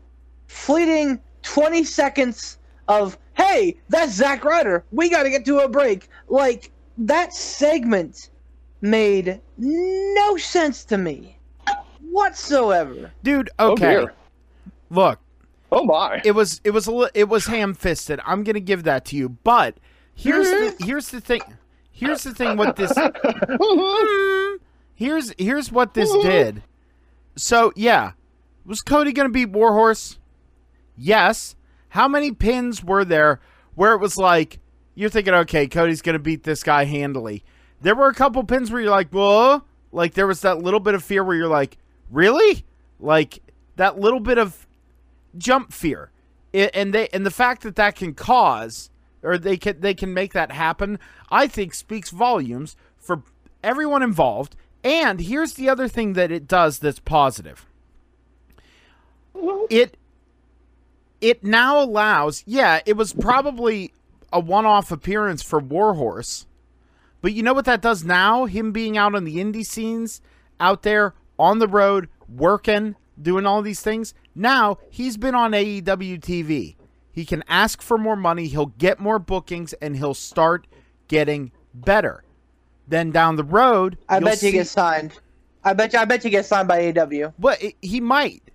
fleeting 0.47 1.20
20 1.43 1.84
seconds 1.84 2.59
of 2.89 3.18
hey 3.34 3.76
that's 3.89 4.12
Zack 4.12 4.45
Ryder. 4.45 4.84
We 4.93 5.09
got 5.11 5.24
to 5.24 5.30
get 5.30 5.45
to 5.47 5.59
a 5.61 5.68
break. 5.68 6.09
Like 6.28 6.70
that 6.99 7.32
segment 7.34 8.30
made 8.80 9.40
no 9.59 10.36
sense 10.36 10.84
to 10.86 10.99
me 10.99 11.38
whatsoever 12.11 13.11
Dude, 13.22 13.51
Oh, 13.59 13.72
okay. 13.72 13.90
dear. 13.90 14.12
Look, 14.90 15.18
Oh, 15.72 15.84
my. 15.84 16.20
it 16.24 16.30
was 16.32 16.61
it 16.64 16.70
was 16.70 16.86
a 16.86 16.92
li- 16.92 17.11
it 17.14 17.28
was 17.28 17.47
ham-fisted. 17.47 18.20
I'm 18.24 18.44
going 18.44 18.55
to 18.55 18.61
give 18.61 18.84
that 18.84 19.05
to 19.07 19.16
you. 19.16 19.28
But 19.30 19.76
here's 20.14 20.49
the 20.49 20.57
Mm-hmm. 20.57 20.84
here's 20.84 21.09
the 21.11 21.20
thing. 21.20 21.42
Here's 21.90 22.22
the 22.22 22.32
thing 22.34 22.57
with 22.57 22.76
this 22.76 22.92
here's 24.94 25.32
here's 25.38 25.72
what 25.72 25.94
this 25.94 26.11
did. 26.22 26.62
So 27.36 27.72
yeah, 27.76 28.12
was 28.64 28.82
Cody 28.82 29.12
gonna 29.12 29.28
beat 29.28 29.51
Warhorse? 29.51 30.18
Yes. 30.97 31.55
How 31.90 32.09
many 32.09 32.32
pins 32.32 32.82
were 32.84 33.05
there 33.05 33.40
where 33.74 33.92
it 33.94 34.01
was 34.01 34.16
like 34.16 34.59
you're 34.97 35.11
thinking, 35.11 35.34
okay, 35.34 35.68
Cody's 35.68 36.03
gonna 36.03 36.18
beat 36.18 36.42
this 36.42 36.64
guy 36.64 36.84
handily? 36.84 37.44
There 37.80 37.94
were 37.94 38.09
a 38.09 38.14
couple 38.14 38.42
pins 38.42 38.72
where 38.72 38.80
you're 38.80 38.90
like, 38.90 39.11
whoa, 39.11 39.62
like 39.92 40.14
there 40.14 40.26
was 40.26 40.40
that 40.40 40.59
little 40.59 40.80
bit 40.80 40.94
of 40.94 41.05
fear 41.05 41.22
where 41.22 41.36
you're 41.36 41.47
like, 41.47 41.76
really, 42.11 42.64
like 42.99 43.40
that 43.76 44.01
little 44.01 44.20
bit 44.20 44.38
of 44.38 44.66
jump 45.38 45.72
fear, 45.72 46.11
and 46.53 46.92
they 46.92 47.09
and 47.12 47.24
the 47.24 47.30
fact 47.30 47.62
that 47.62 47.76
that 47.76 47.94
can 47.94 48.14
cause 48.14 48.90
or 49.22 49.38
they 49.38 49.57
can 49.57 49.80
they 49.80 49.94
can 49.94 50.14
make 50.14 50.32
that 50.32 50.51
happen, 50.51 50.99
I 51.30 51.47
think 51.47 51.74
speaks 51.74 52.11
volumes 52.11 52.76
for 52.97 53.22
everyone 53.62 54.03
involved. 54.03 54.57
And 54.82 55.20
here's 55.20 55.55
the 55.55 55.68
other 55.68 55.88
thing 55.88 56.12
that 56.14 56.30
it 56.30 56.47
does 56.47 56.78
that's 56.78 57.01
positive. 57.01 57.66
It 59.68 59.97
it 61.20 61.42
now 61.42 61.82
allows, 61.82 62.44
yeah, 62.47 62.80
it 62.86 62.97
was 62.97 63.12
probably 63.12 63.92
a 64.33 64.41
one-off 64.41 64.91
appearance 64.91 65.43
for 65.43 65.59
Warhorse. 65.61 66.47
But 67.20 67.33
you 67.33 67.43
know 67.43 67.55
what 67.55 67.64
that 67.64 67.83
does 67.83 68.05
now? 68.05 68.45
Him 68.45 68.72
being 68.72 68.97
out 68.97 69.14
on 69.14 69.24
the 69.24 69.37
indie 69.37 69.66
scenes, 69.66 70.20
out 70.61 70.83
there 70.83 71.14
on 71.39 71.59
the 71.59 71.68
road, 71.68 72.09
working, 72.29 72.97
doing 73.20 73.47
all 73.47 73.62
these 73.62 73.81
things. 73.81 74.14
Now 74.35 74.79
he's 74.91 75.16
been 75.16 75.35
on 75.35 75.53
AEW 75.53 76.20
TV. 76.20 76.77
He 77.11 77.24
can 77.24 77.43
ask 77.49 77.81
for 77.81 77.97
more 77.97 78.16
money, 78.16 78.47
he'll 78.47 78.66
get 78.66 79.01
more 79.01 79.18
bookings, 79.18 79.72
and 79.74 79.97
he'll 79.97 80.14
start 80.14 80.66
getting 81.09 81.51
better. 81.72 82.22
Then 82.87 83.11
down 83.11 83.37
the 83.37 83.45
road, 83.45 83.97
i 84.09 84.20
bet 84.20 84.35
you 84.43 84.51
see- 84.51 84.53
get 84.53 84.66
signed 84.68 85.18
i 85.64 85.72
bet 85.72 85.93
you 85.93 85.99
i 85.99 86.05
bet 86.05 86.24
you 86.24 86.31
get 86.31 86.47
signed 86.47 86.68
by 86.68 86.79
AEW. 86.92 87.33
But 87.38 87.61
it- 87.63 87.76
he 87.83 88.00
might. 88.00 88.50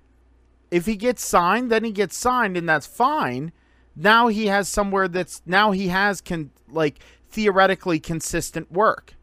If 0.70 0.86
he 0.86 0.96
gets 0.96 1.26
signed, 1.26 1.70
then 1.70 1.84
he 1.84 1.92
gets 1.92 2.16
signed, 2.16 2.56
and 2.56 2.70
that's 2.70 2.86
fine. 2.88 3.52
Now 3.96 4.28
he 4.28 4.48
has 4.48 4.68
somewhere 4.68 5.08
that's 5.08 5.42
now 5.46 5.72
he 5.72 5.90
has 5.90 6.22
can 6.22 6.52
like 6.70 7.00
theoretically 7.30 8.00
consistent 8.00 8.72
work, 8.72 9.16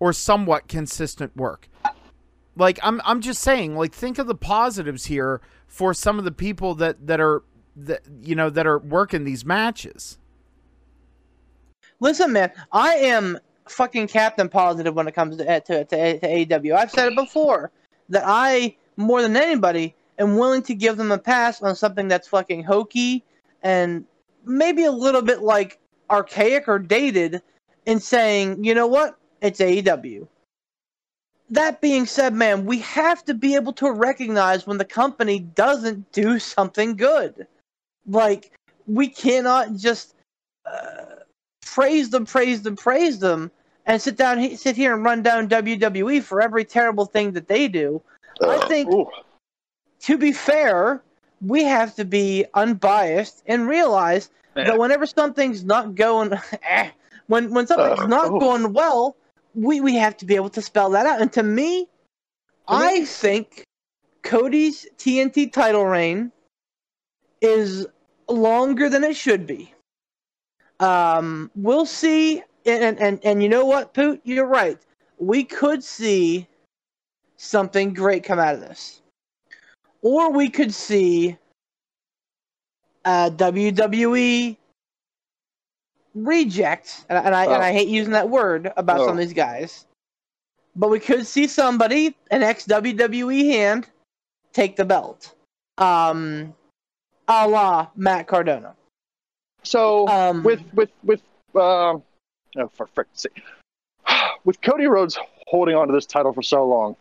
or 0.00 0.12
somewhat 0.12 0.68
consistent 0.68 1.36
work. 1.36 1.68
Like 2.56 2.78
I'm 2.82 3.00
I'm 3.04 3.20
just 3.20 3.40
saying, 3.42 3.76
like 3.76 3.92
think 3.92 4.18
of 4.18 4.26
the 4.26 4.34
positives 4.34 5.06
here 5.06 5.40
for 5.66 5.94
some 5.94 6.18
of 6.18 6.24
the 6.24 6.32
people 6.32 6.74
that 6.76 7.06
that 7.06 7.20
are 7.20 7.42
that 7.76 8.02
you 8.20 8.34
know 8.34 8.50
that 8.50 8.66
are 8.66 8.78
working 8.78 9.24
these 9.24 9.44
matches. 9.44 10.18
Listen, 12.00 12.32
man, 12.32 12.52
I 12.72 12.94
am 12.94 13.38
fucking 13.68 14.08
captain 14.08 14.48
positive 14.48 14.94
when 14.94 15.06
it 15.08 15.14
comes 15.14 15.36
to 15.36 15.44
to, 15.44 15.84
to, 15.84 16.18
to 16.18 16.26
AEW. 16.26 16.74
I've 16.74 16.90
said 16.90 17.12
it 17.12 17.16
before 17.16 17.70
that 18.08 18.22
I, 18.26 18.76
more 18.96 19.22
than 19.22 19.36
anybody, 19.36 19.94
am 20.18 20.36
willing 20.36 20.62
to 20.62 20.74
give 20.74 20.96
them 20.96 21.12
a 21.12 21.18
pass 21.18 21.62
on 21.62 21.76
something 21.76 22.08
that's 22.08 22.28
fucking 22.28 22.64
hokey 22.64 23.24
and 23.62 24.04
maybe 24.44 24.84
a 24.84 24.92
little 24.92 25.22
bit 25.22 25.42
like 25.42 25.78
archaic 26.10 26.68
or 26.68 26.78
dated 26.78 27.42
in 27.86 28.00
saying, 28.00 28.64
you 28.64 28.74
know 28.74 28.86
what, 28.86 29.18
it's 29.40 29.60
AEW. 29.60 30.26
That 31.50 31.80
being 31.80 32.04
said, 32.04 32.34
man, 32.34 32.66
we 32.66 32.78
have 32.80 33.24
to 33.24 33.34
be 33.34 33.54
able 33.54 33.72
to 33.74 33.90
recognize 33.90 34.66
when 34.66 34.78
the 34.78 34.84
company 34.84 35.38
doesn't 35.38 36.12
do 36.12 36.38
something 36.38 36.96
good. 36.96 37.46
Like, 38.06 38.52
we 38.86 39.08
cannot 39.08 39.76
just. 39.76 40.14
Uh, 40.66 41.08
praise 41.78 42.10
them, 42.10 42.26
praise 42.26 42.62
them, 42.62 42.76
praise 42.76 43.18
them, 43.18 43.50
and 43.86 44.00
sit 44.00 44.16
down, 44.16 44.56
sit 44.56 44.76
here 44.76 44.94
and 44.94 45.04
run 45.04 45.22
down 45.22 45.48
WWE 45.48 46.22
for 46.22 46.42
every 46.42 46.64
terrible 46.64 47.04
thing 47.04 47.32
that 47.32 47.46
they 47.46 47.68
do. 47.68 48.02
I 48.42 48.66
think, 48.66 48.92
Ooh. 48.92 49.08
to 50.00 50.18
be 50.18 50.32
fair, 50.32 51.02
we 51.40 51.64
have 51.64 51.94
to 51.96 52.04
be 52.04 52.44
unbiased 52.54 53.42
and 53.46 53.68
realize 53.68 54.30
that 54.54 54.78
whenever 54.78 55.06
something's 55.06 55.64
not 55.64 55.94
going, 55.94 56.32
eh, 56.62 56.90
when 57.28 57.52
when 57.54 57.66
something's 57.66 58.00
Uh, 58.00 58.06
not 58.06 58.32
ooh. 58.32 58.40
going 58.40 58.72
well, 58.72 59.16
we 59.54 59.80
we 59.80 59.94
have 59.94 60.16
to 60.16 60.24
be 60.24 60.34
able 60.34 60.50
to 60.50 60.62
spell 60.62 60.90
that 60.90 61.06
out. 61.06 61.20
And 61.20 61.32
to 61.34 61.42
me, 61.42 61.88
I 62.66 63.04
think 63.04 63.64
Cody's 64.22 64.86
TNT 64.98 65.52
title 65.52 65.86
reign 65.86 66.32
is 67.40 67.86
longer 68.28 68.88
than 68.88 69.04
it 69.04 69.16
should 69.16 69.46
be. 69.46 69.72
Um, 70.80 71.50
we'll 71.54 71.86
see, 71.86 72.42
and, 72.66 72.82
and 72.84 72.98
and 72.98 73.20
and 73.24 73.42
you 73.42 73.48
know 73.48 73.64
what, 73.64 73.94
Poot, 73.94 74.20
you're 74.24 74.46
right. 74.46 74.78
We 75.18 75.44
could 75.44 75.82
see 75.82 76.46
something 77.36 77.94
great 77.94 78.24
come 78.24 78.38
out 78.38 78.54
of 78.54 78.60
this. 78.60 78.97
Or 80.02 80.30
we 80.32 80.48
could 80.48 80.72
see 80.72 81.36
a 83.04 83.30
WWE 83.30 84.56
reject, 86.14 87.04
and, 87.08 87.18
and 87.24 87.34
I 87.34 87.44
and 87.44 87.52
Oh. 87.54 87.60
I 87.60 87.72
hate 87.72 87.88
using 87.88 88.12
that 88.12 88.28
word 88.28 88.72
about 88.76 88.98
some 88.98 89.08
Oh. 89.08 89.12
of 89.12 89.18
these 89.18 89.32
guys, 89.32 89.86
but 90.76 90.88
we 90.88 91.00
could 91.00 91.26
see 91.26 91.46
somebody, 91.46 92.16
an 92.30 92.42
ex 92.42 92.64
WWE 92.66 93.50
hand, 93.50 93.88
take 94.52 94.76
the 94.76 94.84
belt, 94.84 95.34
um, 95.78 96.54
a 97.28 97.46
la 97.48 97.88
Matt 97.96 98.26
Cardona. 98.26 98.74
So 99.64 100.08
Um, 100.08 100.42
with 100.42 100.62
with 100.74 100.90
with 101.02 101.22
um, 101.54 102.02
oh 102.56 102.68
for 102.72 102.86
frick's 102.86 103.22
sake, 103.22 103.42
with 104.44 104.60
Cody 104.60 104.86
Rhodes 104.86 105.18
holding 105.46 105.74
on 105.74 105.88
to 105.88 105.92
this 105.92 106.06
title 106.06 106.32
for 106.32 106.42
so 106.42 106.66
long 106.66 106.96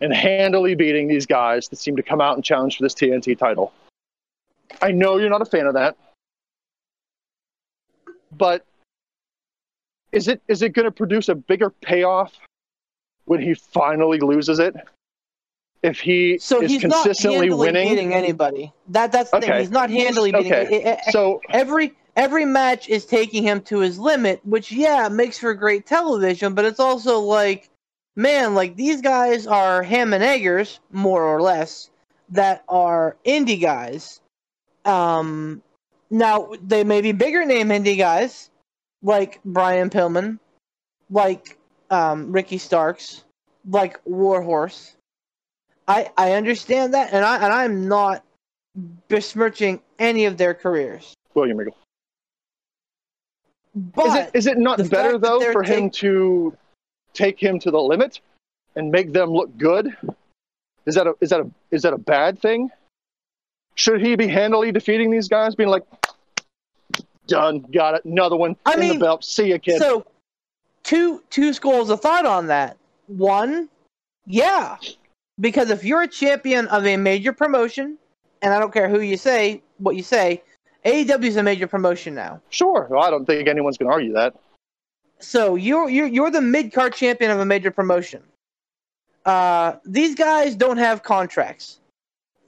and 0.00 0.12
handily 0.12 0.74
beating 0.74 1.08
these 1.08 1.26
guys 1.26 1.68
that 1.68 1.76
seem 1.76 1.96
to 1.96 2.02
come 2.02 2.20
out 2.20 2.34
and 2.34 2.44
challenge 2.44 2.76
for 2.76 2.82
this 2.82 2.94
TNT 2.94 3.36
title. 3.36 3.72
I 4.80 4.92
know 4.92 5.16
you're 5.16 5.30
not 5.30 5.42
a 5.42 5.46
fan 5.46 5.66
of 5.66 5.74
that, 5.74 5.96
but 8.36 8.64
is 10.12 10.28
it 10.28 10.40
is 10.48 10.62
it 10.62 10.70
going 10.70 10.84
to 10.84 10.90
produce 10.90 11.28
a 11.28 11.34
bigger 11.34 11.70
payoff 11.70 12.32
when 13.24 13.40
he 13.40 13.54
finally 13.54 14.20
loses 14.20 14.58
it? 14.58 14.74
If 15.82 16.00
he 16.00 16.38
so 16.38 16.60
is 16.60 16.72
he's 16.72 16.84
not 16.84 17.04
consistently 17.04 17.48
handily 17.48 17.58
winning, 17.58 17.88
beating 17.88 18.14
anybody. 18.14 18.72
That 18.88 19.12
that's 19.12 19.30
the 19.30 19.40
thing. 19.40 19.58
He's 19.58 19.70
not 19.70 19.90
handily 19.90 20.32
beating. 20.32 20.52
Okay. 20.52 20.82
it- 20.82 20.98
so 21.10 21.40
every 21.50 21.94
every 22.16 22.44
match 22.44 22.88
is 22.88 23.06
taking 23.06 23.42
him 23.44 23.60
to 23.62 23.78
his 23.78 23.98
limit, 23.98 24.40
which 24.44 24.72
yeah 24.72 25.08
makes 25.08 25.38
for 25.38 25.54
great 25.54 25.86
television, 25.86 26.54
but 26.54 26.64
it's 26.64 26.80
also 26.80 27.20
like, 27.20 27.70
man, 28.18 28.54
like 28.54 28.76
these 28.76 29.00
guys 29.00 29.46
are 29.46 29.82
ham 29.82 30.12
and 30.12 30.22
eggers 30.22 30.80
more 30.92 31.22
or 31.22 31.40
less 31.40 31.88
that 32.30 32.64
are 32.68 33.16
indie 33.24 33.60
guys. 33.60 34.20
Um, 34.84 35.62
now 36.10 36.50
they 36.62 36.84
may 36.84 37.00
be 37.00 37.12
bigger 37.12 37.46
name 37.46 37.68
indie 37.68 37.96
guys 37.96 38.50
like 39.02 39.40
Brian 39.44 39.88
Pillman, 39.88 40.38
like 41.10 41.56
um, 41.90 42.32
Ricky 42.32 42.58
Starks, 42.58 43.24
like 43.70 44.00
Warhorse. 44.04 44.96
I 45.86 46.10
I 46.18 46.32
understand 46.32 46.92
that, 46.94 47.12
and 47.12 47.24
I 47.24 47.36
and 47.36 47.52
I'm 47.52 47.88
not 47.88 48.24
besmirching 49.08 49.80
any 49.98 50.26
of 50.26 50.36
their 50.36 50.54
careers. 50.54 51.14
William 51.34 51.56
Regal. 51.56 51.76
But 53.74 54.06
is 54.06 54.14
it 54.14 54.30
is 54.34 54.46
it 54.48 54.58
not 54.58 54.90
better 54.90 55.18
though 55.18 55.38
they're 55.38 55.52
for 55.52 55.62
him 55.62 55.88
to 55.90 56.56
take 57.12 57.42
him 57.42 57.58
to 57.60 57.70
the 57.70 57.80
limit 57.80 58.20
and 58.76 58.90
make 58.90 59.12
them 59.12 59.30
look 59.30 59.56
good? 59.58 59.96
Is 60.86 60.94
that 60.94 61.06
a 61.06 61.14
is 61.20 61.30
that 61.30 61.40
a 61.40 61.50
is 61.70 61.82
that 61.82 61.92
a 61.92 61.98
bad 61.98 62.38
thing? 62.40 62.70
Should 63.74 64.00
he 64.00 64.16
be 64.16 64.26
handily 64.26 64.72
defeating 64.72 65.10
these 65.10 65.28
guys, 65.28 65.54
being 65.54 65.68
like, 65.68 65.84
done, 67.28 67.60
got 67.72 67.94
it, 67.94 68.04
another 68.04 68.34
one 68.34 68.56
I 68.66 68.74
in 68.74 68.80
mean, 68.80 68.98
the 68.98 69.04
belt, 69.04 69.24
see 69.24 69.50
ya, 69.50 69.58
kid. 69.58 69.78
so 69.78 70.04
two 70.82 71.22
two 71.30 71.52
schools 71.52 71.90
of 71.90 72.00
thought 72.00 72.26
on 72.26 72.48
that. 72.48 72.76
One, 73.06 73.68
yeah, 74.26 74.76
because 75.38 75.70
if 75.70 75.84
you're 75.84 76.02
a 76.02 76.08
champion 76.08 76.66
of 76.68 76.86
a 76.86 76.96
major 76.96 77.32
promotion, 77.32 77.98
and 78.42 78.52
I 78.52 78.58
don't 78.58 78.72
care 78.72 78.88
who 78.88 79.00
you 79.00 79.16
say, 79.16 79.62
what 79.78 79.94
you 79.94 80.02
say, 80.02 80.42
AEW 80.84 81.24
is 81.24 81.36
a 81.36 81.42
major 81.42 81.66
promotion 81.66 82.14
now. 82.14 82.40
sure, 82.50 82.86
well, 82.90 83.02
I 83.02 83.10
don't 83.10 83.26
think 83.26 83.48
anyone's 83.48 83.78
going 83.78 83.88
to 83.88 83.92
argue 83.92 84.12
that. 84.14 84.34
So 85.20 85.56
you're 85.56 85.88
you're 85.88 86.06
you're 86.06 86.30
the 86.30 86.40
mid 86.40 86.72
card 86.72 86.94
champion 86.94 87.30
of 87.30 87.40
a 87.40 87.44
major 87.44 87.70
promotion. 87.70 88.22
Uh, 89.24 89.76
these 89.84 90.14
guys 90.14 90.54
don't 90.54 90.78
have 90.78 91.02
contracts. 91.02 91.80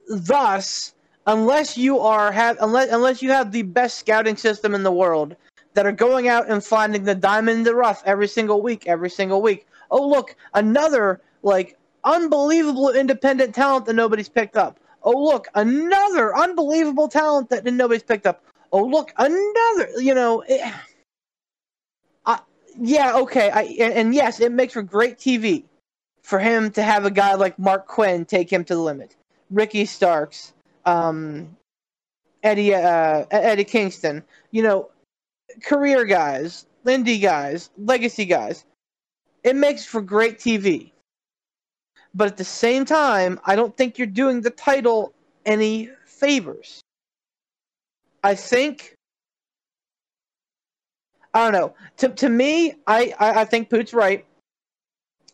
Thus, 0.09 0.95
unless 1.27 1.77
you 1.77 1.99
are 1.99 2.33
have 2.33 2.57
unless 2.61 2.91
unless 2.91 3.23
you 3.23 3.31
have 3.31 3.53
the 3.53 3.63
best 3.63 3.99
scouting 3.99 4.37
system 4.37 4.75
in 4.75 4.83
the 4.83 4.93
world 4.93 5.37
that 5.75 5.87
are 5.87 5.93
going 5.93 6.29
out 6.29 6.49
and 6.49 6.65
finding 6.65 7.05
the 7.05 7.15
diamond 7.15 7.59
in 7.59 7.65
the 7.65 7.75
rough 7.75 8.03
every 8.07 8.29
single 8.29 8.63
week, 8.63 8.87
every 8.87 9.11
single 9.11 9.43
week. 9.43 9.67
Oh 9.91 10.09
look, 10.09 10.37
another 10.55 11.21
like 11.43 11.77
unbelievable 12.05 12.91
independent 12.91 13.55
talent 13.55 13.87
that 13.87 13.95
nobody's 13.95 14.29
picked 14.29 14.57
up. 14.57 14.79
Oh 15.03 15.23
look, 15.25 15.49
another 15.55 16.37
unbelievable 16.37 17.09
talent 17.09 17.51
that 17.51 17.65
nobody's 17.65 18.03
picked 18.03 18.27
up. 18.27 18.45
Oh 18.73 18.85
look, 18.85 19.13
another. 19.19 19.89
You 19.99 20.15
know. 20.15 20.45
It, 20.49 20.73
yeah, 22.81 23.17
okay, 23.17 23.51
I, 23.51 23.63
and, 23.63 23.93
and 23.93 24.15
yes, 24.15 24.41
it 24.41 24.53
makes 24.53 24.73
for 24.73 24.83
great 24.83 25.19
TV 25.19 25.65
for 26.23 26.39
him 26.39 26.71
to 26.73 26.83
have 26.83 27.05
a 27.05 27.11
guy 27.11 27.35
like 27.35 27.59
Mark 27.59 27.87
Quinn 27.87 28.25
take 28.25 28.51
him 28.51 28.65
to 28.65 28.75
the 28.75 28.81
limit. 28.81 29.17
Ricky 29.51 29.85
Starks, 29.85 30.53
um, 30.87 31.57
Eddie 32.43 32.75
uh, 32.75 33.25
Eddie 33.31 33.65
Kingston, 33.65 34.23
you 34.51 34.63
know, 34.63 34.91
career 35.63 36.05
guys, 36.05 36.67
Lindy 36.85 37.19
guys, 37.19 37.71
legacy 37.77 38.25
guys. 38.25 38.65
It 39.45 39.57
makes 39.57 39.85
for 39.85 40.01
great 40.01 40.39
TV. 40.39 40.93
But 42.15 42.29
at 42.29 42.37
the 42.37 42.45
same 42.45 42.85
time, 42.85 43.39
I 43.45 43.57
don't 43.57 43.77
think 43.77 43.99
you're 43.99 44.07
doing 44.07 44.41
the 44.41 44.51
title 44.51 45.13
any 45.47 45.91
favors. 46.07 46.81
I 48.23 48.35
think 48.35 48.95
I 51.35 51.45
don't 51.45 51.53
know. 51.53 51.75
To 51.99 52.09
to 52.09 52.29
me, 52.29 52.75
I, 52.87 53.15
I, 53.19 53.41
I 53.41 53.45
think 53.45 53.71
Poot's 53.71 53.95
right. 53.95 54.25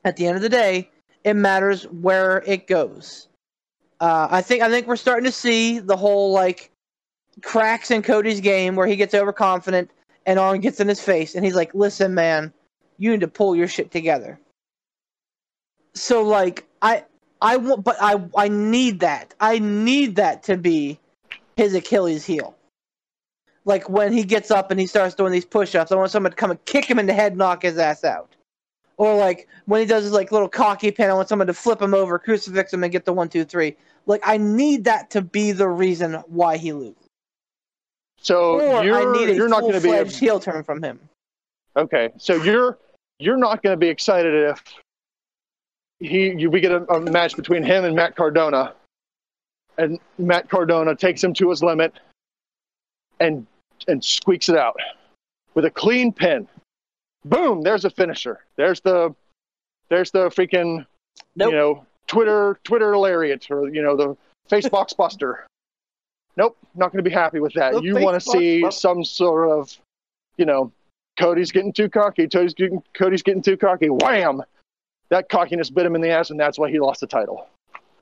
At 0.04 0.16
the 0.16 0.26
end 0.26 0.36
of 0.36 0.42
the 0.42 0.48
day, 0.48 0.88
it 1.24 1.34
matters 1.34 1.84
where 1.84 2.42
it 2.46 2.66
goes. 2.66 3.28
Uh, 4.00 4.28
I 4.30 4.42
think 4.42 4.62
I 4.62 4.68
think 4.68 4.86
we're 4.86 4.96
starting 4.96 5.24
to 5.24 5.32
see 5.32 5.78
the 5.78 5.96
whole 5.96 6.32
like 6.32 6.70
cracks 7.42 7.90
in 7.90 8.02
Cody's 8.02 8.40
game 8.40 8.76
where 8.76 8.86
he 8.86 8.96
gets 8.96 9.14
overconfident 9.14 9.90
and 10.26 10.38
Arn 10.38 10.60
gets 10.60 10.80
in 10.80 10.88
his 10.88 11.00
face 11.00 11.34
and 11.34 11.44
he's 11.44 11.54
like, 11.54 11.74
"Listen, 11.74 12.14
man, 12.14 12.52
you 12.98 13.10
need 13.10 13.20
to 13.20 13.28
pull 13.28 13.56
your 13.56 13.68
shit 13.68 13.90
together." 13.90 14.38
So 15.94 16.22
like 16.22 16.66
I 16.82 17.04
I 17.40 17.56
want, 17.56 17.84
but 17.84 17.96
I 18.00 18.22
I 18.36 18.48
need 18.48 19.00
that. 19.00 19.34
I 19.40 19.58
need 19.58 20.16
that 20.16 20.42
to 20.44 20.56
be 20.56 21.00
his 21.56 21.74
Achilles 21.74 22.24
heel 22.24 22.55
like 23.66 23.90
when 23.90 24.12
he 24.12 24.22
gets 24.22 24.50
up 24.50 24.70
and 24.70 24.80
he 24.80 24.86
starts 24.86 25.14
doing 25.14 25.32
these 25.32 25.44
push-ups, 25.44 25.92
I 25.92 25.96
want 25.96 26.10
someone 26.10 26.30
to 26.30 26.36
come 26.36 26.50
and 26.52 26.64
kick 26.64 26.86
him 26.86 26.98
in 26.98 27.06
the 27.06 27.12
head, 27.12 27.36
knock 27.36 27.62
his 27.62 27.76
ass 27.76 28.04
out. 28.04 28.34
Or 28.96 29.14
like 29.14 29.48
when 29.66 29.80
he 29.80 29.86
does 29.86 30.04
his 30.04 30.12
like 30.12 30.32
little 30.32 30.48
cocky 30.48 30.90
pin, 30.90 31.10
I 31.10 31.14
want 31.14 31.28
someone 31.28 31.48
to 31.48 31.54
flip 31.54 31.82
him 31.82 31.92
over, 31.92 32.18
crucifix 32.18 32.72
him, 32.72 32.82
and 32.82 32.92
get 32.92 33.04
the 33.04 33.12
one, 33.12 33.28
two, 33.28 33.44
three. 33.44 33.76
Like 34.06 34.22
I 34.24 34.38
need 34.38 34.84
that 34.84 35.10
to 35.10 35.20
be 35.20 35.52
the 35.52 35.68
reason 35.68 36.14
why 36.28 36.56
he 36.56 36.72
loses. 36.72 36.94
So 38.22 38.60
Or 38.60 38.84
you're 38.84 38.96
I 38.96 39.18
need 39.18 39.28
a 39.30 39.34
you're 39.34 39.48
not 39.48 39.60
going 39.60 39.74
to 39.74 39.80
be 39.80 39.88
full-fledged 39.88 40.18
heel 40.18 40.40
turn 40.40 40.62
from 40.62 40.82
him. 40.82 40.98
okay. 41.76 42.10
So 42.16 42.42
you're 42.42 42.78
you're 43.18 43.36
not 43.36 43.62
going 43.62 43.74
to 43.74 43.76
be 43.76 43.88
excited 43.88 44.50
if 44.50 44.62
he 45.98 46.32
you, 46.32 46.50
we 46.50 46.60
get 46.60 46.72
a, 46.72 46.84
a 46.92 47.00
match 47.00 47.36
between 47.36 47.64
him 47.64 47.84
and 47.84 47.96
Matt 47.96 48.16
Cardona, 48.16 48.74
and 49.76 49.98
Matt 50.18 50.48
Cardona 50.48 50.94
takes 50.94 51.22
him 51.22 51.34
to 51.34 51.50
his 51.50 51.62
limit, 51.62 51.92
and 53.20 53.46
and 53.88 54.04
squeaks 54.04 54.48
it 54.48 54.56
out 54.56 54.76
with 55.54 55.64
a 55.64 55.70
clean 55.70 56.12
pin. 56.12 56.48
Boom! 57.24 57.62
There's 57.62 57.84
a 57.84 57.90
finisher. 57.90 58.40
There's 58.56 58.80
the 58.80 59.14
there's 59.88 60.10
the 60.10 60.28
freaking 60.30 60.86
Nope. 61.34 61.50
you 61.50 61.56
know 61.56 61.86
Twitter 62.06 62.58
Twitter 62.64 62.96
lariat 62.96 63.50
or 63.50 63.68
you 63.68 63.82
know 63.82 63.96
the 63.96 64.16
face 64.48 64.68
box 64.68 64.92
buster. 64.98 65.46
Nope, 66.36 66.56
not 66.74 66.92
going 66.92 67.02
to 67.02 67.08
be 67.08 67.14
happy 67.14 67.40
with 67.40 67.54
that. 67.54 67.72
The 67.72 67.80
you 67.80 67.96
want 67.96 68.20
to 68.20 68.20
see 68.20 68.70
some 68.70 69.04
sort 69.04 69.50
of 69.50 69.76
you 70.36 70.44
know 70.44 70.70
Cody's 71.18 71.50
getting 71.50 71.72
too 71.72 71.88
cocky. 71.88 72.28
Cody's 72.28 72.54
getting 72.54 72.82
Cody's 72.94 73.22
getting 73.22 73.42
too 73.42 73.56
cocky. 73.56 73.88
Wham! 73.88 74.42
That 75.08 75.28
cockiness 75.28 75.70
bit 75.70 75.86
him 75.86 75.94
in 75.94 76.00
the 76.00 76.10
ass, 76.10 76.30
and 76.30 76.38
that's 76.38 76.58
why 76.58 76.70
he 76.70 76.78
lost 76.78 77.00
the 77.00 77.06
title. 77.06 77.48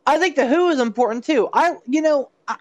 I 0.07 0.19
think 0.19 0.37
the 0.37 0.47
Who 0.47 0.69
is 0.69 0.81
important 0.81 1.25
too. 1.25 1.49
I, 1.53 1.77
you 1.87 2.03
know, 2.03 2.31
I, 2.49 2.57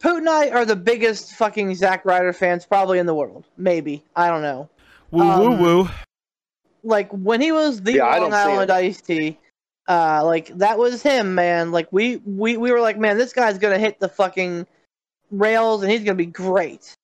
Poot 0.00 0.18
and 0.18 0.28
I 0.28 0.50
are 0.50 0.64
the 0.64 0.76
biggest 0.76 1.32
fucking 1.32 1.74
Zack 1.74 2.04
Ryder 2.04 2.32
fans 2.32 2.64
probably 2.64 2.98
in 2.98 3.06
the 3.06 3.14
world. 3.14 3.44
Maybe 3.56 4.04
I 4.14 4.28
don't 4.28 4.42
know. 4.42 4.68
Woo 5.10 5.24
woo 5.24 5.52
Um, 5.52 5.60
woo. 5.60 5.88
like 6.84 7.10
when 7.10 7.40
he 7.40 7.50
was 7.52 7.82
the 7.82 7.94
Yeah, 7.94 8.16
Long 8.18 8.32
Island 8.32 8.70
Ice 8.70 8.96
Iced 8.96 9.06
Tea, 9.06 9.38
uh, 9.88 10.22
like 10.24 10.48
that 10.58 10.78
was 10.78 11.02
him, 11.02 11.34
man. 11.34 11.72
Like 11.72 11.88
we, 11.92 12.16
we 12.24 12.56
we 12.56 12.70
were 12.70 12.80
like, 12.80 12.98
man, 12.98 13.18
this 13.18 13.32
guy's 13.32 13.58
gonna 13.58 13.78
hit 13.78 13.98
the 13.98 14.08
fucking 14.08 14.66
rails 15.30 15.82
and 15.82 15.90
he's 15.90 16.04
gonna 16.04 16.14
be 16.14 16.26
great. 16.26 16.94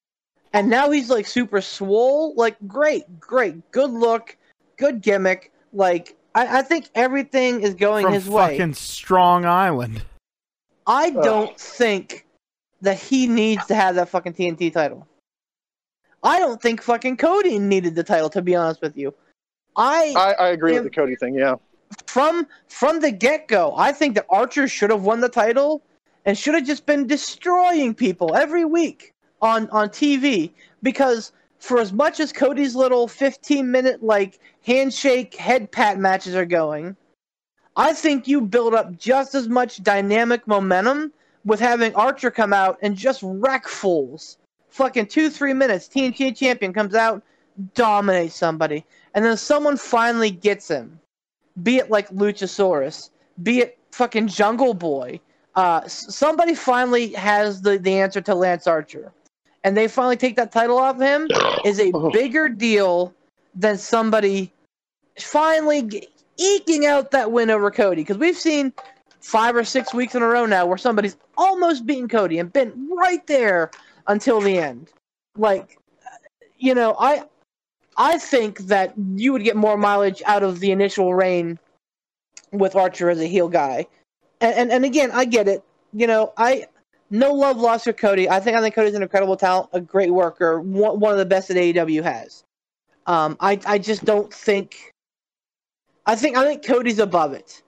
And 0.53 0.71
now 0.71 0.91
he's 0.91 1.11
like 1.11 1.27
super 1.27 1.61
swole, 1.61 2.33
like 2.37 2.57
great, 2.69 3.19
great, 3.19 3.71
good 3.73 3.91
look, 3.91 4.37
good 4.77 5.03
gimmick. 5.03 5.51
Like 5.73 6.15
I, 6.35 6.59
I 6.59 6.63
think 6.63 6.91
everything 6.95 7.63
is 7.63 7.75
going 7.75 8.05
From 8.05 8.15
his 8.15 8.29
way. 8.29 8.57
fucking 8.57 8.75
Strong 8.75 9.47
Island. 9.47 10.03
I 10.87 11.11
don't 11.11 11.59
think 11.59 12.24
that 12.85 12.99
he 12.99 13.27
needs 13.27 13.67
to 13.67 13.75
have 13.75 13.97
that 13.97 14.09
fucking 14.09 14.35
TNT 14.35 14.73
title. 14.73 15.07
I 16.23 16.39
don't 16.39 16.61
think 16.61 16.83
fucking 16.83 17.19
Cody 17.19 17.59
needed 17.59 17.95
the 17.95 18.03
title, 18.03 18.31
to 18.31 18.43
be 18.43 18.57
honest 18.57 18.81
with 18.81 18.97
you. 18.97 19.13
I 19.77 20.15
I, 20.17 20.45
I 20.45 20.49
agree 20.49 20.73
with 20.75 20.85
the 20.85 20.91
Cody 20.91 21.17
thing. 21.17 21.35
Yeah, 21.35 21.57
from 22.07 22.47
from 22.69 23.01
the 23.01 23.11
get 23.11 23.49
go, 23.49 23.75
I 23.77 23.93
think 23.93 24.15
that 24.15 24.27
Archer 24.31 24.69
should 24.69 24.91
have 24.91 25.03
won 25.03 25.21
the 25.21 25.29
title 25.29 25.83
and 26.25 26.39
should 26.39 26.55
have 26.55 26.65
just 26.65 26.87
been 26.87 27.07
destroying 27.07 27.95
people 27.95 28.35
every 28.35 28.65
week 28.65 29.13
on 29.43 29.69
on 29.71 29.89
TV 29.89 30.53
because 30.83 31.33
for 31.59 31.79
as 31.79 31.93
much 31.93 32.21
as 32.21 32.33
Cody's 32.33 32.75
little 32.75 33.09
15 33.09 33.71
minute 33.71 34.03
like 34.03 34.39
handshake 34.63 35.35
head 35.35 35.71
pat 35.73 35.99
matches 35.99 36.35
are 36.35 36.47
going, 36.47 36.97
I 37.77 37.93
think 37.93 38.29
you 38.29 38.41
build 38.41 38.75
up 38.75 38.97
just 38.97 39.35
as 39.35 39.49
much 39.49 39.83
dynamic 39.83 40.47
momentum 40.47 41.13
with 41.45 41.61
having 41.61 41.95
Archer 41.95 42.31
come 42.31 42.53
out 42.53 42.79
and 42.83 42.97
just 42.97 43.21
wreck 43.23 43.67
fools. 43.67 44.39
Fucking 44.71 45.07
two, 45.07 45.31
three 45.31 45.53
minutes, 45.53 45.89
TNT 45.89 46.37
champion 46.37 46.73
comes 46.73 46.95
out, 46.95 47.23
dominates 47.75 48.35
somebody, 48.35 48.85
and 49.15 49.25
then 49.25 49.37
someone 49.37 49.77
finally 49.77 50.31
gets 50.31 50.69
him. 50.69 50.99
Be 51.63 51.77
it 51.77 51.91
like 51.91 52.09
Luchasaurus, 52.09 53.11
be 53.43 53.61
it 53.61 53.79
fucking 53.93 54.27
Jungle 54.27 54.75
Boy. 54.75 55.21
Uh, 55.55 55.87
somebody 55.87 56.55
finally 56.55 57.13
has 57.13 57.63
the, 57.63 57.79
the 57.79 57.95
answer 57.95 58.21
to 58.23 58.35
Lance 58.35 58.67
Archer, 58.67 59.13
and 59.63 59.77
they 59.77 59.87
finally 59.87 60.17
take 60.17 60.35
that 60.37 60.51
title 60.51 60.79
off 60.79 61.01
him 61.01 61.29
is 61.65 61.79
a 61.79 61.93
bigger 62.13 62.49
deal 62.49 63.15
than 63.55 63.79
somebody 63.79 64.53
finally 65.21 66.09
eking 66.37 66.87
out 66.87 67.13
that 67.13 67.31
win 67.31 67.51
over 67.51 67.71
Cody. 67.71 68.03
Because 68.03 68.19
we've 68.19 68.37
seen 68.37 68.73
five 69.25 69.57
or 69.57 69.65
six 69.65 69.95
weeks 69.95 70.15
in 70.15 70.23
a 70.23 70.27
row 70.27 70.45
now 70.45 70.67
where 70.67 70.77
somebody's 70.77 71.17
almost 71.39 71.87
beaten 71.87 72.09
Cody 72.09 72.39
and 72.39 72.53
been 72.53 72.91
right 72.91 73.27
there 73.27 73.71
until 74.07 74.39
the 74.39 74.59
end. 74.59 74.91
Like, 75.37 75.79
you 76.59 76.75
know, 76.75 76.95
I 76.99 77.25
I 77.97 78.19
think 78.19 78.59
that 78.67 78.93
you 79.15 79.33
would 79.33 79.43
get 79.43 79.57
more 79.57 79.79
mileage 79.79 80.23
out 80.27 80.43
of 80.43 80.61
the 80.61 80.71
initial 80.73 81.15
reign 81.15 81.59
with 82.53 82.77
Archer 82.77 83.09
as 83.09 83.19
a 83.19 83.27
heel 83.27 83.49
guy. 83.49 83.87
And 84.43 84.55
and, 84.55 84.71
and 84.71 84.85
again, 84.85 85.11
I 85.11 85.25
get 85.25 85.49
it. 85.49 85.65
You 85.95 86.07
know, 86.07 86.35
I 86.37 86.67
no 87.09 87.33
love 87.33 87.57
lost 87.57 87.85
for 87.85 87.95
Cody. 87.95 88.29
I 88.29 88.41
think 88.41 88.59
I 88.59 88.61
think 88.61 88.75
Cody's 88.75 88.95
an 88.95 89.03
incredible 89.03 89.39
talent, 89.39 89.71
a 89.73 89.81
great 89.81 90.11
worker, 90.11 90.61
one, 90.61 91.01
one 91.01 91.13
of 91.13 91.19
the 91.19 91.25
best 91.25 91.49
that 91.49 91.57
AEW 91.57 92.03
has. 92.03 92.45
Um, 93.07 93.39
I 93.41 93.59
I 93.65 93.79
just 93.79 94.05
don't 94.05 94.33
think. 94.33 94.93
I 96.05 96.15
think 96.15 96.37
I 96.37 96.45
think 96.45 96.63
Cody's 96.63 96.99
above 96.99 97.33
it, 97.33 97.63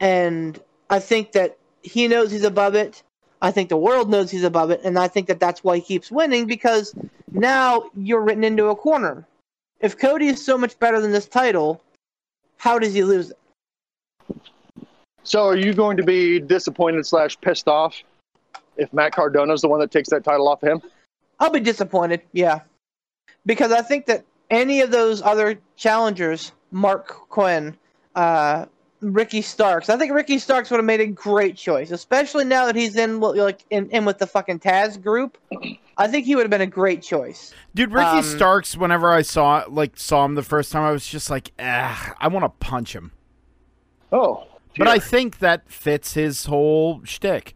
and 0.00 0.60
I 0.90 0.98
think 0.98 1.32
that 1.32 1.58
he 1.82 2.08
knows 2.08 2.30
he's 2.30 2.44
above 2.44 2.74
it. 2.74 3.02
I 3.42 3.50
think 3.50 3.68
the 3.68 3.76
world 3.76 4.08
knows 4.08 4.30
he's 4.30 4.44
above 4.44 4.70
it, 4.70 4.80
and 4.84 4.98
I 4.98 5.08
think 5.08 5.28
that 5.28 5.40
that's 5.40 5.62
why 5.62 5.76
he 5.76 5.82
keeps 5.82 6.10
winning 6.10 6.46
because 6.46 6.94
now 7.32 7.90
you're 7.94 8.22
written 8.22 8.44
into 8.44 8.66
a 8.66 8.76
corner. 8.76 9.26
If 9.80 9.98
Cody 9.98 10.28
is 10.28 10.44
so 10.44 10.56
much 10.56 10.78
better 10.78 11.00
than 11.00 11.12
this 11.12 11.28
title, 11.28 11.82
how 12.56 12.78
does 12.78 12.94
he 12.94 13.04
lose 13.04 13.30
it? 13.30 13.38
So 15.22 15.44
are 15.44 15.56
you 15.56 15.74
going 15.74 15.96
to 15.98 16.02
be 16.02 16.38
disappointed 16.38 17.04
slash 17.04 17.38
pissed 17.40 17.68
off 17.68 18.02
if 18.76 18.92
Matt 18.92 19.12
Cardona 19.12 19.52
is 19.52 19.60
the 19.60 19.68
one 19.68 19.80
that 19.80 19.90
takes 19.90 20.08
that 20.10 20.24
title 20.24 20.48
off 20.48 20.62
of 20.62 20.68
him? 20.68 20.82
I'll 21.38 21.50
be 21.50 21.60
disappointed, 21.60 22.22
yeah, 22.32 22.60
because 23.44 23.70
I 23.70 23.82
think 23.82 24.06
that 24.06 24.24
any 24.50 24.80
of 24.80 24.90
those 24.90 25.20
other 25.20 25.58
challengers, 25.76 26.52
Mark 26.70 27.08
Quinn, 27.28 27.76
uh, 28.14 28.66
Ricky 29.12 29.40
Starks, 29.40 29.88
I 29.88 29.96
think 29.96 30.12
Ricky 30.12 30.38
Starks 30.38 30.70
would 30.70 30.78
have 30.78 30.84
made 30.84 31.00
a 31.00 31.06
great 31.06 31.56
choice, 31.56 31.90
especially 31.92 32.44
now 32.44 32.66
that 32.66 32.74
he's 32.74 32.96
in 32.96 33.20
like 33.20 33.64
in, 33.70 33.88
in 33.90 34.04
with 34.04 34.18
the 34.18 34.26
fucking 34.26 34.58
Taz 34.58 35.00
group. 35.00 35.38
I 35.96 36.08
think 36.08 36.26
he 36.26 36.34
would 36.34 36.42
have 36.42 36.50
been 36.50 36.60
a 36.60 36.66
great 36.66 37.02
choice. 37.02 37.54
Dude, 37.74 37.92
Ricky 37.92 38.06
Um, 38.18 38.22
Starks. 38.22 38.76
Whenever 38.76 39.12
I 39.12 39.22
saw 39.22 39.64
like 39.68 39.92
saw 39.96 40.24
him 40.24 40.34
the 40.34 40.42
first 40.42 40.72
time, 40.72 40.82
I 40.82 40.90
was 40.90 41.06
just 41.06 41.30
like, 41.30 41.52
ah, 41.58 42.14
I 42.18 42.28
want 42.28 42.44
to 42.44 42.48
punch 42.48 42.94
him. 42.94 43.12
Oh. 44.12 44.46
But. 44.78 44.88
I 44.88 44.98
think 44.98 45.38
that 45.38 45.70
fits 45.70 46.12
his 46.14 46.46
whole 46.46 47.02
shtick. 47.04 47.54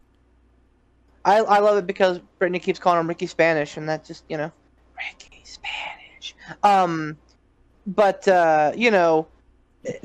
I 1.23 1.37
I 1.37 1.59
love 1.59 1.77
it 1.77 1.85
because 1.85 2.19
Brittany 2.39 2.59
keeps 2.59 2.79
calling 2.79 2.99
him 2.99 3.07
Ricky 3.07 3.27
Spanish, 3.27 3.77
and 3.77 3.87
that 3.89 4.05
just 4.05 4.23
you 4.27 4.37
know, 4.37 4.51
Ricky 4.97 5.41
Spanish. 5.43 6.35
Um, 6.63 7.17
but 7.85 8.27
uh, 8.27 8.71
you 8.75 8.89
know, 8.89 9.27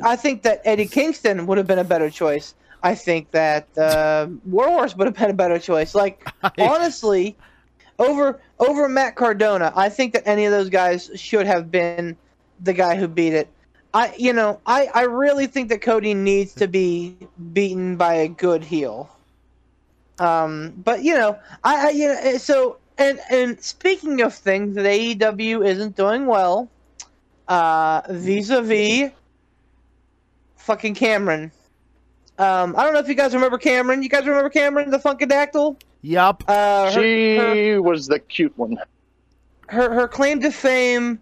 I 0.02 0.16
think 0.16 0.42
that 0.42 0.62
Eddie 0.64 0.86
Kingston 0.86 1.46
would 1.46 1.58
have 1.58 1.66
been 1.66 1.78
a 1.78 1.84
better 1.84 2.10
choice. 2.10 2.54
I 2.82 2.94
think 2.94 3.30
that 3.32 3.66
uh, 3.76 4.28
Warhorse 4.46 4.96
would 4.96 5.06
have 5.06 5.16
been 5.16 5.30
a 5.30 5.34
better 5.34 5.58
choice. 5.58 5.94
Like 5.94 6.26
honestly, 6.58 7.36
over 7.98 8.40
over 8.58 8.88
Matt 8.88 9.16
Cardona, 9.16 9.72
I 9.74 9.88
think 9.88 10.12
that 10.12 10.26
any 10.26 10.44
of 10.44 10.52
those 10.52 10.68
guys 10.68 11.10
should 11.14 11.46
have 11.46 11.70
been 11.70 12.16
the 12.60 12.72
guy 12.72 12.96
who 12.96 13.08
beat 13.08 13.32
it. 13.34 13.48
I 13.92 14.14
you 14.16 14.32
know 14.32 14.60
I 14.66 14.88
I 14.94 15.02
really 15.02 15.46
think 15.46 15.68
that 15.70 15.82
Cody 15.82 16.14
needs 16.14 16.54
to 16.54 16.68
be 16.68 17.16
beaten 17.52 17.96
by 17.96 18.14
a 18.14 18.28
good 18.28 18.64
heel. 18.64 19.10
Um, 20.18 20.72
but 20.76 21.02
you 21.02 21.14
know 21.14 21.38
I, 21.64 21.88
I 21.88 21.90
you 21.90 22.08
know 22.08 22.38
so 22.38 22.78
and 22.98 23.20
and 23.30 23.60
speaking 23.62 24.20
of 24.22 24.34
things 24.34 24.74
that 24.76 24.84
AEW 24.84 25.66
isn't 25.66 25.96
doing 25.96 26.26
well, 26.26 26.70
uh, 27.48 28.02
vis-a-vis 28.08 29.10
fucking 30.66 30.94
Cameron. 30.94 31.50
Um, 32.38 32.74
I 32.76 32.84
don't 32.84 32.92
know 32.92 32.98
if 33.00 33.08
you 33.08 33.14
guys 33.14 33.32
remember 33.32 33.56
Cameron. 33.56 34.02
You 34.02 34.10
guys 34.10 34.26
remember 34.26 34.50
Cameron, 34.50 34.90
the 34.90 34.98
Funkadactyl? 34.98 35.80
Yup. 36.02 36.44
Uh, 36.46 36.92
her, 36.92 37.00
she 37.00 37.36
her, 37.36 37.80
was 37.82 38.06
the 38.06 38.18
cute 38.18 38.56
one. 38.58 38.76
her 39.68 39.92
her 39.94 40.06
claim 40.06 40.40
to 40.40 40.50
fame 40.52 41.18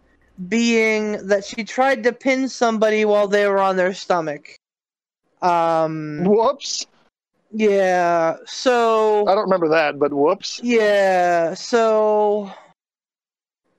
being 0.49 1.25
that 1.29 1.45
she 1.45 1.62
tried 1.62 2.03
to 2.03 2.12
pin 2.12 2.49
somebody 2.49 3.05
while 3.05 3.29
they 3.29 3.47
were 3.47 3.61
on 3.61 3.77
their 3.77 3.95
stomach. 3.95 4.57
Um, 5.41 6.25
Whoops. 6.25 6.87
yeah. 7.53 8.37
So 8.47 9.27
I 9.29 9.35
don't 9.35 9.45
remember 9.45 9.69
that, 9.69 9.99
but 9.99 10.12
whoops. 10.12 10.61
yeah. 10.65 11.55
So 11.55 12.51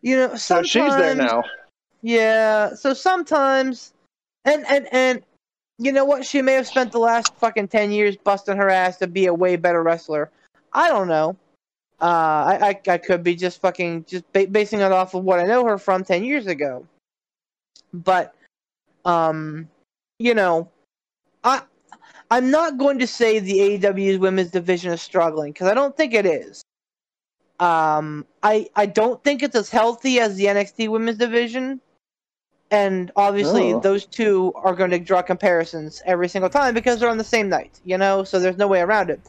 you 0.01 0.15
know, 0.15 0.35
So 0.35 0.63
she's 0.63 0.95
there 0.95 1.15
now. 1.15 1.43
Yeah. 2.01 2.73
So 2.75 2.93
sometimes, 2.93 3.93
and 4.45 4.65
and 4.67 4.87
and 4.93 5.21
you 5.77 5.91
know 5.91 6.05
what? 6.05 6.25
She 6.25 6.41
may 6.41 6.53
have 6.53 6.67
spent 6.67 6.91
the 6.91 6.99
last 6.99 7.35
fucking 7.35 7.67
ten 7.67 7.91
years 7.91 8.15
busting 8.17 8.57
her 8.57 8.69
ass 8.69 8.97
to 8.97 9.07
be 9.07 9.25
a 9.25 9.33
way 9.33 9.55
better 9.55 9.83
wrestler. 9.83 10.31
I 10.73 10.87
don't 10.89 11.07
know. 11.07 11.35
Uh, 12.01 12.05
I, 12.05 12.69
I 12.69 12.93
I 12.93 12.97
could 12.97 13.23
be 13.23 13.35
just 13.35 13.61
fucking 13.61 14.05
just 14.05 14.31
ba- 14.33 14.47
basing 14.47 14.81
it 14.81 14.91
off 14.91 15.13
of 15.13 15.23
what 15.23 15.39
I 15.39 15.43
know 15.43 15.65
her 15.65 15.77
from 15.77 16.03
ten 16.03 16.23
years 16.23 16.47
ago. 16.47 16.85
But, 17.93 18.35
um, 19.05 19.69
you 20.19 20.33
know, 20.33 20.69
I 21.43 21.61
I'm 22.31 22.51
not 22.51 22.77
going 22.77 22.99
to 22.99 23.07
say 23.07 23.39
the 23.39 23.79
AEW's 23.79 24.17
women's 24.17 24.51
division 24.51 24.91
is 24.91 25.01
struggling 25.01 25.53
because 25.53 25.67
I 25.67 25.73
don't 25.73 25.95
think 25.95 26.13
it 26.13 26.25
is. 26.25 26.63
Um, 27.59 28.25
I 28.43 28.67
I 28.75 28.85
don't 28.85 29.23
think 29.23 29.43
it's 29.43 29.55
as 29.55 29.69
healthy 29.69 30.19
as 30.19 30.35
the 30.35 30.45
NXT 30.45 30.89
women's 30.89 31.17
division, 31.17 31.79
and 32.71 33.11
obviously 33.15 33.73
Oh. 33.73 33.79
those 33.79 34.05
two 34.05 34.51
are 34.55 34.73
going 34.75 34.91
to 34.91 34.99
draw 34.99 35.21
comparisons 35.21 36.01
every 36.05 36.27
single 36.27 36.49
time 36.49 36.73
because 36.73 36.99
they're 36.99 37.09
on 37.09 37.17
the 37.17 37.23
same 37.23 37.47
night, 37.49 37.79
you 37.85 37.97
know. 37.97 38.23
So 38.23 38.39
there's 38.39 38.57
no 38.57 38.67
way 38.67 38.81
around 38.81 39.09
it. 39.09 39.19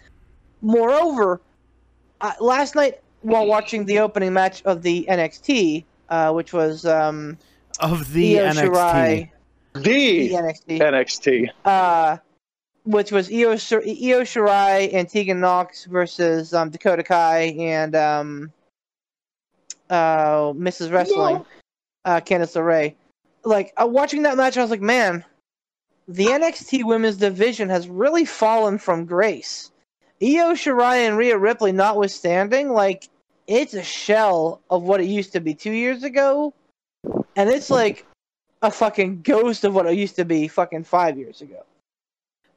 Moreover, 0.63 1.41
uh, 2.21 2.33
last 2.41 2.75
night 2.75 3.01
while 3.23 3.47
watching 3.47 3.85
the 3.85 3.99
opening 3.99 4.33
match 4.33 4.63
of 4.65 4.83
the 4.83 5.05
NXT, 5.09 5.85
uh, 6.09 6.33
which 6.33 6.53
was 6.53 6.87
um, 6.87 7.37
Of 7.81 8.13
the 8.13 8.39
Io 8.41 8.53
NXT. 8.53 8.63
Shirai, 8.69 9.31
the 9.75 9.83
The 9.83 10.31
NXT, 10.31 10.79
NXT. 10.81 11.49
uh, 11.65 12.17
which 12.85 13.11
was 13.13 13.29
Io, 13.31 13.51
Io 13.51 13.57
Shirai 14.23 14.95
and 14.95 15.09
Tegan 15.09 15.41
Nox 15.41 15.85
versus 15.87 16.55
um, 16.55 16.71
Dakota 16.71 17.03
Kai 17.03 17.55
and 17.59 17.95
um, 17.97 18.53
uh, 19.91 20.53
Mrs. 20.53 20.91
Wrestling, 20.93 21.45
uh, 22.05 22.21
Candice 22.21 22.57
LeRae. 22.57 22.95
Like 23.47 23.73
uh, 23.81 23.87
watching 23.87 24.23
that 24.23 24.37
match, 24.37 24.57
I 24.57 24.63
was 24.63 24.71
like, 24.71 24.81
man, 24.81 25.25
the 26.09 26.27
NXT 26.27 26.85
Women's 26.85 27.17
Division 27.17 27.69
has 27.69 27.89
really 27.89 28.25
fallen 28.25 28.77
from 28.77 29.07
grace. 29.07 29.71
Io 30.21 30.53
Shirai 30.55 31.07
and 31.07 31.17
Rhea 31.17 31.39
Ripley, 31.39 31.71
notwithstanding, 31.71 32.71
like 32.71 33.09
it's 33.47 33.75
a 33.75 33.85
shell 33.85 34.61
of 34.69 34.83
what 34.83 35.01
it 35.01 35.07
used 35.07 35.33
to 35.33 35.41
be 35.41 35.55
two 35.55 35.71
years 35.71 36.03
ago, 36.03 36.53
and 37.37 37.49
it's 37.49 37.71
like 37.71 38.05
a 38.63 38.71
fucking 38.71 39.23
ghost 39.23 39.63
of 39.63 39.75
what 39.75 39.87
it 39.87 39.95
used 39.95 40.17
to 40.17 40.25
be 40.25 40.49
fucking 40.49 40.83
five 40.83 41.17
years 41.17 41.41
ago. 41.41 41.65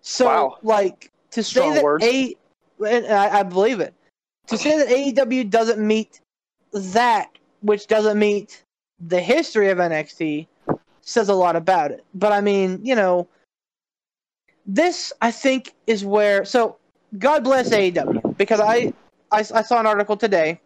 So, 0.01 0.25
Wow. 0.25 0.57
like, 0.63 1.11
to 1.31 1.43
say 1.43 1.59
Strong 1.59 1.75
that 1.75 1.83
words. 1.83 2.05
A, 2.05 2.35
and 2.87 3.05
I, 3.07 3.39
I 3.41 3.43
believe 3.43 3.79
it, 3.79 3.93
to 4.47 4.57
say 4.57 4.77
that 4.77 4.87
AEW 4.87 5.49
doesn't 5.51 5.85
meet 5.85 6.21
that, 6.71 7.29
which 7.61 7.85
doesn't 7.85 8.17
meet 8.17 8.63
the 8.99 9.19
history 9.19 9.69
of 9.69 9.77
NXT, 9.77 10.47
says 11.09 11.29
a 11.29 11.33
lot 11.33 11.55
about 11.55 11.91
it. 11.91 12.05
But 12.13 12.31
I 12.31 12.41
mean, 12.41 12.79
you 12.83 12.95
know, 12.95 13.27
this 14.65 15.11
I 15.21 15.31
think 15.31 15.73
is 15.87 16.05
where. 16.05 16.45
So, 16.45 16.77
God 17.17 17.43
bless 17.43 17.69
AEW 17.69 18.37
because 18.37 18.59
I, 18.59 18.93
I, 19.31 19.39
I 19.39 19.63
saw 19.63 19.79
an 19.79 19.87
article 19.87 20.15
today 20.15 20.61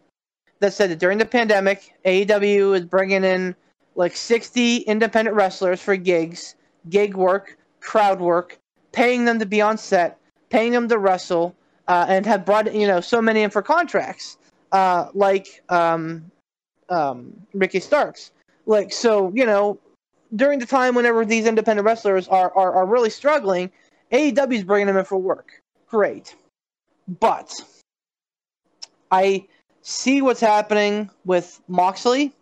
that 0.60 0.74
said 0.74 0.90
that 0.90 0.98
during 0.98 1.16
the 1.16 1.24
pandemic, 1.24 1.94
AEW 2.04 2.76
is 2.76 2.84
bringing 2.84 3.24
in 3.24 3.56
like 3.94 4.14
60 4.14 4.78
independent 4.78 5.34
wrestlers 5.34 5.80
for 5.80 5.96
gigs, 5.96 6.54
gig 6.90 7.14
work, 7.14 7.56
crowd 7.80 8.20
work, 8.20 8.58
paying 8.92 9.24
them 9.24 9.38
to 9.38 9.46
be 9.46 9.62
on 9.62 9.78
set, 9.78 10.18
paying 10.50 10.72
them 10.72 10.88
to 10.88 10.98
wrestle, 10.98 11.54
uh, 11.88 12.04
and 12.08 12.26
have 12.26 12.44
brought 12.44 12.72
you 12.74 12.86
know 12.86 13.00
so 13.00 13.22
many 13.22 13.42
in 13.42 13.50
for 13.50 13.62
contracts, 13.62 14.36
uh, 14.72 15.06
like 15.14 15.62
um, 15.70 16.30
um, 16.90 17.32
Ricky 17.54 17.80
Starks. 17.80 18.32
Like 18.66 18.92
so, 18.92 19.32
you 19.34 19.46
know, 19.46 19.78
during 20.36 20.58
the 20.58 20.66
time 20.66 20.94
whenever 20.94 21.24
these 21.24 21.46
independent 21.46 21.84
wrestlers 21.86 22.28
are 22.28 22.52
are, 22.56 22.72
are 22.74 22.86
really 22.86 23.10
struggling, 23.10 23.70
AEW 24.12 24.52
is 24.54 24.64
bringing 24.64 24.86
them 24.86 24.96
in 24.96 25.04
for 25.04 25.18
work. 25.18 25.62
Great, 25.88 26.34
but 27.20 27.52
I 29.10 29.46
see 29.82 30.22
what's 30.22 30.40
happening 30.40 31.10
with 31.24 31.60
Moxley, 31.68 32.32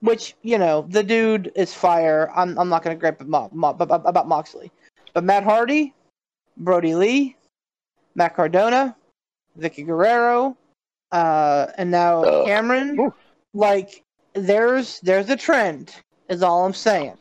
which 0.00 0.34
you 0.42 0.58
know 0.58 0.86
the 0.88 1.02
dude 1.02 1.52
is 1.54 1.74
fire. 1.74 2.30
I'm 2.34 2.58
I'm 2.58 2.68
not 2.68 2.82
going 2.82 2.96
to 2.96 3.00
gripe 3.00 3.20
about, 3.20 3.54
Moxley, 3.54 4.70
but 5.12 5.24
Matt 5.24 5.44
Hardy, 5.44 5.92
Brodie 6.56 6.94
Lee, 6.94 7.36
Matt 8.14 8.34
Cardona, 8.34 8.96
Vickie 9.58 9.84
Guerrero, 9.86 10.56
uh, 11.12 11.66
and 11.76 11.90
now 11.90 12.22
Uh, 12.24 12.44
Cameron. 12.46 12.98
oof. 13.00 13.14
Like 13.52 14.04
there's 14.34 15.00
there's 15.00 15.28
a 15.28 15.36
trend, 15.36 15.94
is 16.30 16.42
all 16.42 16.64
I'm 16.64 16.72
saying. 16.72 17.18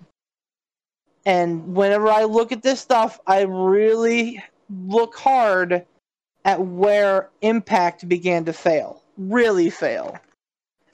And 1.26 1.76
whenever 1.76 2.08
I 2.08 2.24
look 2.24 2.54
at 2.54 2.64
this 2.64 2.80
stuff, 2.80 3.20
I 3.28 3.42
really 3.42 4.42
look 4.88 5.18
hard 5.18 5.86
at 6.46 6.62
where 6.62 7.30
Impact 7.42 8.08
began 8.08 8.46
to 8.46 8.54
fail, 8.54 9.04
really 9.18 9.70
fail. 9.70 10.18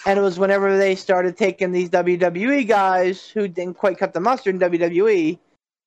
And 0.06 0.18
it 0.18 0.22
was 0.22 0.40
whenever 0.40 0.78
they 0.78 0.96
started 0.96 1.38
taking 1.38 1.72
these 1.72 1.90
WWE 1.90 2.68
guys 2.68 3.28
who 3.28 3.48
didn't 3.48 3.78
quite 3.78 3.98
cut 3.98 4.14
the 4.14 4.20
mustard 4.20 4.56
in 4.56 4.72
WWE 4.72 5.38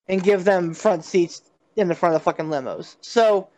and 0.08 0.22
give 0.22 0.44
them 0.44 0.74
front 0.74 1.04
seats 1.04 1.42
in 1.76 1.88
the 1.88 1.94
front 1.94 2.14
of 2.14 2.20
the 2.20 2.24
fucking 2.24 2.46
limos. 2.46 2.96
So, 3.00 3.48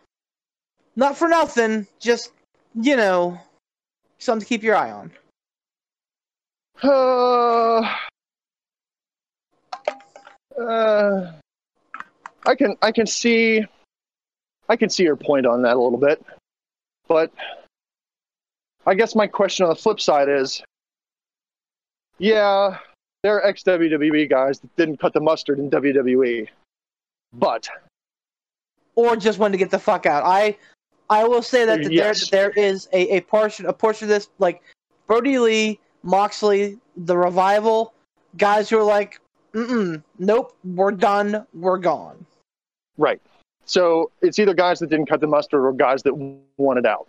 not 0.96 1.16
for 1.16 1.28
nothing, 1.28 1.86
just, 1.98 2.32
you 2.74 2.96
know, 2.96 3.38
something 4.18 4.40
to 4.40 4.48
keep 4.48 4.62
your 4.62 4.76
eye 4.76 4.92
on. 4.92 5.12
Uh, 6.82 7.94
uh, 10.58 11.32
I 12.46 12.54
can 12.54 12.76
I 12.82 12.92
can 12.92 13.06
see 13.06 13.64
I 14.68 14.76
can 14.76 14.88
see 14.88 15.02
your 15.02 15.16
point 15.16 15.46
on 15.46 15.62
that 15.62 15.76
a 15.76 15.80
little 15.80 15.98
bit, 15.98 16.24
but 17.08 17.32
I 18.86 18.94
guess 18.94 19.14
my 19.14 19.26
question 19.26 19.64
on 19.64 19.70
the 19.70 19.76
flip 19.76 20.00
side 20.00 20.28
is, 20.28 20.62
yeah, 22.18 22.78
there 23.22 23.36
are 23.36 23.46
ex 23.46 23.62
WWE 23.62 24.28
guys 24.28 24.60
that 24.60 24.74
didn't 24.76 24.98
cut 24.98 25.12
the 25.12 25.20
mustard 25.20 25.58
in 25.58 25.70
WWE, 25.70 26.48
but 27.32 27.68
or 28.94 29.16
just 29.16 29.38
wanted 29.38 29.52
to 29.52 29.58
get 29.58 29.70
the 29.70 29.78
fuck 29.78 30.06
out. 30.06 30.24
I 30.24 30.56
I 31.08 31.24
will 31.24 31.42
say 31.42 31.64
that, 31.64 31.82
that 31.82 31.92
Yes. 31.92 32.30
there 32.30 32.52
there 32.52 32.64
is 32.64 32.88
a, 32.92 33.16
a 33.16 33.20
portion 33.22 33.66
a 33.66 33.72
portion 33.72 34.04
of 34.06 34.08
this 34.08 34.30
like 34.38 34.62
Brodie 35.06 35.38
Lee, 35.38 35.80
Moxley, 36.02 36.78
the 36.96 37.16
revival, 37.16 37.92
guys 38.36 38.70
who 38.70 38.78
are 38.78 38.84
like, 38.84 39.20
mm 39.52 40.02
nope, 40.18 40.56
we're 40.64 40.92
done, 40.92 41.46
we're 41.54 41.78
gone. 41.78 42.24
Right. 42.96 43.20
So 43.64 44.10
it's 44.20 44.38
either 44.38 44.54
guys 44.54 44.78
that 44.80 44.90
didn't 44.90 45.06
cut 45.06 45.20
the 45.20 45.26
mustard 45.26 45.64
or 45.64 45.72
guys 45.72 46.02
that 46.02 46.14
wanted 46.56 46.86
out. 46.86 47.08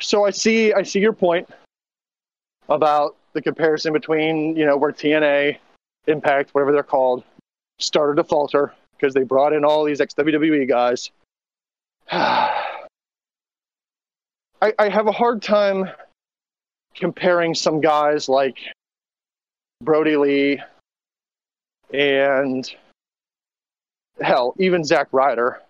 So 0.00 0.24
I 0.24 0.30
see 0.30 0.72
I 0.72 0.82
see 0.82 1.00
your 1.00 1.12
point 1.12 1.48
about 2.68 3.16
the 3.32 3.42
comparison 3.42 3.92
between, 3.92 4.56
you 4.56 4.66
know, 4.66 4.76
where 4.76 4.92
TNA, 4.92 5.58
Impact, 6.06 6.54
whatever 6.54 6.72
they're 6.72 6.82
called, 6.82 7.24
started 7.78 8.16
to 8.16 8.24
falter 8.24 8.74
because 8.96 9.14
they 9.14 9.22
brought 9.22 9.52
in 9.52 9.64
all 9.64 9.84
these 9.84 10.00
ex 10.00 10.14
WWE 10.14 10.68
guys. 10.68 11.10
I, 12.10 12.74
I 14.78 14.88
have 14.88 15.06
a 15.06 15.12
hard 15.12 15.42
time 15.42 15.88
comparing 16.94 17.54
some 17.54 17.80
guys 17.80 18.28
like 18.28 18.58
Brodie 19.82 20.16
Lee 20.16 20.62
and 21.92 22.70
hell, 24.20 24.54
even 24.58 24.84
Zack 24.84 25.08
Ryder 25.12 25.60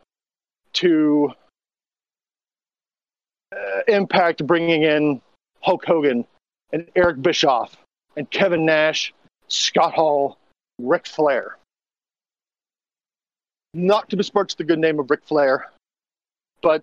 to 0.75 1.33
uh, 3.53 3.81
Impact 3.89 4.47
bringing 4.47 4.83
in 4.83 5.21
Hulk 5.61 5.85
Hogan 5.85 6.25
and 6.73 6.87
Eric 6.95 7.23
Bischoff 7.23 7.77
and 8.17 8.31
Kevin 8.31 8.65
Nash, 8.65 9.13
Scott 9.49 9.95
Hall, 9.95 10.39
Ric 10.79 11.07
Flair. 11.07 11.57
Not 13.73 14.11
to 14.11 14.17
besmirch 14.17 14.57
the 14.57 14.65
good 14.65 14.79
name 14.79 14.99
of 14.99 15.11
Ric 15.11 15.25
Flair, 15.25 15.71
but 16.63 16.83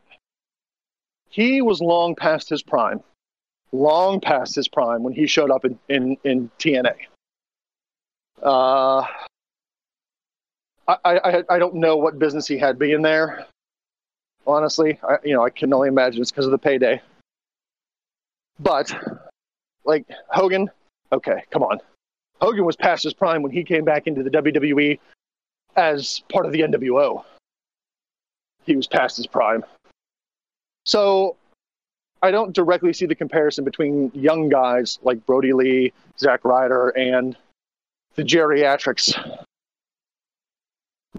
he 1.29 1.61
was 1.61 1.81
long 1.81 2.15
past 2.15 2.49
his 2.49 2.63
prime. 2.63 3.01
Long 3.73 4.21
past 4.21 4.55
his 4.55 4.69
prime 4.69 5.03
when 5.03 5.13
he 5.13 5.27
showed 5.27 5.51
up 5.51 5.65
in, 5.65 5.77
in, 5.89 6.17
in 6.23 6.49
TNA. 6.57 6.95
Uh, 8.41 9.05
I, 10.87 10.97
I 11.03 11.43
I 11.49 11.59
don't 11.59 11.75
know 11.75 11.97
what 11.97 12.19
business 12.19 12.47
he 12.47 12.57
had 12.57 12.79
being 12.79 13.01
there. 13.01 13.45
Honestly, 14.45 14.99
I, 15.03 15.17
you 15.23 15.33
know, 15.33 15.43
I 15.43 15.49
can 15.49 15.73
only 15.73 15.89
imagine 15.89 16.21
it's 16.21 16.31
because 16.31 16.45
of 16.45 16.51
the 16.51 16.57
payday. 16.57 17.01
But 18.59 18.93
like 19.83 20.05
Hogan, 20.29 20.69
okay, 21.11 21.43
come 21.51 21.63
on. 21.63 21.79
Hogan 22.41 22.65
was 22.65 22.75
past 22.75 23.03
his 23.03 23.13
prime 23.13 23.41
when 23.41 23.51
he 23.51 23.63
came 23.63 23.83
back 23.83 24.07
into 24.07 24.23
the 24.23 24.29
WWE 24.29 24.99
as 25.75 26.21
part 26.31 26.45
of 26.45 26.51
the 26.51 26.61
NWO. 26.61 27.23
He 28.65 28.75
was 28.75 28.87
past 28.87 29.17
his 29.17 29.27
prime. 29.27 29.63
So 30.85 31.35
I 32.21 32.31
don't 32.31 32.53
directly 32.53 32.93
see 32.93 33.05
the 33.05 33.15
comparison 33.15 33.63
between 33.63 34.11
young 34.13 34.49
guys 34.49 34.99
like 35.03 35.25
Brodie 35.25 35.53
Lee, 35.53 35.93
Zack 36.19 36.45
Ryder, 36.45 36.89
and 36.89 37.35
the 38.17 38.23
geriatrics 38.23 39.13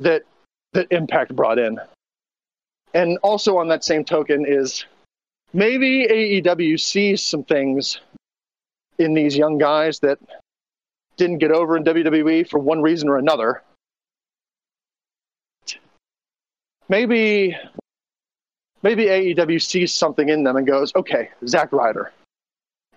that 0.01 0.23
that 0.75 0.87
Impact 0.91 1.35
brought 1.35 1.59
in. 1.59 1.79
And 2.93 3.19
also 3.23 3.57
on 3.57 3.69
that 3.69 3.85
same 3.85 4.05
token 4.05 4.45
is 4.47 4.85
maybe 5.55 6.07
AEW 6.07 6.79
sees 6.79 7.23
some 7.23 7.45
things 7.45 8.01
in 8.99 9.15
these 9.15 9.37
young 9.37 9.57
guys 9.57 9.99
that 10.01 10.19
didn't 11.17 11.39
get 11.39 11.51
over 11.51 11.77
in 11.77 11.85
WWE 11.85 12.49
for 12.49 12.59
one 12.59 12.83
reason 12.83 13.09
or 13.09 13.17
another. 13.17 13.63
Maybe 16.89 17.57
maybe 18.83 19.07
AEW 19.07 19.63
sees 19.63 19.93
something 19.95 20.29
in 20.29 20.43
them 20.43 20.57
and 20.57 20.67
goes, 20.67 20.93
okay, 20.95 21.31
Zack 21.47 21.73
Ryder. 21.73 22.13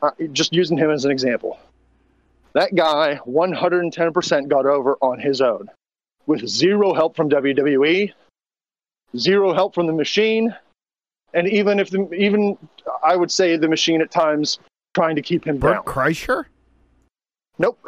Uh, 0.01 0.11
just 0.31 0.53
using 0.53 0.77
him 0.77 0.89
as 0.89 1.05
an 1.05 1.11
example. 1.11 1.59
That 2.53 2.75
guy 2.75 3.19
110% 3.25 4.47
got 4.47 4.65
over 4.65 4.97
on 5.01 5.19
his 5.19 5.41
own 5.41 5.69
with 6.25 6.47
zero 6.47 6.93
help 6.93 7.15
from 7.15 7.29
WWE, 7.29 8.13
zero 9.15 9.53
help 9.53 9.73
from 9.73 9.87
the 9.87 9.93
machine, 9.93 10.53
and 11.33 11.47
even 11.47 11.79
if 11.79 11.89
the 11.89 12.11
even 12.11 12.57
I 13.03 13.15
would 13.15 13.31
say 13.31 13.55
the 13.55 13.69
machine 13.69 14.01
at 14.01 14.11
times 14.11 14.59
trying 14.93 15.15
to 15.15 15.21
keep 15.21 15.45
him 15.45 15.57
Bert 15.57 15.75
down. 15.75 15.83
Kreischer? 15.83 16.45
Nope. 17.57 17.79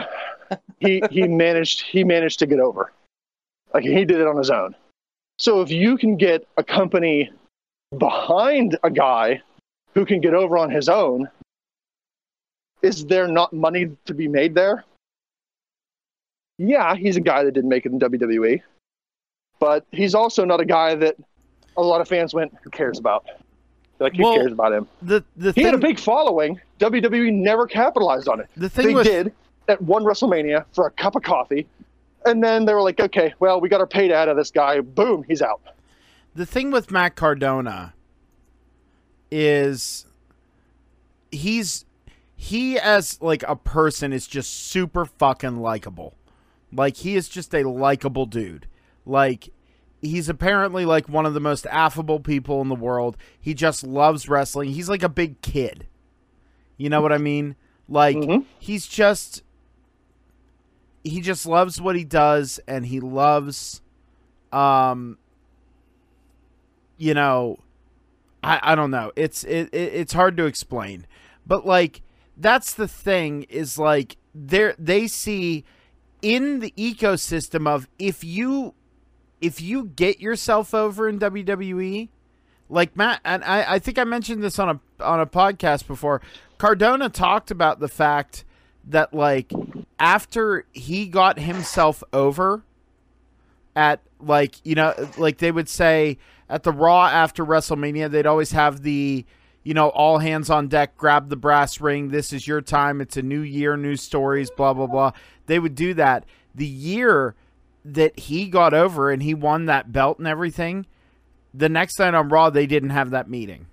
he 0.80 1.02
he 1.12 1.28
managed 1.28 1.82
he 1.82 2.04
managed 2.04 2.40
to 2.40 2.46
get 2.46 2.60
over. 2.60 2.92
Like 3.74 3.84
he 3.84 4.06
did 4.06 4.20
it 4.20 4.28
on 4.28 4.38
his 4.38 4.50
own. 4.50 4.76
So 5.40 5.62
if 5.62 5.72
you 5.72 5.98
can 5.98 6.16
get 6.16 6.48
a 6.58 6.64
company 6.64 7.32
behind 7.98 8.78
a 8.84 8.90
guy 8.90 9.42
who 9.94 10.06
can 10.06 10.22
get 10.22 10.34
over 10.34 10.58
on 10.58 10.70
his 10.70 10.90
own, 10.90 11.28
is 12.84 13.06
there 13.06 13.28
not 13.28 13.54
money 13.54 13.90
to 14.06 14.14
be 14.14 14.28
made 14.28 14.54
there? 14.54 14.84
Yeah, 16.60 16.96
he's 16.96 17.18
a 17.18 17.22
guy 17.22 17.44
that 17.44 17.54
didn't 17.54 17.70
make 17.70 17.86
it 17.86 17.92
in 17.92 18.00
WWE. 18.00 18.62
But 19.60 19.86
he's 19.92 20.14
also 20.14 20.46
not 20.46 20.60
a 20.60 20.66
guy 20.66 20.94
that 20.96 21.16
a 21.78 21.82
lot 21.82 22.02
of 22.02 22.08
fans 22.08 22.34
went, 22.34 22.54
who 22.64 22.70
cares 22.70 23.00
about? 23.00 23.26
Like, 24.00 24.16
who 24.16 24.24
Well, 24.24 24.36
cares 24.36 24.52
about 24.52 24.74
him? 24.74 24.88
The 25.02 25.24
the 25.38 25.50
He 25.50 25.54
thing 25.54 25.66
had 25.66 25.74
a 25.74 25.78
big 25.78 25.98
following. 26.00 26.60
WWE 26.80 27.32
never 27.34 27.66
capitalized 27.66 28.28
on 28.28 28.42
it 28.42 28.50
the 28.58 28.70
thing 28.70 28.96
they 28.96 29.04
did 29.04 29.34
at 29.70 29.82
one 29.82 30.04
WrestleMania 30.04 30.66
for 30.74 30.88
a 30.88 30.92
cup 30.92 31.16
of 31.16 31.24
coffee, 31.24 31.66
and 32.26 32.44
then 32.44 32.66
they 32.66 32.74
were 32.74 32.82
like, 32.82 33.00
"Okay, 33.00 33.34
well, 33.40 33.62
we 33.62 33.70
got 33.70 33.80
our 33.80 33.88
paid 33.88 34.12
out 34.12 34.28
of 34.28 34.36
this 34.36 34.52
guy. 34.52 34.82
Boom, 34.82 35.24
he's 35.28 35.42
out." 35.42 35.62
the 36.36 36.46
thing 36.46 36.72
with 36.72 36.92
Matt 36.92 37.16
Cardona 37.16 37.94
is 39.32 40.06
he's 41.32 41.86
he 42.44 42.78
as 42.78 43.22
like 43.22 43.42
a 43.48 43.56
person 43.56 44.12
is 44.12 44.28
just 44.28 44.52
super 44.68 45.06
fucking 45.06 45.58
likable. 45.62 46.16
Like 46.74 46.98
he 46.98 47.16
is 47.16 47.30
just 47.30 47.54
a 47.54 47.68
likable 47.70 48.26
dude. 48.26 48.68
Like 49.06 49.50
he's 50.02 50.28
apparently 50.28 50.84
like 50.86 51.08
one 51.08 51.26
of 51.26 51.34
the 51.34 51.40
most 51.40 51.66
affable 51.68 52.20
people 52.20 52.62
in 52.62 52.68
the 52.68 52.76
world. 52.76 53.16
He 53.40 53.54
just 53.54 53.84
loves 53.84 54.28
wrestling. 54.28 54.72
He's 54.72 54.90
like 54.90 55.04
a 55.04 55.10
big 55.10 55.40
kid. 55.42 55.88
You 56.76 56.90
know 56.90 57.02
what 57.02 57.14
I 57.14 57.18
mean? 57.18 57.56
Like 57.88 58.18
Mhm. 58.18 58.46
he's 58.60 58.88
just 58.88 59.42
he 61.04 61.22
just 61.22 61.46
loves 61.46 61.80
what 61.80 61.96
he 61.96 62.04
does 62.04 62.60
and 62.68 62.86
he 62.88 63.00
loves 63.00 63.82
um 64.52 65.18
you 66.98 67.14
know 67.14 67.60
I, 68.46 68.60
I 68.62 68.76
don't 68.76 68.92
know. 68.92 69.14
It's 69.16 69.46
it, 69.46 69.70
it 69.74 69.94
it's 69.94 70.12
hard 70.12 70.36
to 70.36 70.46
explain. 70.46 71.06
But 71.48 71.66
like 71.66 72.02
that's 72.44 72.74
the 72.74 72.88
thing 72.88 73.44
is 73.44 73.80
like 73.80 74.18
they 74.36 74.74
they 74.78 75.08
see 75.08 75.64
in 76.22 76.60
the 76.60 76.74
ecosystem 76.78 77.68
of 77.68 77.88
if 77.98 78.24
you 78.24 78.74
if 79.42 79.62
you 79.62 79.86
get 79.86 80.22
yourself 80.22 80.74
over 80.74 81.10
in 81.10 81.20
WWE, 81.20 82.08
like 82.70 82.96
Matt 82.96 83.20
and 83.26 83.44
I, 83.44 83.74
I 83.74 83.80
think 83.80 84.00
I 84.00 84.06
mentioned 84.06 84.44
this 84.44 84.58
on 84.60 84.70
a 84.70 85.04
on 85.04 85.20
a 85.20 85.26
podcast 85.26 85.88
before. 85.88 86.22
Cardona 86.58 87.10
talked 87.10 87.52
about 87.52 87.80
the 87.80 87.90
fact 87.90 88.46
that 88.86 89.14
like 89.14 89.52
after 90.00 90.66
he 90.72 91.08
got 91.08 91.40
himself 91.40 92.04
over 92.14 92.64
at 93.76 94.02
like 94.20 94.56
you 94.66 94.76
know 94.76 94.94
like 95.18 95.40
they 95.40 95.52
would 95.52 95.70
say 95.70 96.18
at 96.50 96.64
the 96.64 96.72
Raw 96.72 97.08
after 97.08 97.46
WrestleMania 97.46 98.10
they'd 98.10 98.26
always 98.26 98.52
have 98.52 98.82
the 98.84 99.26
you 99.64 99.74
know 99.74 99.90
all 99.90 100.20
hands 100.20 100.50
on 100.50 100.68
deck 100.68 100.98
grab 100.98 101.30
the 101.30 101.36
brass 101.36 101.80
ring 101.80 102.10
this 102.10 102.34
is 102.34 102.48
your 102.48 102.62
time 102.62 103.02
it's 103.02 103.18
a 103.18 103.22
new 103.22 103.42
year 103.42 103.78
new 103.78 103.96
stories 103.96 104.52
blah 104.52 104.74
blah 104.74 104.88
blah. 104.88 105.12
They 105.46 105.60
would 105.60 105.76
do 105.76 105.94
that. 105.96 106.26
The 106.56 106.66
year 106.66 107.36
that 107.84 108.18
he 108.18 108.48
got 108.48 108.74
over 108.74 109.12
and 109.12 109.22
he 109.22 109.34
won 109.34 109.66
that 109.66 109.92
belt 109.92 110.18
and 110.18 110.28
everything 110.28 110.86
the 111.54 111.70
next 111.70 112.00
night 112.00 112.14
on 112.14 112.30
Raw 112.30 112.50
they 112.50 112.66
didn't 112.66 112.92
have 112.92 113.12
that 113.12 113.30
meeting. 113.30 113.68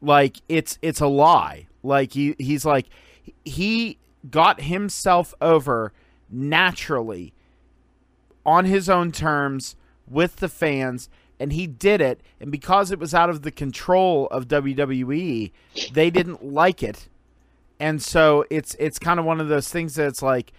Like 0.00 0.38
it's 0.48 0.78
it's 0.82 1.00
a 1.00 1.06
lie. 1.06 1.66
Like 1.82 2.12
he 2.12 2.34
he's 2.38 2.64
like 2.64 2.86
he 3.44 3.98
got 4.30 4.62
himself 4.62 5.34
over 5.40 5.92
naturally 6.30 7.32
on 8.44 8.64
his 8.64 8.88
own 8.88 9.12
terms 9.12 9.76
with 10.06 10.36
the 10.36 10.48
fans 10.48 11.08
and 11.40 11.52
he 11.52 11.66
did 11.66 12.00
it 12.00 12.20
and 12.40 12.50
because 12.52 12.90
it 12.90 12.98
was 12.98 13.14
out 13.14 13.28
of 13.30 13.42
the 13.42 13.50
control 13.50 14.26
of 14.28 14.46
WWE 14.48 15.50
they 15.92 16.10
didn't 16.10 16.44
like 16.44 16.82
it. 16.82 17.08
And 17.80 18.00
so 18.02 18.44
it's 18.50 18.74
it's 18.78 18.98
kind 18.98 19.18
of 19.18 19.26
one 19.26 19.40
of 19.40 19.48
those 19.48 19.68
things 19.68 19.94
that 19.96 20.06
it's 20.06 20.22
like 20.22 20.52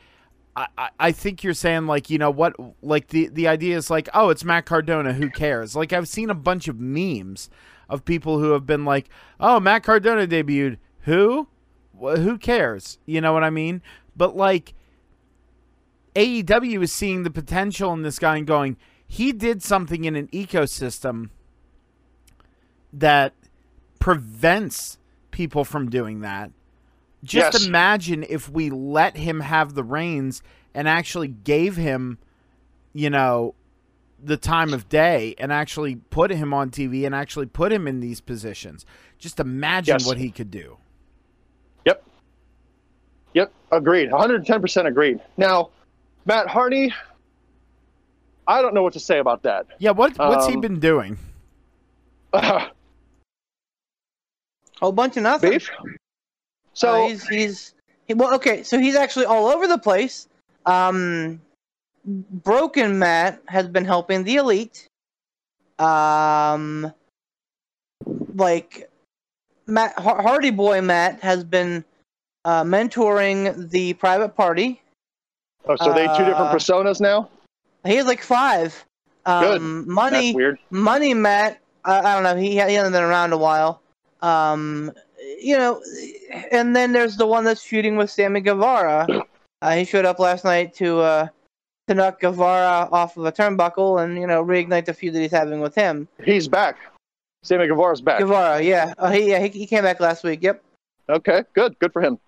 I, 0.56 0.68
I- 0.78 0.90
I 1.00 1.12
think 1.12 1.44
you're 1.44 1.54
saying 1.54 1.86
like 1.88 2.10
you 2.10 2.18
know 2.18 2.30
what 2.32 2.56
like 2.84 3.08
the 3.08 3.28
the 3.30 3.48
idea 3.48 3.78
is 3.78 3.90
like 3.90 4.10
oh 4.14 4.30
it's 4.30 4.44
Matt 4.44 4.66
Cardona 4.66 5.14
who 5.14 5.30
cares? 5.30 5.76
Like 5.76 5.94
I've 5.94 6.08
seen 6.08 6.30
a 6.30 6.36
bunch 6.36 6.68
of 6.68 6.80
memes 6.80 7.50
of 7.90 8.04
people 8.04 8.40
who 8.40 8.52
have 8.52 8.66
been 8.66 8.84
like 8.86 9.10
oh 9.40 9.60
Matt 9.60 9.84
Cardona 9.84 10.28
debuted. 10.28 10.78
Who? 11.02 11.48
Who 12.00 12.38
cares? 12.38 12.98
You 13.06 13.22
know 13.22 13.32
what 13.32 13.44
I 13.44 13.50
mean? 13.50 13.82
But 14.18 14.36
like 14.36 14.74
AEW 16.16 16.82
is 16.84 16.92
seeing 16.94 17.24
the 17.24 17.30
potential 17.30 17.94
in 17.94 18.02
this 18.02 18.20
guy 18.20 18.38
and 18.38 18.48
going, 18.48 18.78
he 19.08 19.32
did 19.32 19.62
something 19.64 20.06
in 20.06 20.16
an 20.16 20.28
ecosystem 20.28 21.30
that 22.94 23.34
prevents 24.00 24.98
people 25.32 25.64
from 25.66 25.90
doing 25.90 26.22
that. 26.22 26.52
Just 27.24 27.54
Yes. 27.54 27.66
imagine 27.68 28.24
if 28.30 28.50
we 28.50 28.70
let 28.70 29.18
him 29.18 29.40
have 29.42 29.74
the 29.74 29.84
reins 29.84 30.42
and 30.74 30.88
actually 30.88 31.28
gave 31.28 31.76
him, 31.76 32.18
you 32.94 33.10
know, 33.10 33.56
the 34.24 34.38
time 34.38 34.74
of 34.74 34.88
day 34.90 35.36
and 35.38 35.52
actually 35.52 35.96
put 36.10 36.32
him 36.32 36.54
on 36.54 36.70
TV 36.70 37.06
and 37.06 37.14
actually 37.14 37.46
put 37.46 37.72
him 37.72 37.88
in 37.88 38.00
these 38.00 38.22
positions. 38.22 38.86
Just 39.18 39.40
imagine 39.40 39.96
Yes. 39.96 40.06
what 40.06 40.18
he 40.18 40.30
could 40.32 40.50
do. 40.52 40.78
Yep. 41.86 42.04
Yep. 43.34 43.52
Agreed. 43.72 44.10
110% 44.12 44.88
agreed. 44.88 45.20
Now, 45.38 45.70
Matt 46.26 46.48
Hardy, 46.48 46.94
I 48.48 48.62
don't 48.62 48.74
know 48.74 48.84
what 48.84 48.94
to 48.94 49.00
say 49.00 49.20
about 49.20 49.44
that. 49.44 49.66
Yeah, 49.80 49.92
what 49.92 50.18
what's 50.18 50.48
he 50.48 50.54
Um, 50.54 50.62
been 50.62 50.80
doing? 50.80 51.18
A 52.34 52.70
whole 54.80 54.92
bunch 54.92 55.18
of 55.18 55.24
nothing. 55.24 55.52
Beef? 55.52 55.70
So 56.74 56.94
So, 56.94 57.08
he's 57.08 57.28
he's 57.28 57.74
he, 58.08 58.14
well, 58.14 58.36
okay. 58.36 58.64
So 58.64 58.78
he's 58.78 58.96
actually 58.96 59.26
all 59.26 59.48
over 59.48 59.68
the 59.68 59.78
place. 59.78 60.28
Um, 60.66 61.42
Broken 62.06 63.00
Matt 63.00 63.42
has 63.48 63.68
been 63.68 63.86
helping 63.86 64.24
the 64.24 64.36
elite. 64.36 64.88
Um, 65.80 66.94
like 68.36 68.90
Matt 69.66 69.98
Hardy 69.98 70.52
Boy 70.52 70.82
Matt 70.82 71.22
has 71.22 71.44
been 71.44 71.84
uh, 72.44 72.64
mentoring 72.64 73.70
the 73.70 73.94
private 73.94 74.36
party. 74.36 74.82
oh, 75.66 75.76
so 75.76 75.94
they 75.94 76.06
two 76.08 76.26
different 76.26 76.36
uh, 76.50 76.54
personas 76.54 77.02
now? 77.02 77.30
He 77.86 77.96
has 77.96 78.06
like 78.06 78.22
five. 78.22 78.86
Um, 79.26 79.42
Good. 79.42 79.62
Money 79.62 80.28
That's 80.28 80.36
weird. 80.36 80.60
Money 80.70 81.14
Matt, 81.14 81.60
I, 81.84 82.00
I 82.00 82.14
don't 82.14 82.24
know. 82.24 82.36
He 82.36 82.52
he 82.52 82.58
hasn't 82.58 82.94
been 82.94 83.04
around 83.04 83.34
a 83.34 83.38
while. 83.38 83.82
Um, 84.22 84.92
you 85.42 85.58
know, 85.58 85.82
and 86.52 86.76
then 86.76 86.92
there's 86.92 87.18
the 87.18 87.26
one 87.26 87.44
that's 87.44 87.62
shooting 87.62 87.98
with 87.98 88.10
Sammy 88.10 88.42
Guevara. 88.42 89.08
Uh, 89.62 89.74
he 89.74 89.86
showed 89.86 90.06
up 90.06 90.20
last 90.20 90.44
night 90.44 90.76
to 90.76 91.00
uh, 91.00 91.28
to 91.88 91.96
knock 91.96 92.20
Guevara 92.20 92.88
off 92.92 93.18
of 93.18 93.26
a 93.26 93.32
turnbuckle 93.32 94.04
and 94.04 94.20
you 94.20 94.28
know 94.28 94.44
reignite 94.44 94.86
the 94.86 94.94
feud 94.94 95.16
that 95.16 95.22
he's 95.22 95.32
having 95.32 95.60
with 95.60 95.74
him. 95.74 96.08
He's 96.24 96.48
back. 96.48 96.78
Sammy 97.42 97.66
Guevara's 97.66 98.02
back. 98.02 98.20
Guevara, 98.20 98.62
yeah, 98.62 98.94
uh, 99.00 99.10
he 99.10 99.30
yeah 99.30 99.40
he, 99.40 99.48
he 99.48 99.66
came 99.66 99.82
back 99.82 100.02
last 100.02 100.24
week. 100.24 100.44
Yep. 100.44 100.62
Okay, 101.10 101.44
good. 101.54 101.80
Good 101.80 101.94
for 101.94 102.02
him. 102.02 102.20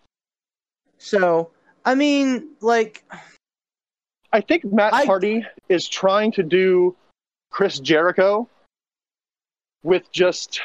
So 0.97 1.51
I 1.87 1.95
mean, 1.95 2.49
like, 2.59 3.05
I 4.37 4.41
think 4.41 4.71
Matt 4.71 4.93
I- 4.93 5.05
Hardy 5.05 5.43
is 5.67 5.89
trying 5.89 6.31
to 6.33 6.43
do 6.43 6.95
Chris 7.49 7.79
Jericho 7.79 8.47
with 9.81 10.11
just 10.11 10.61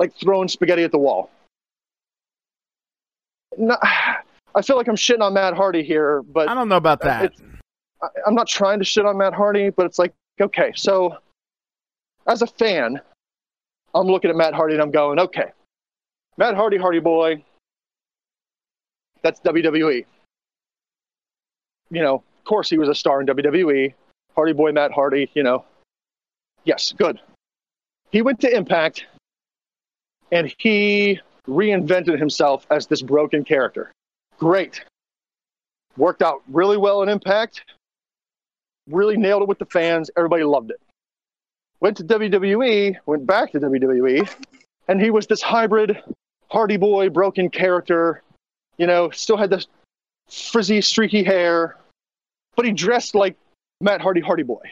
like 0.00 0.12
throwing 0.16 0.48
spaghetti 0.48 0.82
at 0.82 0.90
the 0.90 0.98
wall. 0.98 1.30
No, 3.56 3.76
I 3.82 4.62
feel 4.62 4.76
like 4.76 4.88
I'm 4.88 4.96
shitting 4.96 5.20
on 5.20 5.34
Matt 5.34 5.54
Hardy 5.54 5.84
here, 5.84 6.22
but 6.22 6.48
I 6.48 6.54
don't 6.54 6.68
know 6.68 6.76
about 6.76 7.02
uh, 7.02 7.06
that. 7.06 7.34
I, 8.02 8.08
I'm 8.26 8.34
not 8.34 8.48
trying 8.48 8.80
to 8.80 8.84
shit 8.84 9.06
on 9.06 9.16
Matt 9.16 9.32
Hardy, 9.32 9.70
but 9.70 9.86
it's 9.86 10.00
like, 10.00 10.12
okay, 10.40 10.72
so 10.74 11.18
as 12.26 12.42
a 12.42 12.48
fan, 12.48 13.00
I'm 13.94 14.08
looking 14.08 14.28
at 14.28 14.34
Matt 14.34 14.54
Hardy 14.54 14.74
and 14.74 14.82
I'm 14.82 14.90
going, 14.90 15.20
okay, 15.20 15.52
Matt 16.36 16.56
Hardy, 16.56 16.78
Hardy 16.78 16.98
boy, 16.98 17.44
that's 19.22 19.38
WWE. 19.42 20.04
You 21.92 22.02
know, 22.02 22.14
of 22.14 22.44
course 22.44 22.70
he 22.70 22.78
was 22.78 22.88
a 22.88 22.94
star 22.94 23.20
in 23.20 23.26
WWE. 23.26 23.92
Hardy 24.34 24.52
boy, 24.54 24.72
Matt 24.72 24.92
Hardy, 24.92 25.30
you 25.34 25.42
know. 25.42 25.64
Yes, 26.64 26.92
good. 26.96 27.20
He 28.10 28.22
went 28.22 28.40
to 28.40 28.54
Impact 28.54 29.04
and 30.30 30.52
he 30.58 31.20
reinvented 31.46 32.18
himself 32.18 32.66
as 32.70 32.86
this 32.86 33.02
broken 33.02 33.44
character. 33.44 33.92
Great. 34.38 34.82
Worked 35.98 36.22
out 36.22 36.42
really 36.48 36.78
well 36.78 37.02
in 37.02 37.10
Impact. 37.10 37.62
Really 38.88 39.18
nailed 39.18 39.42
it 39.42 39.48
with 39.48 39.58
the 39.58 39.66
fans. 39.66 40.10
Everybody 40.16 40.44
loved 40.44 40.70
it. 40.70 40.80
Went 41.80 41.98
to 41.98 42.04
WWE, 42.04 42.96
went 43.06 43.26
back 43.26 43.52
to 43.52 43.60
WWE, 43.60 44.28
and 44.88 45.00
he 45.00 45.10
was 45.10 45.26
this 45.26 45.42
hybrid 45.42 46.02
Hardy 46.48 46.76
boy, 46.76 47.10
broken 47.10 47.50
character. 47.50 48.22
You 48.78 48.86
know, 48.86 49.10
still 49.10 49.36
had 49.36 49.50
this 49.50 49.66
frizzy, 50.28 50.80
streaky 50.80 51.22
hair, 51.22 51.76
but 52.56 52.64
he 52.64 52.72
dressed 52.72 53.14
like 53.14 53.36
Matt 53.80 54.00
Hardy, 54.00 54.20
Hardy 54.20 54.42
boy. 54.42 54.62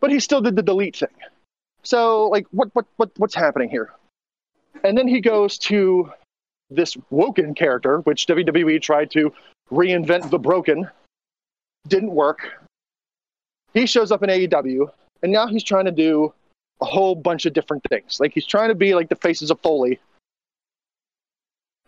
But 0.00 0.10
he 0.10 0.20
still 0.20 0.40
did 0.40 0.56
the 0.56 0.62
delete 0.62 0.96
thing. 0.96 1.08
So, 1.82 2.28
like, 2.28 2.46
what, 2.50 2.68
what, 2.74 2.86
what, 2.96 3.10
what's 3.16 3.34
happening 3.34 3.68
here? 3.68 3.92
And 4.84 4.96
then 4.96 5.08
he 5.08 5.20
goes 5.20 5.58
to 5.58 6.12
this 6.70 6.96
Woken 7.10 7.54
character, 7.54 8.00
which 8.00 8.26
WWE 8.26 8.80
tried 8.80 9.10
to 9.12 9.32
reinvent 9.70 10.30
the 10.30 10.38
broken. 10.38 10.88
Didn't 11.88 12.10
work. 12.10 12.64
He 13.74 13.86
shows 13.86 14.12
up 14.12 14.22
in 14.22 14.30
AEW, 14.30 14.90
and 15.22 15.32
now 15.32 15.46
he's 15.46 15.64
trying 15.64 15.86
to 15.86 15.90
do 15.90 16.32
a 16.80 16.84
whole 16.84 17.14
bunch 17.14 17.46
of 17.46 17.52
different 17.52 17.82
things. 17.88 18.20
Like 18.20 18.32
he's 18.32 18.46
trying 18.46 18.68
to 18.68 18.74
be 18.74 18.94
like 18.94 19.08
the 19.08 19.16
faces 19.16 19.50
of 19.50 19.60
Foley, 19.60 19.98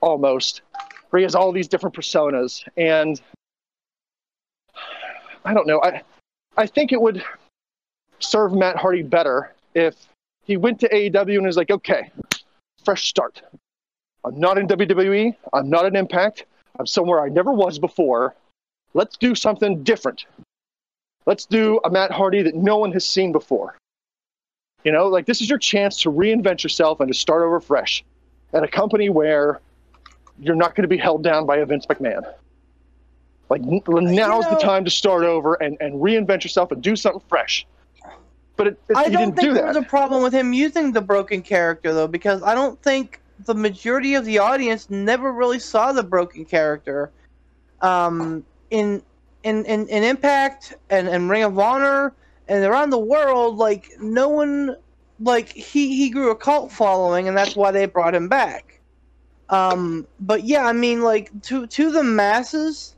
almost, 0.00 0.62
where 1.10 1.18
he 1.18 1.24
has 1.24 1.34
all 1.34 1.52
these 1.52 1.68
different 1.68 1.94
personas. 1.94 2.66
And 2.76 3.20
I 5.44 5.54
don't 5.54 5.66
know. 5.66 5.80
I 5.82 6.02
I 6.56 6.66
think 6.66 6.92
it 6.92 7.00
would 7.00 7.22
serve 8.18 8.52
Matt 8.52 8.76
Hardy 8.76 9.02
better 9.02 9.54
if 9.74 9.94
he 10.44 10.56
went 10.56 10.80
to 10.80 10.88
AEW 10.88 11.36
and 11.36 11.46
was 11.46 11.56
like, 11.56 11.70
okay, 11.70 12.10
fresh 12.84 13.08
start. 13.08 13.42
I'm 14.24 14.38
not 14.38 14.58
in 14.58 14.66
WWE. 14.66 15.34
I'm 15.52 15.70
not 15.70 15.86
in 15.86 15.96
Impact. 15.96 16.44
I'm 16.78 16.86
somewhere 16.86 17.22
I 17.22 17.28
never 17.28 17.52
was 17.52 17.78
before. 17.78 18.34
Let's 18.94 19.16
do 19.16 19.34
something 19.34 19.82
different. 19.82 20.26
Let's 21.26 21.46
do 21.46 21.80
a 21.84 21.90
Matt 21.90 22.10
Hardy 22.10 22.42
that 22.42 22.54
no 22.54 22.76
one 22.76 22.92
has 22.92 23.08
seen 23.08 23.32
before. 23.32 23.76
You 24.84 24.92
know, 24.92 25.06
like 25.06 25.26
this 25.26 25.40
is 25.40 25.48
your 25.48 25.58
chance 25.58 26.00
to 26.02 26.10
reinvent 26.10 26.62
yourself 26.62 27.00
and 27.00 27.08
to 27.08 27.18
start 27.18 27.42
over 27.42 27.60
fresh 27.60 28.04
at 28.52 28.64
a 28.64 28.68
company 28.68 29.10
where 29.10 29.60
you're 30.38 30.56
not 30.56 30.74
going 30.74 30.82
to 30.82 30.88
be 30.88 30.96
held 30.96 31.22
down 31.22 31.46
by 31.46 31.58
a 31.58 31.66
Vince 31.66 31.86
McMahon. 31.86 32.24
Like 33.50 33.62
now's 33.62 34.48
the 34.48 34.56
time 34.56 34.84
to 34.84 34.90
start 34.90 35.24
over 35.24 35.54
and, 35.54 35.76
and 35.80 35.94
reinvent 35.94 36.44
yourself 36.44 36.70
and 36.70 36.80
do 36.80 36.94
something 36.94 37.22
fresh. 37.28 37.66
But 38.56 38.68
it, 38.68 38.80
it, 38.88 38.96
I 38.96 39.04
he 39.04 39.10
don't 39.10 39.22
didn't 39.22 39.36
think 39.36 39.48
do 39.48 39.54
there 39.54 39.66
was 39.66 39.76
a 39.76 39.82
problem 39.82 40.22
with 40.22 40.32
him 40.32 40.52
using 40.52 40.92
the 40.92 41.00
broken 41.00 41.42
character 41.42 41.92
though, 41.92 42.06
because 42.06 42.42
I 42.42 42.54
don't 42.54 42.80
think 42.82 43.20
the 43.44 43.54
majority 43.54 44.14
of 44.14 44.24
the 44.24 44.38
audience 44.38 44.88
never 44.88 45.32
really 45.32 45.58
saw 45.58 45.92
the 45.92 46.02
broken 46.02 46.44
character. 46.44 47.10
Um, 47.80 48.44
in 48.70 49.02
in 49.42 49.64
in, 49.64 49.88
in 49.88 50.04
Impact 50.04 50.74
and, 50.90 51.08
and 51.08 51.28
Ring 51.28 51.42
of 51.42 51.58
Honor 51.58 52.14
and 52.48 52.64
around 52.64 52.90
the 52.90 52.98
world, 52.98 53.56
like 53.56 53.90
no 54.00 54.28
one, 54.28 54.76
like 55.18 55.48
he 55.52 55.96
he 55.96 56.10
grew 56.10 56.30
a 56.30 56.36
cult 56.36 56.70
following, 56.70 57.26
and 57.26 57.36
that's 57.36 57.56
why 57.56 57.70
they 57.70 57.86
brought 57.86 58.14
him 58.14 58.28
back. 58.28 58.78
Um, 59.48 60.06
but 60.20 60.44
yeah, 60.44 60.66
I 60.66 60.72
mean, 60.72 61.02
like 61.02 61.30
to 61.42 61.66
to 61.66 61.90
the 61.90 62.04
masses, 62.04 62.94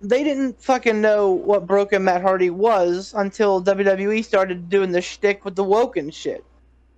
they 0.00 0.24
didn't 0.24 0.60
fucking 0.62 1.00
know 1.00 1.30
what 1.32 1.66
Broken 1.66 2.04
Matt 2.04 2.22
Hardy 2.22 2.50
was 2.50 3.12
until 3.16 3.62
WWE 3.62 4.24
started 4.24 4.68
doing 4.70 4.92
the 4.92 5.02
shtick 5.02 5.44
with 5.44 5.56
the 5.56 5.64
Woken 5.64 6.10
shit. 6.10 6.44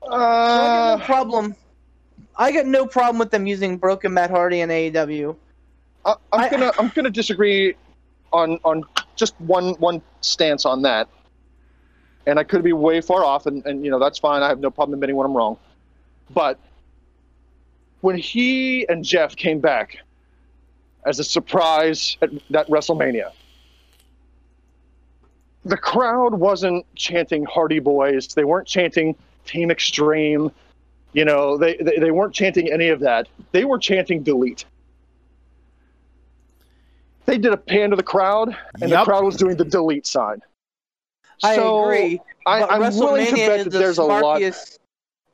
So 0.05 0.09
I 0.13 0.17
got 0.19 0.99
no 0.99 1.03
Uh, 1.03 1.07
problem. 1.07 1.57
I 2.37 2.53
got 2.53 2.67
no 2.67 2.87
problem 2.87 3.19
with 3.19 3.31
them 3.31 3.47
using 3.47 3.77
Broken 3.77 4.15
Matt 4.15 4.31
Hardy 4.31 4.61
in 4.61 4.69
AEW. 4.71 5.37
I, 6.05 6.15
I'm 6.33 6.41
I- 6.41 6.49
gonna 6.49 6.73
I'm 6.79 6.89
gonna 6.95 7.11
disagree 7.11 7.75
on 8.33 8.59
on 8.65 8.85
just 9.17 9.35
one 9.41 9.75
one 9.75 10.01
stance 10.21 10.65
on 10.65 10.83
that, 10.83 11.09
and 12.27 12.39
I 12.39 12.45
could 12.45 12.63
be 12.63 12.73
way 12.73 13.01
far 13.01 13.25
off, 13.25 13.47
and, 13.47 13.65
and 13.67 13.85
you 13.85 13.91
know 13.91 13.99
that's 13.99 14.19
fine. 14.19 14.43
I 14.43 14.49
have 14.49 14.59
no 14.61 14.71
problem 14.71 14.95
admitting 14.95 15.17
when 15.17 15.27
I'm 15.27 15.37
wrong, 15.37 15.59
but 16.31 16.59
when 18.01 18.17
he 18.17 18.89
and 18.89 19.05
Jeff 19.05 19.37
came 19.37 19.61
back 19.61 19.99
as 21.07 21.19
a 21.19 21.25
surprise 21.25 22.17
at 22.23 22.31
that 22.51 22.69
WrestleMania, 22.69 23.31
the 25.65 25.77
crowd 25.77 26.35
wasn't 26.35 26.85
chanting 26.97 27.45
Hardy 27.45 27.79
Boys. 27.79 28.29
They 28.29 28.45
weren't 28.45 28.67
chanting 28.67 29.15
Team 29.45 29.71
Extreme. 29.71 30.51
You 31.13 31.25
know, 31.25 31.57
they, 31.57 31.77
they, 31.77 31.99
they 31.99 32.11
weren't 32.11 32.35
chanting 32.35 32.73
any 32.73 32.89
of 32.89 33.01
that. 33.01 33.29
They 33.53 33.65
were 33.65 33.79
chanting 33.79 34.23
Delete 34.23 34.65
they 37.27 37.39
did 37.39 37.53
a 37.53 37.57
pan 37.57 37.91
to 37.91 37.97
the 37.97 38.03
crowd, 38.03 38.55
and 38.81 38.91
Yep. 38.91 39.01
the 39.01 39.05
crowd 39.05 39.25
was 39.25 39.37
doing 39.37 39.57
the 39.57 39.65
delete 39.65 40.07
sign. 40.07 40.41
I 41.43 41.57
So, 41.57 41.85
agree. 41.85 42.21
I, 42.47 42.63
I'm 42.65 42.81
willing 42.97 43.27
to 43.27 43.33
bet 43.37 43.65
that 43.65 43.71
the 43.71 43.79
there's 43.79 43.99
a 43.99 44.03
lot. 44.03 44.23
smarkiest. 44.41 44.79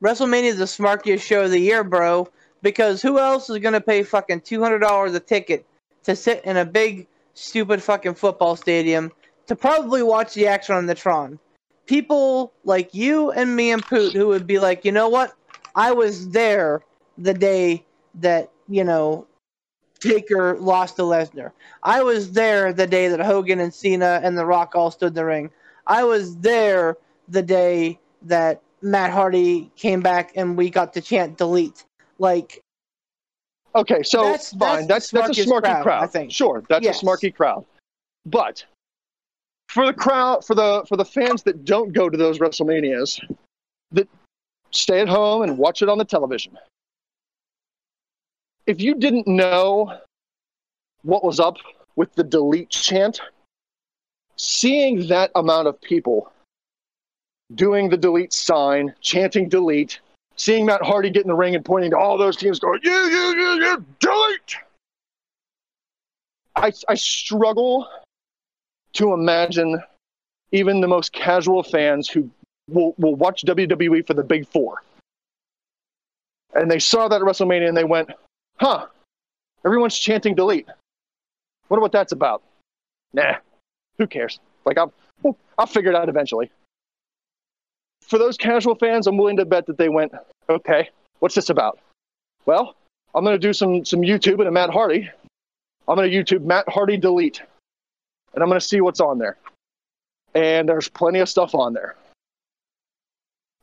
WrestleMania 0.02 0.44
is 0.44 0.58
the 0.58 0.64
smarkiest 0.64 1.22
show 1.22 1.44
of 1.44 1.50
the 1.50 1.58
year, 1.58 1.82
bro. 1.82 2.28
Because 2.62 3.00
who 3.00 3.18
else 3.18 3.48
is 3.50 3.58
gonna 3.58 3.80
pay 3.80 4.02
fucking 4.02 4.42
two 4.42 4.62
hundred 4.62 4.80
dollars 4.80 5.14
a 5.14 5.20
ticket 5.20 5.66
to 6.04 6.16
sit 6.16 6.44
in 6.44 6.56
a 6.56 6.64
big, 6.64 7.06
stupid 7.34 7.82
fucking 7.82 8.14
football 8.14 8.56
stadium 8.56 9.12
to 9.46 9.56
probably 9.56 10.02
watch 10.02 10.34
the 10.34 10.46
action 10.46 10.74
on 10.74 10.86
the 10.86 10.94
Tron? 10.94 11.38
People 11.86 12.52
like 12.64 12.92
you 12.94 13.30
and 13.30 13.54
me 13.54 13.70
and 13.70 13.82
Poot 13.82 14.12
who 14.12 14.26
would 14.28 14.46
be 14.46 14.58
like, 14.58 14.84
you 14.84 14.92
know 14.92 15.08
what? 15.08 15.34
I 15.74 15.92
was 15.92 16.30
there 16.30 16.82
the 17.16 17.34
day 17.34 17.84
that 18.16 18.50
you 18.68 18.84
know 18.84 19.26
Taker 20.00 20.56
lost 20.58 20.96
to 20.96 21.02
Lesnar. 21.02 21.52
I 21.82 22.02
was 22.02 22.32
there 22.32 22.72
the 22.72 22.86
day 22.86 23.08
that 23.08 23.20
Hogan 23.20 23.60
and 23.60 23.72
Cena 23.72 24.20
and 24.22 24.36
The 24.36 24.46
Rock 24.46 24.74
all 24.74 24.90
stood 24.90 25.08
in 25.08 25.14
the 25.14 25.24
ring. 25.24 25.50
I 25.86 26.04
was 26.04 26.36
there 26.36 26.96
the 27.28 27.42
day 27.42 27.98
that 28.22 28.62
Matt 28.82 29.10
Hardy 29.10 29.70
came 29.76 30.00
back 30.00 30.32
and 30.36 30.56
we 30.56 30.70
got 30.70 30.92
to 30.94 31.00
chant 31.00 31.38
delete. 31.38 31.84
Like, 32.18 32.62
Okay, 33.74 34.02
so 34.02 34.22
That's- 34.24 34.50
fine. 34.54 34.86
that's 34.86 35.10
That's 35.10 35.28
that's, 35.28 35.38
a 35.38 35.44
smarky 35.44 35.60
crowd, 35.62 35.82
crowd. 35.82 36.02
I 36.02 36.06
think. 36.06 36.32
Sure, 36.32 36.64
that's 36.68 36.84
Yes. 36.84 37.02
a 37.02 37.06
smarky 37.06 37.32
crowd. 37.34 37.64
But 38.24 38.64
for 39.68 39.86
the 39.86 39.92
crowd, 39.92 40.44
for 40.44 40.54
the 40.54 40.84
for 40.88 40.96
the 40.96 41.04
fans 41.04 41.42
that 41.44 41.64
don't 41.64 41.92
go 41.92 42.08
to 42.08 42.16
those 42.16 42.38
WrestleManias, 42.38 43.20
that 43.92 44.08
stay 44.70 45.00
at 45.00 45.08
home 45.08 45.42
and 45.42 45.58
watch 45.58 45.82
it 45.82 45.88
on 45.88 45.98
the 45.98 46.04
television. 46.04 46.58
If 48.66 48.80
you 48.80 48.94
didn't 48.94 49.26
know 49.26 49.98
what 51.02 51.22
was 51.22 51.38
up 51.38 51.56
with 51.96 52.12
the 52.14 52.24
delete 52.24 52.70
chant, 52.70 53.20
seeing 54.36 55.06
that 55.08 55.30
amount 55.34 55.68
of 55.68 55.80
people 55.80 56.32
doing 57.54 57.88
the 57.88 57.96
delete 57.96 58.32
sign, 58.32 58.94
chanting 59.00 59.48
delete, 59.48 60.00
seeing 60.38 60.64
Matt 60.64 60.82
Hardy 60.82 61.10
get 61.10 61.22
in 61.22 61.28
the 61.28 61.34
ring 61.34 61.54
and 61.54 61.64
pointing 61.64 61.90
to 61.90 61.98
all 61.98 62.16
those 62.16 62.36
teams 62.36 62.58
going, 62.58 62.80
you, 62.82 62.92
you, 62.92 63.36
you, 63.36 63.64
you, 63.64 63.84
delete! 64.00 64.56
I, 66.56 66.72
I 66.88 66.94
struggle 66.94 67.88
to 68.94 69.12
imagine 69.12 69.82
even 70.52 70.80
the 70.80 70.88
most 70.88 71.12
casual 71.12 71.62
fans 71.62 72.08
who 72.08 72.30
will, 72.68 72.94
will 72.98 73.14
watch 73.14 73.44
WWE 73.44 74.06
for 74.06 74.14
the 74.14 74.24
big 74.24 74.46
four. 74.46 74.82
And 76.54 76.70
they 76.70 76.78
saw 76.78 77.08
that 77.08 77.20
at 77.20 77.22
WrestleMania 77.22 77.68
and 77.68 77.76
they 77.76 77.84
went, 77.84 78.10
huh, 78.58 78.86
everyone's 79.64 79.98
chanting 79.98 80.34
delete. 80.34 80.66
Wonder 81.68 81.82
what 81.82 81.92
that's 81.92 82.12
about. 82.12 82.42
Nah, 83.12 83.36
who 83.98 84.06
cares? 84.06 84.40
Like, 84.64 84.78
I'll, 84.78 84.92
I'll 85.58 85.66
figure 85.66 85.90
it 85.90 85.96
out 85.96 86.08
eventually. 86.08 86.50
For 88.08 88.18
those 88.18 88.38
casual 88.38 88.74
fans, 88.74 89.06
I'm 89.06 89.18
willing 89.18 89.36
to 89.36 89.44
bet 89.44 89.66
that 89.66 89.76
they 89.76 89.90
went, 89.90 90.12
okay, 90.48 90.88
what's 91.20 91.34
this 91.34 91.50
about? 91.50 91.78
Well, 92.46 92.74
I'm 93.14 93.22
going 93.22 93.38
to 93.38 93.46
do 93.46 93.52
some, 93.52 93.84
some 93.84 94.00
YouTube 94.00 94.38
and 94.38 94.48
a 94.48 94.50
Matt 94.50 94.70
Hardy. 94.70 95.10
I'm 95.86 95.96
going 95.96 96.10
to 96.10 96.16
YouTube 96.16 96.44
Matt 96.44 96.68
Hardy 96.68 96.96
delete, 96.96 97.42
and 98.32 98.42
I'm 98.42 98.48
going 98.48 98.60
to 98.60 98.66
see 98.66 98.80
what's 98.80 99.00
on 99.00 99.18
there. 99.18 99.36
And 100.34 100.68
there's 100.68 100.88
plenty 100.88 101.18
of 101.18 101.28
stuff 101.28 101.54
on 101.54 101.74
there. 101.74 101.96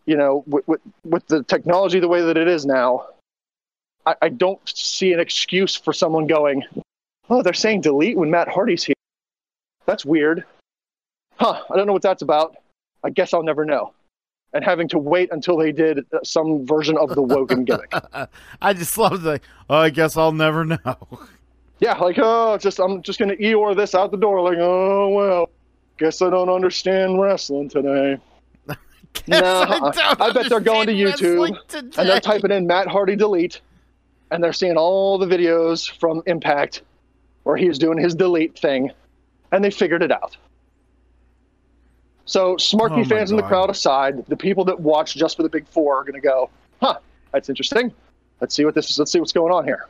You 0.05 0.17
know, 0.17 0.43
with, 0.45 0.67
with, 0.67 0.81
with 1.03 1.25
the 1.27 1.43
technology 1.43 1.99
the 1.99 2.07
way 2.07 2.21
that 2.21 2.37
it 2.37 2.47
is 2.47 2.67
now, 2.67 3.07
I, 4.05 4.15
I 4.21 4.29
don't 4.29 4.61
see 4.67 5.11
an 5.13 5.19
excuse 5.19 5.75
for 5.75 5.91
someone 5.91 6.27
going, 6.27 6.63
oh, 7.31 7.41
they're 7.41 7.53
saying 7.53 7.81
delete 7.81 8.17
when 8.17 8.29
Matt 8.29 8.47
Hardy's 8.47 8.83
here. 8.83 8.95
That's 9.87 10.05
weird. 10.05 10.45
Huh, 11.37 11.63
I 11.71 11.75
don't 11.75 11.87
know 11.87 11.93
what 11.93 12.03
that's 12.03 12.21
about. 12.21 12.55
I 13.03 13.09
guess 13.09 13.33
I'll 13.33 13.43
never 13.43 13.65
know. 13.65 13.93
And 14.55 14.63
having 14.63 14.87
to 14.87 14.97
wait 14.97 15.29
until 15.31 15.57
they 15.57 15.71
did 15.71 16.05
some 16.23 16.65
version 16.65 16.97
of 16.97 17.09
the 17.13 17.21
Woken 17.21 17.65
gimmick. 17.65 17.93
I 18.61 18.73
just 18.73 18.97
love 18.97 19.21
the. 19.21 19.39
Oh, 19.69 19.75
I 19.75 19.89
guess 19.89 20.15
I'll 20.15 20.31
never 20.31 20.63
know. 20.65 20.97
Yeah, 21.79 21.97
like 21.97 22.17
oh, 22.19 22.57
just 22.57 22.79
I'm 22.79 23.01
just 23.01 23.19
gonna 23.19 23.35
eor 23.35 23.75
this 23.75 23.93
out 23.93 24.11
the 24.11 24.17
door. 24.17 24.41
Like 24.41 24.57
oh 24.59 25.09
well, 25.09 25.49
guess 25.97 26.21
I 26.21 26.29
don't 26.29 26.49
understand 26.49 27.19
wrestling 27.19 27.69
today. 27.69 28.17
No, 29.27 29.37
I, 29.41 30.15
I 30.19 30.33
bet 30.33 30.49
they're 30.49 30.59
going 30.59 30.87
to 30.87 30.93
YouTube, 30.93 31.57
And 31.97 32.09
they're 32.09 32.19
typing 32.19 32.51
in 32.51 32.67
Matt 32.67 32.87
Hardy 32.87 33.15
delete, 33.15 33.61
and 34.29 34.43
they're 34.43 34.51
seeing 34.51 34.75
all 34.75 35.17
the 35.17 35.25
videos 35.25 35.89
from 35.99 36.21
Impact 36.25 36.81
where 37.43 37.55
he's 37.55 37.79
doing 37.79 37.97
his 37.97 38.13
delete 38.13 38.59
thing, 38.59 38.91
and 39.53 39.63
they 39.63 39.71
figured 39.71 40.03
it 40.03 40.11
out. 40.11 40.35
So 42.25 42.55
Smarky 42.55 43.01
Oh 43.01 43.05
fans 43.05 43.29
in 43.31 43.37
the 43.37 43.43
crowd 43.43 43.69
aside, 43.69 44.25
the 44.27 44.35
people 44.35 44.65
that 44.65 44.79
watch 44.79 45.15
just 45.15 45.37
for 45.37 45.43
the 45.43 45.49
big 45.49 45.67
four 45.67 45.95
are 45.97 46.03
gonna 46.03 46.19
go, 46.19 46.49
huh, 46.81 46.97
that's 47.31 47.49
interesting. 47.49 47.93
Let's 48.41 48.55
see 48.55 48.65
what 48.65 48.73
this 48.75 48.89
is. 48.89 48.97
Let's 48.99 49.11
see 49.11 49.19
what's 49.19 49.31
going 49.31 49.53
on 49.53 49.63
here. 49.63 49.87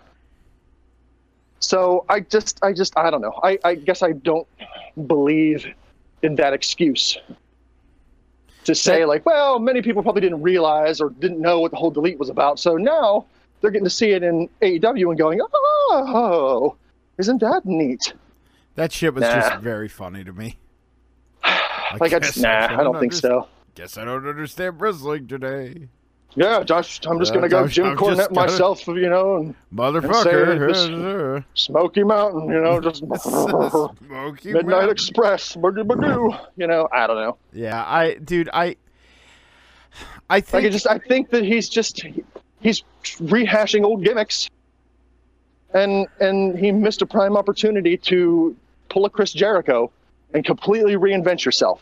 So 1.60 2.06
I 2.10 2.20
just, 2.20 2.60
I 2.64 2.74
just, 2.74 2.98
I 2.98 3.10
don't 3.10 3.22
know. 3.22 3.40
I, 3.42 3.58
I 3.64 3.76
guess 3.76 4.04
I 4.04 4.12
don't 4.12 4.48
believe 5.08 5.66
in 6.22 6.36
that 6.36 6.54
excuse 6.54 7.18
to 8.66 8.76
say 8.76 9.00
That- 9.00 9.08
like, 9.08 9.26
well, 9.26 9.60
many 9.60 9.82
people 9.82 10.04
probably 10.04 10.22
didn't 10.22 10.42
realize 10.42 11.00
or 11.02 11.10
didn't 11.12 11.40
know 11.40 11.60
what 11.60 11.72
the 11.72 11.78
whole 11.78 11.92
delete 11.92 12.20
was 12.20 12.30
about. 12.30 12.60
So 12.60 12.76
now 12.76 13.26
they're 13.62 13.72
getting 13.72 13.86
to 13.86 13.90
see 13.90 14.12
it 14.12 14.24
in 14.24 14.50
AEW 14.62 15.10
and 15.10 15.18
going, 15.18 15.40
oh, 15.54 16.76
isn't 17.18 17.40
that 17.42 17.66
neat? 17.66 18.14
That 18.76 18.92
shit 18.92 19.14
was 19.14 19.22
Nah. 19.22 19.34
just 19.36 19.62
very 19.62 19.88
funny 19.88 20.24
to 20.24 20.34
me. 20.34 20.58
I 21.96 22.04
Like, 22.04 22.14
I 22.14 22.20
guess 22.20 22.34
just, 22.34 22.42
nah, 22.44 22.68
I 22.80 22.84
don't 22.84 23.00
think 23.00 23.14
so. 23.14 23.48
Guess 23.76 23.98
I 23.98 24.06
don't 24.06 24.26
understand 24.28 24.80
wrestling 24.80 25.28
today, 25.28 25.88
Yeah, 26.38 26.64
Josh, 26.64 27.00
I'm 27.06 27.18
just 27.20 27.32
Yeah, 27.32 27.36
gonna 27.38 27.50
go 27.50 27.64
Josh, 27.66 27.76
Jim 27.76 27.86
I'm 27.88 27.98
Cornette 27.98 28.34
gonna- 28.34 28.52
myself, 28.52 28.86
you 28.88 29.10
know, 29.10 29.38
and 29.38 29.56
motherfucker. 29.74 31.44
Smoky 31.54 32.04
Mountain, 32.04 32.50
you 32.50 32.62
know, 32.62 32.80
just 32.82 32.98
Smoky 33.22 34.54
Midnight 34.54 34.66
Mountain. 34.68 34.90
Express, 34.92 35.56
you 35.56 36.68
know, 36.68 36.88
I 36.92 37.08
don't 37.08 37.18
know. 37.18 37.38
Yeah, 37.54 37.84
I, 37.86 38.16
dude, 38.16 38.50
I, 38.54 38.76
I 40.30 40.42
think 40.42 40.54
Like, 40.54 40.66
I 40.66 40.70
just, 40.70 40.88
I 40.88 40.98
think 40.98 41.30
that 41.30 41.44
he's 41.44 41.70
just, 41.70 42.02
he's 42.62 42.84
rehashing 43.04 43.84
old 43.86 44.04
gimmicks, 44.04 44.50
and 45.74 46.08
and 46.20 46.58
he 46.58 46.72
missed 46.72 47.02
a 47.02 47.06
prime 47.06 47.36
opportunity 47.38 47.98
to 47.98 48.56
pull 48.90 49.06
a 49.06 49.10
Chris 49.10 49.32
Jericho 49.34 49.92
and 50.36 50.44
completely 50.46 50.96
reinvent 50.98 51.46
yourself. 51.46 51.82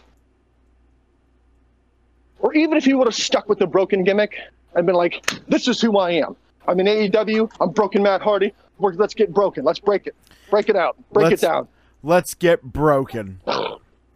Or 2.40 2.54
even 2.54 2.78
if 2.78 2.86
he 2.86 2.94
would 2.94 3.08
have 3.08 3.16
stuck 3.16 3.50
with 3.50 3.58
the 3.60 3.66
broken 3.68 4.04
gimmick 4.04 4.38
and 4.76 4.86
been 4.86 4.96
like, 4.96 5.26
"This 5.48 5.68
is 5.68 5.82
who 5.82 5.98
I 5.98 6.12
am. 6.12 6.36
I'm 6.68 6.80
in 6.80 6.86
AEW. 6.88 7.50
I'm 7.60 7.72
broken 7.72 8.04
Matt 8.04 8.22
Hardy. 8.22 8.54
We're, 8.78 8.94
let's 8.94 9.14
get 9.16 9.34
broken. 9.34 9.64
Let's 9.66 9.80
break 9.80 10.06
it. 10.08 10.16
Break 10.52 10.70
it 10.70 10.76
out. 10.76 10.96
Break 11.12 11.30
Let's- 11.32 11.44
it 11.44 11.48
down." 11.48 11.68
let's 12.06 12.34
get 12.34 12.62
broken. 12.62 13.40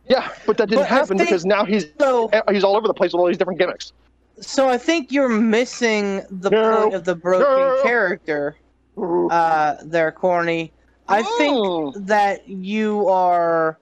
Yeah, 0.10 0.30
but 0.46 0.58
that 0.58 0.68
didn't 0.70 0.82
But 0.82 0.88
happen 0.90 1.18
think- 1.18 1.30
because 1.30 1.46
now 1.46 1.64
he's 1.66 1.86
So, 2.00 2.30
he's 2.52 2.64
all 2.64 2.76
over 2.76 2.86
the 2.88 2.94
place 2.94 3.14
with 3.14 3.20
all 3.22 3.28
these 3.28 3.38
different 3.38 3.60
gimmicks. 3.60 3.94
so 4.42 4.68
I 4.70 4.78
think 4.78 5.12
you're 5.12 5.30
missing 5.30 6.22
the 6.30 6.50
No. 6.50 6.82
point 6.82 6.94
of 6.96 7.06
the 7.06 7.16
broken 7.16 7.48
No. 7.50 7.80
character. 7.84 8.56
Uh, 8.98 9.76
there, 9.84 10.12
corny. 10.12 10.72
I 11.08 11.24
think 11.38 11.96
that 12.08 12.48
you 12.50 13.08
are 13.08 13.78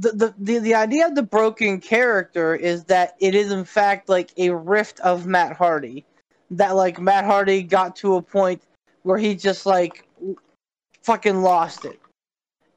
the, 0.00 0.34
the 0.38 0.58
the 0.58 0.74
idea 0.74 1.06
of 1.06 1.14
the 1.14 1.22
broken 1.22 1.80
character 1.80 2.54
is 2.54 2.84
that 2.84 3.16
it 3.20 3.34
is 3.34 3.52
in 3.52 3.64
fact 3.64 4.08
like 4.08 4.30
a 4.38 4.50
rift 4.50 4.98
of 5.00 5.26
Matt 5.26 5.56
Hardy. 5.56 6.04
That 6.50 6.74
like 6.74 6.98
Matt 6.98 7.24
Hardy 7.26 7.62
got 7.62 7.96
to 7.96 8.16
a 8.16 8.22
point 8.22 8.62
where 9.02 9.18
he 9.18 9.34
just 9.34 9.66
like 9.66 10.06
fucking 11.02 11.42
lost 11.42 11.84
it. 11.84 12.00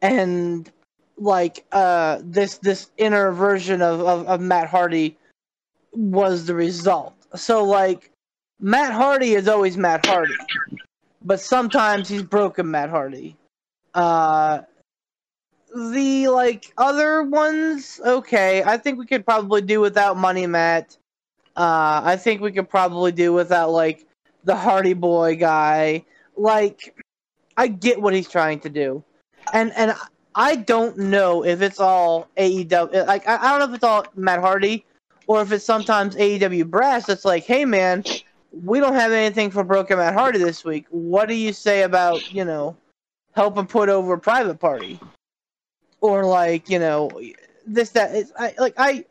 And 0.02 0.70
like 1.18 1.66
uh 1.72 2.20
this 2.24 2.58
this 2.58 2.92
inner 2.98 3.32
version 3.32 3.82
of, 3.82 4.02
of, 4.02 4.28
of 4.28 4.42
Matt 4.42 4.68
Hardy 4.68 5.18
was 5.94 6.46
the 6.46 6.56
result. 6.56 7.16
So 7.36 7.64
like 7.64 8.12
Matt 8.60 8.92
Hardy 8.92 9.34
is 9.36 9.48
always 9.48 9.78
Matt 9.78 10.06
Hardy. 10.06 10.36
But 11.24 11.40
sometimes 11.40 12.10
he's 12.10 12.24
broken 12.24 12.70
Matt 12.70 12.90
Hardy. 12.90 13.38
Uh 13.94 14.64
the 15.74 16.28
like 16.28 16.74
other 16.78 17.24
ones, 17.24 18.00
okay. 18.06 18.64
I 18.64 18.78
think 18.78 19.00
we 19.00 19.06
could 19.06 19.26
probably 19.26 19.62
do 19.62 19.80
without 19.82 20.18
Money 20.18 20.48
Matt. 20.48 20.98
Uh 21.56 22.02
I 22.04 22.16
think 22.18 22.42
we 22.42 22.52
could 22.52 22.70
probably 22.70 23.12
do 23.12 23.34
without 23.34 23.72
like 23.72 24.06
the 24.44 24.56
Hardy 24.56 24.94
Boy 24.94 25.36
guy. 25.36 26.06
Like 26.36 27.02
I 27.58 27.68
get 27.68 28.02
what 28.02 28.14
he's 28.14 28.30
trying 28.30 28.60
to 28.62 28.70
do. 28.70 29.04
And 29.54 29.72
and 29.76 29.94
I 30.36 30.56
don't 30.56 30.98
know 30.98 31.44
if 31.44 31.62
it's 31.62 31.80
all 31.80 32.28
AEW 32.38 33.08
like 33.08 33.28
I, 33.28 33.38
I 33.38 33.50
don't 33.52 33.60
know 33.60 33.74
if 33.74 33.76
it's 33.76 33.84
all 33.84 34.06
Matt 34.16 34.40
Hardy 34.40 34.86
or 35.28 35.42
if 35.42 35.52
it's 35.52 35.66
sometimes 35.66 36.16
AEW 36.16 36.70
brass 36.70 37.06
that's 37.06 37.26
like, 37.26 37.46
hey 37.46 37.66
man, 37.66 38.04
we 38.64 38.80
don't 38.80 38.94
have 38.96 39.12
anything 39.12 39.50
for 39.52 39.64
Broken 39.64 39.98
Matt 39.98 40.14
Hardy 40.14 40.40
this 40.40 40.64
week. 40.64 40.86
What 40.90 41.28
do 41.28 41.36
you 41.36 41.54
say 41.54 41.84
about, 41.84 42.32
you 42.34 42.46
know, 42.46 42.76
helping 43.36 43.66
put 43.66 43.90
over 43.90 44.18
Private 44.18 44.60
Party? 44.60 45.00
Or 46.04 46.26
like, 46.26 46.70
you 46.70 46.80
know, 46.80 47.10
this 47.66 47.92
that 47.92 48.14
it's 48.14 48.34
I 48.38 48.54
like 48.58 48.74
I 48.78 49.06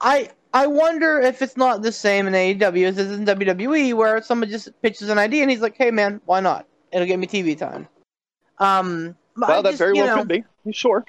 I 0.00 0.30
I 0.54 0.68
wonder 0.68 1.18
if 1.18 1.42
it's 1.42 1.56
not 1.56 1.82
the 1.82 1.90
same 1.90 2.28
in 2.28 2.32
AEW 2.32 2.86
as 2.86 2.96
it 2.96 3.08
is 3.08 3.18
in 3.18 3.26
WWE 3.26 3.92
where 3.94 4.22
someone 4.22 4.48
just 4.48 4.70
pitches 4.82 5.08
an 5.08 5.18
idea 5.18 5.42
and 5.42 5.50
he's 5.50 5.60
like, 5.60 5.76
"Hey 5.76 5.90
man, 5.90 6.20
why 6.26 6.38
not? 6.38 6.64
It'll 6.92 7.08
get 7.08 7.18
me 7.18 7.26
TV 7.26 7.58
time." 7.58 7.88
Um 8.58 9.16
Well, 9.36 9.50
I 9.50 9.62
that 9.62 9.70
just, 9.70 9.78
very 9.78 9.94
well 9.94 10.06
know, 10.06 10.18
could 10.18 10.28
be. 10.28 10.44
Sure. 10.72 11.04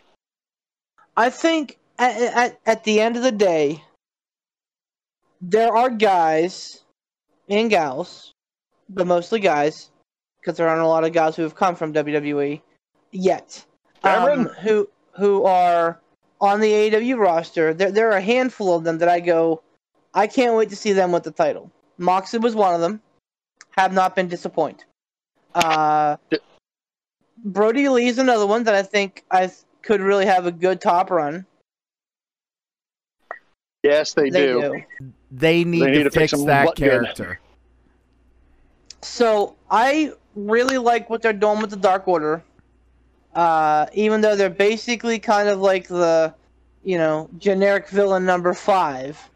I 1.16 1.30
think 1.30 1.78
at, 2.00 2.20
at 2.20 2.60
at 2.66 2.84
the 2.86 3.00
end 3.00 3.18
of 3.18 3.24
the 3.24 3.32
day, 3.32 3.84
there 5.42 5.78
are 5.78 5.92
guys 5.92 6.82
and 7.50 7.70
gals, 7.70 8.34
but 8.90 9.06
mostly 9.06 9.40
guys, 9.40 9.92
because 10.42 10.58
there 10.58 10.68
aren't 10.68 10.82
a 10.82 10.88
lot 10.88 11.04
of 11.04 11.14
guys 11.14 11.36
who 11.36 11.44
have 11.44 11.54
come 11.54 11.76
from 11.76 11.94
WWE 11.94 12.62
yet, 13.12 13.64
um, 14.16 14.48
who 14.62 14.90
who 15.18 15.44
are 15.44 16.00
on 16.40 16.60
the 16.60 16.72
AEW 16.72 17.18
roster. 17.18 17.74
There 17.74 17.92
there 17.92 18.10
are 18.12 18.18
a 18.18 18.22
handful 18.22 18.76
of 18.76 18.84
them 18.84 18.98
that 19.00 19.10
I 19.10 19.20
go, 19.20 19.62
I 20.14 20.28
can't 20.28 20.56
wait 20.56 20.70
to 20.70 20.76
see 20.76 20.94
them 20.94 21.12
with 21.12 21.24
the 21.24 21.32
title. 21.32 21.72
Moxley 21.98 22.40
was 22.40 22.56
one 22.56 22.74
of 22.74 22.82
them. 22.82 23.02
Have 23.72 23.94
not 23.94 24.16
been 24.16 24.28
disappointed. 24.28 24.86
Uh, 25.54 26.18
Brodie 27.44 27.90
Lee 27.90 28.08
is 28.08 28.18
another 28.18 28.48
one 28.48 28.64
that 28.64 28.74
I 28.74 28.84
think 28.84 29.24
I 29.30 29.48
th- 29.48 29.60
could 29.82 30.02
really 30.02 30.26
have 30.26 30.46
a 30.46 30.52
good 30.52 30.82
top 30.82 31.12
run. 31.12 31.46
Yes, 33.84 34.14
they, 34.14 34.30
do. 34.30 34.84
They 35.32 35.64
need, 35.64 35.82
They 35.82 35.92
need 35.92 35.98
to, 36.00 36.04
to 36.06 36.12
fix 36.12 36.32
fix 36.32 36.44
that 36.46 36.66
butt 36.66 36.76
good. 36.78 36.90
character. 36.90 37.40
So 39.02 39.56
I 39.70 40.14
really 40.36 40.78
like 40.78 41.10
what 41.10 41.22
they're 41.22 41.34
doing 41.34 41.62
with 41.62 41.70
the 41.70 41.78
Dark 41.78 42.08
Order. 42.08 42.44
Uh, 43.38 43.86
even 43.94 44.22
though 44.22 44.36
they're 44.36 44.50
basically 44.50 45.20
kind 45.20 45.48
of 45.48 45.60
like 45.60 45.88
the, 45.88 46.34
you 46.84 46.98
know, 46.98 47.30
generic 47.38 47.88
villain 47.88 48.26
number 48.26 48.52
five. 48.52 49.30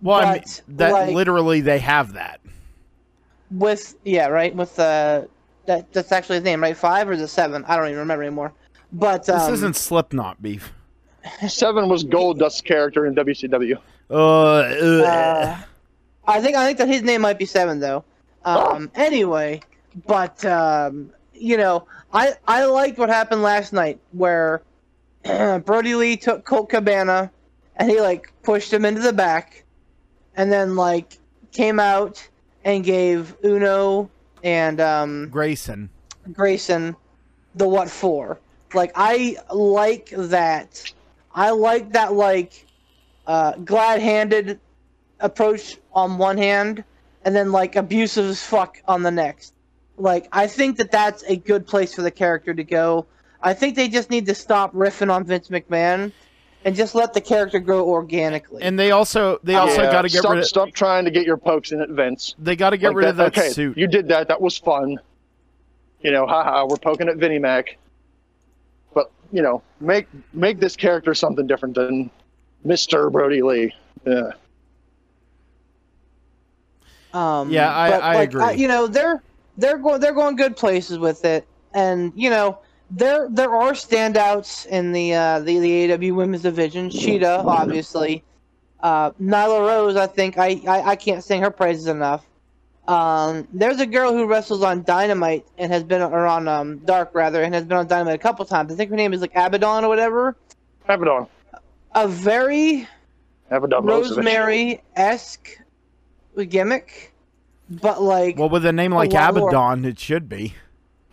Well, 0.00 0.24
I 0.26 0.32
mean, 0.32 0.44
that 0.68 0.92
like- 0.92 1.14
literally 1.14 1.60
they 1.60 1.78
have 1.78 2.14
that. 2.14 2.40
With 3.50 3.96
yeah, 4.02 4.28
right. 4.28 4.54
With 4.56 4.78
uh, 4.78 5.24
that 5.66 5.92
that's 5.92 6.10
actually 6.10 6.36
his 6.36 6.44
name, 6.44 6.62
right? 6.62 6.74
Five 6.74 7.08
or 7.10 7.16
the 7.18 7.28
seven? 7.28 7.66
I 7.68 7.76
don't 7.76 7.86
even 7.88 7.98
remember 7.98 8.24
anymore. 8.24 8.52
But 8.92 9.26
This 9.26 9.42
um, 9.42 9.52
isn't 9.52 9.76
Slipknot 9.76 10.40
beef. 10.42 10.72
Seven 11.48 11.88
was 11.88 12.02
Gold 12.02 12.38
Dust's 12.38 12.62
character 12.62 13.06
in 13.06 13.14
WCW. 13.14 13.78
Uh, 14.10 14.14
uh, 14.14 15.04
Uh, 15.06 15.58
I 16.26 16.40
think 16.40 16.56
I 16.56 16.64
think 16.66 16.78
that 16.78 16.88
his 16.88 17.02
name 17.02 17.20
might 17.20 17.38
be 17.38 17.44
seven 17.44 17.78
though. 17.80 18.04
Um, 18.44 18.90
anyway, 18.94 19.60
but 20.06 20.42
um, 20.46 21.10
you 21.34 21.56
know, 21.56 21.86
I 22.14 22.34
I 22.46 22.64
liked 22.66 22.96
what 22.96 23.08
happened 23.08 23.42
last 23.42 23.72
night 23.72 23.98
where 24.12 24.62
Brodie 25.64 25.96
Lee 25.96 26.16
took 26.16 26.44
Colt 26.44 26.70
Cabana 26.70 27.30
and 27.76 27.90
he 27.90 28.00
like 28.00 28.32
pushed 28.42 28.72
him 28.72 28.84
into 28.84 29.00
the 29.00 29.12
back, 29.12 29.64
and 30.36 30.50
then 30.50 30.76
like 30.76 31.18
came 31.52 31.80
out 31.80 32.26
and 32.64 32.84
gave 32.84 33.36
Uno 33.44 34.08
and 34.44 34.80
um, 34.80 35.28
Grayson. 35.28 35.90
Grayson 36.32 36.94
the 37.56 37.68
what 37.68 37.90
for. 37.90 38.38
Like 38.74 38.92
I 38.94 39.36
like 39.52 40.10
that. 40.16 40.92
I 41.34 41.50
like 41.50 41.92
that 41.92 42.12
like 42.14 42.66
uh, 43.26 43.52
glad-handed 43.64 44.60
approach 45.18 45.78
on 45.92 46.18
one 46.18 46.38
hand, 46.38 46.84
and 47.24 47.34
then 47.34 47.50
like 47.50 47.74
abusive 47.74 48.26
as 48.26 48.42
fuck 48.42 48.80
on 48.86 49.02
the 49.02 49.10
next. 49.10 49.52
Like 49.96 50.28
I 50.32 50.46
think 50.46 50.76
that 50.78 50.90
that's 50.90 51.22
a 51.24 51.36
good 51.36 51.66
place 51.66 51.94
for 51.94 52.02
the 52.02 52.10
character 52.10 52.52
to 52.54 52.64
go. 52.64 53.06
I 53.42 53.54
think 53.54 53.76
they 53.76 53.88
just 53.88 54.10
need 54.10 54.26
to 54.26 54.34
stop 54.34 54.72
riffing 54.74 55.12
on 55.12 55.24
Vince 55.24 55.48
McMahon 55.48 56.12
and 56.64 56.74
just 56.74 56.94
let 56.94 57.12
the 57.12 57.20
character 57.20 57.60
grow 57.60 57.86
organically. 57.86 58.62
And 58.62 58.78
they 58.78 58.90
also 58.90 59.38
they 59.44 59.54
also 59.54 59.82
Yeah, 59.82 59.92
got 59.92 60.02
to 60.02 60.08
get 60.08 60.20
stop, 60.20 60.30
rid 60.32 60.38
of 60.40 60.46
Stop 60.46 60.72
trying 60.72 61.04
to 61.04 61.10
get 61.10 61.26
your 61.26 61.36
pokes 61.36 61.70
in 61.72 61.80
at 61.80 61.90
Vince. 61.90 62.34
they 62.38 62.56
got 62.56 62.70
to 62.70 62.76
get 62.78 62.88
Like 62.88 62.96
rid 62.96 63.08
of 63.08 63.16
that 63.18 63.36
okay, 63.38 63.50
suit. 63.50 63.76
You 63.76 63.86
did 63.86 64.08
that. 64.08 64.28
That 64.28 64.40
was 64.40 64.56
fun. 64.58 64.98
You 66.00 66.10
know, 66.10 66.26
haha, 66.26 66.66
we're 66.66 66.76
poking 66.76 67.08
at 67.08 67.16
Vinnie 67.16 67.38
Mac. 67.38 67.76
But, 68.94 69.10
you 69.32 69.42
know, 69.42 69.62
make 69.80 70.06
make 70.32 70.58
this 70.58 70.74
character 70.76 71.14
something 71.14 71.46
different 71.46 71.74
than 71.76 72.10
Mr. 72.66 73.12
Brodie 73.12 73.42
Lee. 73.42 73.74
Yeah. 74.06 74.30
Um, 77.12 77.50
Yeah, 77.50 77.74
I- 77.74 77.90
but, 77.90 78.02
I 78.02 78.14
like, 78.14 78.28
agree. 78.34 78.54
you 78.56 78.68
know, 78.68 78.86
they're 78.86 79.22
they're 79.56 79.78
going 79.78 80.00
they're 80.00 80.14
going 80.14 80.36
good 80.36 80.56
places 80.56 80.98
with 80.98 81.24
it, 81.24 81.46
and 81.72 82.12
you 82.14 82.30
know, 82.30 82.58
there 82.90 83.28
there 83.30 83.54
are 83.54 83.72
standouts 83.72 84.66
in 84.66 84.92
the 84.92 85.14
uh, 85.14 85.40
the 85.40 85.58
the 85.58 85.92
AW 85.92 86.14
Women's 86.14 86.42
Division. 86.42 86.90
Shida, 86.90 87.44
obviously, 87.44 88.22
uh, 88.80 89.10
Nyla 89.12 89.66
Rose. 89.66 89.96
I 89.96 90.06
think 90.06 90.38
I, 90.38 90.60
I 90.66 90.90
I 90.90 90.96
can't 90.96 91.22
sing 91.22 91.42
her 91.42 91.50
praises 91.50 91.86
enough. 91.86 92.26
Um, 92.86 93.48
there's 93.52 93.80
a 93.80 93.86
girl 93.86 94.12
who 94.12 94.26
wrestles 94.26 94.62
on 94.62 94.82
Dynamite 94.82 95.46
and 95.56 95.72
has 95.72 95.82
been 95.82 96.02
or 96.02 96.26
on 96.26 96.46
um, 96.48 96.78
Dark 96.78 97.14
rather 97.14 97.42
and 97.42 97.54
has 97.54 97.64
been 97.64 97.78
on 97.78 97.86
Dynamite 97.86 98.14
a 98.14 98.18
couple 98.18 98.44
times. 98.44 98.72
I 98.72 98.76
think 98.76 98.90
her 98.90 98.96
name 98.96 99.14
is 99.14 99.22
like 99.22 99.32
Abaddon 99.34 99.84
or 99.84 99.88
whatever. 99.88 100.36
Abaddon. 100.86 101.26
A 101.94 102.06
very 102.06 102.86
Abaddon 103.50 103.86
Rosemary. 103.86 104.24
Rosemary 104.26 104.82
esque 104.96 105.58
gimmick, 106.42 107.13
but 107.68 108.02
like 108.02 108.38
well, 108.38 108.48
with 108.48 108.64
a 108.66 108.72
name 108.72 108.92
like 108.92 109.12
more. 109.12 109.48
Abaddon, 109.48 109.84
it 109.84 109.98
should 109.98 110.28
be. 110.28 110.54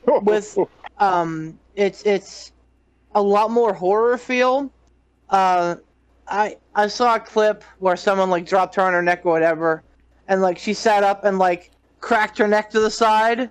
with 0.05 0.57
um 0.97 1.57
it's 1.75 2.03
it's 2.03 2.51
a 3.15 3.21
lot 3.21 3.51
more 3.51 3.73
horror 3.73 4.17
feel 4.17 4.71
uh 5.29 5.75
i 6.27 6.55
i 6.75 6.87
saw 6.87 7.15
a 7.15 7.19
clip 7.19 7.63
where 7.79 7.95
someone 7.95 8.29
like 8.29 8.45
dropped 8.45 8.75
her 8.75 8.81
on 8.81 8.93
her 8.93 9.01
neck 9.01 9.25
or 9.25 9.31
whatever 9.31 9.83
and 10.27 10.41
like 10.41 10.57
she 10.57 10.73
sat 10.73 11.03
up 11.03 11.23
and 11.23 11.39
like 11.39 11.71
cracked 11.99 12.37
her 12.37 12.47
neck 12.47 12.69
to 12.69 12.79
the 12.79 12.89
side 12.89 13.49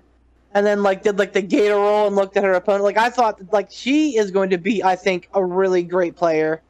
and 0.53 0.65
then 0.65 0.83
like 0.83 1.03
did 1.03 1.17
like 1.17 1.33
the 1.33 1.41
gator 1.41 1.75
roll 1.75 2.07
and 2.07 2.15
looked 2.15 2.37
at 2.37 2.43
her 2.43 2.53
opponent 2.53 2.83
like 2.83 2.97
i 2.97 3.09
thought 3.09 3.39
like 3.51 3.69
she 3.71 4.17
is 4.17 4.31
going 4.31 4.49
to 4.49 4.57
be 4.57 4.83
i 4.83 4.95
think 4.95 5.29
a 5.33 5.43
really 5.43 5.83
great 5.83 6.15
player 6.15 6.61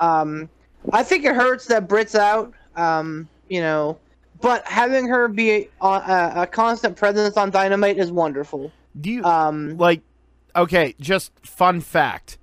um 0.00 0.48
i 0.92 1.02
think 1.02 1.24
it 1.24 1.34
hurts 1.34 1.66
that 1.66 1.88
Britt's 1.88 2.14
out 2.14 2.52
um 2.76 3.28
you 3.48 3.60
know 3.60 3.98
but 4.44 4.66
having 4.66 5.08
her 5.08 5.26
be 5.28 5.50
a, 5.52 5.86
a, 5.86 6.32
a 6.42 6.46
constant 6.46 6.96
presence 6.96 7.38
on 7.38 7.50
dynamite 7.50 7.98
is 7.98 8.12
wonderful 8.12 8.70
Do 9.00 9.10
you 9.10 9.24
um 9.24 9.78
like 9.78 10.02
okay 10.54 10.94
just 11.00 11.32
fun 11.46 11.80
fact 11.80 12.38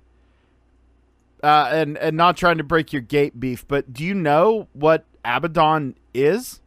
uh 1.44 1.70
and 1.72 1.96
and 1.98 2.16
not 2.16 2.36
trying 2.36 2.58
to 2.58 2.64
break 2.64 2.92
your 2.92 3.02
kayfabe 3.02 3.64
but 3.68 3.92
do 3.92 4.04
you 4.04 4.14
know 4.14 4.68
what 4.72 5.04
abaddon 5.24 5.94
is 6.12 6.60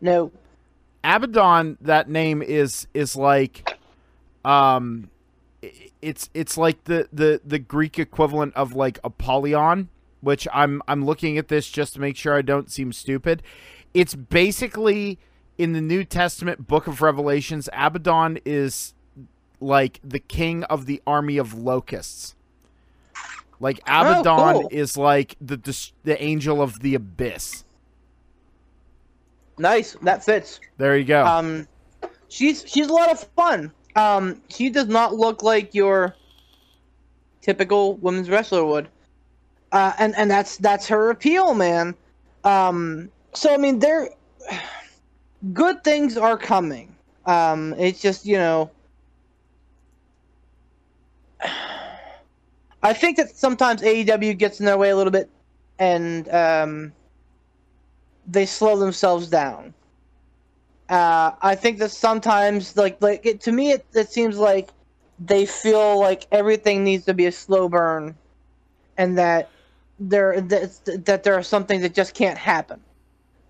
No. 0.00 0.32
abaddon 1.02 1.76
that 1.80 2.08
name 2.08 2.40
is 2.42 2.86
is 2.94 3.16
like 3.16 3.78
um 4.44 5.10
it's 6.02 6.30
it's 6.34 6.56
like 6.58 6.84
the 6.84 7.08
the 7.12 7.40
the 7.44 7.58
Greek 7.58 7.98
equivalent 7.98 8.54
of 8.54 8.74
like 8.74 8.98
Apollyon, 9.02 9.88
which 10.20 10.46
I'm 10.52 10.82
I'm 10.86 11.04
looking 11.04 11.38
at 11.38 11.48
this 11.48 11.70
just 11.70 11.94
to 11.94 12.00
make 12.00 12.16
sure 12.16 12.36
I 12.36 12.42
don't 12.42 12.70
seem 12.70 12.92
stupid. 12.92 13.42
It's 13.94 14.14
basically 14.14 15.18
in 15.56 15.72
the 15.72 15.80
New 15.80 16.04
Testament 16.04 16.66
book 16.66 16.86
of 16.86 17.00
Revelations, 17.00 17.68
Abaddon 17.72 18.38
is 18.44 18.92
like 19.60 20.00
the 20.02 20.18
king 20.18 20.64
of 20.64 20.86
the 20.86 21.00
army 21.06 21.38
of 21.38 21.54
locusts. 21.54 22.34
Like 23.60 23.78
Abaddon 23.86 24.62
cool. 24.62 24.68
is 24.70 24.96
like 24.96 25.36
the 25.40 25.56
the 26.02 26.22
angel 26.22 26.60
of 26.60 26.80
the 26.80 26.94
abyss. 26.96 27.64
Nice, 29.58 29.96
that 30.02 30.24
fits. 30.24 30.60
There 30.76 30.98
you 30.98 31.04
go. 31.04 31.24
Um, 31.24 31.68
she's 32.28 32.64
she's 32.66 32.88
a 32.88 32.92
lot 32.92 33.10
of 33.10 33.20
fun. 33.36 33.72
Um, 33.94 34.42
she 34.48 34.68
does 34.70 34.88
not 34.88 35.14
look 35.14 35.44
like 35.44 35.74
your 35.74 36.16
typical 37.40 37.94
women's 37.96 38.28
wrestler 38.28 38.64
would, 38.64 38.88
uh, 39.70 39.92
and 39.98 40.14
and 40.16 40.28
that's 40.28 40.56
that's 40.56 40.88
her 40.88 41.10
appeal, 41.10 41.54
man. 41.54 41.94
Um, 42.42 43.08
so 43.34 43.52
I 43.52 43.56
mean, 43.56 43.78
there, 43.78 44.08
good 45.52 45.84
things 45.84 46.16
are 46.16 46.38
coming. 46.38 46.94
Um, 47.26 47.74
it's 47.78 48.00
just 48.00 48.26
you 48.26 48.36
know, 48.36 48.70
I 52.82 52.92
think 52.92 53.16
that 53.16 53.34
sometimes 53.36 53.82
AEW 53.82 54.38
gets 54.38 54.60
in 54.60 54.66
their 54.66 54.78
way 54.78 54.90
a 54.90 54.96
little 54.96 55.10
bit, 55.10 55.30
and 55.78 56.28
um, 56.28 56.92
they 58.26 58.46
slow 58.46 58.78
themselves 58.78 59.28
down. 59.28 59.74
Uh, 60.88 61.32
I 61.40 61.54
think 61.54 61.78
that 61.78 61.90
sometimes, 61.90 62.76
like, 62.76 63.00
like 63.00 63.24
it, 63.24 63.40
to 63.42 63.52
me, 63.52 63.72
it, 63.72 63.86
it 63.94 64.10
seems 64.10 64.36
like 64.36 64.68
they 65.18 65.46
feel 65.46 65.98
like 65.98 66.26
everything 66.30 66.84
needs 66.84 67.06
to 67.06 67.14
be 67.14 67.26
a 67.26 67.32
slow 67.32 67.68
burn, 67.68 68.14
and 68.98 69.16
that 69.18 69.50
there 69.98 70.40
that, 70.40 71.04
that 71.06 71.22
there 71.22 71.34
are 71.34 71.42
some 71.42 71.64
things 71.64 71.82
that 71.82 71.94
just 71.94 72.14
can't 72.14 72.38
happen. 72.38 72.80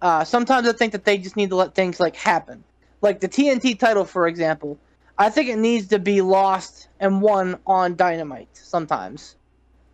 Uh, 0.04 0.22
sometimes 0.22 0.68
I 0.68 0.72
think 0.72 0.92
that 0.92 1.06
they 1.06 1.16
just 1.16 1.34
need 1.34 1.48
to 1.48 1.56
let 1.56 1.74
things 1.74 1.98
like 1.98 2.14
happen, 2.14 2.62
like 3.00 3.20
the 3.20 3.28
TNT 3.28 3.78
title, 3.78 4.04
for 4.04 4.28
example. 4.28 4.78
I 5.16 5.30
think 5.30 5.48
it 5.48 5.56
needs 5.56 5.88
to 5.88 5.98
be 5.98 6.20
lost 6.20 6.88
and 7.00 7.22
won 7.22 7.56
on 7.66 7.96
Dynamite. 7.96 8.50
Sometimes, 8.52 9.34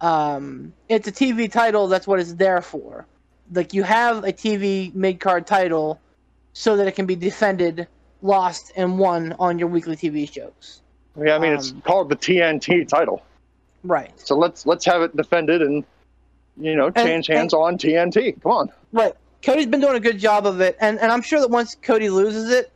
um, 0.01 0.73
it's 0.89 1.07
a 1.07 1.13
TV 1.13 1.51
title. 1.51 1.87
That's 1.87 2.09
what 2.09 2.19
it's 2.19 2.33
there 2.33 2.61
for. 2.61 3.07
Like 3.53 3.73
you 3.73 3.85
have 3.85 4.25
a 4.25 4.33
TV 4.33 4.93
mid 4.97 5.21
card 5.21 5.47
title 5.47 6.01
so 6.55 6.77
that 6.79 6.89
it 6.89 6.97
can 6.97 7.07
be 7.07 7.15
defended, 7.15 7.87
lost, 8.21 8.73
and 8.75 8.99
won 8.99 9.37
on 9.39 9.61
your 9.61 9.69
weekly 9.69 9.95
TV 9.95 10.29
shows. 10.29 10.83
Yeah, 11.17 11.37
I 11.37 11.39
mean 11.39 11.53
it's 11.53 11.71
Um, 11.71 11.83
called 11.83 12.09
the 12.09 12.17
TNT 12.17 12.89
title, 12.89 13.23
Right. 13.85 14.11
so 14.19 14.37
let's 14.37 14.67
let's 14.67 14.85
have 14.87 15.03
it 15.03 15.17
defended 15.17 15.63
and 15.63 15.85
you 16.57 16.75
know 16.75 16.91
change 16.91 17.29
hands 17.29 17.55
on 17.55 17.79
TNT. 17.79 18.43
Come 18.43 18.51
on. 18.53 18.73
Right. 18.93 19.15
Cody's 19.43 19.67
been 19.67 19.81
doing 19.81 19.97
a 19.97 20.01
good 20.01 20.19
job 20.19 20.47
of 20.47 20.61
it, 20.61 20.77
and, 20.81 20.99
and 20.99 21.11
I'm 21.11 21.23
sure 21.23 21.41
that 21.41 21.51
once 21.51 21.75
Cody 21.75 22.11
loses 22.11 22.51
it, 22.51 22.73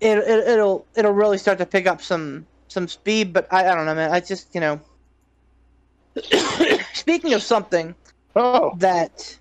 it, 0.00 0.18
it 0.18 0.48
it'll 0.48 0.86
it'll 0.96 1.12
really 1.12 1.38
start 1.38 1.58
to 1.58 1.66
pick 1.66 1.86
up 1.86 2.02
some 2.02 2.46
some 2.68 2.88
speed. 2.88 3.32
But 3.32 3.46
I, 3.52 3.70
I 3.70 3.74
don't 3.74 3.86
know, 3.86 3.94
man. 3.94 4.10
I 4.12 4.20
just 4.20 4.54
you 4.54 4.60
know. 4.60 4.80
Speaking 6.92 7.32
of 7.32 7.42
something 7.42 7.94
Oh, 8.34 8.74
that 8.78 9.36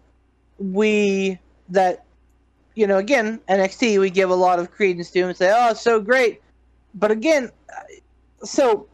we 0.60 1.40
that 1.70 2.04
you 2.76 2.88
know 2.88 2.98
again 2.98 3.40
NXT 3.48 4.00
we 4.00 4.10
give 4.10 4.30
a 4.30 4.36
lot 4.36 4.60
of 4.60 4.72
credence 4.72 5.12
to 5.12 5.22
and 5.22 5.36
say 5.36 5.52
oh 5.56 5.72
it's 5.72 5.82
so 5.82 6.00
great, 6.02 6.42
but 6.94 7.10
again, 7.10 7.52
so 8.44 8.88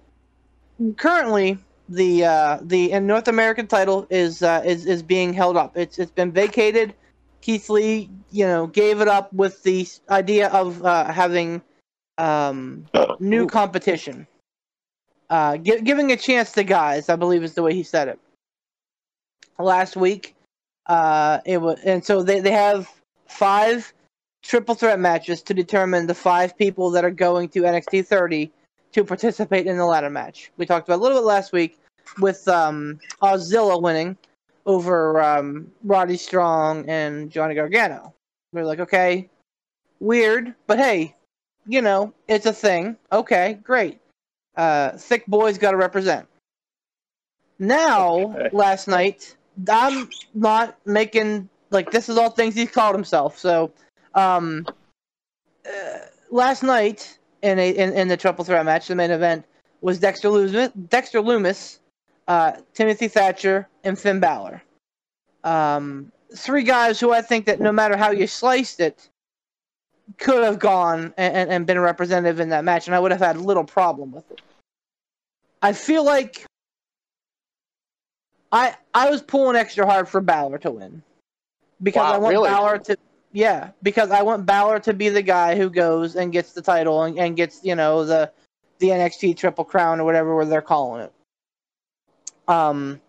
currently 0.97 1.57
the 1.89 2.25
uh, 2.25 2.59
the 2.61 2.93
uh, 2.93 2.99
North 2.99 3.27
American 3.27 3.65
title 3.65 4.05
is 4.11 4.43
uh, 4.43 4.61
is 4.63 4.85
is 4.85 5.01
being 5.01 5.33
held 5.33 5.57
up. 5.57 5.75
It's 5.75 5.97
it's 5.97 6.11
been 6.11 6.31
vacated. 6.31 6.93
Keith 7.41 7.69
Lee, 7.69 8.09
you 8.31 8.45
know, 8.45 8.67
gave 8.67 9.01
it 9.01 9.07
up 9.07 9.31
with 9.33 9.63
the 9.63 9.87
idea 10.09 10.49
of 10.49 10.83
uh, 10.83 11.11
having 11.11 11.61
um, 12.17 12.85
new 13.19 13.47
competition, 13.47 14.27
uh, 15.29 15.57
gi- 15.57 15.81
giving 15.81 16.11
a 16.11 16.17
chance 16.17 16.51
to 16.53 16.63
guys. 16.63 17.09
I 17.09 17.15
believe 17.15 17.43
is 17.43 17.53
the 17.53 17.63
way 17.63 17.73
he 17.73 17.83
said 17.83 18.07
it. 18.07 18.19
Last 19.59 19.95
week, 19.95 20.35
uh, 20.87 21.39
it 21.45 21.59
was, 21.59 21.79
and 21.85 22.03
so 22.03 22.23
they 22.23 22.39
they 22.39 22.51
have 22.51 22.89
five 23.27 23.93
triple 24.43 24.75
threat 24.75 24.99
matches 24.99 25.41
to 25.43 25.53
determine 25.53 26.07
the 26.07 26.15
five 26.15 26.57
people 26.57 26.91
that 26.91 27.03
are 27.03 27.11
going 27.11 27.49
to 27.49 27.61
NXT 27.61 28.05
30 28.05 28.51
to 28.93 29.03
participate 29.03 29.67
in 29.67 29.77
the 29.77 29.85
ladder 29.85 30.09
match. 30.09 30.51
We 30.57 30.65
talked 30.65 30.87
about 30.87 30.99
a 30.99 31.03
little 31.03 31.17
bit 31.17 31.25
last 31.25 31.51
week 31.51 31.77
with 32.19 32.47
um, 32.47 32.99
Ozilla 33.21 33.81
winning 33.81 34.17
over 34.67 35.19
um, 35.21 35.71
Roddy 35.83 36.17
Strong 36.17 36.87
and 36.89 37.31
Johnny 37.31 37.55
Gargano. 37.55 38.13
We 38.51 38.61
are 38.61 38.65
like, 38.65 38.81
okay, 38.81 39.29
weird, 39.99 40.53
but 40.67 40.77
hey, 40.77 41.15
you 41.65 41.81
know, 41.81 42.13
it's 42.27 42.45
a 42.45 42.53
thing. 42.53 42.97
Okay, 43.11 43.59
great. 43.63 43.99
Uh, 44.55 44.91
thick 44.91 45.25
boys 45.25 45.57
got 45.57 45.71
to 45.71 45.77
represent. 45.77 46.27
Now, 47.59 48.35
Okay. 48.35 48.49
last 48.53 48.87
night, 48.87 49.35
I'm 49.69 50.09
not 50.33 50.77
making 50.85 51.49
like 51.71 51.91
this 51.91 52.09
is 52.09 52.17
all 52.17 52.29
things 52.29 52.53
he's 52.55 52.71
called 52.71 52.95
himself. 52.95 53.37
So, 53.37 53.71
um, 54.13 54.65
uh, 55.65 55.97
last 56.29 56.63
night 56.63 57.17
in 57.41 57.57
a 57.59 57.69
in, 57.71 57.93
in 57.93 58.07
the 58.07 58.17
triple 58.17 58.45
threat 58.45 58.65
match, 58.65 58.87
the 58.87 58.95
main 58.95 59.11
event 59.11 59.45
was 59.81 59.99
Dexter 59.99 60.29
Lumis, 60.29 60.71
Dexter 60.89 61.21
Lumis, 61.21 61.79
uh, 62.27 62.53
Timothy 62.73 63.07
Thatcher, 63.07 63.67
and 63.83 63.97
Finn 63.97 64.19
Balor. 64.19 64.61
Um, 65.43 66.11
three 66.35 66.63
guys 66.63 66.99
who 66.99 67.11
I 67.11 67.21
think 67.21 67.45
that 67.45 67.59
no 67.59 67.71
matter 67.71 67.95
how 67.95 68.11
you 68.11 68.27
sliced 68.27 68.79
it, 68.79 69.09
could 70.17 70.43
have 70.43 70.59
gone 70.59 71.13
and, 71.17 71.49
and, 71.49 71.65
been 71.65 71.79
representative 71.79 72.39
in 72.39 72.49
that 72.49 72.63
match, 72.63 72.87
and 72.87 72.95
I 72.95 72.99
would 72.99 73.11
have 73.11 73.19
had 73.19 73.37
little 73.37 73.65
problem 73.65 74.11
with 74.11 74.29
it. 74.31 74.41
I 75.61 75.73
feel 75.73 76.05
like 76.05 76.45
I 78.51 78.75
I 78.93 79.09
was 79.09 79.21
pulling 79.21 79.55
extra 79.55 79.85
hard 79.85 80.07
for 80.07 80.21
Balor 80.21 80.59
to 80.59 80.71
win 80.71 81.03
because 81.81 82.01
Wow, 82.01 82.13
I 82.13 82.17
want 82.17 82.33
really? 82.33 82.49
Balor 82.49 82.77
to 82.79 82.97
yeah 83.33 83.71
because 83.83 84.11
I 84.11 84.21
want 84.21 84.45
Balor 84.45 84.79
to 84.81 84.93
be 84.93 85.09
the 85.09 85.21
guy 85.21 85.55
who 85.55 85.69
goes 85.69 86.15
and 86.15 86.31
gets 86.31 86.53
the 86.53 86.61
title 86.61 87.03
and, 87.03 87.19
and 87.19 87.35
gets 87.35 87.59
you 87.63 87.75
know 87.75 88.05
the 88.05 88.31
the 88.79 88.89
NXT 88.89 89.35
Triple 89.37 89.65
Crown 89.65 89.99
or 89.99 90.05
whatever 90.05 90.45
they're 90.45 90.61
calling 90.61 91.01
it. 91.01 91.11
Um, 92.47 93.01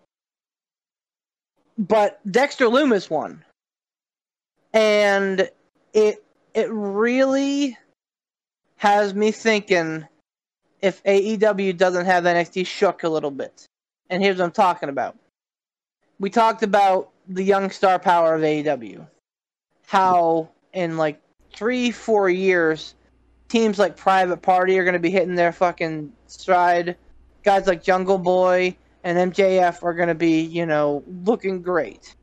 but 1.77 2.19
Dexter 2.29 2.65
Lumis 2.65 3.09
won, 3.09 3.43
and 4.73 5.49
it 5.93 6.23
it 6.53 6.69
really 6.71 7.77
has 8.77 9.13
me 9.13 9.31
thinking 9.31 10.05
if 10.81 11.03
AEW 11.03 11.77
doesn't 11.77 12.05
have 12.05 12.23
NXT 12.23 12.65
shook 12.65 13.03
a 13.03 13.09
little 13.09 13.31
bit. 13.31 13.65
And 14.09 14.23
here's 14.23 14.37
what 14.37 14.45
I'm 14.45 14.51
talking 14.51 14.89
about. 14.89 15.17
We 16.19 16.29
talked 16.29 16.63
about 16.63 17.09
the 17.27 17.43
young 17.43 17.69
star 17.69 17.99
power 17.99 18.35
of 18.35 18.41
AEW. 18.41 19.05
How 19.85 20.49
in 20.73 20.97
like 20.97 21.21
three, 21.53 21.91
four 21.91 22.29
years, 22.29 22.95
teams 23.47 23.79
like 23.79 23.97
Private 23.97 24.41
Party 24.41 24.77
are 24.79 24.83
going 24.83 24.93
to 24.93 24.99
be 24.99 25.09
hitting 25.09 25.35
their 25.35 25.51
fucking 25.51 26.11
stride. 26.27 26.95
Guys 27.43 27.67
like 27.67 27.83
Jungle 27.83 28.17
Boy 28.17 28.75
and 29.03 29.33
MJF 29.33 29.83
are 29.83 29.93
going 29.93 30.09
to 30.09 30.15
be, 30.15 30.41
you 30.41 30.65
know, 30.65 31.03
looking 31.25 31.61
great. 31.61 32.15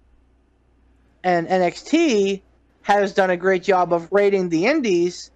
And 1.25 1.49
NXT 1.49 2.43
has 2.83 3.13
done 3.13 3.31
a 3.31 3.37
great 3.37 3.63
job 3.63 3.93
of 3.93 4.09
rating 4.13 4.49
the 4.49 4.67
indies 4.67 5.31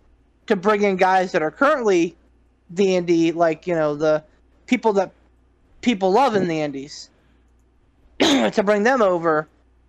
to 0.46 0.56
bring 0.56 0.82
in 0.82 0.96
guys 0.96 1.32
that 1.32 1.42
are 1.42 1.50
currently 1.50 2.16
the 2.70 2.86
indie, 2.86 3.34
like, 3.34 3.66
you 3.66 3.74
know, 3.74 3.94
the 3.94 4.22
people 4.66 4.92
that 4.92 5.12
people 5.80 6.12
love 6.12 6.36
in 6.36 6.46
the 6.46 6.60
indies, 6.60 7.10
to 8.20 8.62
bring 8.64 8.82
them 8.82 9.02
over 9.02 9.48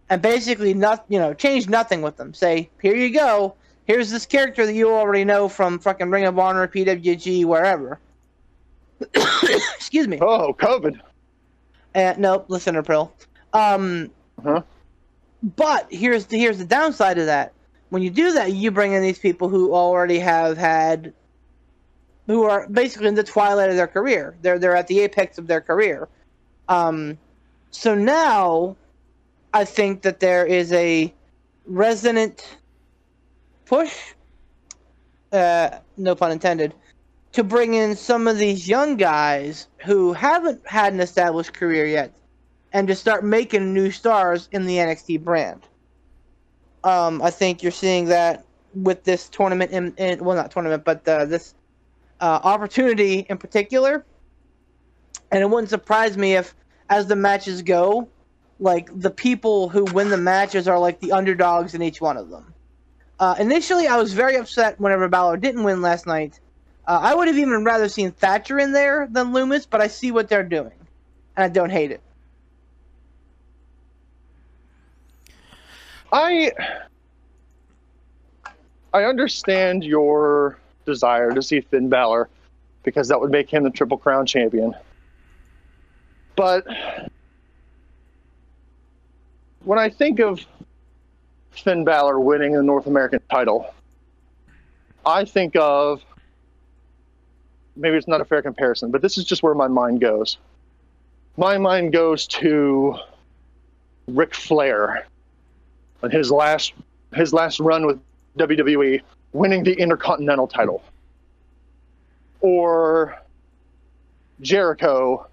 and 0.10 0.22
basically 0.22 0.74
not, 0.74 1.06
you 1.10 1.20
know, 1.20 1.34
change 1.34 1.70
nothing 1.70 2.02
with 2.02 2.18
them. 2.18 2.34
Say, 2.34 2.70
here 2.82 2.96
you 2.96 3.14
go. 3.14 3.56
Here's 3.86 4.10
this 4.10 4.26
character 4.26 4.66
that 4.66 4.74
you 4.74 4.90
already 4.90 5.26
know 5.26 5.50
from 5.50 5.80
fucking 5.80 6.10
Ring 6.10 6.26
of 6.26 6.40
Honor, 6.40 6.68
PWG, 6.68 7.46
wherever. 7.46 8.00
Excuse 9.14 10.08
me. 10.08 10.20
oh, 10.22 10.54
COVID. 10.54 11.00
Uh, 11.96 12.14
nope, 12.18 12.46
listener 12.48 12.84
pill. 12.84 13.12
Um, 13.54 14.10
Uh-huh. 14.40 14.62
but 15.56 15.88
here's 15.92 16.26
the 16.28 16.38
here's 16.40 16.58
the 16.58 16.66
downside 16.66 17.18
of 17.18 17.26
that. 17.26 17.54
When 17.90 18.02
you 18.02 18.10
do 18.10 18.32
that, 18.34 18.54
you 18.54 18.72
bring 18.72 18.94
in 18.94 19.02
these 19.02 19.20
people 19.20 19.50
who 19.50 19.74
already 19.74 20.20
have 20.20 20.58
had, 20.58 21.14
who 22.28 22.44
are 22.46 22.68
basically 22.70 23.08
in 23.08 23.16
the 23.16 23.24
twilight 23.24 23.70
of 23.70 23.76
their 23.76 23.88
career. 23.88 24.36
They're 24.42 24.58
they're 24.58 24.76
at 24.76 24.88
the 24.88 25.02
apex 25.02 25.38
of 25.38 25.48
their 25.48 25.62
career. 25.62 26.08
Um, 26.70 27.18
so 27.72 27.94
now, 27.94 28.78
I 29.54 29.66
think 29.66 30.02
that 30.04 30.20
there 30.22 30.46
is 30.46 30.72
a 30.72 31.14
resonant 31.66 32.58
push. 33.66 33.94
Uh, 35.34 35.80
no 35.98 36.16
pun 36.16 36.32
intended. 36.32 36.74
To 37.34 37.44
bring 37.44 37.74
in 37.74 37.96
some 37.96 38.28
of 38.28 38.38
these 38.38 38.68
young 38.68 38.98
guys 38.98 39.68
who 39.86 40.14
haven't 40.14 40.68
had 40.68 40.94
an 40.94 41.00
established 41.00 41.54
career 41.54 41.86
yet 41.86 42.14
and 42.74 42.88
to 42.88 42.96
start 42.96 43.24
making 43.24 43.74
new 43.74 43.92
stars 43.92 44.50
in 44.52 44.66
the 44.66 44.78
NXT 44.78 45.24
brand. 45.24 45.62
Um, 46.84 47.22
I 47.22 47.30
think 47.30 47.64
you're 47.64 47.72
seeing 47.72 48.06
that 48.06 48.46
with 48.74 49.04
this 49.04 49.30
tournament, 49.30 49.72
in, 49.72 49.94
in 49.98 50.24
well, 50.24 50.36
not 50.36 50.52
tournament, 50.52 50.84
but 50.84 51.08
uh, 51.08 51.26
this 51.26 51.54
uh, 52.20 52.40
opportunity 52.44 53.26
in 53.30 53.38
particular. 53.38 54.06
And 55.32 55.42
it 55.42 55.50
wouldn't 55.50 55.70
surprise 55.70 56.18
me 56.18 56.36
if, 56.36 56.54
as 56.90 57.08
the 57.08 57.16
matches 57.16 57.62
go, 57.62 58.10
like 58.60 58.90
the 58.94 59.10
people 59.10 59.70
who 59.70 59.86
win 59.86 60.10
the 60.10 60.18
matches 60.18 60.68
are 60.68 60.80
like 60.80 61.00
the 61.00 61.14
underdogs 61.14 61.74
in 61.74 61.82
each 61.82 62.02
one 62.02 62.18
of 62.18 62.30
them. 62.30 62.54
Uh, 63.20 63.36
initially, 63.40 63.88
I 63.88 63.98
was 63.98 64.14
very 64.14 64.36
upset 64.36 64.80
whenever 64.80 65.08
Balor 65.08 65.38
didn't 65.38 65.64
win 65.64 65.82
last 65.82 66.08
night. 66.08 66.40
Uh, 66.88 67.00
I 67.02 67.14
would 67.14 67.28
have 67.28 67.38
even 67.38 67.64
rather 67.64 67.88
seen 67.88 68.12
Thatcher 68.12 68.60
in 68.60 68.72
there 68.72 69.08
than 69.10 69.34
Lumis, 69.34 69.68
but 69.70 69.82
I 69.82 69.88
see 69.88 70.12
what 70.12 70.30
they're 70.30 70.44
doing, 70.44 70.74
and 71.36 71.44
I 71.44 71.48
don't 71.48 71.70
hate 71.70 71.92
it. 71.92 72.02
I 76.12 76.52
I 78.94 79.06
understand 79.06 79.84
your 79.84 80.58
desire 80.86 81.32
to 81.32 81.42
see 81.42 81.62
Finn 81.62 81.88
Balor 81.90 82.30
because 82.84 83.08
that 83.08 83.20
would 83.22 83.32
make 83.32 83.50
him 83.50 83.64
the 83.64 83.70
Triple 83.70 83.98
Crown 83.98 84.26
champion. 84.26 84.76
But 86.36 86.66
when 89.64 89.80
I 89.80 89.90
think 89.90 90.20
of 90.20 90.46
Finn 91.52 91.86
Balor 91.86 92.20
winning 92.20 92.54
the 92.54 92.64
North 92.64 92.88
American 92.88 93.22
title, 93.30 93.74
I 95.06 95.26
think 95.26 95.56
of 95.56 96.04
maybe 97.76 97.98
it's 97.98 98.08
not 98.08 98.22
a 98.22 98.26
fair 98.26 98.42
comparison, 98.42 98.92
but 98.92 99.02
this 99.02 99.18
is 99.18 99.24
just 99.24 99.44
where 99.44 99.54
my 99.54 99.68
mind 99.68 100.02
goes. 100.02 100.38
My 101.38 101.58
mind 101.58 101.94
goes 101.94 102.28
to 102.28 102.96
Ric 104.08 104.36
Flair 104.36 105.08
and 106.02 106.12
his 106.12 106.32
last 106.32 106.74
his 107.14 107.34
last 107.34 107.60
run 107.60 107.86
with 107.86 108.00
WWE, 108.38 109.02
winning 109.34 109.64
the 109.64 109.74
Intercontinental 109.74 110.48
title, 110.48 110.82
or 112.40 113.22
Jericho 114.40 115.28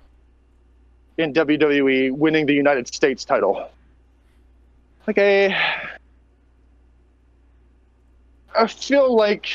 in 1.19 1.32
WWE 1.32 2.12
winning 2.12 2.47
the 2.47 2.55
United 2.55 2.86
States 2.89 3.24
title. 3.24 3.69
Like 5.06 5.19
I, 5.19 5.56
I 8.55 8.66
feel 8.66 9.15
like 9.15 9.48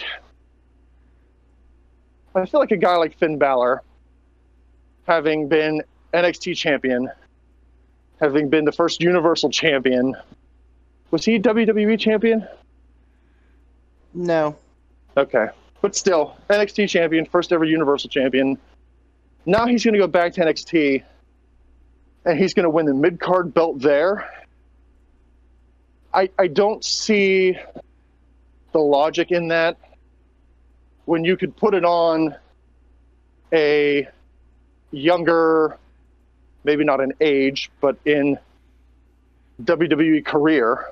I 2.35 2.45
feel 2.45 2.59
like 2.59 2.71
a 2.71 2.77
guy 2.77 2.95
like 2.95 3.17
Finn 3.17 3.37
Balor, 3.37 3.83
having 5.07 5.47
been 5.47 5.83
NXT 6.13 6.55
champion, 6.57 7.09
having 8.19 8.49
been 8.49 8.65
the 8.65 8.71
first 8.71 9.01
Universal 9.01 9.51
champion, 9.51 10.15
was 11.11 11.23
he 11.25 11.39
WWE 11.39 11.99
champion? 11.99 12.47
No. 14.13 14.55
Okay. 15.15 15.47
But 15.81 15.95
still, 15.95 16.35
NXT 16.49 16.89
champion, 16.89 17.25
first 17.25 17.51
ever 17.51 17.65
Universal 17.65 18.09
champion. 18.09 18.57
Now 19.45 19.67
he's 19.67 19.83
going 19.83 19.93
to 19.93 19.99
go 19.99 20.07
back 20.07 20.33
to 20.33 20.41
NXT 20.41 21.03
and 22.25 22.39
he's 22.39 22.53
going 22.53 22.63
to 22.63 22.69
win 22.69 22.85
the 22.85 22.93
mid 22.93 23.19
card 23.19 23.53
belt 23.53 23.79
there. 23.79 24.29
I, 26.13 26.29
I 26.39 26.47
don't 26.47 26.83
see 26.83 27.57
the 28.71 28.79
logic 28.79 29.31
in 29.31 29.49
that 29.49 29.77
when 31.05 31.23
you 31.23 31.37
could 31.37 31.55
put 31.55 31.73
it 31.73 31.83
on 31.83 32.35
a 33.53 34.07
younger, 34.91 35.77
maybe 36.63 36.83
not 36.83 36.99
in 37.01 37.13
age, 37.21 37.69
but 37.81 37.97
in 38.05 38.37
WWE 39.63 40.25
career, 40.25 40.91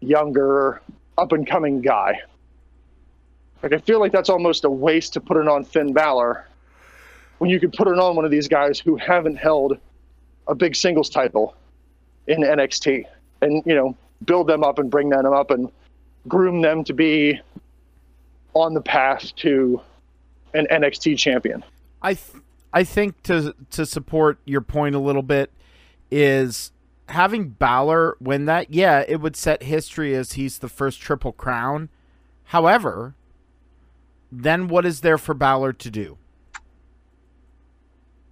younger, 0.00 0.80
up 1.18 1.32
and 1.32 1.46
coming 1.46 1.80
guy. 1.80 2.20
Like 3.62 3.72
I 3.72 3.78
feel 3.78 4.00
like 4.00 4.12
that's 4.12 4.28
almost 4.28 4.64
a 4.64 4.70
waste 4.70 5.12
to 5.14 5.20
put 5.20 5.36
it 5.36 5.48
on 5.48 5.64
Finn 5.64 5.92
Balor 5.92 6.46
when 7.38 7.50
you 7.50 7.60
could 7.60 7.72
put 7.72 7.88
it 7.88 7.98
on 7.98 8.16
one 8.16 8.24
of 8.24 8.30
these 8.30 8.48
guys 8.48 8.78
who 8.78 8.96
haven't 8.96 9.36
held 9.36 9.78
a 10.48 10.54
big 10.54 10.76
singles 10.76 11.10
title 11.10 11.56
in 12.26 12.40
NXT 12.40 13.04
and 13.42 13.62
you 13.66 13.74
know 13.74 13.96
build 14.24 14.46
them 14.46 14.62
up 14.62 14.78
and 14.78 14.90
bring 14.90 15.08
them 15.08 15.26
up 15.26 15.50
and 15.50 15.70
groom 16.28 16.62
them 16.62 16.84
to 16.84 16.92
be 16.92 17.40
on 18.56 18.74
the 18.74 18.80
path 18.80 19.34
to 19.36 19.80
an 20.54 20.66
NXT 20.70 21.18
champion. 21.18 21.62
I 22.02 22.14
th- 22.14 22.42
I 22.72 22.84
think 22.84 23.22
to 23.24 23.54
to 23.70 23.86
support 23.86 24.38
your 24.44 24.60
point 24.60 24.94
a 24.94 24.98
little 24.98 25.22
bit 25.22 25.50
is 26.10 26.72
having 27.08 27.50
Balor 27.50 28.16
win 28.20 28.46
that. 28.46 28.72
Yeah, 28.72 29.04
it 29.06 29.20
would 29.20 29.36
set 29.36 29.62
history 29.62 30.14
as 30.14 30.32
he's 30.32 30.58
the 30.58 30.68
first 30.68 31.00
Triple 31.00 31.32
Crown. 31.32 31.88
However, 32.44 33.14
then 34.30 34.68
what 34.68 34.86
is 34.86 35.00
there 35.00 35.18
for 35.18 35.34
Balor 35.34 35.72
to 35.74 35.90
do? 35.90 36.18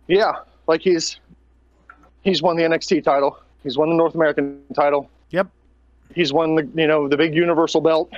Yeah, 0.06 0.32
like 0.66 0.82
he's 0.82 1.18
he's 2.22 2.42
won 2.42 2.56
the 2.56 2.62
NXT 2.62 3.05
title. 3.05 3.38
He's 3.62 3.78
won 3.78 3.88
the 3.88 3.94
North 3.94 4.14
American 4.14 4.60
title. 4.74 5.10
Yep. 5.30 5.48
He's 6.14 6.32
won 6.32 6.55
the 6.55 6.68
you 6.74 6.86
know 6.86 7.09
the 7.09 7.16
big 7.16 7.34
Universal 7.34 7.80
belt. 7.82 8.10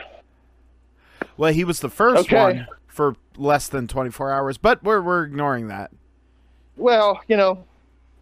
Well, 1.37 1.53
he 1.53 1.65
was 1.65 1.81
the 1.81 1.89
first 1.91 2.23
Okay. 2.23 2.37
one 2.37 2.67
for 2.87 3.15
less 3.37 3.69
than 3.69 3.87
24 3.87 4.33
hours, 4.33 4.59
but 4.59 4.83
we're 4.83 5.01
we're 5.03 5.25
ignoring 5.25 5.69
that. 5.69 5.91
Well, 6.77 7.21
you 7.29 7.37
know, 7.37 7.65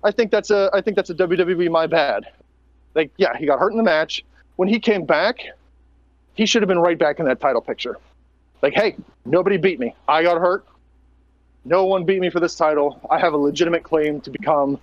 I 0.03 0.11
think 0.11 0.31
that's 0.31 0.51
a 0.51 0.71
I 0.73 0.81
think 0.81 0.97
that's 0.97 1.11
a 1.11 1.15
WWE 1.15 1.71
my 1.71 1.87
bad. 1.87 2.27
Like, 2.95 3.11
yeah, 3.17 3.37
he 3.37 3.47
got 3.47 3.59
hurt 3.59 3.73
in 3.73 3.77
the 3.79 3.83
match. 3.85 4.25
When 4.57 4.69
he 4.69 4.79
came 4.79 5.05
back, 5.05 5.39
he 6.35 6.47
should 6.47 6.63
have 6.63 6.69
been 6.69 6.79
right 6.79 6.99
back 6.99 7.19
in 7.19 7.27
that 7.27 7.41
title 7.41 7.61
picture. 7.61 7.97
Like, 8.63 8.73
hey, 8.75 8.97
nobody 9.25 9.57
beat 9.57 9.81
me. 9.81 9.95
I 10.09 10.23
got 10.23 10.39
hurt. 10.41 10.65
No 11.65 11.85
one 11.87 12.05
beat 12.05 12.21
me 12.21 12.31
for 12.31 12.41
this 12.41 12.55
title. 12.55 13.01
I 13.11 13.19
have 13.19 13.33
a 13.33 13.37
legitimate 13.37 13.83
claim 13.83 14.21
to 14.23 14.31
become 14.31 14.79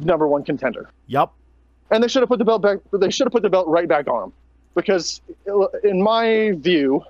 number 0.00 0.26
one 0.26 0.42
contender. 0.44 0.88
Yep. 1.08 1.30
And 1.90 2.02
they 2.02 2.08
should 2.08 2.22
have 2.22 2.28
put 2.28 2.38
the 2.38 2.44
belt 2.44 2.62
back. 2.62 2.78
They 2.92 3.10
should 3.10 3.26
have 3.26 3.32
put 3.32 3.42
the 3.42 3.50
belt 3.50 3.68
right 3.68 3.86
back 3.86 4.08
on 4.08 4.24
him, 4.24 4.32
because 4.74 5.20
in 5.82 6.02
my 6.02 6.52
view, 6.56 7.04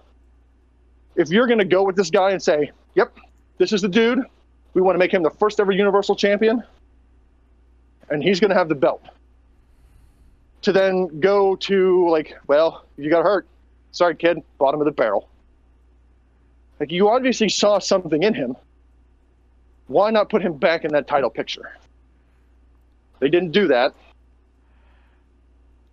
if 1.16 1.30
you're 1.30 1.46
going 1.46 1.58
to 1.58 1.64
go 1.64 1.82
with 1.82 1.96
this 1.96 2.10
guy 2.10 2.30
and 2.30 2.42
say, 2.42 2.70
"Yep, 2.94 3.16
this 3.58 3.72
is 3.72 3.82
the 3.82 3.88
dude," 3.88 4.20
we 4.74 4.82
want 4.82 4.94
to 4.94 4.98
make 4.98 5.12
him 5.12 5.22
the 5.22 5.30
first 5.30 5.60
ever 5.60 5.72
Universal 5.72 6.16
Champion, 6.16 6.62
and 8.10 8.22
he's 8.22 8.40
going 8.40 8.50
to 8.50 8.56
have 8.56 8.68
the 8.68 8.74
belt. 8.74 9.02
To 10.62 10.72
then 10.72 11.20
go 11.20 11.56
to 11.56 12.08
like, 12.08 12.34
well, 12.46 12.86
you 12.96 13.10
got 13.10 13.22
hurt. 13.22 13.46
Sorry, 13.92 14.16
kid, 14.16 14.42
bottom 14.58 14.80
of 14.80 14.86
the 14.86 14.92
barrel. 14.92 15.28
Like 16.80 16.90
you 16.90 17.08
obviously 17.10 17.48
saw 17.48 17.78
something 17.78 18.22
in 18.22 18.34
him. 18.34 18.56
Why 19.86 20.10
not 20.10 20.30
put 20.30 20.42
him 20.42 20.54
back 20.54 20.84
in 20.84 20.92
that 20.92 21.06
title 21.06 21.30
picture? 21.30 21.76
They 23.20 23.28
didn't 23.28 23.52
do 23.52 23.68
that. 23.68 23.94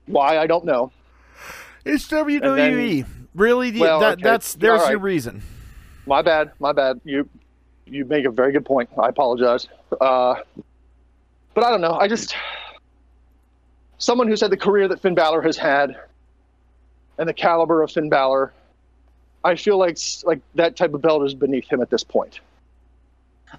Why 0.05 0.37
I 0.37 0.47
don't 0.47 0.65
know. 0.65 0.91
It's 1.85 2.07
WWE. 2.07 3.05
Really? 3.35 3.77
Well, 3.79 3.99
that, 3.99 4.13
okay. 4.13 4.23
That's 4.23 4.55
there's 4.55 4.81
All 4.81 4.89
your 4.89 4.99
reason. 4.99 5.41
My 6.05 6.21
bad. 6.21 6.51
My 6.59 6.71
bad. 6.71 6.99
You 7.03 7.27
you 7.85 8.05
make 8.05 8.25
a 8.25 8.31
very 8.31 8.51
good 8.51 8.65
point. 8.65 8.89
I 8.97 9.09
apologize. 9.09 9.67
Uh, 9.99 10.35
but 11.53 11.63
I 11.63 11.69
don't 11.69 11.81
know. 11.81 11.93
I 11.93 12.07
just 12.07 12.35
someone 13.97 14.27
who's 14.27 14.41
had 14.41 14.51
the 14.51 14.57
career 14.57 14.87
that 14.87 15.01
Finn 15.01 15.15
Balor 15.15 15.41
has 15.41 15.57
had, 15.57 15.95
and 17.17 17.27
the 17.27 17.33
caliber 17.33 17.81
of 17.81 17.91
Finn 17.91 18.09
Balor. 18.09 18.53
I 19.43 19.55
feel 19.55 19.77
like 19.77 19.97
like 20.23 20.39
that 20.55 20.75
type 20.75 20.93
of 20.93 21.01
belt 21.01 21.23
is 21.25 21.33
beneath 21.33 21.71
him 21.71 21.81
at 21.81 21.89
this 21.89 22.03
point. 22.03 22.39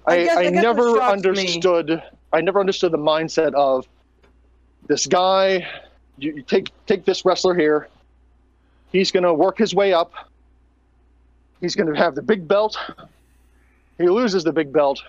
I 0.07 0.13
I, 0.13 0.23
guess- 0.23 0.37
I, 0.37 0.39
I 0.39 0.43
guess 0.51 0.63
never 0.63 0.95
shocks 0.95 1.23
me- 1.23 1.29
understood. 1.29 2.03
I 2.31 2.41
never 2.41 2.59
understood 2.59 2.91
the 2.91 2.97
mindset 2.97 3.53
of 3.53 3.87
this 4.87 5.05
guy. 5.05 5.67
You, 6.17 6.35
you 6.35 6.41
take 6.41 6.71
take 6.85 7.05
this 7.05 7.25
wrestler 7.25 7.53
here. 7.55 7.87
He's 8.93 9.11
going 9.11 9.23
to 9.23 9.33
work 9.33 9.57
his 9.57 9.75
way 9.75 9.91
up. 9.91 10.13
He's 11.59 11.75
going 11.75 11.91
to 11.91 11.99
have 11.99 12.15
the 12.15 12.21
big 12.21 12.47
belt. 12.47 12.77
He 13.97 14.07
loses 14.07 14.43
the 14.43 14.53
big 14.53 14.71
belt. 14.71 15.01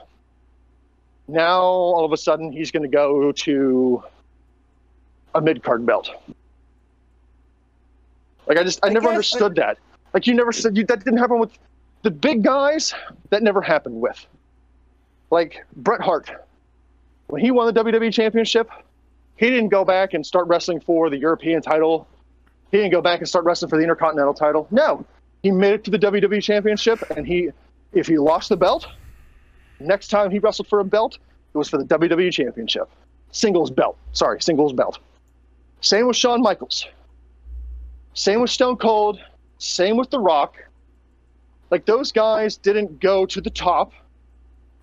Now 1.28 1.61
all 1.62 2.05
of 2.05 2.12
a 2.12 2.16
sudden 2.16 2.51
he's 2.52 2.70
going 2.70 2.82
to 2.82 2.89
go 2.89 3.31
to 3.32 4.02
a 5.35 5.40
mid 5.40 5.62
card 5.62 5.86
belt. 5.86 6.11
Like 8.47 8.59
I 8.59 8.62
just 8.62 8.85
I, 8.85 8.89
I 8.89 8.90
never 8.90 9.06
guess- 9.06 9.15
understood 9.15 9.55
that. 9.56 9.78
Like 10.12 10.27
you 10.27 10.35
never 10.35 10.52
said 10.52 10.77
you 10.77 10.85
that 10.86 11.05
didn't 11.05 11.19
happen 11.19 11.39
with 11.39 11.51
the 12.02 12.11
big 12.11 12.43
guys. 12.43 12.94
That 13.31 13.43
never 13.43 13.61
happened 13.61 14.01
with. 14.01 14.24
Like 15.31 15.65
Bret 15.77 16.01
Hart, 16.01 16.31
when 17.27 17.40
he 17.43 17.51
won 17.51 17.73
the 17.73 17.85
WWE 17.85 18.12
Championship, 18.12 18.70
he 19.36 19.51
didn't 19.51 19.70
go 19.70 19.85
back 19.85 20.15
and 20.15 20.24
start 20.24 20.47
wrestling 20.47 20.81
for 20.81 21.11
the 21.11 21.16
European 21.19 21.61
title. 21.62 22.06
He 22.70 22.78
didn't 22.78 22.93
go 22.93 23.01
back 23.01 23.20
and 23.20 23.28
start 23.28 23.45
wrestling 23.45 23.69
for 23.69 23.77
the 23.77 23.82
Intercontinental 23.82 24.35
title. 24.35 24.66
No, 24.70 25.05
he 25.43 25.51
made 25.51 25.74
it 25.74 25.85
to 25.85 25.91
the 25.91 25.99
WWE 25.99 26.43
Championship, 26.43 27.03
and 27.11 27.27
he 27.27 27.51
if 27.93 28.07
he 28.07 28.19
lost 28.19 28.49
the 28.49 28.57
belt, 28.57 28.86
next 29.78 30.09
time 30.09 30.31
he 30.31 30.39
wrestled 30.39 30.69
for 30.69 30.81
a 30.81 30.85
belt, 30.85 31.19
it 31.55 31.59
was 31.59 31.69
for 31.69 31.78
the 31.78 31.85
WWE 31.85 32.32
Championship. 32.32 32.89
Singles 33.31 33.70
belt. 33.70 33.97
Sorry, 34.12 34.41
singles 34.41 34.73
belt. 34.73 34.99
Same 35.81 36.07
with 36.07 36.16
Shawn 36.16 36.43
Michaels. 36.43 36.86
Same 38.15 38.41
with 38.41 38.51
Stone 38.51 38.77
Cold. 38.77 39.20
Same 39.59 39.97
with 39.97 40.11
The 40.11 40.19
Rock. 40.19 40.57
Like 41.70 41.86
those 41.86 42.12
guys 42.12 42.57
didn't 42.57 43.01
go 43.01 43.27
to 43.27 43.41
the 43.41 43.51
top, 43.51 43.93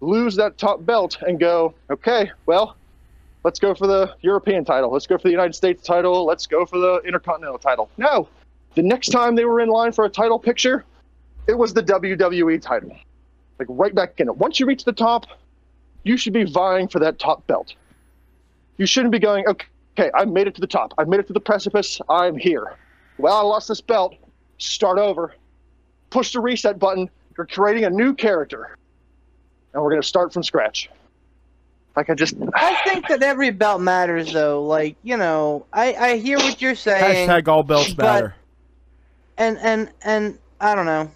lose 0.02 0.36
that 0.36 0.58
top 0.58 0.86
belt, 0.86 1.18
and 1.22 1.40
go, 1.40 1.74
okay, 1.90 2.32
well, 2.46 2.76
let's 3.44 3.60
go 3.60 3.74
for 3.74 3.88
the 3.88 4.16
European 4.22 4.66
title. 4.66 4.92
Let's 4.92 5.08
go 5.08 5.18
for 5.18 5.24
the 5.24 5.32
United 5.32 5.54
States 5.54 5.84
title. 5.84 6.26
Let's 6.26 6.48
go 6.48 6.66
for 6.66 6.78
the 6.78 7.02
Intercontinental 7.06 7.60
title. 7.60 7.90
No. 7.98 8.28
The 8.76 8.84
next 8.84 9.10
time 9.10 9.36
they 9.36 9.46
were 9.46 9.60
in 9.60 9.70
line 9.70 9.92
for 9.92 10.06
a 10.06 10.10
title 10.10 10.40
picture, 10.40 10.86
it 11.48 11.58
was 11.58 11.74
the 11.74 11.84
WWE 11.84 12.62
title. 12.62 12.96
Like 13.60 13.68
right 13.70 13.94
back 13.94 14.20
in 14.20 14.28
it. 14.28 14.38
Once 14.38 14.60
you 14.60 14.66
reach 14.66 14.86
the 14.86 14.94
top, 14.94 15.26
you 16.04 16.18
should 16.18 16.34
be 16.34 16.44
vying 16.44 16.88
for 16.88 17.00
that 17.00 17.20
top 17.20 17.46
belt. 17.48 17.74
You 18.78 18.86
shouldn't 18.86 19.12
be 19.12 19.20
going, 19.20 19.48
okay, 19.48 19.68
okay, 19.98 20.12
I 20.16 20.26
made 20.26 20.48
it 20.48 20.56
to 20.56 20.62
the 20.62 20.68
top. 20.68 20.94
I 20.98 21.04
made 21.04 21.20
it 21.20 21.28
to 21.28 21.34
the 21.34 21.40
precipice. 21.40 22.00
I'm 22.10 22.38
here. 22.38 22.76
Well, 23.18 23.36
I 23.36 23.42
lost 23.42 23.68
this 23.68 23.82
belt. 23.82 24.16
Start 24.58 24.98
over. 24.98 25.36
Push 26.10 26.34
the 26.34 26.40
reset 26.40 26.80
button. 26.80 27.10
You're 27.38 27.48
creating 27.48 27.86
a 27.86 27.90
new 27.90 28.14
character. 28.14 28.76
And 29.74 29.82
we're 29.82 29.90
going 29.90 30.02
to 30.02 30.08
start 30.08 30.34
from 30.34 30.44
scratch. 30.44 30.90
Like 31.96 32.10
I 32.10 32.14
just. 32.14 32.36
I 32.54 32.76
think 32.86 33.08
that 33.10 33.22
every 33.22 33.50
belt 33.50 33.82
matters, 33.82 34.32
though. 34.32 34.64
Like 34.64 34.96
you 35.04 35.18
know, 35.18 35.66
I 35.74 35.94
I 35.94 36.18
hear 36.18 36.38
what 36.38 36.62
you're 36.62 36.76
saying. 36.76 37.28
Hashtag 37.28 37.48
all 37.48 37.64
belts 37.64 37.94
but- 37.94 38.04
matter. 38.04 38.36
and 39.38 39.58
and 39.58 39.92
and 40.04 40.40
I 40.60 40.76
don't 40.76 40.86
know. 40.86 41.12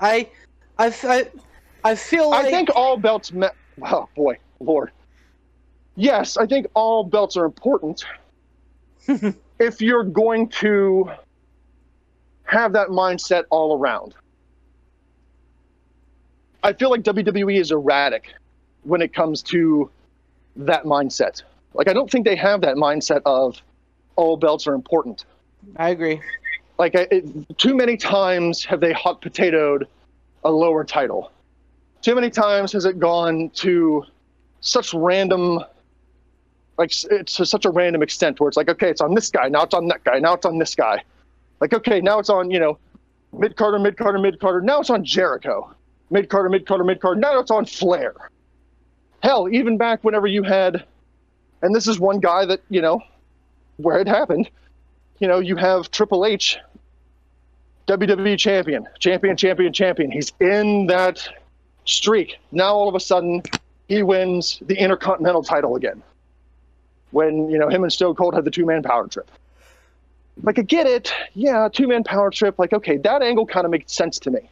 I 0.00 0.28
I 0.78 0.94
I, 1.04 1.28
I 1.84 1.94
feel 1.94 2.30
like 2.30 2.46
I 2.46 2.50
think 2.50 2.70
all 2.74 2.96
belts. 2.96 3.32
Me- 3.32 3.48
oh 3.82 4.08
boy, 4.16 4.38
Lord. 4.60 4.92
Yes, 5.94 6.38
I 6.38 6.46
think 6.46 6.66
all 6.74 7.04
belts 7.04 7.36
are 7.36 7.44
important. 7.44 8.04
if 9.58 9.82
you're 9.82 10.04
going 10.04 10.48
to 10.48 11.10
have 12.44 12.72
that 12.72 12.88
mindset 12.88 13.44
all 13.50 13.78
around. 13.78 14.14
I 16.62 16.72
feel 16.72 16.90
like 16.90 17.02
WWE 17.02 17.58
is 17.60 17.72
erratic 17.72 18.34
when 18.82 19.02
it 19.02 19.12
comes 19.14 19.42
to 19.42 19.90
that 20.56 20.84
mindset. 20.84 21.42
Like 21.74 21.88
I 21.88 21.92
don't 21.92 22.10
think 22.10 22.24
they 22.24 22.36
have 22.36 22.60
that 22.62 22.76
mindset 22.76 23.22
of 23.24 23.60
all 24.16 24.36
belts 24.36 24.66
are 24.66 24.74
important. 24.74 25.24
I 25.76 25.90
agree. 25.90 26.20
Like 26.78 26.94
I- 26.94 27.08
it, 27.10 27.58
too 27.58 27.74
many 27.74 27.96
times 27.96 28.64
have 28.64 28.80
they 28.80 28.92
hot 28.92 29.22
potatoed 29.22 29.86
a 30.44 30.50
lower 30.50 30.84
title. 30.84 31.30
Too 32.02 32.14
many 32.14 32.30
times 32.30 32.72
has 32.72 32.84
it 32.84 32.98
gone 32.98 33.50
to 33.54 34.04
such 34.60 34.92
random, 34.92 35.60
like 36.78 36.90
it's 37.10 37.36
to 37.36 37.46
such 37.46 37.64
a 37.64 37.70
random 37.70 38.02
extent 38.02 38.40
where 38.40 38.48
it's 38.48 38.56
like, 38.56 38.68
okay, 38.68 38.90
it's 38.90 39.00
on 39.00 39.14
this 39.14 39.30
guy, 39.30 39.48
now 39.48 39.62
it's 39.62 39.74
on 39.74 39.86
that 39.88 40.02
guy, 40.04 40.18
now 40.18 40.34
it's 40.34 40.44
on 40.44 40.58
this 40.58 40.74
guy. 40.74 41.02
Like, 41.60 41.72
okay, 41.72 42.00
now 42.00 42.18
it's 42.18 42.28
on 42.30 42.50
you 42.50 42.58
know, 42.58 42.78
mid 43.32 43.56
Carter, 43.56 43.78
mid 43.78 43.96
Carter, 43.96 44.18
mid 44.18 44.40
Carter. 44.40 44.60
Now 44.60 44.80
it's 44.80 44.90
on 44.90 45.04
Jericho, 45.04 45.72
mid 46.10 46.28
Carter, 46.28 46.48
mid 46.48 46.66
Carter, 46.66 46.84
mid 46.84 47.00
Carter. 47.00 47.20
Now 47.20 47.38
it's 47.38 47.52
on 47.52 47.64
Flair. 47.66 48.14
Hell, 49.22 49.48
even 49.48 49.76
back 49.76 50.02
whenever 50.02 50.26
you 50.26 50.42
had, 50.42 50.84
and 51.62 51.74
this 51.74 51.86
is 51.86 52.00
one 52.00 52.18
guy 52.18 52.44
that 52.44 52.60
you 52.68 52.80
know, 52.80 53.00
where 53.76 53.98
it 53.98 54.08
happened. 54.08 54.50
You 55.20 55.28
know, 55.28 55.38
you 55.38 55.56
have 55.56 55.90
Triple 55.90 56.26
H 56.26 56.58
WWE 57.86 58.38
champion, 58.38 58.86
champion, 58.98 59.36
champion, 59.36 59.72
champion. 59.72 60.10
He's 60.10 60.32
in 60.40 60.86
that 60.88 61.26
streak. 61.84 62.36
Now 62.50 62.74
all 62.74 62.88
of 62.88 62.94
a 62.94 63.00
sudden, 63.00 63.42
he 63.88 64.02
wins 64.02 64.60
the 64.66 64.76
Intercontinental 64.76 65.42
title 65.42 65.76
again. 65.76 66.02
When 67.12 67.48
you 67.50 67.58
know 67.58 67.68
him 67.68 67.82
and 67.84 67.92
Stone 67.92 68.16
Cold 68.16 68.34
had 68.34 68.44
the 68.44 68.50
two-man 68.50 68.82
power 68.82 69.06
trip. 69.06 69.30
Like 70.42 70.58
I 70.58 70.62
get 70.62 70.86
it, 70.86 71.12
yeah, 71.34 71.68
two-man 71.72 72.02
power 72.02 72.30
trip. 72.30 72.58
Like 72.58 72.72
okay, 72.72 72.96
that 72.96 73.22
angle 73.22 73.46
kind 73.46 73.66
of 73.66 73.70
makes 73.70 73.92
sense 73.92 74.18
to 74.20 74.30
me 74.30 74.48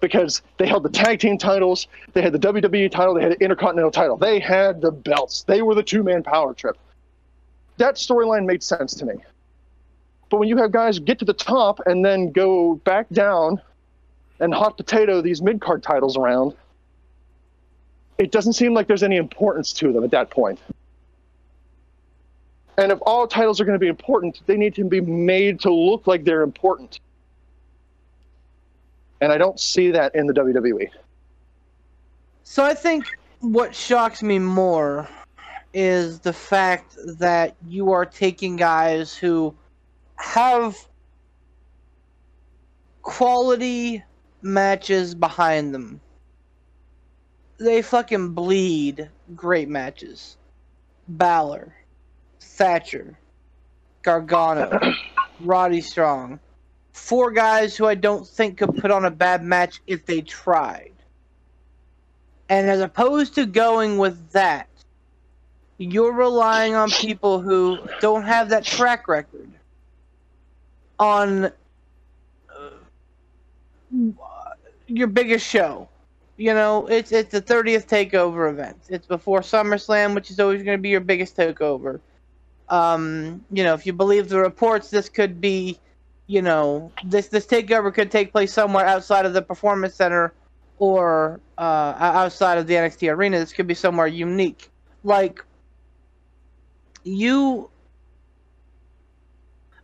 because 0.00 0.42
they 0.56 0.66
held 0.66 0.82
the 0.82 0.88
tag 0.88 1.20
team 1.20 1.38
titles, 1.38 1.88
they 2.12 2.22
had 2.22 2.32
the 2.32 2.38
WWE 2.38 2.90
title, 2.90 3.14
they 3.14 3.22
had 3.22 3.32
the 3.32 3.42
Intercontinental 3.42 3.90
title, 3.90 4.16
they 4.16 4.38
had 4.38 4.80
the 4.80 4.90
belts, 4.90 5.42
they 5.44 5.62
were 5.62 5.74
the 5.74 5.82
two-man 5.82 6.22
power 6.22 6.54
trip. 6.54 6.76
That 7.78 7.94
storyline 7.94 8.44
made 8.44 8.62
sense 8.62 8.94
to 8.94 9.06
me. 9.06 9.14
But 10.30 10.38
when 10.38 10.48
you 10.48 10.56
have 10.58 10.72
guys 10.72 10.98
get 10.98 11.18
to 11.20 11.24
the 11.24 11.32
top 11.32 11.80
and 11.86 12.04
then 12.04 12.32
go 12.32 12.74
back 12.76 13.08
down 13.10 13.60
and 14.40 14.52
hot 14.52 14.76
potato 14.76 15.20
these 15.20 15.40
mid 15.40 15.60
card 15.60 15.82
titles 15.82 16.16
around, 16.16 16.54
it 18.18 18.32
doesn't 18.32 18.54
seem 18.54 18.74
like 18.74 18.88
there's 18.88 19.02
any 19.02 19.16
importance 19.16 19.72
to 19.74 19.92
them 19.92 20.04
at 20.04 20.10
that 20.10 20.30
point. 20.30 20.58
And 22.76 22.92
if 22.92 22.98
all 23.02 23.26
titles 23.26 23.60
are 23.60 23.64
going 23.64 23.74
to 23.74 23.80
be 23.80 23.88
important, 23.88 24.40
they 24.46 24.56
need 24.56 24.74
to 24.76 24.84
be 24.84 25.00
made 25.00 25.60
to 25.60 25.72
look 25.72 26.06
like 26.06 26.24
they're 26.24 26.42
important. 26.42 27.00
And 29.20 29.32
I 29.32 29.38
don't 29.38 29.58
see 29.58 29.90
that 29.90 30.14
in 30.14 30.26
the. 30.26 30.32
WWE. 30.32 30.88
So 32.44 32.64
I 32.64 32.72
think 32.72 33.04
what 33.40 33.74
shocks 33.74 34.22
me 34.22 34.38
more 34.38 35.08
is 35.74 36.20
the 36.20 36.32
fact 36.32 36.96
that 37.18 37.54
you 37.68 37.92
are 37.92 38.06
taking 38.06 38.56
guys 38.56 39.14
who 39.14 39.54
have 40.16 40.76
quality 43.02 44.02
matches 44.42 45.14
behind 45.14 45.74
them. 45.74 46.00
They 47.58 47.82
fucking 47.82 48.30
bleed 48.30 49.10
great 49.34 49.68
matches. 49.68 50.36
Balor, 51.08 51.74
Thatcher, 52.40 53.18
Gargano, 54.02 54.78
Roddy 55.40 55.80
Strong. 55.80 56.40
Four 56.98 57.30
guys 57.30 57.76
who 57.76 57.86
I 57.86 57.94
don't 57.94 58.26
think 58.26 58.58
could 58.58 58.76
put 58.76 58.90
on 58.90 59.04
a 59.06 59.10
bad 59.10 59.42
match 59.42 59.80
if 59.86 60.04
they 60.04 60.20
tried. 60.20 60.92
And 62.50 62.68
as 62.68 62.80
opposed 62.80 63.34
to 63.36 63.46
going 63.46 63.96
with 63.98 64.32
that, 64.32 64.68
you're 65.78 66.12
relying 66.12 66.74
on 66.74 66.90
people 66.90 67.40
who 67.40 67.78
don't 68.00 68.24
have 68.24 68.50
that 68.50 68.64
track 68.64 69.08
record 69.08 69.48
on 70.98 71.46
uh, 71.46 71.50
your 74.86 75.06
biggest 75.06 75.46
show. 75.46 75.88
You 76.36 76.52
know, 76.52 76.86
it's 76.88 77.12
it's 77.12 77.30
the 77.30 77.40
30th 77.40 77.86
takeover 77.86 78.50
event. 78.50 78.76
It's 78.88 79.06
before 79.06 79.40
SummerSlam, 79.40 80.14
which 80.14 80.30
is 80.30 80.40
always 80.40 80.62
going 80.62 80.76
to 80.76 80.82
be 80.82 80.90
your 80.90 81.00
biggest 81.00 81.36
takeover. 81.36 82.00
Um, 82.68 83.44
you 83.50 83.64
know, 83.64 83.74
if 83.74 83.86
you 83.86 83.92
believe 83.92 84.28
the 84.28 84.38
reports, 84.38 84.90
this 84.90 85.08
could 85.08 85.40
be, 85.40 85.78
you 86.28 86.42
know, 86.42 86.92
this 87.04 87.28
this 87.28 87.46
takeover 87.46 87.92
could 87.92 88.10
take 88.10 88.30
place 88.30 88.52
somewhere 88.52 88.86
outside 88.86 89.26
of 89.26 89.32
the 89.32 89.42
performance 89.42 89.94
center 89.94 90.32
or 90.78 91.40
uh, 91.56 91.94
outside 91.98 92.58
of 92.58 92.66
the 92.66 92.74
NXT 92.74 93.12
arena. 93.12 93.38
This 93.38 93.52
could 93.52 93.66
be 93.66 93.74
somewhere 93.74 94.06
unique. 94.06 94.70
Like 95.02 95.42
you, 97.02 97.70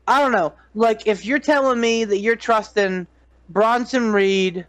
I 0.06 0.20
don't 0.20 0.32
know. 0.32 0.52
Like 0.74 1.06
if 1.06 1.24
you're 1.24 1.38
telling 1.38 1.80
me 1.80 2.04
that 2.04 2.18
you're 2.18 2.36
trusting 2.36 3.06
Bronson 3.48 4.12
Reed, 4.12 4.66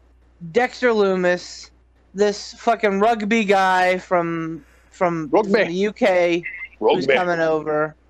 Dexter 0.53 0.89
Lumis, 0.89 1.71
this 2.13 2.53
fucking 2.53 3.01
rugby 3.01 3.43
guy 3.43 3.97
from 3.97 4.63
from, 4.91 5.29
from 5.29 5.51
the 5.51 5.87
UK 5.87 6.41
who's 6.79 7.05
coming 7.05 7.41
over 7.41 7.81
Rugby. 7.81 8.04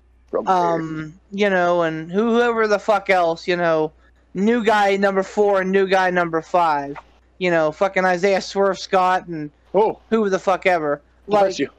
Um, 0.46 1.14
you 1.30 1.48
know, 1.50 1.82
and 1.82 2.10
whoever 2.10 2.66
the 2.66 2.78
fuck 2.78 3.10
else, 3.10 3.46
you 3.46 3.56
know, 3.56 3.92
new 4.34 4.64
guy 4.64 4.96
number 4.96 5.22
four 5.22 5.60
and 5.62 5.72
new 5.72 5.86
guy 5.86 6.10
number 6.10 6.42
five, 6.42 6.96
you 7.38 7.50
know, 7.50 7.72
fucking 7.72 8.04
Isaiah 8.04 8.40
Swerve 8.40 8.78
Scott 8.78 9.26
and 9.26 9.50
oh, 9.74 10.00
who 10.10 10.28
the 10.28 10.38
fuck 10.38 10.66
ever. 10.66 11.00
bless 11.28 11.42
Like, 11.42 11.58
you. 11.60 11.70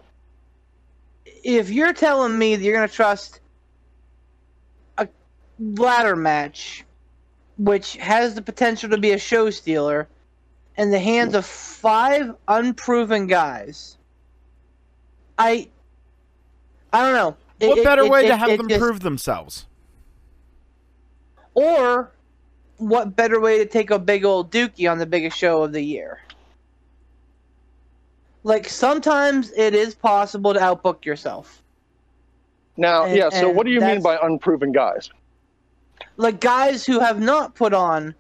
if 1.43 1.69
you're 1.69 1.93
telling 1.93 2.37
me 2.37 2.55
that 2.55 2.63
you're 2.63 2.73
gonna 2.75 2.87
trust 2.87 3.39
a 4.97 5.07
ladder 5.59 6.15
match, 6.15 6.83
which 7.57 7.97
has 7.97 8.35
the 8.35 8.41
potential 8.41 8.89
to 8.89 8.97
be 8.97 9.11
a 9.11 9.17
show 9.17 9.49
stealer, 9.49 10.07
in 10.77 10.91
the 10.91 10.99
hands 10.99 11.33
of 11.33 11.45
five 11.45 12.35
unproven 12.47 13.27
guys, 13.27 13.97
I, 15.37 15.69
I 16.93 17.03
don't 17.03 17.13
know. 17.13 17.37
It- 17.59 17.67
What 17.69 17.77
it- 17.79 17.83
better 17.83 18.03
it- 18.03 18.09
way 18.11 18.25
it- 18.25 18.29
to 18.29 18.37
have 18.37 18.49
it 18.49 18.57
them 18.57 18.67
just- 18.69 18.79
prove 18.81 18.99
themselves? 19.01 19.65
Or 21.53 22.11
what 22.77 23.15
better 23.15 23.39
way 23.39 23.57
to 23.57 23.65
take 23.65 23.89
a 23.89 23.97
big 23.97 24.23
old 24.23 24.51
dookie 24.51 24.89
on 24.89 24.99
the 24.99 25.05
biggest 25.07 25.37
show 25.37 25.63
of 25.63 25.71
the 25.71 25.81
year? 25.81 26.19
Like 28.43 28.69
sometimes 28.69 29.51
it 29.57 29.73
is 29.73 29.95
possible 29.95 30.53
to 30.53 30.61
outbook 30.61 31.05
yourself. 31.05 31.61
Now, 32.77 33.05
and- 33.05 33.15
yeah. 33.15 33.29
So, 33.29 33.49
what 33.49 33.65
do 33.65 33.71
you 33.71 33.81
mean 33.81 34.01
by 34.01 34.17
unproven 34.21 34.71
guys? 34.71 35.09
Like 36.17 36.39
guys 36.39 36.85
who 36.85 36.99
have 36.99 37.19
not 37.19 37.55
put 37.55 37.73
on 37.73 38.13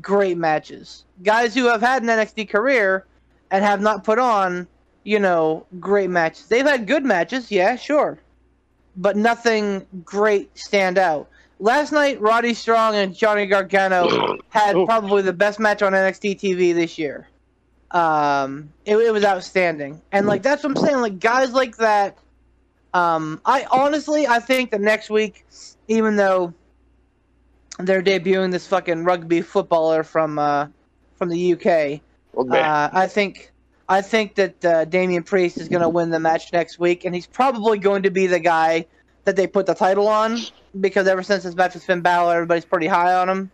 great 0.00 0.38
matches. 0.38 1.04
Guys 1.24 1.54
who 1.54 1.66
have 1.66 1.80
had 1.80 2.02
an 2.02 2.08
NXT 2.08 2.48
career 2.48 3.04
and 3.50 3.64
have 3.64 3.80
not 3.80 4.04
put 4.04 4.18
on, 4.18 4.66
you 5.04 5.18
know, 5.18 5.66
great 5.80 6.10
matches. 6.10 6.46
They've 6.46 6.64
had 6.64 6.86
good 6.86 7.04
matches, 7.04 7.50
yeah, 7.50 7.74
sure. 7.76 8.18
But 8.96 9.16
nothing 9.16 9.86
great 10.04 10.56
stand 10.58 10.98
out. 10.98 11.28
Last 11.58 11.92
night, 11.92 12.20
Roddy 12.20 12.54
Strong 12.54 12.96
and 12.96 13.14
Johnny 13.14 13.46
Gargano 13.46 14.38
had 14.50 14.76
Oof. 14.76 14.86
probably 14.86 15.22
the 15.22 15.32
best 15.32 15.58
match 15.58 15.82
on 15.82 15.92
NXT 15.92 16.38
TV 16.40 16.74
this 16.74 16.98
year. 16.98 17.28
Um, 17.92 18.72
it, 18.84 18.96
it 18.96 19.12
was 19.12 19.24
outstanding, 19.24 20.02
and 20.12 20.26
like 20.26 20.42
that's 20.42 20.62
what 20.64 20.76
I'm 20.76 20.84
saying. 20.84 21.00
Like 21.00 21.18
guys 21.20 21.52
like 21.52 21.76
that. 21.76 22.18
Um, 22.92 23.40
I 23.44 23.66
honestly, 23.70 24.26
I 24.26 24.38
think 24.40 24.70
that 24.70 24.80
next 24.80 25.08
week, 25.10 25.44
even 25.88 26.16
though 26.16 26.52
they're 27.78 28.02
debuting 28.02 28.50
this 28.50 28.66
fucking 28.66 29.04
rugby 29.04 29.40
footballer 29.42 30.02
from 30.02 30.38
uh, 30.38 30.66
from 31.16 31.28
the 31.28 31.52
UK, 31.54 31.66
Okay. 31.66 32.00
uh, 32.60 32.90
I 32.92 33.06
think 33.06 33.52
I 33.88 34.02
think 34.02 34.34
that 34.34 34.64
uh, 34.64 34.84
Damian 34.84 35.22
Priest 35.22 35.58
is 35.58 35.68
going 35.68 35.82
to 35.82 35.88
win 35.88 36.10
the 36.10 36.18
match 36.18 36.52
next 36.52 36.78
week, 36.78 37.04
and 37.04 37.14
he's 37.14 37.26
probably 37.26 37.78
going 37.78 38.02
to 38.02 38.10
be 38.10 38.26
the 38.26 38.40
guy 38.40 38.86
that 39.24 39.36
they 39.36 39.46
put 39.46 39.66
the 39.66 39.74
title 39.74 40.08
on 40.08 40.38
because 40.80 41.06
ever 41.06 41.22
since 41.22 41.44
his 41.44 41.54
match 41.54 41.74
with 41.74 41.84
Finn 41.84 42.00
Balor, 42.00 42.34
everybody's 42.34 42.64
pretty 42.64 42.86
high 42.86 43.14
on 43.14 43.28
him. 43.28 43.50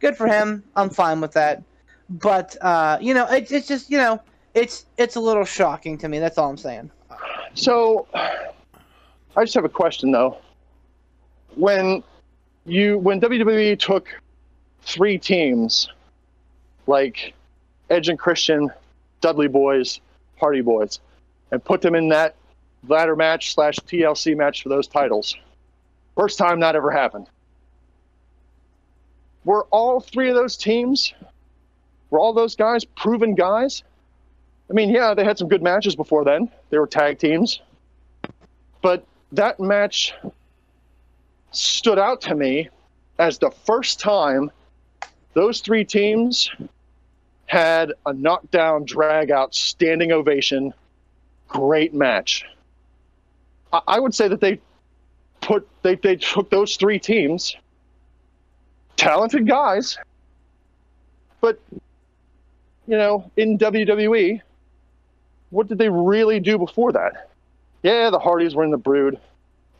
Good 0.00 0.16
for 0.16 0.26
him. 0.26 0.62
I'm 0.76 0.90
fine 0.90 1.20
with 1.20 1.32
that. 1.32 1.62
But 2.08 2.56
uh, 2.60 2.98
you 3.00 3.14
know, 3.14 3.26
it's 3.26 3.50
it's 3.50 3.66
just 3.66 3.90
you 3.90 3.98
know, 3.98 4.20
it's 4.54 4.86
it's 4.96 5.16
a 5.16 5.20
little 5.20 5.44
shocking 5.44 5.98
to 5.98 6.08
me. 6.08 6.18
That's 6.18 6.38
all 6.38 6.48
I'm 6.50 6.56
saying. 6.56 6.90
So, 7.54 8.06
I 8.14 9.42
just 9.44 9.54
have 9.54 9.64
a 9.64 9.68
question 9.68 10.12
though. 10.12 10.38
When 11.56 12.04
you 12.64 12.98
when 12.98 13.20
WWE 13.20 13.78
took 13.78 14.08
three 14.82 15.18
teams, 15.18 15.88
like 16.86 17.34
Edge 17.90 18.08
and 18.08 18.18
Christian, 18.18 18.70
Dudley 19.26 19.48
Boys, 19.48 20.00
Hardy 20.38 20.60
Boys, 20.60 21.00
and 21.50 21.64
put 21.64 21.82
them 21.82 21.96
in 21.96 22.10
that 22.10 22.36
ladder 22.86 23.16
match 23.16 23.54
slash 23.54 23.74
TLC 23.80 24.36
match 24.36 24.62
for 24.62 24.68
those 24.68 24.86
titles, 24.86 25.36
first 26.14 26.38
time 26.38 26.60
that 26.60 26.76
ever 26.76 26.92
happened. 26.92 27.26
Were 29.44 29.64
all 29.72 29.98
three 29.98 30.28
of 30.28 30.36
those 30.36 30.56
teams, 30.56 31.12
were 32.10 32.20
all 32.20 32.34
those 32.34 32.54
guys 32.54 32.84
proven 32.84 33.34
guys? 33.34 33.82
I 34.70 34.74
mean, 34.74 34.90
yeah, 34.90 35.12
they 35.12 35.24
had 35.24 35.38
some 35.38 35.48
good 35.48 35.62
matches 35.62 35.96
before 35.96 36.24
then. 36.24 36.48
They 36.70 36.78
were 36.78 36.86
tag 36.86 37.18
teams. 37.18 37.60
But 38.80 39.04
that 39.32 39.58
match 39.58 40.14
stood 41.50 41.98
out 41.98 42.20
to 42.20 42.36
me 42.36 42.68
as 43.18 43.38
the 43.38 43.50
first 43.50 43.98
time 43.98 44.52
those 45.34 45.62
three 45.62 45.84
teams 45.84 46.48
had 47.46 47.92
a 48.04 48.12
knockdown, 48.12 48.84
drag 48.84 49.30
out, 49.30 49.54
standing 49.54 50.12
ovation, 50.12 50.74
great 51.48 51.94
match. 51.94 52.44
I, 53.72 53.80
I 53.86 54.00
would 54.00 54.14
say 54.14 54.28
that 54.28 54.40
they 54.40 54.60
put 55.40 55.66
they, 55.82 55.94
they 55.94 56.16
took 56.16 56.50
those 56.50 56.76
three 56.76 56.98
teams, 56.98 57.56
talented 58.96 59.46
guys, 59.46 59.96
but 61.40 61.60
you 62.86 62.96
know, 62.96 63.30
in 63.36 63.58
WWE, 63.58 64.40
what 65.50 65.68
did 65.68 65.78
they 65.78 65.88
really 65.88 66.40
do 66.40 66.58
before 66.58 66.92
that? 66.92 67.30
Yeah, 67.82 68.10
the 68.10 68.18
Hardys 68.18 68.54
were 68.54 68.64
in 68.64 68.70
the 68.70 68.76
Brood. 68.76 69.18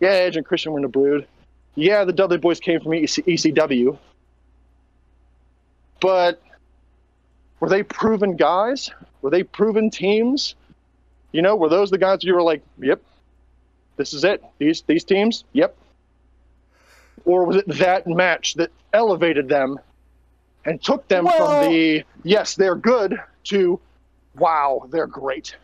Yeah, 0.00 0.10
Edge 0.10 0.36
and 0.36 0.44
Christian 0.44 0.72
were 0.72 0.78
in 0.78 0.82
the 0.82 0.88
Brood. 0.88 1.26
Yeah, 1.74 2.04
the 2.04 2.12
Dudley 2.12 2.38
Boys 2.38 2.60
came 2.60 2.80
from 2.80 2.94
EC- 2.94 3.26
ECW. 3.26 3.98
But 6.00 6.40
were 7.60 7.68
they 7.68 7.82
proven 7.82 8.36
guys? 8.36 8.90
Were 9.22 9.30
they 9.30 9.42
proven 9.42 9.90
teams? 9.90 10.54
You 11.32 11.42
know, 11.42 11.56
were 11.56 11.68
those 11.68 11.90
the 11.90 11.98
guys 11.98 12.22
you 12.22 12.34
were 12.34 12.42
like, 12.42 12.62
yep, 12.78 13.02
this 13.96 14.12
is 14.14 14.24
it. 14.24 14.42
These 14.58 14.82
these 14.82 15.04
teams, 15.04 15.44
yep. 15.52 15.76
Or 17.24 17.44
was 17.44 17.56
it 17.56 17.68
that 17.78 18.06
match 18.06 18.54
that 18.54 18.70
elevated 18.92 19.48
them 19.48 19.78
and 20.64 20.82
took 20.82 21.08
them 21.08 21.24
Well- 21.24 21.62
from 21.62 21.72
the 21.72 22.04
yes, 22.22 22.54
they're 22.54 22.76
good 22.76 23.20
to 23.44 23.80
wow, 24.36 24.86
they're 24.90 25.06
great. 25.06 25.56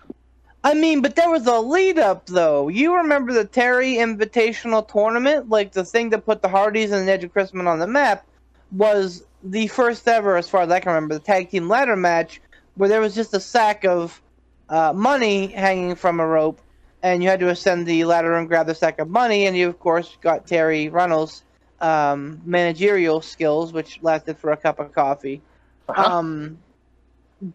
I 0.65 0.75
mean, 0.75 1.03
but 1.03 1.17
there 1.17 1.29
was 1.29 1.47
a 1.47 1.59
lead 1.59 1.99
up 1.99 2.27
though. 2.27 2.69
You 2.69 2.97
remember 2.97 3.33
the 3.33 3.45
Terri 3.45 3.97
Invitational 3.97 4.87
Tournament? 4.87 5.49
Like 5.49 5.73
the 5.73 5.85
thing 5.85 6.11
that 6.11 6.25
put 6.25 6.41
the 6.41 6.49
Hardys 6.49 6.93
and 6.93 7.07
the 7.07 7.13
Edge 7.13 7.25
and 7.25 7.33
Christian 7.33 7.67
on 7.67 7.79
the 7.81 7.87
map 7.87 8.25
was 8.71 9.25
the 9.43 9.67
first 9.69 10.07
ever, 10.09 10.37
as 10.37 10.49
far 10.49 10.63
as 10.63 10.71
I 10.71 10.81
can 10.81 10.93
remember, 10.93 11.15
the 11.15 11.21
tag 11.21 11.51
team 11.51 11.69
ladder 11.69 11.97
match 11.97 12.41
where 12.75 12.89
there 12.89 13.01
was 13.01 13.15
just 13.15 13.35
a 13.35 13.41
sack 13.41 13.85
of 13.85 14.21
uh, 14.69 14.93
money 14.95 15.49
hanging 15.49 15.95
from 15.95 16.21
a 16.21 16.27
rope, 16.27 16.61
and 17.03 17.23
you 17.23 17.29
had 17.29 17.41
to 17.41 17.49
ascend 17.49 17.87
the 17.87 18.05
ladder 18.05 18.35
and 18.35 18.49
grab 18.49 18.67
the 18.67 18.75
sack 18.75 18.99
of 18.99 19.09
money, 19.09 19.47
and 19.47 19.57
you 19.57 19.69
of 19.69 19.79
course 19.79 20.17
got 20.21 20.47
Terri 20.47 20.91
Runnels' 20.91 21.43
um, 21.81 22.41
managerial 22.45 23.21
skills, 23.21 23.73
which 23.73 23.99
lasted 24.03 24.39
for 24.39 24.53
a 24.53 24.57
cup 24.57 24.79
of 24.79 24.93
coffee. 24.93 25.43
Uh-huh. 25.89 26.19
Um, 26.19 26.59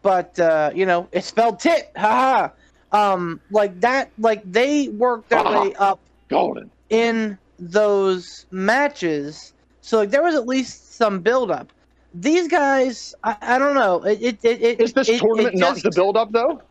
but 0.03 0.37
uh, 0.39 0.71
you 0.75 0.85
know, 0.85 1.07
it 1.11 1.23
spelled 1.23 1.59
tit. 1.59 1.91
Haha. 1.95 2.49
Um, 2.91 3.41
like 3.49 3.79
that. 3.81 4.11
Like 4.19 4.43
they 4.49 4.89
worked 4.89 5.29
their 5.29 5.43
way 5.43 5.73
up 5.75 5.99
Golden. 6.27 6.69
in 6.89 7.37
those 7.57 8.45
matches. 8.51 9.53
So 9.81 9.97
like 9.97 10.11
there 10.11 10.23
was 10.23 10.35
at 10.35 10.45
least 10.45 10.95
some 10.95 11.21
build 11.21 11.49
up. 11.51 11.71
These 12.19 12.47
guys, 12.47 13.13
I, 13.23 13.37
I 13.41 13.59
don't 13.59 13.75
know. 13.75 14.03
It 14.03 14.39
it 14.43 14.61
it, 14.61 14.81
Is 14.81 14.93
this 14.93 15.07
it, 15.07 15.19
tournament 15.19 15.55
it 15.55 15.59
not 15.59 15.77
the 15.77 15.91
build 15.93 16.17
up 16.17 16.31
though? 16.31 16.61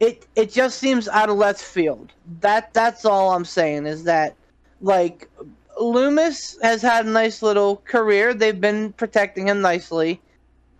It 0.00 0.26
it 0.34 0.50
just 0.50 0.78
seems 0.78 1.08
out 1.08 1.28
of 1.28 1.36
left 1.36 1.60
field. 1.62 2.10
That 2.40 2.72
that's 2.72 3.04
all 3.04 3.34
I'm 3.34 3.44
saying 3.44 3.86
is 3.86 4.04
that 4.04 4.34
like 4.80 5.28
Lumis 5.78 6.56
has 6.62 6.80
had 6.80 7.06
a 7.06 7.10
nice 7.10 7.42
little 7.42 7.76
career. 7.84 8.32
They've 8.32 8.58
been 8.58 8.92
protecting 8.94 9.48
him 9.48 9.60
nicely. 9.60 10.20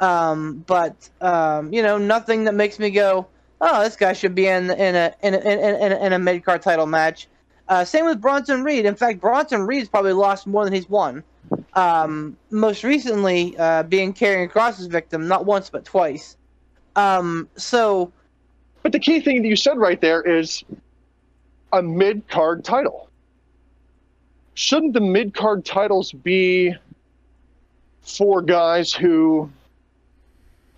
Um, 0.00 0.64
but 0.66 1.10
um, 1.20 1.72
you 1.72 1.82
know, 1.82 1.98
nothing 1.98 2.44
that 2.44 2.54
makes 2.54 2.78
me 2.78 2.90
go, 2.90 3.26
"Oh, 3.60 3.82
this 3.82 3.94
guy 3.94 4.14
should 4.14 4.34
be 4.34 4.46
in 4.46 4.70
in 4.70 4.94
a 4.96 5.14
in 5.22 5.34
a, 5.34 5.38
in 5.38 5.58
a, 5.58 5.86
in 5.86 5.92
a, 5.92 6.06
in 6.06 6.12
a 6.14 6.18
mid 6.18 6.44
card 6.44 6.62
title 6.62 6.86
match." 6.86 7.28
Uh, 7.68 7.84
same 7.84 8.06
with 8.06 8.20
Bronson 8.20 8.64
Reed. 8.64 8.86
In 8.86 8.94
fact, 8.94 9.20
Bronson 9.20 9.66
Reed's 9.66 9.88
probably 9.88 10.14
lost 10.14 10.46
more 10.46 10.64
than 10.64 10.72
he's 10.72 10.88
won. 10.88 11.22
Um, 11.74 12.36
most 12.50 12.84
recently, 12.84 13.56
uh, 13.58 13.82
being 13.84 14.12
Karrion 14.12 14.50
Kross's 14.50 14.86
victim, 14.86 15.28
not 15.28 15.44
once 15.44 15.70
but 15.70 15.84
twice. 15.84 16.36
Um, 16.96 17.48
so 17.56 18.12
But 18.82 18.92
the 18.92 18.98
key 18.98 19.20
thing 19.20 19.42
that 19.42 19.48
you 19.48 19.56
said 19.56 19.78
right 19.78 20.00
there 20.00 20.22
is 20.22 20.62
a 21.72 21.82
mid 21.82 22.28
card 22.28 22.64
title. 22.64 23.08
Shouldn't 24.54 24.92
the 24.92 25.00
mid 25.00 25.34
card 25.34 25.64
titles 25.64 26.12
be 26.12 26.74
for 28.02 28.42
guys 28.42 28.92
who 28.92 29.50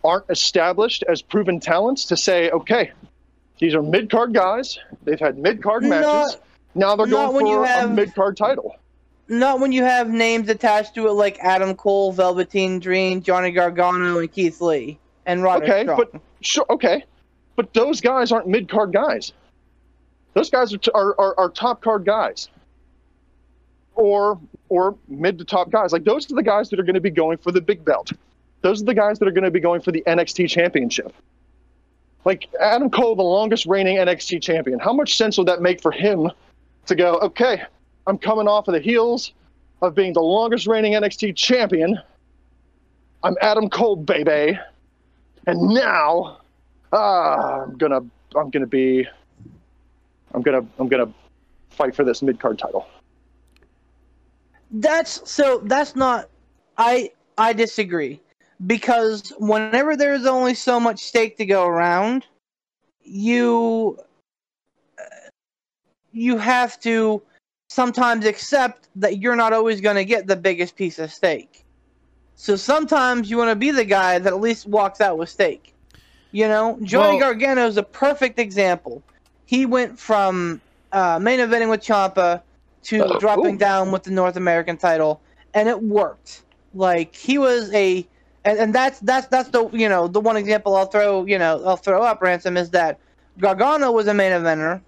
aren't 0.05 0.29
established 0.29 1.03
as 1.09 1.23
proven 1.23 1.59
talents 1.59 2.05
to 2.05 2.17
say, 2.17 2.51
okay, 2.51 2.93
these 3.59 3.75
are 3.75 3.83
mid 3.83 4.11
card 4.11 4.35
guys, 4.35 4.79
they've 5.05 5.19
had 5.19 5.39
mid 5.39 5.63
card 5.63 5.83
Not- 5.83 5.89
matches, 5.89 6.37
now 6.75 6.95
they're 6.97 7.07
going 7.07 7.47
for 7.47 7.65
a 7.65 7.89
mid 7.89 8.15
card 8.15 8.37
title. 8.37 8.77
Not 9.29 9.61
when 9.61 9.73
you 9.73 9.83
have 9.83 10.09
names 10.11 10.49
attached 10.49 10.95
to 10.97 11.07
it 11.09 11.13
like 11.13 11.39
Adam 11.41 11.75
Cole, 11.75 12.13
Velveteen 12.13 12.79
Dream, 12.79 13.23
Johnny 13.23 13.51
Gargano, 13.51 14.19
and 14.19 14.31
Keith 14.31 14.61
Lee, 14.61 14.99
and 15.27 15.43
Roderick 15.43 15.71
Okay, 15.71 15.83
Strong. 15.85 15.97
but 16.13 16.21
sure, 16.43 16.67
okay, 16.71 17.05
but 17.57 17.73
those 17.73 18.01
guys 18.01 18.33
aren't 18.33 18.47
mid 18.49 18.69
card 18.69 18.93
guys. 18.93 19.33
Those 20.35 20.51
guys 20.51 20.75
are, 20.75 20.79
t- 20.79 20.91
are, 20.95 21.19
are, 21.19 21.35
are 21.39 21.49
top 21.49 21.81
card 21.81 22.05
guys, 22.05 22.49
or 23.95 24.39
or 24.69 24.97
mid 25.09 25.39
to 25.39 25.45
top 25.45 25.71
guys. 25.71 25.93
Like 25.93 26.05
those 26.05 26.31
are 26.31 26.35
the 26.35 26.43
guys 26.43 26.69
that 26.71 26.79
are 26.79 26.85
going 26.85 26.95
to 26.95 27.01
be 27.01 27.11
going 27.11 27.39
for 27.39 27.51
the 27.53 27.61
big 27.61 27.85
belt. 27.85 28.13
Those 28.61 28.83
are 28.83 28.87
the 28.87 28.95
guys 28.95 29.19
that 29.19 29.29
are 29.29 29.33
going 29.33 29.45
to 29.45 29.51
be 29.51 29.61
going 29.61 29.81
for 29.81 29.93
the 29.93 30.03
NXT 30.07 30.49
championship. 30.49 31.15
Like 32.25 32.49
Adam 32.61 32.91
Cole, 32.91 33.15
the 33.15 33.23
longest 33.23 33.67
reigning 33.67 33.99
NXT 33.99 34.43
champion. 34.43 34.79
How 34.79 34.93
much 34.93 35.17
sense 35.17 35.37
would 35.39 35.49
that 35.49 35.61
make 35.61 35.81
for 35.83 35.93
him 35.93 36.31
to 36.87 36.95
go? 36.95 37.19
Okay, 37.19 37.63
I'm 38.07 38.19
coming 38.19 38.49
off 38.49 38.69
of 38.69 38.75
the 38.75 38.81
heels 38.81 39.33
of 39.83 39.95
being 39.95 40.13
the 40.13 40.23
longest 40.23 40.67
reigning 40.67 40.93
NXT 40.93 41.37
champion. 41.37 41.99
I'm 43.23 43.37
Adam 43.41 43.71
Cole, 43.71 43.97
baby 43.97 44.59
and 45.47 45.61
now 45.61 46.39
ah, 46.93 47.63
I'm 47.63 47.77
gonna 47.77 48.01
I'm 48.35 48.51
gonna 48.51 48.67
be 48.67 49.07
I'm 50.33 50.43
gonna 50.43 50.67
I'm 50.79 50.89
gonna 50.89 51.13
fight 51.71 51.95
for 51.95 52.05
this 52.05 52.23
mid 52.23 52.41
card 52.41 52.59
title. 52.59 52.87
That's 54.71 55.31
so. 55.31 55.61
That's 55.65 55.95
not. 55.95 56.29
I 56.79 57.13
I 57.39 57.53
disagree 57.53 58.21
because 58.67 59.33
whenever 59.39 59.97
there's 59.97 60.27
only 60.27 60.55
so 60.55 60.81
much 60.81 61.01
stake 61.01 61.37
to 61.37 61.47
go 61.47 61.67
around, 61.67 62.27
you 63.03 63.99
uh, 64.99 65.29
you 66.13 66.39
have 66.39 66.81
to 66.81 67.23
sometimes 67.75 68.25
accept 68.25 68.89
that 68.95 69.19
you're 69.19 69.35
not 69.35 69.53
always 69.53 69.81
going 69.81 69.97
to 69.97 70.05
get 70.05 70.29
the 70.29 70.37
biggest 70.37 70.77
piece 70.77 71.01
of 71.01 71.13
steak. 71.13 71.65
So 72.37 72.55
sometimes 72.55 73.29
you 73.29 73.37
want 73.37 73.51
to 73.51 73.57
be 73.57 73.73
the 73.73 73.85
guy 73.85 74.19
that 74.21 74.33
at 74.33 74.41
least 74.41 74.67
walks 74.67 75.01
out 75.01 75.19
with 75.19 75.29
steak. 75.29 75.75
You 76.31 76.47
know, 76.47 76.79
Johnny 76.83 77.19
Well- 77.19 77.33
Gargano 77.33 77.67
is 77.67 77.77
a 77.77 77.83
perfect 77.83 78.39
example. 78.39 79.03
He 79.47 79.67
went 79.67 79.99
from 79.99 80.61
uh, 80.93 81.19
main 81.21 81.41
eventing 81.41 81.69
with 81.69 81.81
Ciampa 81.81 82.43
to 82.85 83.05
Uh, 83.05 83.19
dropping 83.19 83.57
ooh. 83.57 83.59
down 83.59 83.91
with 83.91 84.05
the 84.05 84.11
North 84.13 84.37
American 84.37 84.77
title, 84.77 85.21
and 85.55 85.69
it 85.69 85.83
worked. 85.83 86.43
Like 86.75 87.15
he 87.17 87.39
was 87.39 87.73
a, 87.75 88.07
and, 88.45 88.59
and 88.59 88.75
that's 88.75 88.99
that's 89.01 89.27
that's 89.29 89.49
the 89.51 89.69
you 89.73 89.89
know 89.89 90.07
the 90.07 90.21
one 90.21 90.37
example 90.37 90.77
I'll 90.77 90.87
throw 90.87 91.25
you 91.25 91.39
know 91.39 91.63
I'll 91.65 91.77
throw 91.77 92.03
up 92.03 92.21
ransom 92.23 92.57
is 92.57 92.71
that 92.71 92.99
Gargano 93.39 93.91
was 93.93 94.07
a 94.07 94.15
main 94.15 94.33
eventer, 94.33 94.81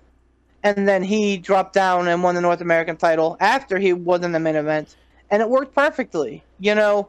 and 0.66 0.88
then 0.88 1.00
he 1.04 1.36
dropped 1.36 1.72
down 1.74 2.08
and 2.08 2.24
won 2.24 2.34
the 2.34 2.40
North 2.40 2.60
American 2.60 2.96
title 2.96 3.36
after 3.38 3.78
he 3.78 3.92
was 3.92 4.24
in 4.24 4.32
the 4.32 4.40
main 4.40 4.56
event, 4.56 4.96
and 5.30 5.40
it 5.40 5.48
worked 5.48 5.72
perfectly. 5.72 6.42
You 6.58 6.74
know, 6.74 7.08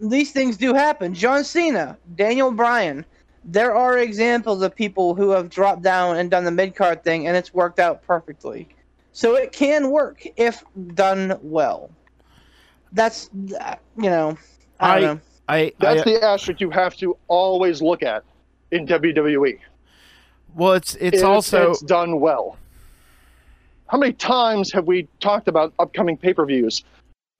these 0.00 0.30
things 0.30 0.56
do 0.56 0.72
happen. 0.72 1.14
John 1.14 1.42
Cena, 1.42 1.98
Daniel 2.14 2.52
Bryan, 2.52 3.04
there 3.44 3.74
are 3.74 3.98
examples 3.98 4.62
of 4.62 4.72
people 4.74 5.16
who 5.16 5.30
have 5.30 5.50
dropped 5.50 5.82
down 5.82 6.16
and 6.16 6.30
done 6.30 6.44
the 6.44 6.52
mid 6.52 6.76
card 6.76 7.02
thing, 7.02 7.26
and 7.26 7.36
it's 7.36 7.52
worked 7.52 7.80
out 7.80 8.02
perfectly. 8.06 8.68
So 9.10 9.34
it 9.34 9.50
can 9.50 9.90
work 9.90 10.24
if 10.36 10.62
done 10.94 11.36
well. 11.42 11.90
That's 12.92 13.30
uh, 13.60 13.74
you 13.96 14.10
know, 14.10 14.38
I 14.78 15.00
don't 15.00 15.04
I- 15.10 15.14
know. 15.14 15.20
I, 15.46 15.72
That's 15.78 16.00
I 16.00 16.04
the 16.04 16.24
asterisk 16.24 16.60
you 16.60 16.70
have 16.70 16.96
to 16.96 17.18
always 17.28 17.82
look 17.82 18.02
at 18.02 18.24
in 18.70 18.86
WWE. 18.86 19.58
Well, 20.54 20.72
it's 20.74 20.94
it's 20.96 21.22
also 21.22 21.70
it's 21.70 21.80
done 21.80 22.20
well. 22.20 22.56
How 23.88 23.98
many 23.98 24.12
times 24.12 24.72
have 24.72 24.86
we 24.86 25.08
talked 25.20 25.48
about 25.48 25.72
upcoming 25.78 26.16
pay 26.16 26.34
per 26.34 26.44
views 26.46 26.84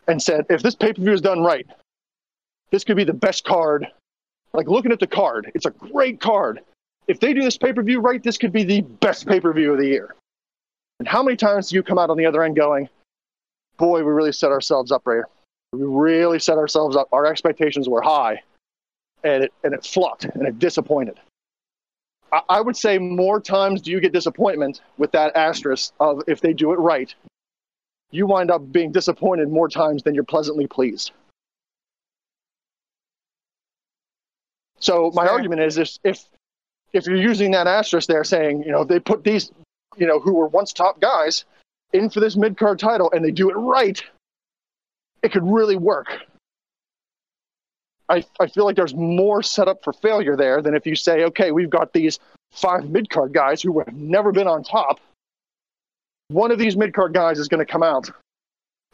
and 0.06 0.22
said, 0.22 0.46
if 0.50 0.62
this 0.62 0.74
pay 0.74 0.92
per 0.92 1.02
view 1.02 1.12
is 1.12 1.20
done 1.20 1.42
right, 1.42 1.66
this 2.70 2.84
could 2.84 2.96
be 2.96 3.04
the 3.04 3.14
best 3.14 3.44
card? 3.44 3.86
Like 4.52 4.68
looking 4.68 4.92
at 4.92 5.00
the 5.00 5.06
card, 5.06 5.50
it's 5.54 5.66
a 5.66 5.70
great 5.70 6.20
card. 6.20 6.60
If 7.08 7.20
they 7.20 7.34
do 7.34 7.42
this 7.42 7.58
pay 7.58 7.72
per 7.72 7.82
view 7.82 8.00
right, 8.00 8.22
this 8.22 8.38
could 8.38 8.52
be 8.52 8.64
the 8.64 8.82
best 8.82 9.26
pay 9.26 9.40
per 9.40 9.52
view 9.52 9.72
of 9.72 9.78
the 9.78 9.86
year. 9.86 10.14
And 11.00 11.08
how 11.08 11.22
many 11.22 11.36
times 11.36 11.70
do 11.70 11.76
you 11.76 11.82
come 11.82 11.98
out 11.98 12.10
on 12.10 12.16
the 12.16 12.26
other 12.26 12.42
end 12.44 12.56
going, 12.56 12.88
boy, 13.78 14.04
we 14.04 14.12
really 14.12 14.32
set 14.32 14.50
ourselves 14.50 14.92
up 14.92 15.02
right 15.06 15.16
here. 15.16 15.28
We 15.72 15.84
really 15.84 16.38
set 16.38 16.56
ourselves 16.56 16.94
up. 16.96 17.08
Our 17.12 17.26
expectations 17.26 17.88
were 17.88 18.00
high, 18.00 18.42
and 19.24 19.44
it, 19.44 19.52
and 19.64 19.74
it 19.74 19.84
flopped, 19.84 20.24
and 20.24 20.46
it 20.46 20.60
disappointed. 20.60 21.18
I- 22.32 22.60
would 22.60 22.76
say 22.76 22.98
more 22.98 23.40
times 23.40 23.80
do 23.82 23.90
you 23.90 24.00
get 24.00 24.12
disappointment 24.12 24.80
with 24.98 25.12
that 25.12 25.36
asterisk 25.36 25.92
of 26.00 26.22
if 26.26 26.40
they 26.40 26.52
do 26.52 26.72
it 26.72 26.76
right, 26.76 27.14
you 28.10 28.26
wind 28.26 28.50
up 28.50 28.72
being 28.72 28.92
disappointed 28.92 29.48
more 29.48 29.68
times 29.68 30.02
than 30.02 30.14
you're 30.14 30.24
pleasantly 30.24 30.66
pleased. 30.66 31.12
So 34.80 35.10
my 35.14 35.24
Fair. 35.24 35.32
argument 35.32 35.62
is 35.62 35.78
if 35.78 35.98
if 36.04 36.24
if 36.92 37.06
you're 37.06 37.16
using 37.16 37.50
that 37.52 37.66
asterisk 37.66 38.08
there 38.08 38.22
saying, 38.22 38.62
you 38.62 38.70
know, 38.70 38.84
they 38.84 39.00
put 39.00 39.24
these, 39.24 39.50
you 39.96 40.06
know, 40.06 40.20
who 40.20 40.34
were 40.34 40.46
once 40.46 40.72
top 40.72 41.00
guys 41.00 41.44
in 41.92 42.08
for 42.10 42.20
this 42.20 42.36
mid 42.36 42.56
card 42.56 42.78
title 42.78 43.10
and 43.12 43.24
they 43.24 43.30
do 43.32 43.50
it 43.50 43.54
right, 43.54 44.02
it 45.22 45.32
could 45.32 45.42
really 45.44 45.76
work. 45.76 46.20
I, 48.08 48.24
I 48.38 48.46
feel 48.46 48.64
like 48.64 48.76
there's 48.76 48.94
more 48.94 49.42
setup 49.42 49.82
for 49.82 49.92
failure 49.92 50.36
there 50.36 50.60
than 50.60 50.74
if 50.74 50.86
you 50.86 50.94
say, 50.94 51.24
okay, 51.24 51.52
we've 51.52 51.70
got 51.70 51.92
these 51.92 52.18
five 52.52 52.88
mid 52.90 53.10
card 53.10 53.32
guys 53.32 53.62
who 53.62 53.78
have 53.78 53.94
never 53.94 54.32
been 54.32 54.46
on 54.46 54.62
top. 54.62 55.00
One 56.28 56.50
of 56.50 56.58
these 56.58 56.76
mid 56.76 56.94
card 56.94 57.14
guys 57.14 57.38
is 57.38 57.48
going 57.48 57.64
to 57.64 57.70
come 57.70 57.82
out 57.82 58.10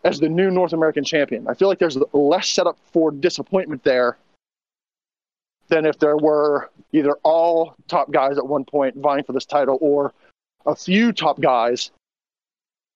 as 0.05 0.21
the 0.21 0.29
new 0.29 0.51
North 0.51 0.73
American 0.73 1.05
champion. 1.05 1.47
I 1.49 1.55
feel 1.55 1.69
like 1.69 1.79
there's 1.79 1.99
less 2.13 2.49
setup 2.49 2.79
for 2.93 3.11
disappointment 3.11 3.85
there 3.85 4.17
than 5.69 5.87
if 5.87 5.99
there 5.99 6.17
were 6.17 6.71
either 6.93 7.15
all 7.23 7.75
top 7.89 8.11
guys 8.11 8.39
at 8.39 8.47
one 8.47 8.65
point 8.65 8.97
vying 8.97 9.25
for 9.25 9.33
this 9.33 9.45
title 9.45 9.79
or 9.81 10.13
a 10.67 10.75
few 10.75 11.13
top 11.13 11.41
guys 11.41 11.91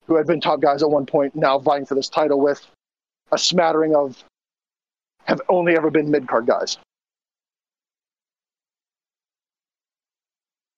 who 0.07 0.16
had 0.16 0.27
been 0.27 0.41
top 0.41 0.61
guys 0.61 0.82
at 0.82 0.91
one 0.91 1.07
point 1.07 1.35
now 1.35 1.59
vying 1.59 1.86
for 1.86 1.95
this 1.95 2.09
title 2.09 2.41
with 2.41 2.66
a 3.32 3.39
smattering 3.39 3.95
of 3.95 4.23
have 5.24 5.40
only 5.48 5.76
ever 5.76 5.90
been 5.90 6.10
mid 6.10 6.28
card 6.28 6.46
guys. 6.46 6.78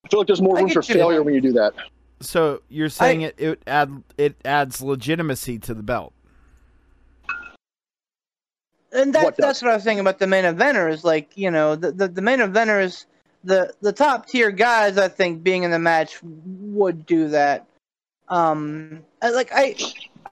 I 0.04 0.08
feel 0.08 0.20
like 0.20 0.26
there's 0.28 0.42
more 0.42 0.56
room 0.56 0.68
for 0.68 0.82
you. 0.82 0.94
failure 0.94 1.22
when 1.22 1.34
you 1.34 1.40
do 1.40 1.52
that. 1.52 1.74
so 2.20 2.62
you're 2.68 2.88
saying 2.88 3.22
it 3.22 3.34
it 3.38 3.62
add 3.66 4.02
it 4.16 4.36
adds 4.44 4.80
legitimacy 4.80 5.58
to 5.60 5.74
the 5.74 5.82
belt. 5.82 6.12
and 8.92 9.14
that, 9.14 9.24
What 9.24 9.36
that's 9.36 9.62
what 9.62 9.70
I 9.70 9.74
was 9.74 9.82
saying 9.82 10.00
about 10.00 10.18
the 10.18 10.26
main 10.26 10.44
eventers. 10.44 11.04
Like 11.04 11.36
you 11.36 11.50
know, 11.50 11.74
the, 11.76 11.92
the 11.92 12.08
the 12.08 12.22
main 12.22 12.38
eventers, 12.38 13.06
the 13.44 13.72
the 13.80 13.92
top 13.92 14.26
tier 14.26 14.50
guys, 14.50 14.96
I 14.96 15.08
think 15.08 15.42
being 15.42 15.64
in 15.64 15.70
the 15.70 15.78
match 15.78 16.18
would 16.22 17.04
do 17.04 17.28
that. 17.28 17.66
Um, 18.28 19.02
like 19.22 19.50
I, 19.52 19.76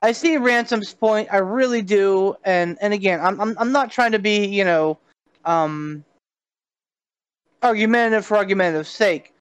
I 0.05 0.13
see 0.13 0.37
Ransom's 0.37 0.93
point. 0.93 1.31
I 1.33 1.39
really 1.39 1.81
do. 1.81 2.37
And 2.45 2.77
and 2.83 2.93
again, 2.93 3.21
I'm 3.23 3.41
I'm 3.41 3.57
I'm 3.59 3.73
not 3.73 3.91
trying 3.91 4.13
to 4.13 4.19
be 4.19 4.45
you 4.47 4.63
know, 4.63 4.99
um, 5.47 6.05
argumentative 7.63 8.27
for 8.27 8.37
argumentative 8.37 8.87
sake. 8.87 9.33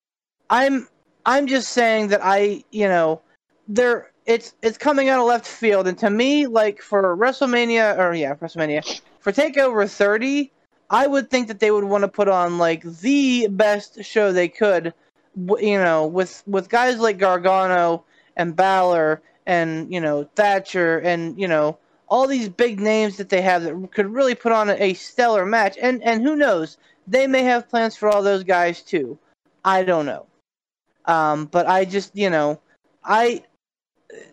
I'm 0.49 0.87
I'm 1.25 1.47
just 1.47 1.73
saying 1.73 2.07
that 2.07 2.21
I 2.23 2.63
you 2.71 2.87
know, 2.87 3.21
there 3.67 4.11
it's 4.25 4.53
it's 4.61 4.77
coming 4.77 5.09
out 5.09 5.19
of 5.19 5.25
left 5.25 5.45
field, 5.45 5.85
and 5.85 5.97
to 5.97 6.09
me, 6.09 6.47
like 6.47 6.81
for 6.81 7.17
WrestleMania 7.17 7.97
or 7.97 8.13
yeah, 8.13 8.33
WrestleMania 8.35 9.01
for 9.19 9.33
Takeover 9.33 9.89
30, 9.89 10.49
I 10.89 11.07
would 11.07 11.29
think 11.29 11.49
that 11.49 11.59
they 11.59 11.71
would 11.71 11.83
want 11.83 12.03
to 12.03 12.07
put 12.07 12.29
on 12.29 12.57
like 12.57 12.83
the 12.83 13.47
best 13.47 14.01
show 14.01 14.31
they 14.31 14.47
could, 14.47 14.93
you 15.35 15.77
know, 15.77 16.07
with 16.07 16.41
with 16.47 16.69
guys 16.69 16.99
like 16.99 17.17
Gargano 17.17 18.05
and 18.37 18.55
Balor 18.55 19.21
and 19.45 19.91
you 19.93 19.99
know 19.99 20.29
Thatcher 20.35 20.99
and 20.99 21.37
you 21.39 21.47
know 21.47 21.77
all 22.07 22.27
these 22.27 22.49
big 22.49 22.79
names 22.79 23.17
that 23.17 23.29
they 23.29 23.41
have 23.41 23.63
that 23.63 23.91
could 23.91 24.07
really 24.07 24.35
put 24.35 24.51
on 24.51 24.69
a, 24.69 24.93
stellar 24.93 25.45
match. 25.45 25.77
And 25.81 26.03
and 26.03 26.21
who 26.21 26.35
knows, 26.35 26.77
they 27.07 27.27
may 27.27 27.43
have 27.43 27.69
plans 27.69 27.95
for 27.95 28.07
all 28.09 28.21
those 28.21 28.43
guys 28.43 28.81
too. 28.81 29.17
I 29.65 29.83
don't 29.83 30.05
know. 30.05 30.25
Um, 31.05 31.45
but 31.45 31.67
I 31.67 31.85
just 31.85 32.15
you 32.15 32.29
know, 32.29 32.59
I 33.03 33.43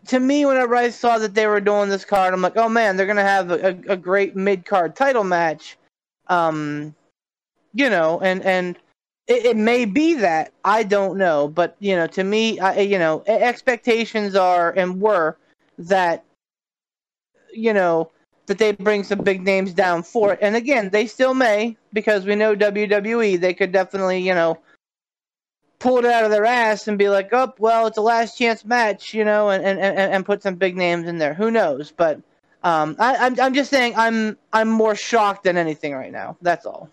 to 0.09 0.21
me, 0.21 0.45
whenever 0.45 0.75
I 0.77 0.91
saw 0.91 1.19
that 1.19 1.35
they 1.35 1.47
were 1.47 1.61
doing 1.61 1.89
this 1.89 2.05
card, 2.05 2.35
I'm 2.35 2.43
like, 2.43 2.57
oh 2.57 2.69
man, 2.69 2.97
they're 2.97 3.07
gonna 3.07 3.23
have 3.23 3.51
a, 3.51 3.69
a, 3.69 3.93
a 3.93 3.97
great 3.97 4.37
mid 4.37 4.65
card 4.67 4.95
title 4.95 5.25
match. 5.25 5.79
Um, 6.29 6.95
you 7.73 7.89
know, 7.89 8.21
and 8.21 8.43
and 8.43 8.79
it, 9.31 9.47
it 9.47 9.57
may 9.57 9.85
be 9.85 10.15
that 10.15 10.53
I 10.65 10.83
don't 10.83 11.17
know, 11.17 11.47
but 11.47 11.77
you 11.79 11.95
know, 11.95 12.09
to 12.09 12.25
me, 12.25 12.59
I, 12.59 12.81
you 12.81 12.99
know, 12.99 13.23
expectations 13.27 14.35
are 14.35 14.73
and 14.73 15.01
were 15.01 15.37
that 15.79 16.25
you 17.53 17.73
know 17.73 18.11
that 18.47 18.59
they 18.59 18.73
bring 18.73 19.05
some 19.05 19.21
big 19.21 19.43
names 19.43 19.73
down 19.73 20.03
for 20.03 20.33
it, 20.33 20.41
and 20.43 20.57
again, 20.57 20.91
they 20.91 21.07
still 21.07 21.35
may 21.35 21.77
because 21.93 22.27
we 22.27 22.35
know 22.35 22.57
WWE, 22.57 23.41
they 23.41 23.55
could 23.55 23.71
definitely 23.71 24.19
you 24.19 24.35
know 24.35 24.59
pull 25.79 25.99
it 25.99 26.05
out 26.05 26.25
of 26.25 26.31
their 26.31 26.45
ass 26.45 26.89
and 26.89 26.99
be 26.99 27.09
like, 27.09 27.33
oh, 27.33 27.55
well, 27.59 27.87
it's 27.87 27.97
a 27.97 28.03
last 28.03 28.37
chance 28.37 28.67
match, 28.67 29.15
you 29.15 29.25
know, 29.25 29.49
and, 29.49 29.65
and, 29.65 29.81
and, 29.81 30.13
and 30.13 30.27
put 30.27 30.43
some 30.43 30.55
big 30.55 30.77
names 30.77 31.09
in 31.09 31.17
there. 31.17 31.33
Who 31.33 31.51
knows? 31.51 31.91
But 31.91 32.21
um, 32.65 32.97
I, 32.99 33.17
I'm, 33.17 33.41
I'm 33.41 33.55
just 33.55 33.71
saying 33.71 33.95
I'm 33.97 34.37
I'm 34.53 34.69
more 34.69 34.97
shocked 34.97 35.45
than 35.45 35.57
anything 35.57 35.95
right 35.95 36.13
now. 36.13 36.37
That's 36.43 36.67
all. 36.67 36.91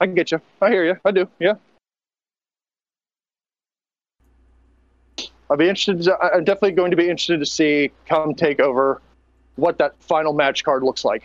I 0.00 0.06
can 0.06 0.14
get 0.14 0.30
you. 0.32 0.40
I 0.60 0.70
hear 0.70 0.84
you. 0.84 0.96
I 1.04 1.10
do. 1.10 1.28
Yeah. 1.38 1.54
I'll 5.50 5.56
be 5.56 5.68
interested. 5.68 6.02
To, 6.02 6.18
I'm 6.20 6.44
definitely 6.44 6.72
going 6.72 6.90
to 6.90 6.96
be 6.96 7.04
interested 7.04 7.40
to 7.40 7.46
see 7.46 7.90
come 8.06 8.34
Takeover 8.34 8.98
what 9.56 9.78
that 9.78 9.94
final 10.00 10.32
match 10.32 10.62
card 10.62 10.82
looks 10.82 11.04
like. 11.04 11.24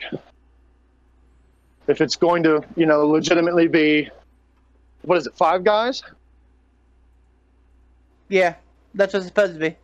If 1.87 2.01
it's 2.01 2.15
going 2.15 2.43
to, 2.43 2.63
you 2.75 2.85
know, 2.85 3.07
legitimately 3.07 3.67
be, 3.67 4.09
what 5.01 5.17
is 5.17 5.27
it, 5.27 5.35
five 5.35 5.63
guys? 5.63 6.01
Yeah, 8.29 8.55
that's 8.95 9.13
what 9.13 9.19
it's 9.19 9.27
supposed 9.27 9.53
to 9.53 9.59
be. 9.59 9.75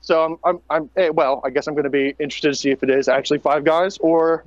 So 0.00 0.22
I'm, 0.22 0.38
I'm, 0.44 0.60
I'm 0.68 0.90
eh, 0.96 1.08
well, 1.08 1.40
I 1.44 1.50
guess 1.50 1.66
I'm 1.66 1.74
going 1.74 1.84
to 1.84 1.90
be 1.90 2.14
interested 2.18 2.50
to 2.50 2.54
see 2.54 2.70
if 2.70 2.82
it 2.82 2.90
is 2.90 3.08
actually 3.08 3.38
five 3.38 3.64
guys 3.64 3.96
or 3.98 4.44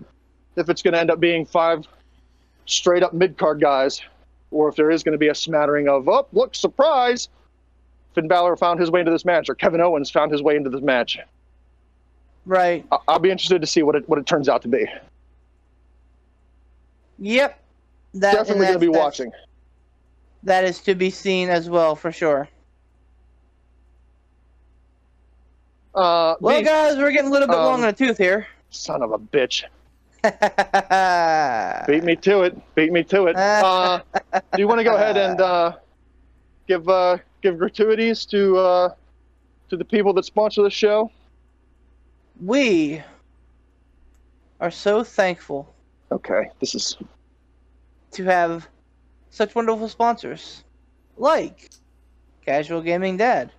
if 0.56 0.70
it's 0.70 0.84
going 0.84 0.94
to 0.94 1.00
end 1.00 1.10
up 1.10 1.20
being 1.20 1.46
five 1.46 1.88
straight 2.68 3.02
up 3.02 3.14
mid 3.14 3.38
card 3.38 3.60
guys, 3.60 4.02
or 4.52 4.69
if 4.69 4.76
there 4.76 4.91
is 4.91 5.02
going 5.03 5.14
to 5.14 5.18
be 5.18 5.30
a 5.30 5.35
smattering 5.35 5.88
of, 5.89 6.07
oh, 6.07 6.27
look, 6.31 6.53
surprise! 6.53 7.27
Finn 8.14 8.27
Balor 8.27 8.56
found 8.57 8.80
his 8.80 8.89
way 8.91 8.99
into 8.99 9.11
this 9.11 9.26
match, 9.26 9.49
or 9.49 9.56
Kevin 9.56 9.81
Owens 9.81 10.10
found 10.11 10.31
his 10.31 10.41
way 10.41 10.56
into 10.56 10.69
this 10.69 10.81
match. 10.81 11.18
Right. 12.45 12.85
I- 12.91 12.99
I'll 13.07 13.19
be 13.19 13.30
interested 13.31 13.61
to 13.61 13.68
see 13.68 13.84
what 13.84 13.95
it 13.95 14.07
what 14.07 14.19
it 14.19 14.26
turns 14.26 14.48
out 14.48 14.61
to 14.61 14.68
be. 14.68 14.85
Yep. 17.19 17.60
That, 18.14 18.34
Definitely 18.34 18.65
going 18.68 18.73
to 18.73 18.80
be 18.80 18.88
watching. 18.88 19.31
That 20.44 20.64
is 20.64 20.80
to 20.81 20.95
be 20.95 21.10
seen 21.10 21.49
as 21.49 21.69
well, 21.69 21.95
for 21.95 22.11
sure. 22.11 22.48
Uh, 25.94 26.35
Well, 26.39 26.57
Beef, 26.60 26.65
guys, 26.68 26.95
we're 26.98 27.11
getting 27.11 27.30
a 27.30 27.31
little 27.31 27.48
bit 27.48 27.57
Um, 27.57 27.65
long 27.65 27.80
in 27.81 27.88
the 27.88 27.94
tooth 27.94 28.18
here. 28.18 28.48
son 28.69 29.02
of 29.02 29.11
a 29.11 29.18
bitch. 29.18 29.64
Beat 31.88 32.03
me 32.03 32.15
to 32.18 32.41
it. 32.41 32.76
Beat 32.76 32.91
me 32.91 33.03
to 33.03 33.27
it. 33.27 33.35
Uh, 33.57 33.99
do 34.34 34.61
you 34.61 34.68
want 34.68 34.80
to 34.80 34.84
go 34.84 34.95
ahead 34.95 35.18
and 35.18 35.39
uh, 35.41 35.73
give 36.68 36.88
uh, 36.89 37.18
give 37.41 37.57
gratuities 37.57 38.26
to 38.26 38.57
uh, 38.57 38.89
to 39.69 39.77
the 39.77 39.85
people 39.85 40.14
that 40.14 40.26
sponsor 40.26 40.64
the 40.64 40.69
show? 40.69 41.11
we 42.39 43.02
are 44.60 44.69
so 44.69 45.03
thankful 45.03 45.73
Okay, 46.11 46.49
this 46.60 46.73
is 46.73 46.98
to 48.11 48.23
have 48.23 48.68
such 49.30 49.53
wonderful 49.56 49.89
sponsors 49.89 50.64
like 51.18 51.69
Casual 52.45 52.81
Gaming 52.81 53.18
Dad. 53.18 53.52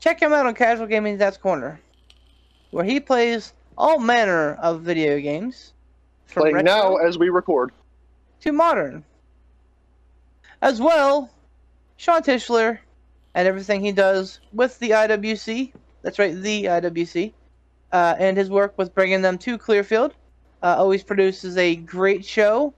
Check 0.00 0.20
him 0.20 0.34
out 0.34 0.44
on 0.44 0.54
Casual 0.54 0.86
Gaming 0.86 1.16
Dad's 1.16 1.38
Corner, 1.38 1.80
where 2.72 2.84
he 2.84 3.00
plays 3.00 3.54
all 3.78 4.00
manner 4.00 4.54
of 4.54 4.82
video 4.82 5.20
games, 5.20 5.72
from 6.26 6.50
playing 6.50 6.64
now 6.64 6.96
as 6.96 7.16
we 7.16 7.28
record. 7.30 7.70
to 8.40 8.52
modern. 8.52 9.04
As 10.60 10.80
well, 10.80 11.30
Sean 11.96 12.22
Tischler 12.22 12.80
and 13.34 13.46
everything 13.46 13.80
he 13.80 13.92
does 13.92 14.40
with 14.52 14.78
the 14.80 14.90
IWC. 14.90 15.72
That's 16.02 16.18
right, 16.18 16.34
the 16.34 16.64
IWC. 16.64 17.32
Uh, 17.92 18.16
and 18.18 18.36
his 18.36 18.50
work 18.50 18.76
with 18.76 18.94
bringing 18.94 19.22
them 19.22 19.38
to 19.38 19.56
Clearfield. 19.56 20.12
Uh, 20.60 20.74
always 20.76 21.04
produces 21.04 21.56
a 21.56 21.76
great 21.76 22.24
show. 22.24 22.74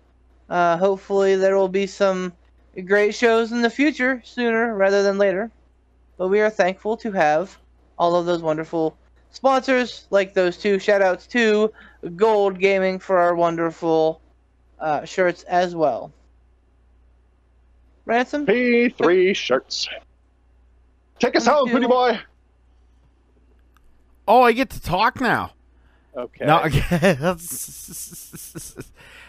Uh, 0.50 0.76
hopefully, 0.76 1.34
there 1.36 1.56
will 1.56 1.68
be 1.68 1.86
some 1.86 2.32
great 2.84 3.14
shows 3.14 3.52
in 3.52 3.62
the 3.62 3.70
future, 3.70 4.20
sooner 4.24 4.74
rather 4.74 5.02
than 5.02 5.16
later. 5.16 5.50
But 6.18 6.28
we 6.28 6.42
are 6.42 6.50
thankful 6.50 6.98
to 6.98 7.12
have 7.12 7.58
all 7.98 8.16
of 8.16 8.26
those 8.26 8.42
wonderful 8.42 8.98
sponsors, 9.30 10.06
like 10.10 10.34
those 10.34 10.56
two. 10.56 10.78
Shout 10.78 11.02
outs 11.02 11.26
to 11.28 11.72
Gould 12.16 12.58
Gaming 12.58 12.98
for 12.98 13.18
our 13.18 13.34
wonderful 13.34 14.20
uh, 14.78 15.04
shirts 15.04 15.42
as 15.44 15.74
well. 15.74 16.12
Ransom? 18.06 18.46
P3 18.46 19.34
shirts. 19.36 19.88
Take 21.18 21.36
us 21.36 21.46
home, 21.46 21.68
you. 21.68 21.72
pretty 21.72 21.86
boy. 21.86 22.18
Oh, 24.26 24.42
I 24.42 24.52
get 24.52 24.70
to 24.70 24.80
talk 24.80 25.20
now. 25.20 25.52
Okay. 26.16 26.44
No, 26.44 26.66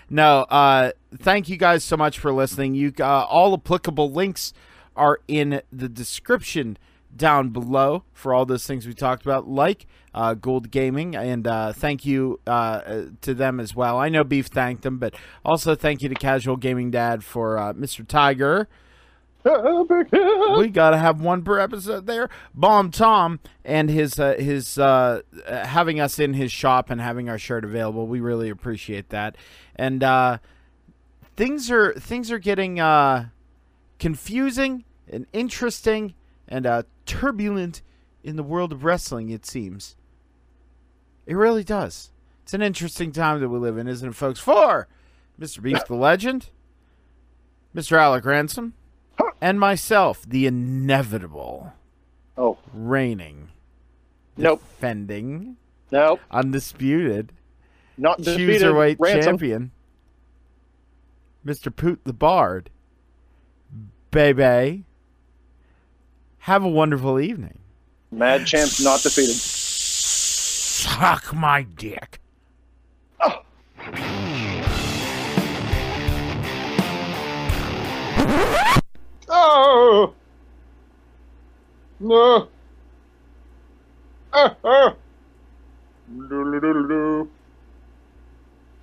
no. 0.10 0.42
Uh, 0.44 0.92
thank 1.18 1.50
you 1.50 1.58
guys 1.58 1.84
so 1.84 1.96
much 1.96 2.18
for 2.18 2.32
listening. 2.32 2.76
You 2.76 2.94
uh, 3.00 3.04
all 3.04 3.54
applicable 3.54 4.12
links 4.12 4.54
are 4.96 5.20
in 5.28 5.62
the 5.72 5.90
description 5.90 6.78
down 7.16 7.50
below 7.50 8.04
for 8.14 8.34
all 8.34 8.46
those 8.46 8.66
things 8.66 8.88
we 8.88 8.94
talked 8.94 9.24
about, 9.24 9.48
like 9.48 9.88
uh, 10.14 10.34
Gould 10.34 10.72
Gaming, 10.72 11.16
and 11.16 11.48
uh, 11.48 11.74
thank 11.74 12.06
you 12.06 12.40
uh, 12.48 12.50
uh, 12.50 13.06
to 13.22 13.34
them 13.34 13.60
as 13.60 13.76
well. 13.76 13.98
I 13.98 14.10
know 14.10 14.24
Beef 14.24 14.48
thanked 14.48 14.84
them, 14.84 14.98
but 14.98 15.16
also 15.46 15.76
thank 15.76 16.02
you 16.02 16.10
to 16.10 16.16
Casual 16.16 16.58
Gaming 16.58 16.92
Dad 16.92 17.24
for 17.24 17.58
uh, 17.58 17.74
Mr. 17.74 18.08
Tiger 18.08 18.68
we 19.44 20.70
gotta 20.70 20.98
have 20.98 21.22
one 21.22 21.44
per 21.44 21.60
episode 21.60 22.06
there. 22.06 22.30
Bomb 22.54 22.92
Tom 22.92 23.40
and 23.66 23.90
his 23.90 24.20
uh, 24.20 24.36
his 24.38 24.76
having 25.48 26.00
us 26.00 26.20
in 26.20 26.34
his 26.34 26.52
shop 26.52 26.90
and 26.90 27.02
having 27.02 27.30
our 27.30 27.40
shirt 27.40 27.66
available. 27.66 28.06
We 28.08 28.20
really 28.20 28.50
appreciate 28.50 29.10
that. 29.10 29.36
And 29.76 30.04
uh, 30.04 30.38
things 31.36 31.72
are 31.72 31.94
things 31.94 32.32
are 32.32 32.40
getting 32.40 32.80
uh, 32.80 33.30
confusing 34.00 34.86
and 35.12 35.26
interesting 35.34 36.14
and 36.52 36.68
uh, 36.68 36.84
turbulent 37.08 37.82
in 38.24 38.36
the 38.36 38.44
world 38.44 38.72
of 38.72 38.84
wrestling. 38.84 39.30
It 39.32 39.46
seems. 39.48 39.96
It 41.26 41.34
really 41.36 41.64
does. 41.64 42.12
It's 42.44 42.54
an 42.54 42.62
interesting 42.62 43.12
time 43.12 43.40
that 43.40 43.50
we 43.50 43.58
live 43.58 43.78
in, 43.78 43.88
isn't 43.88 44.10
it, 44.10 44.16
folks? 44.16 44.40
For 44.40 44.88
Mr. 45.40 45.62
Beast 45.64 45.88
the 45.88 45.96
Legend, 45.96 46.50
Mr. 47.76 47.98
Alec 47.98 48.26
Ransom, 48.26 48.74
and 49.40 49.60
myself, 49.60 50.24
the 50.28 50.46
inevitable, 50.46 51.74
Oh, 52.38 52.58
reigning, 52.74 53.50
Nope. 54.36 54.60
defending, 54.62 55.58
no, 55.92 56.20
undisputed 56.32 57.32
not 57.98 58.18
defeated. 58.22 58.62
cruiserweight 58.62 58.96
Ransom. 59.00 59.22
champion, 59.22 59.72
Mr. 61.46 61.74
Poot 61.76 62.02
the 62.04 62.14
Bard. 62.14 62.70
Baby, 64.12 64.84
have 66.42 66.64
a 66.64 66.68
wonderful 66.68 67.20
evening. 67.20 67.60
Mad 68.12 68.46
Champ's 68.46 68.84
not 68.84 69.02
defeated. 69.02 69.36
Suck 69.36 71.34
my 71.34 71.62
dick. 71.64 72.20
Oh. 73.20 73.44
Oh! 79.30 80.14
No! 82.00 82.48
Ah, 84.34 84.56
ah! 84.64 84.96
Doodle-doodle-doo. 86.28 87.30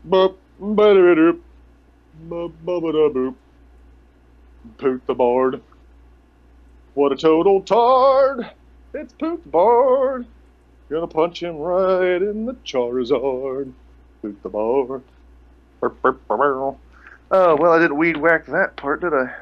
Boop, 0.09 0.37
ba-da-ba-doop. 0.61 1.41
Boop, 2.29 2.53
ba-ba-da-boop. 2.63 3.35
Poot 4.79 5.07
the 5.07 5.15
Bard. 5.15 5.61
What 6.99 7.13
a 7.13 7.17
total 7.17 7.63
tard! 7.63 8.51
It's 8.93 9.13
Poot 9.13 9.49
Bard. 9.49 10.27
Gonna 10.91 11.07
punch 11.07 11.41
him 11.41 11.57
right 11.59 12.21
in 12.21 12.45
the 12.45 12.55
Charizard. 12.65 13.73
Poot 14.21 14.43
the 14.43 14.49
Bard. 14.49 15.03
Oh, 17.31 17.55
well, 17.55 17.73
I 17.73 17.79
didn't 17.79 17.99
weed 17.99 18.17
whack 18.17 18.47
that 18.47 18.75
part, 18.75 19.03
did 19.03 19.15
I? 19.15 19.33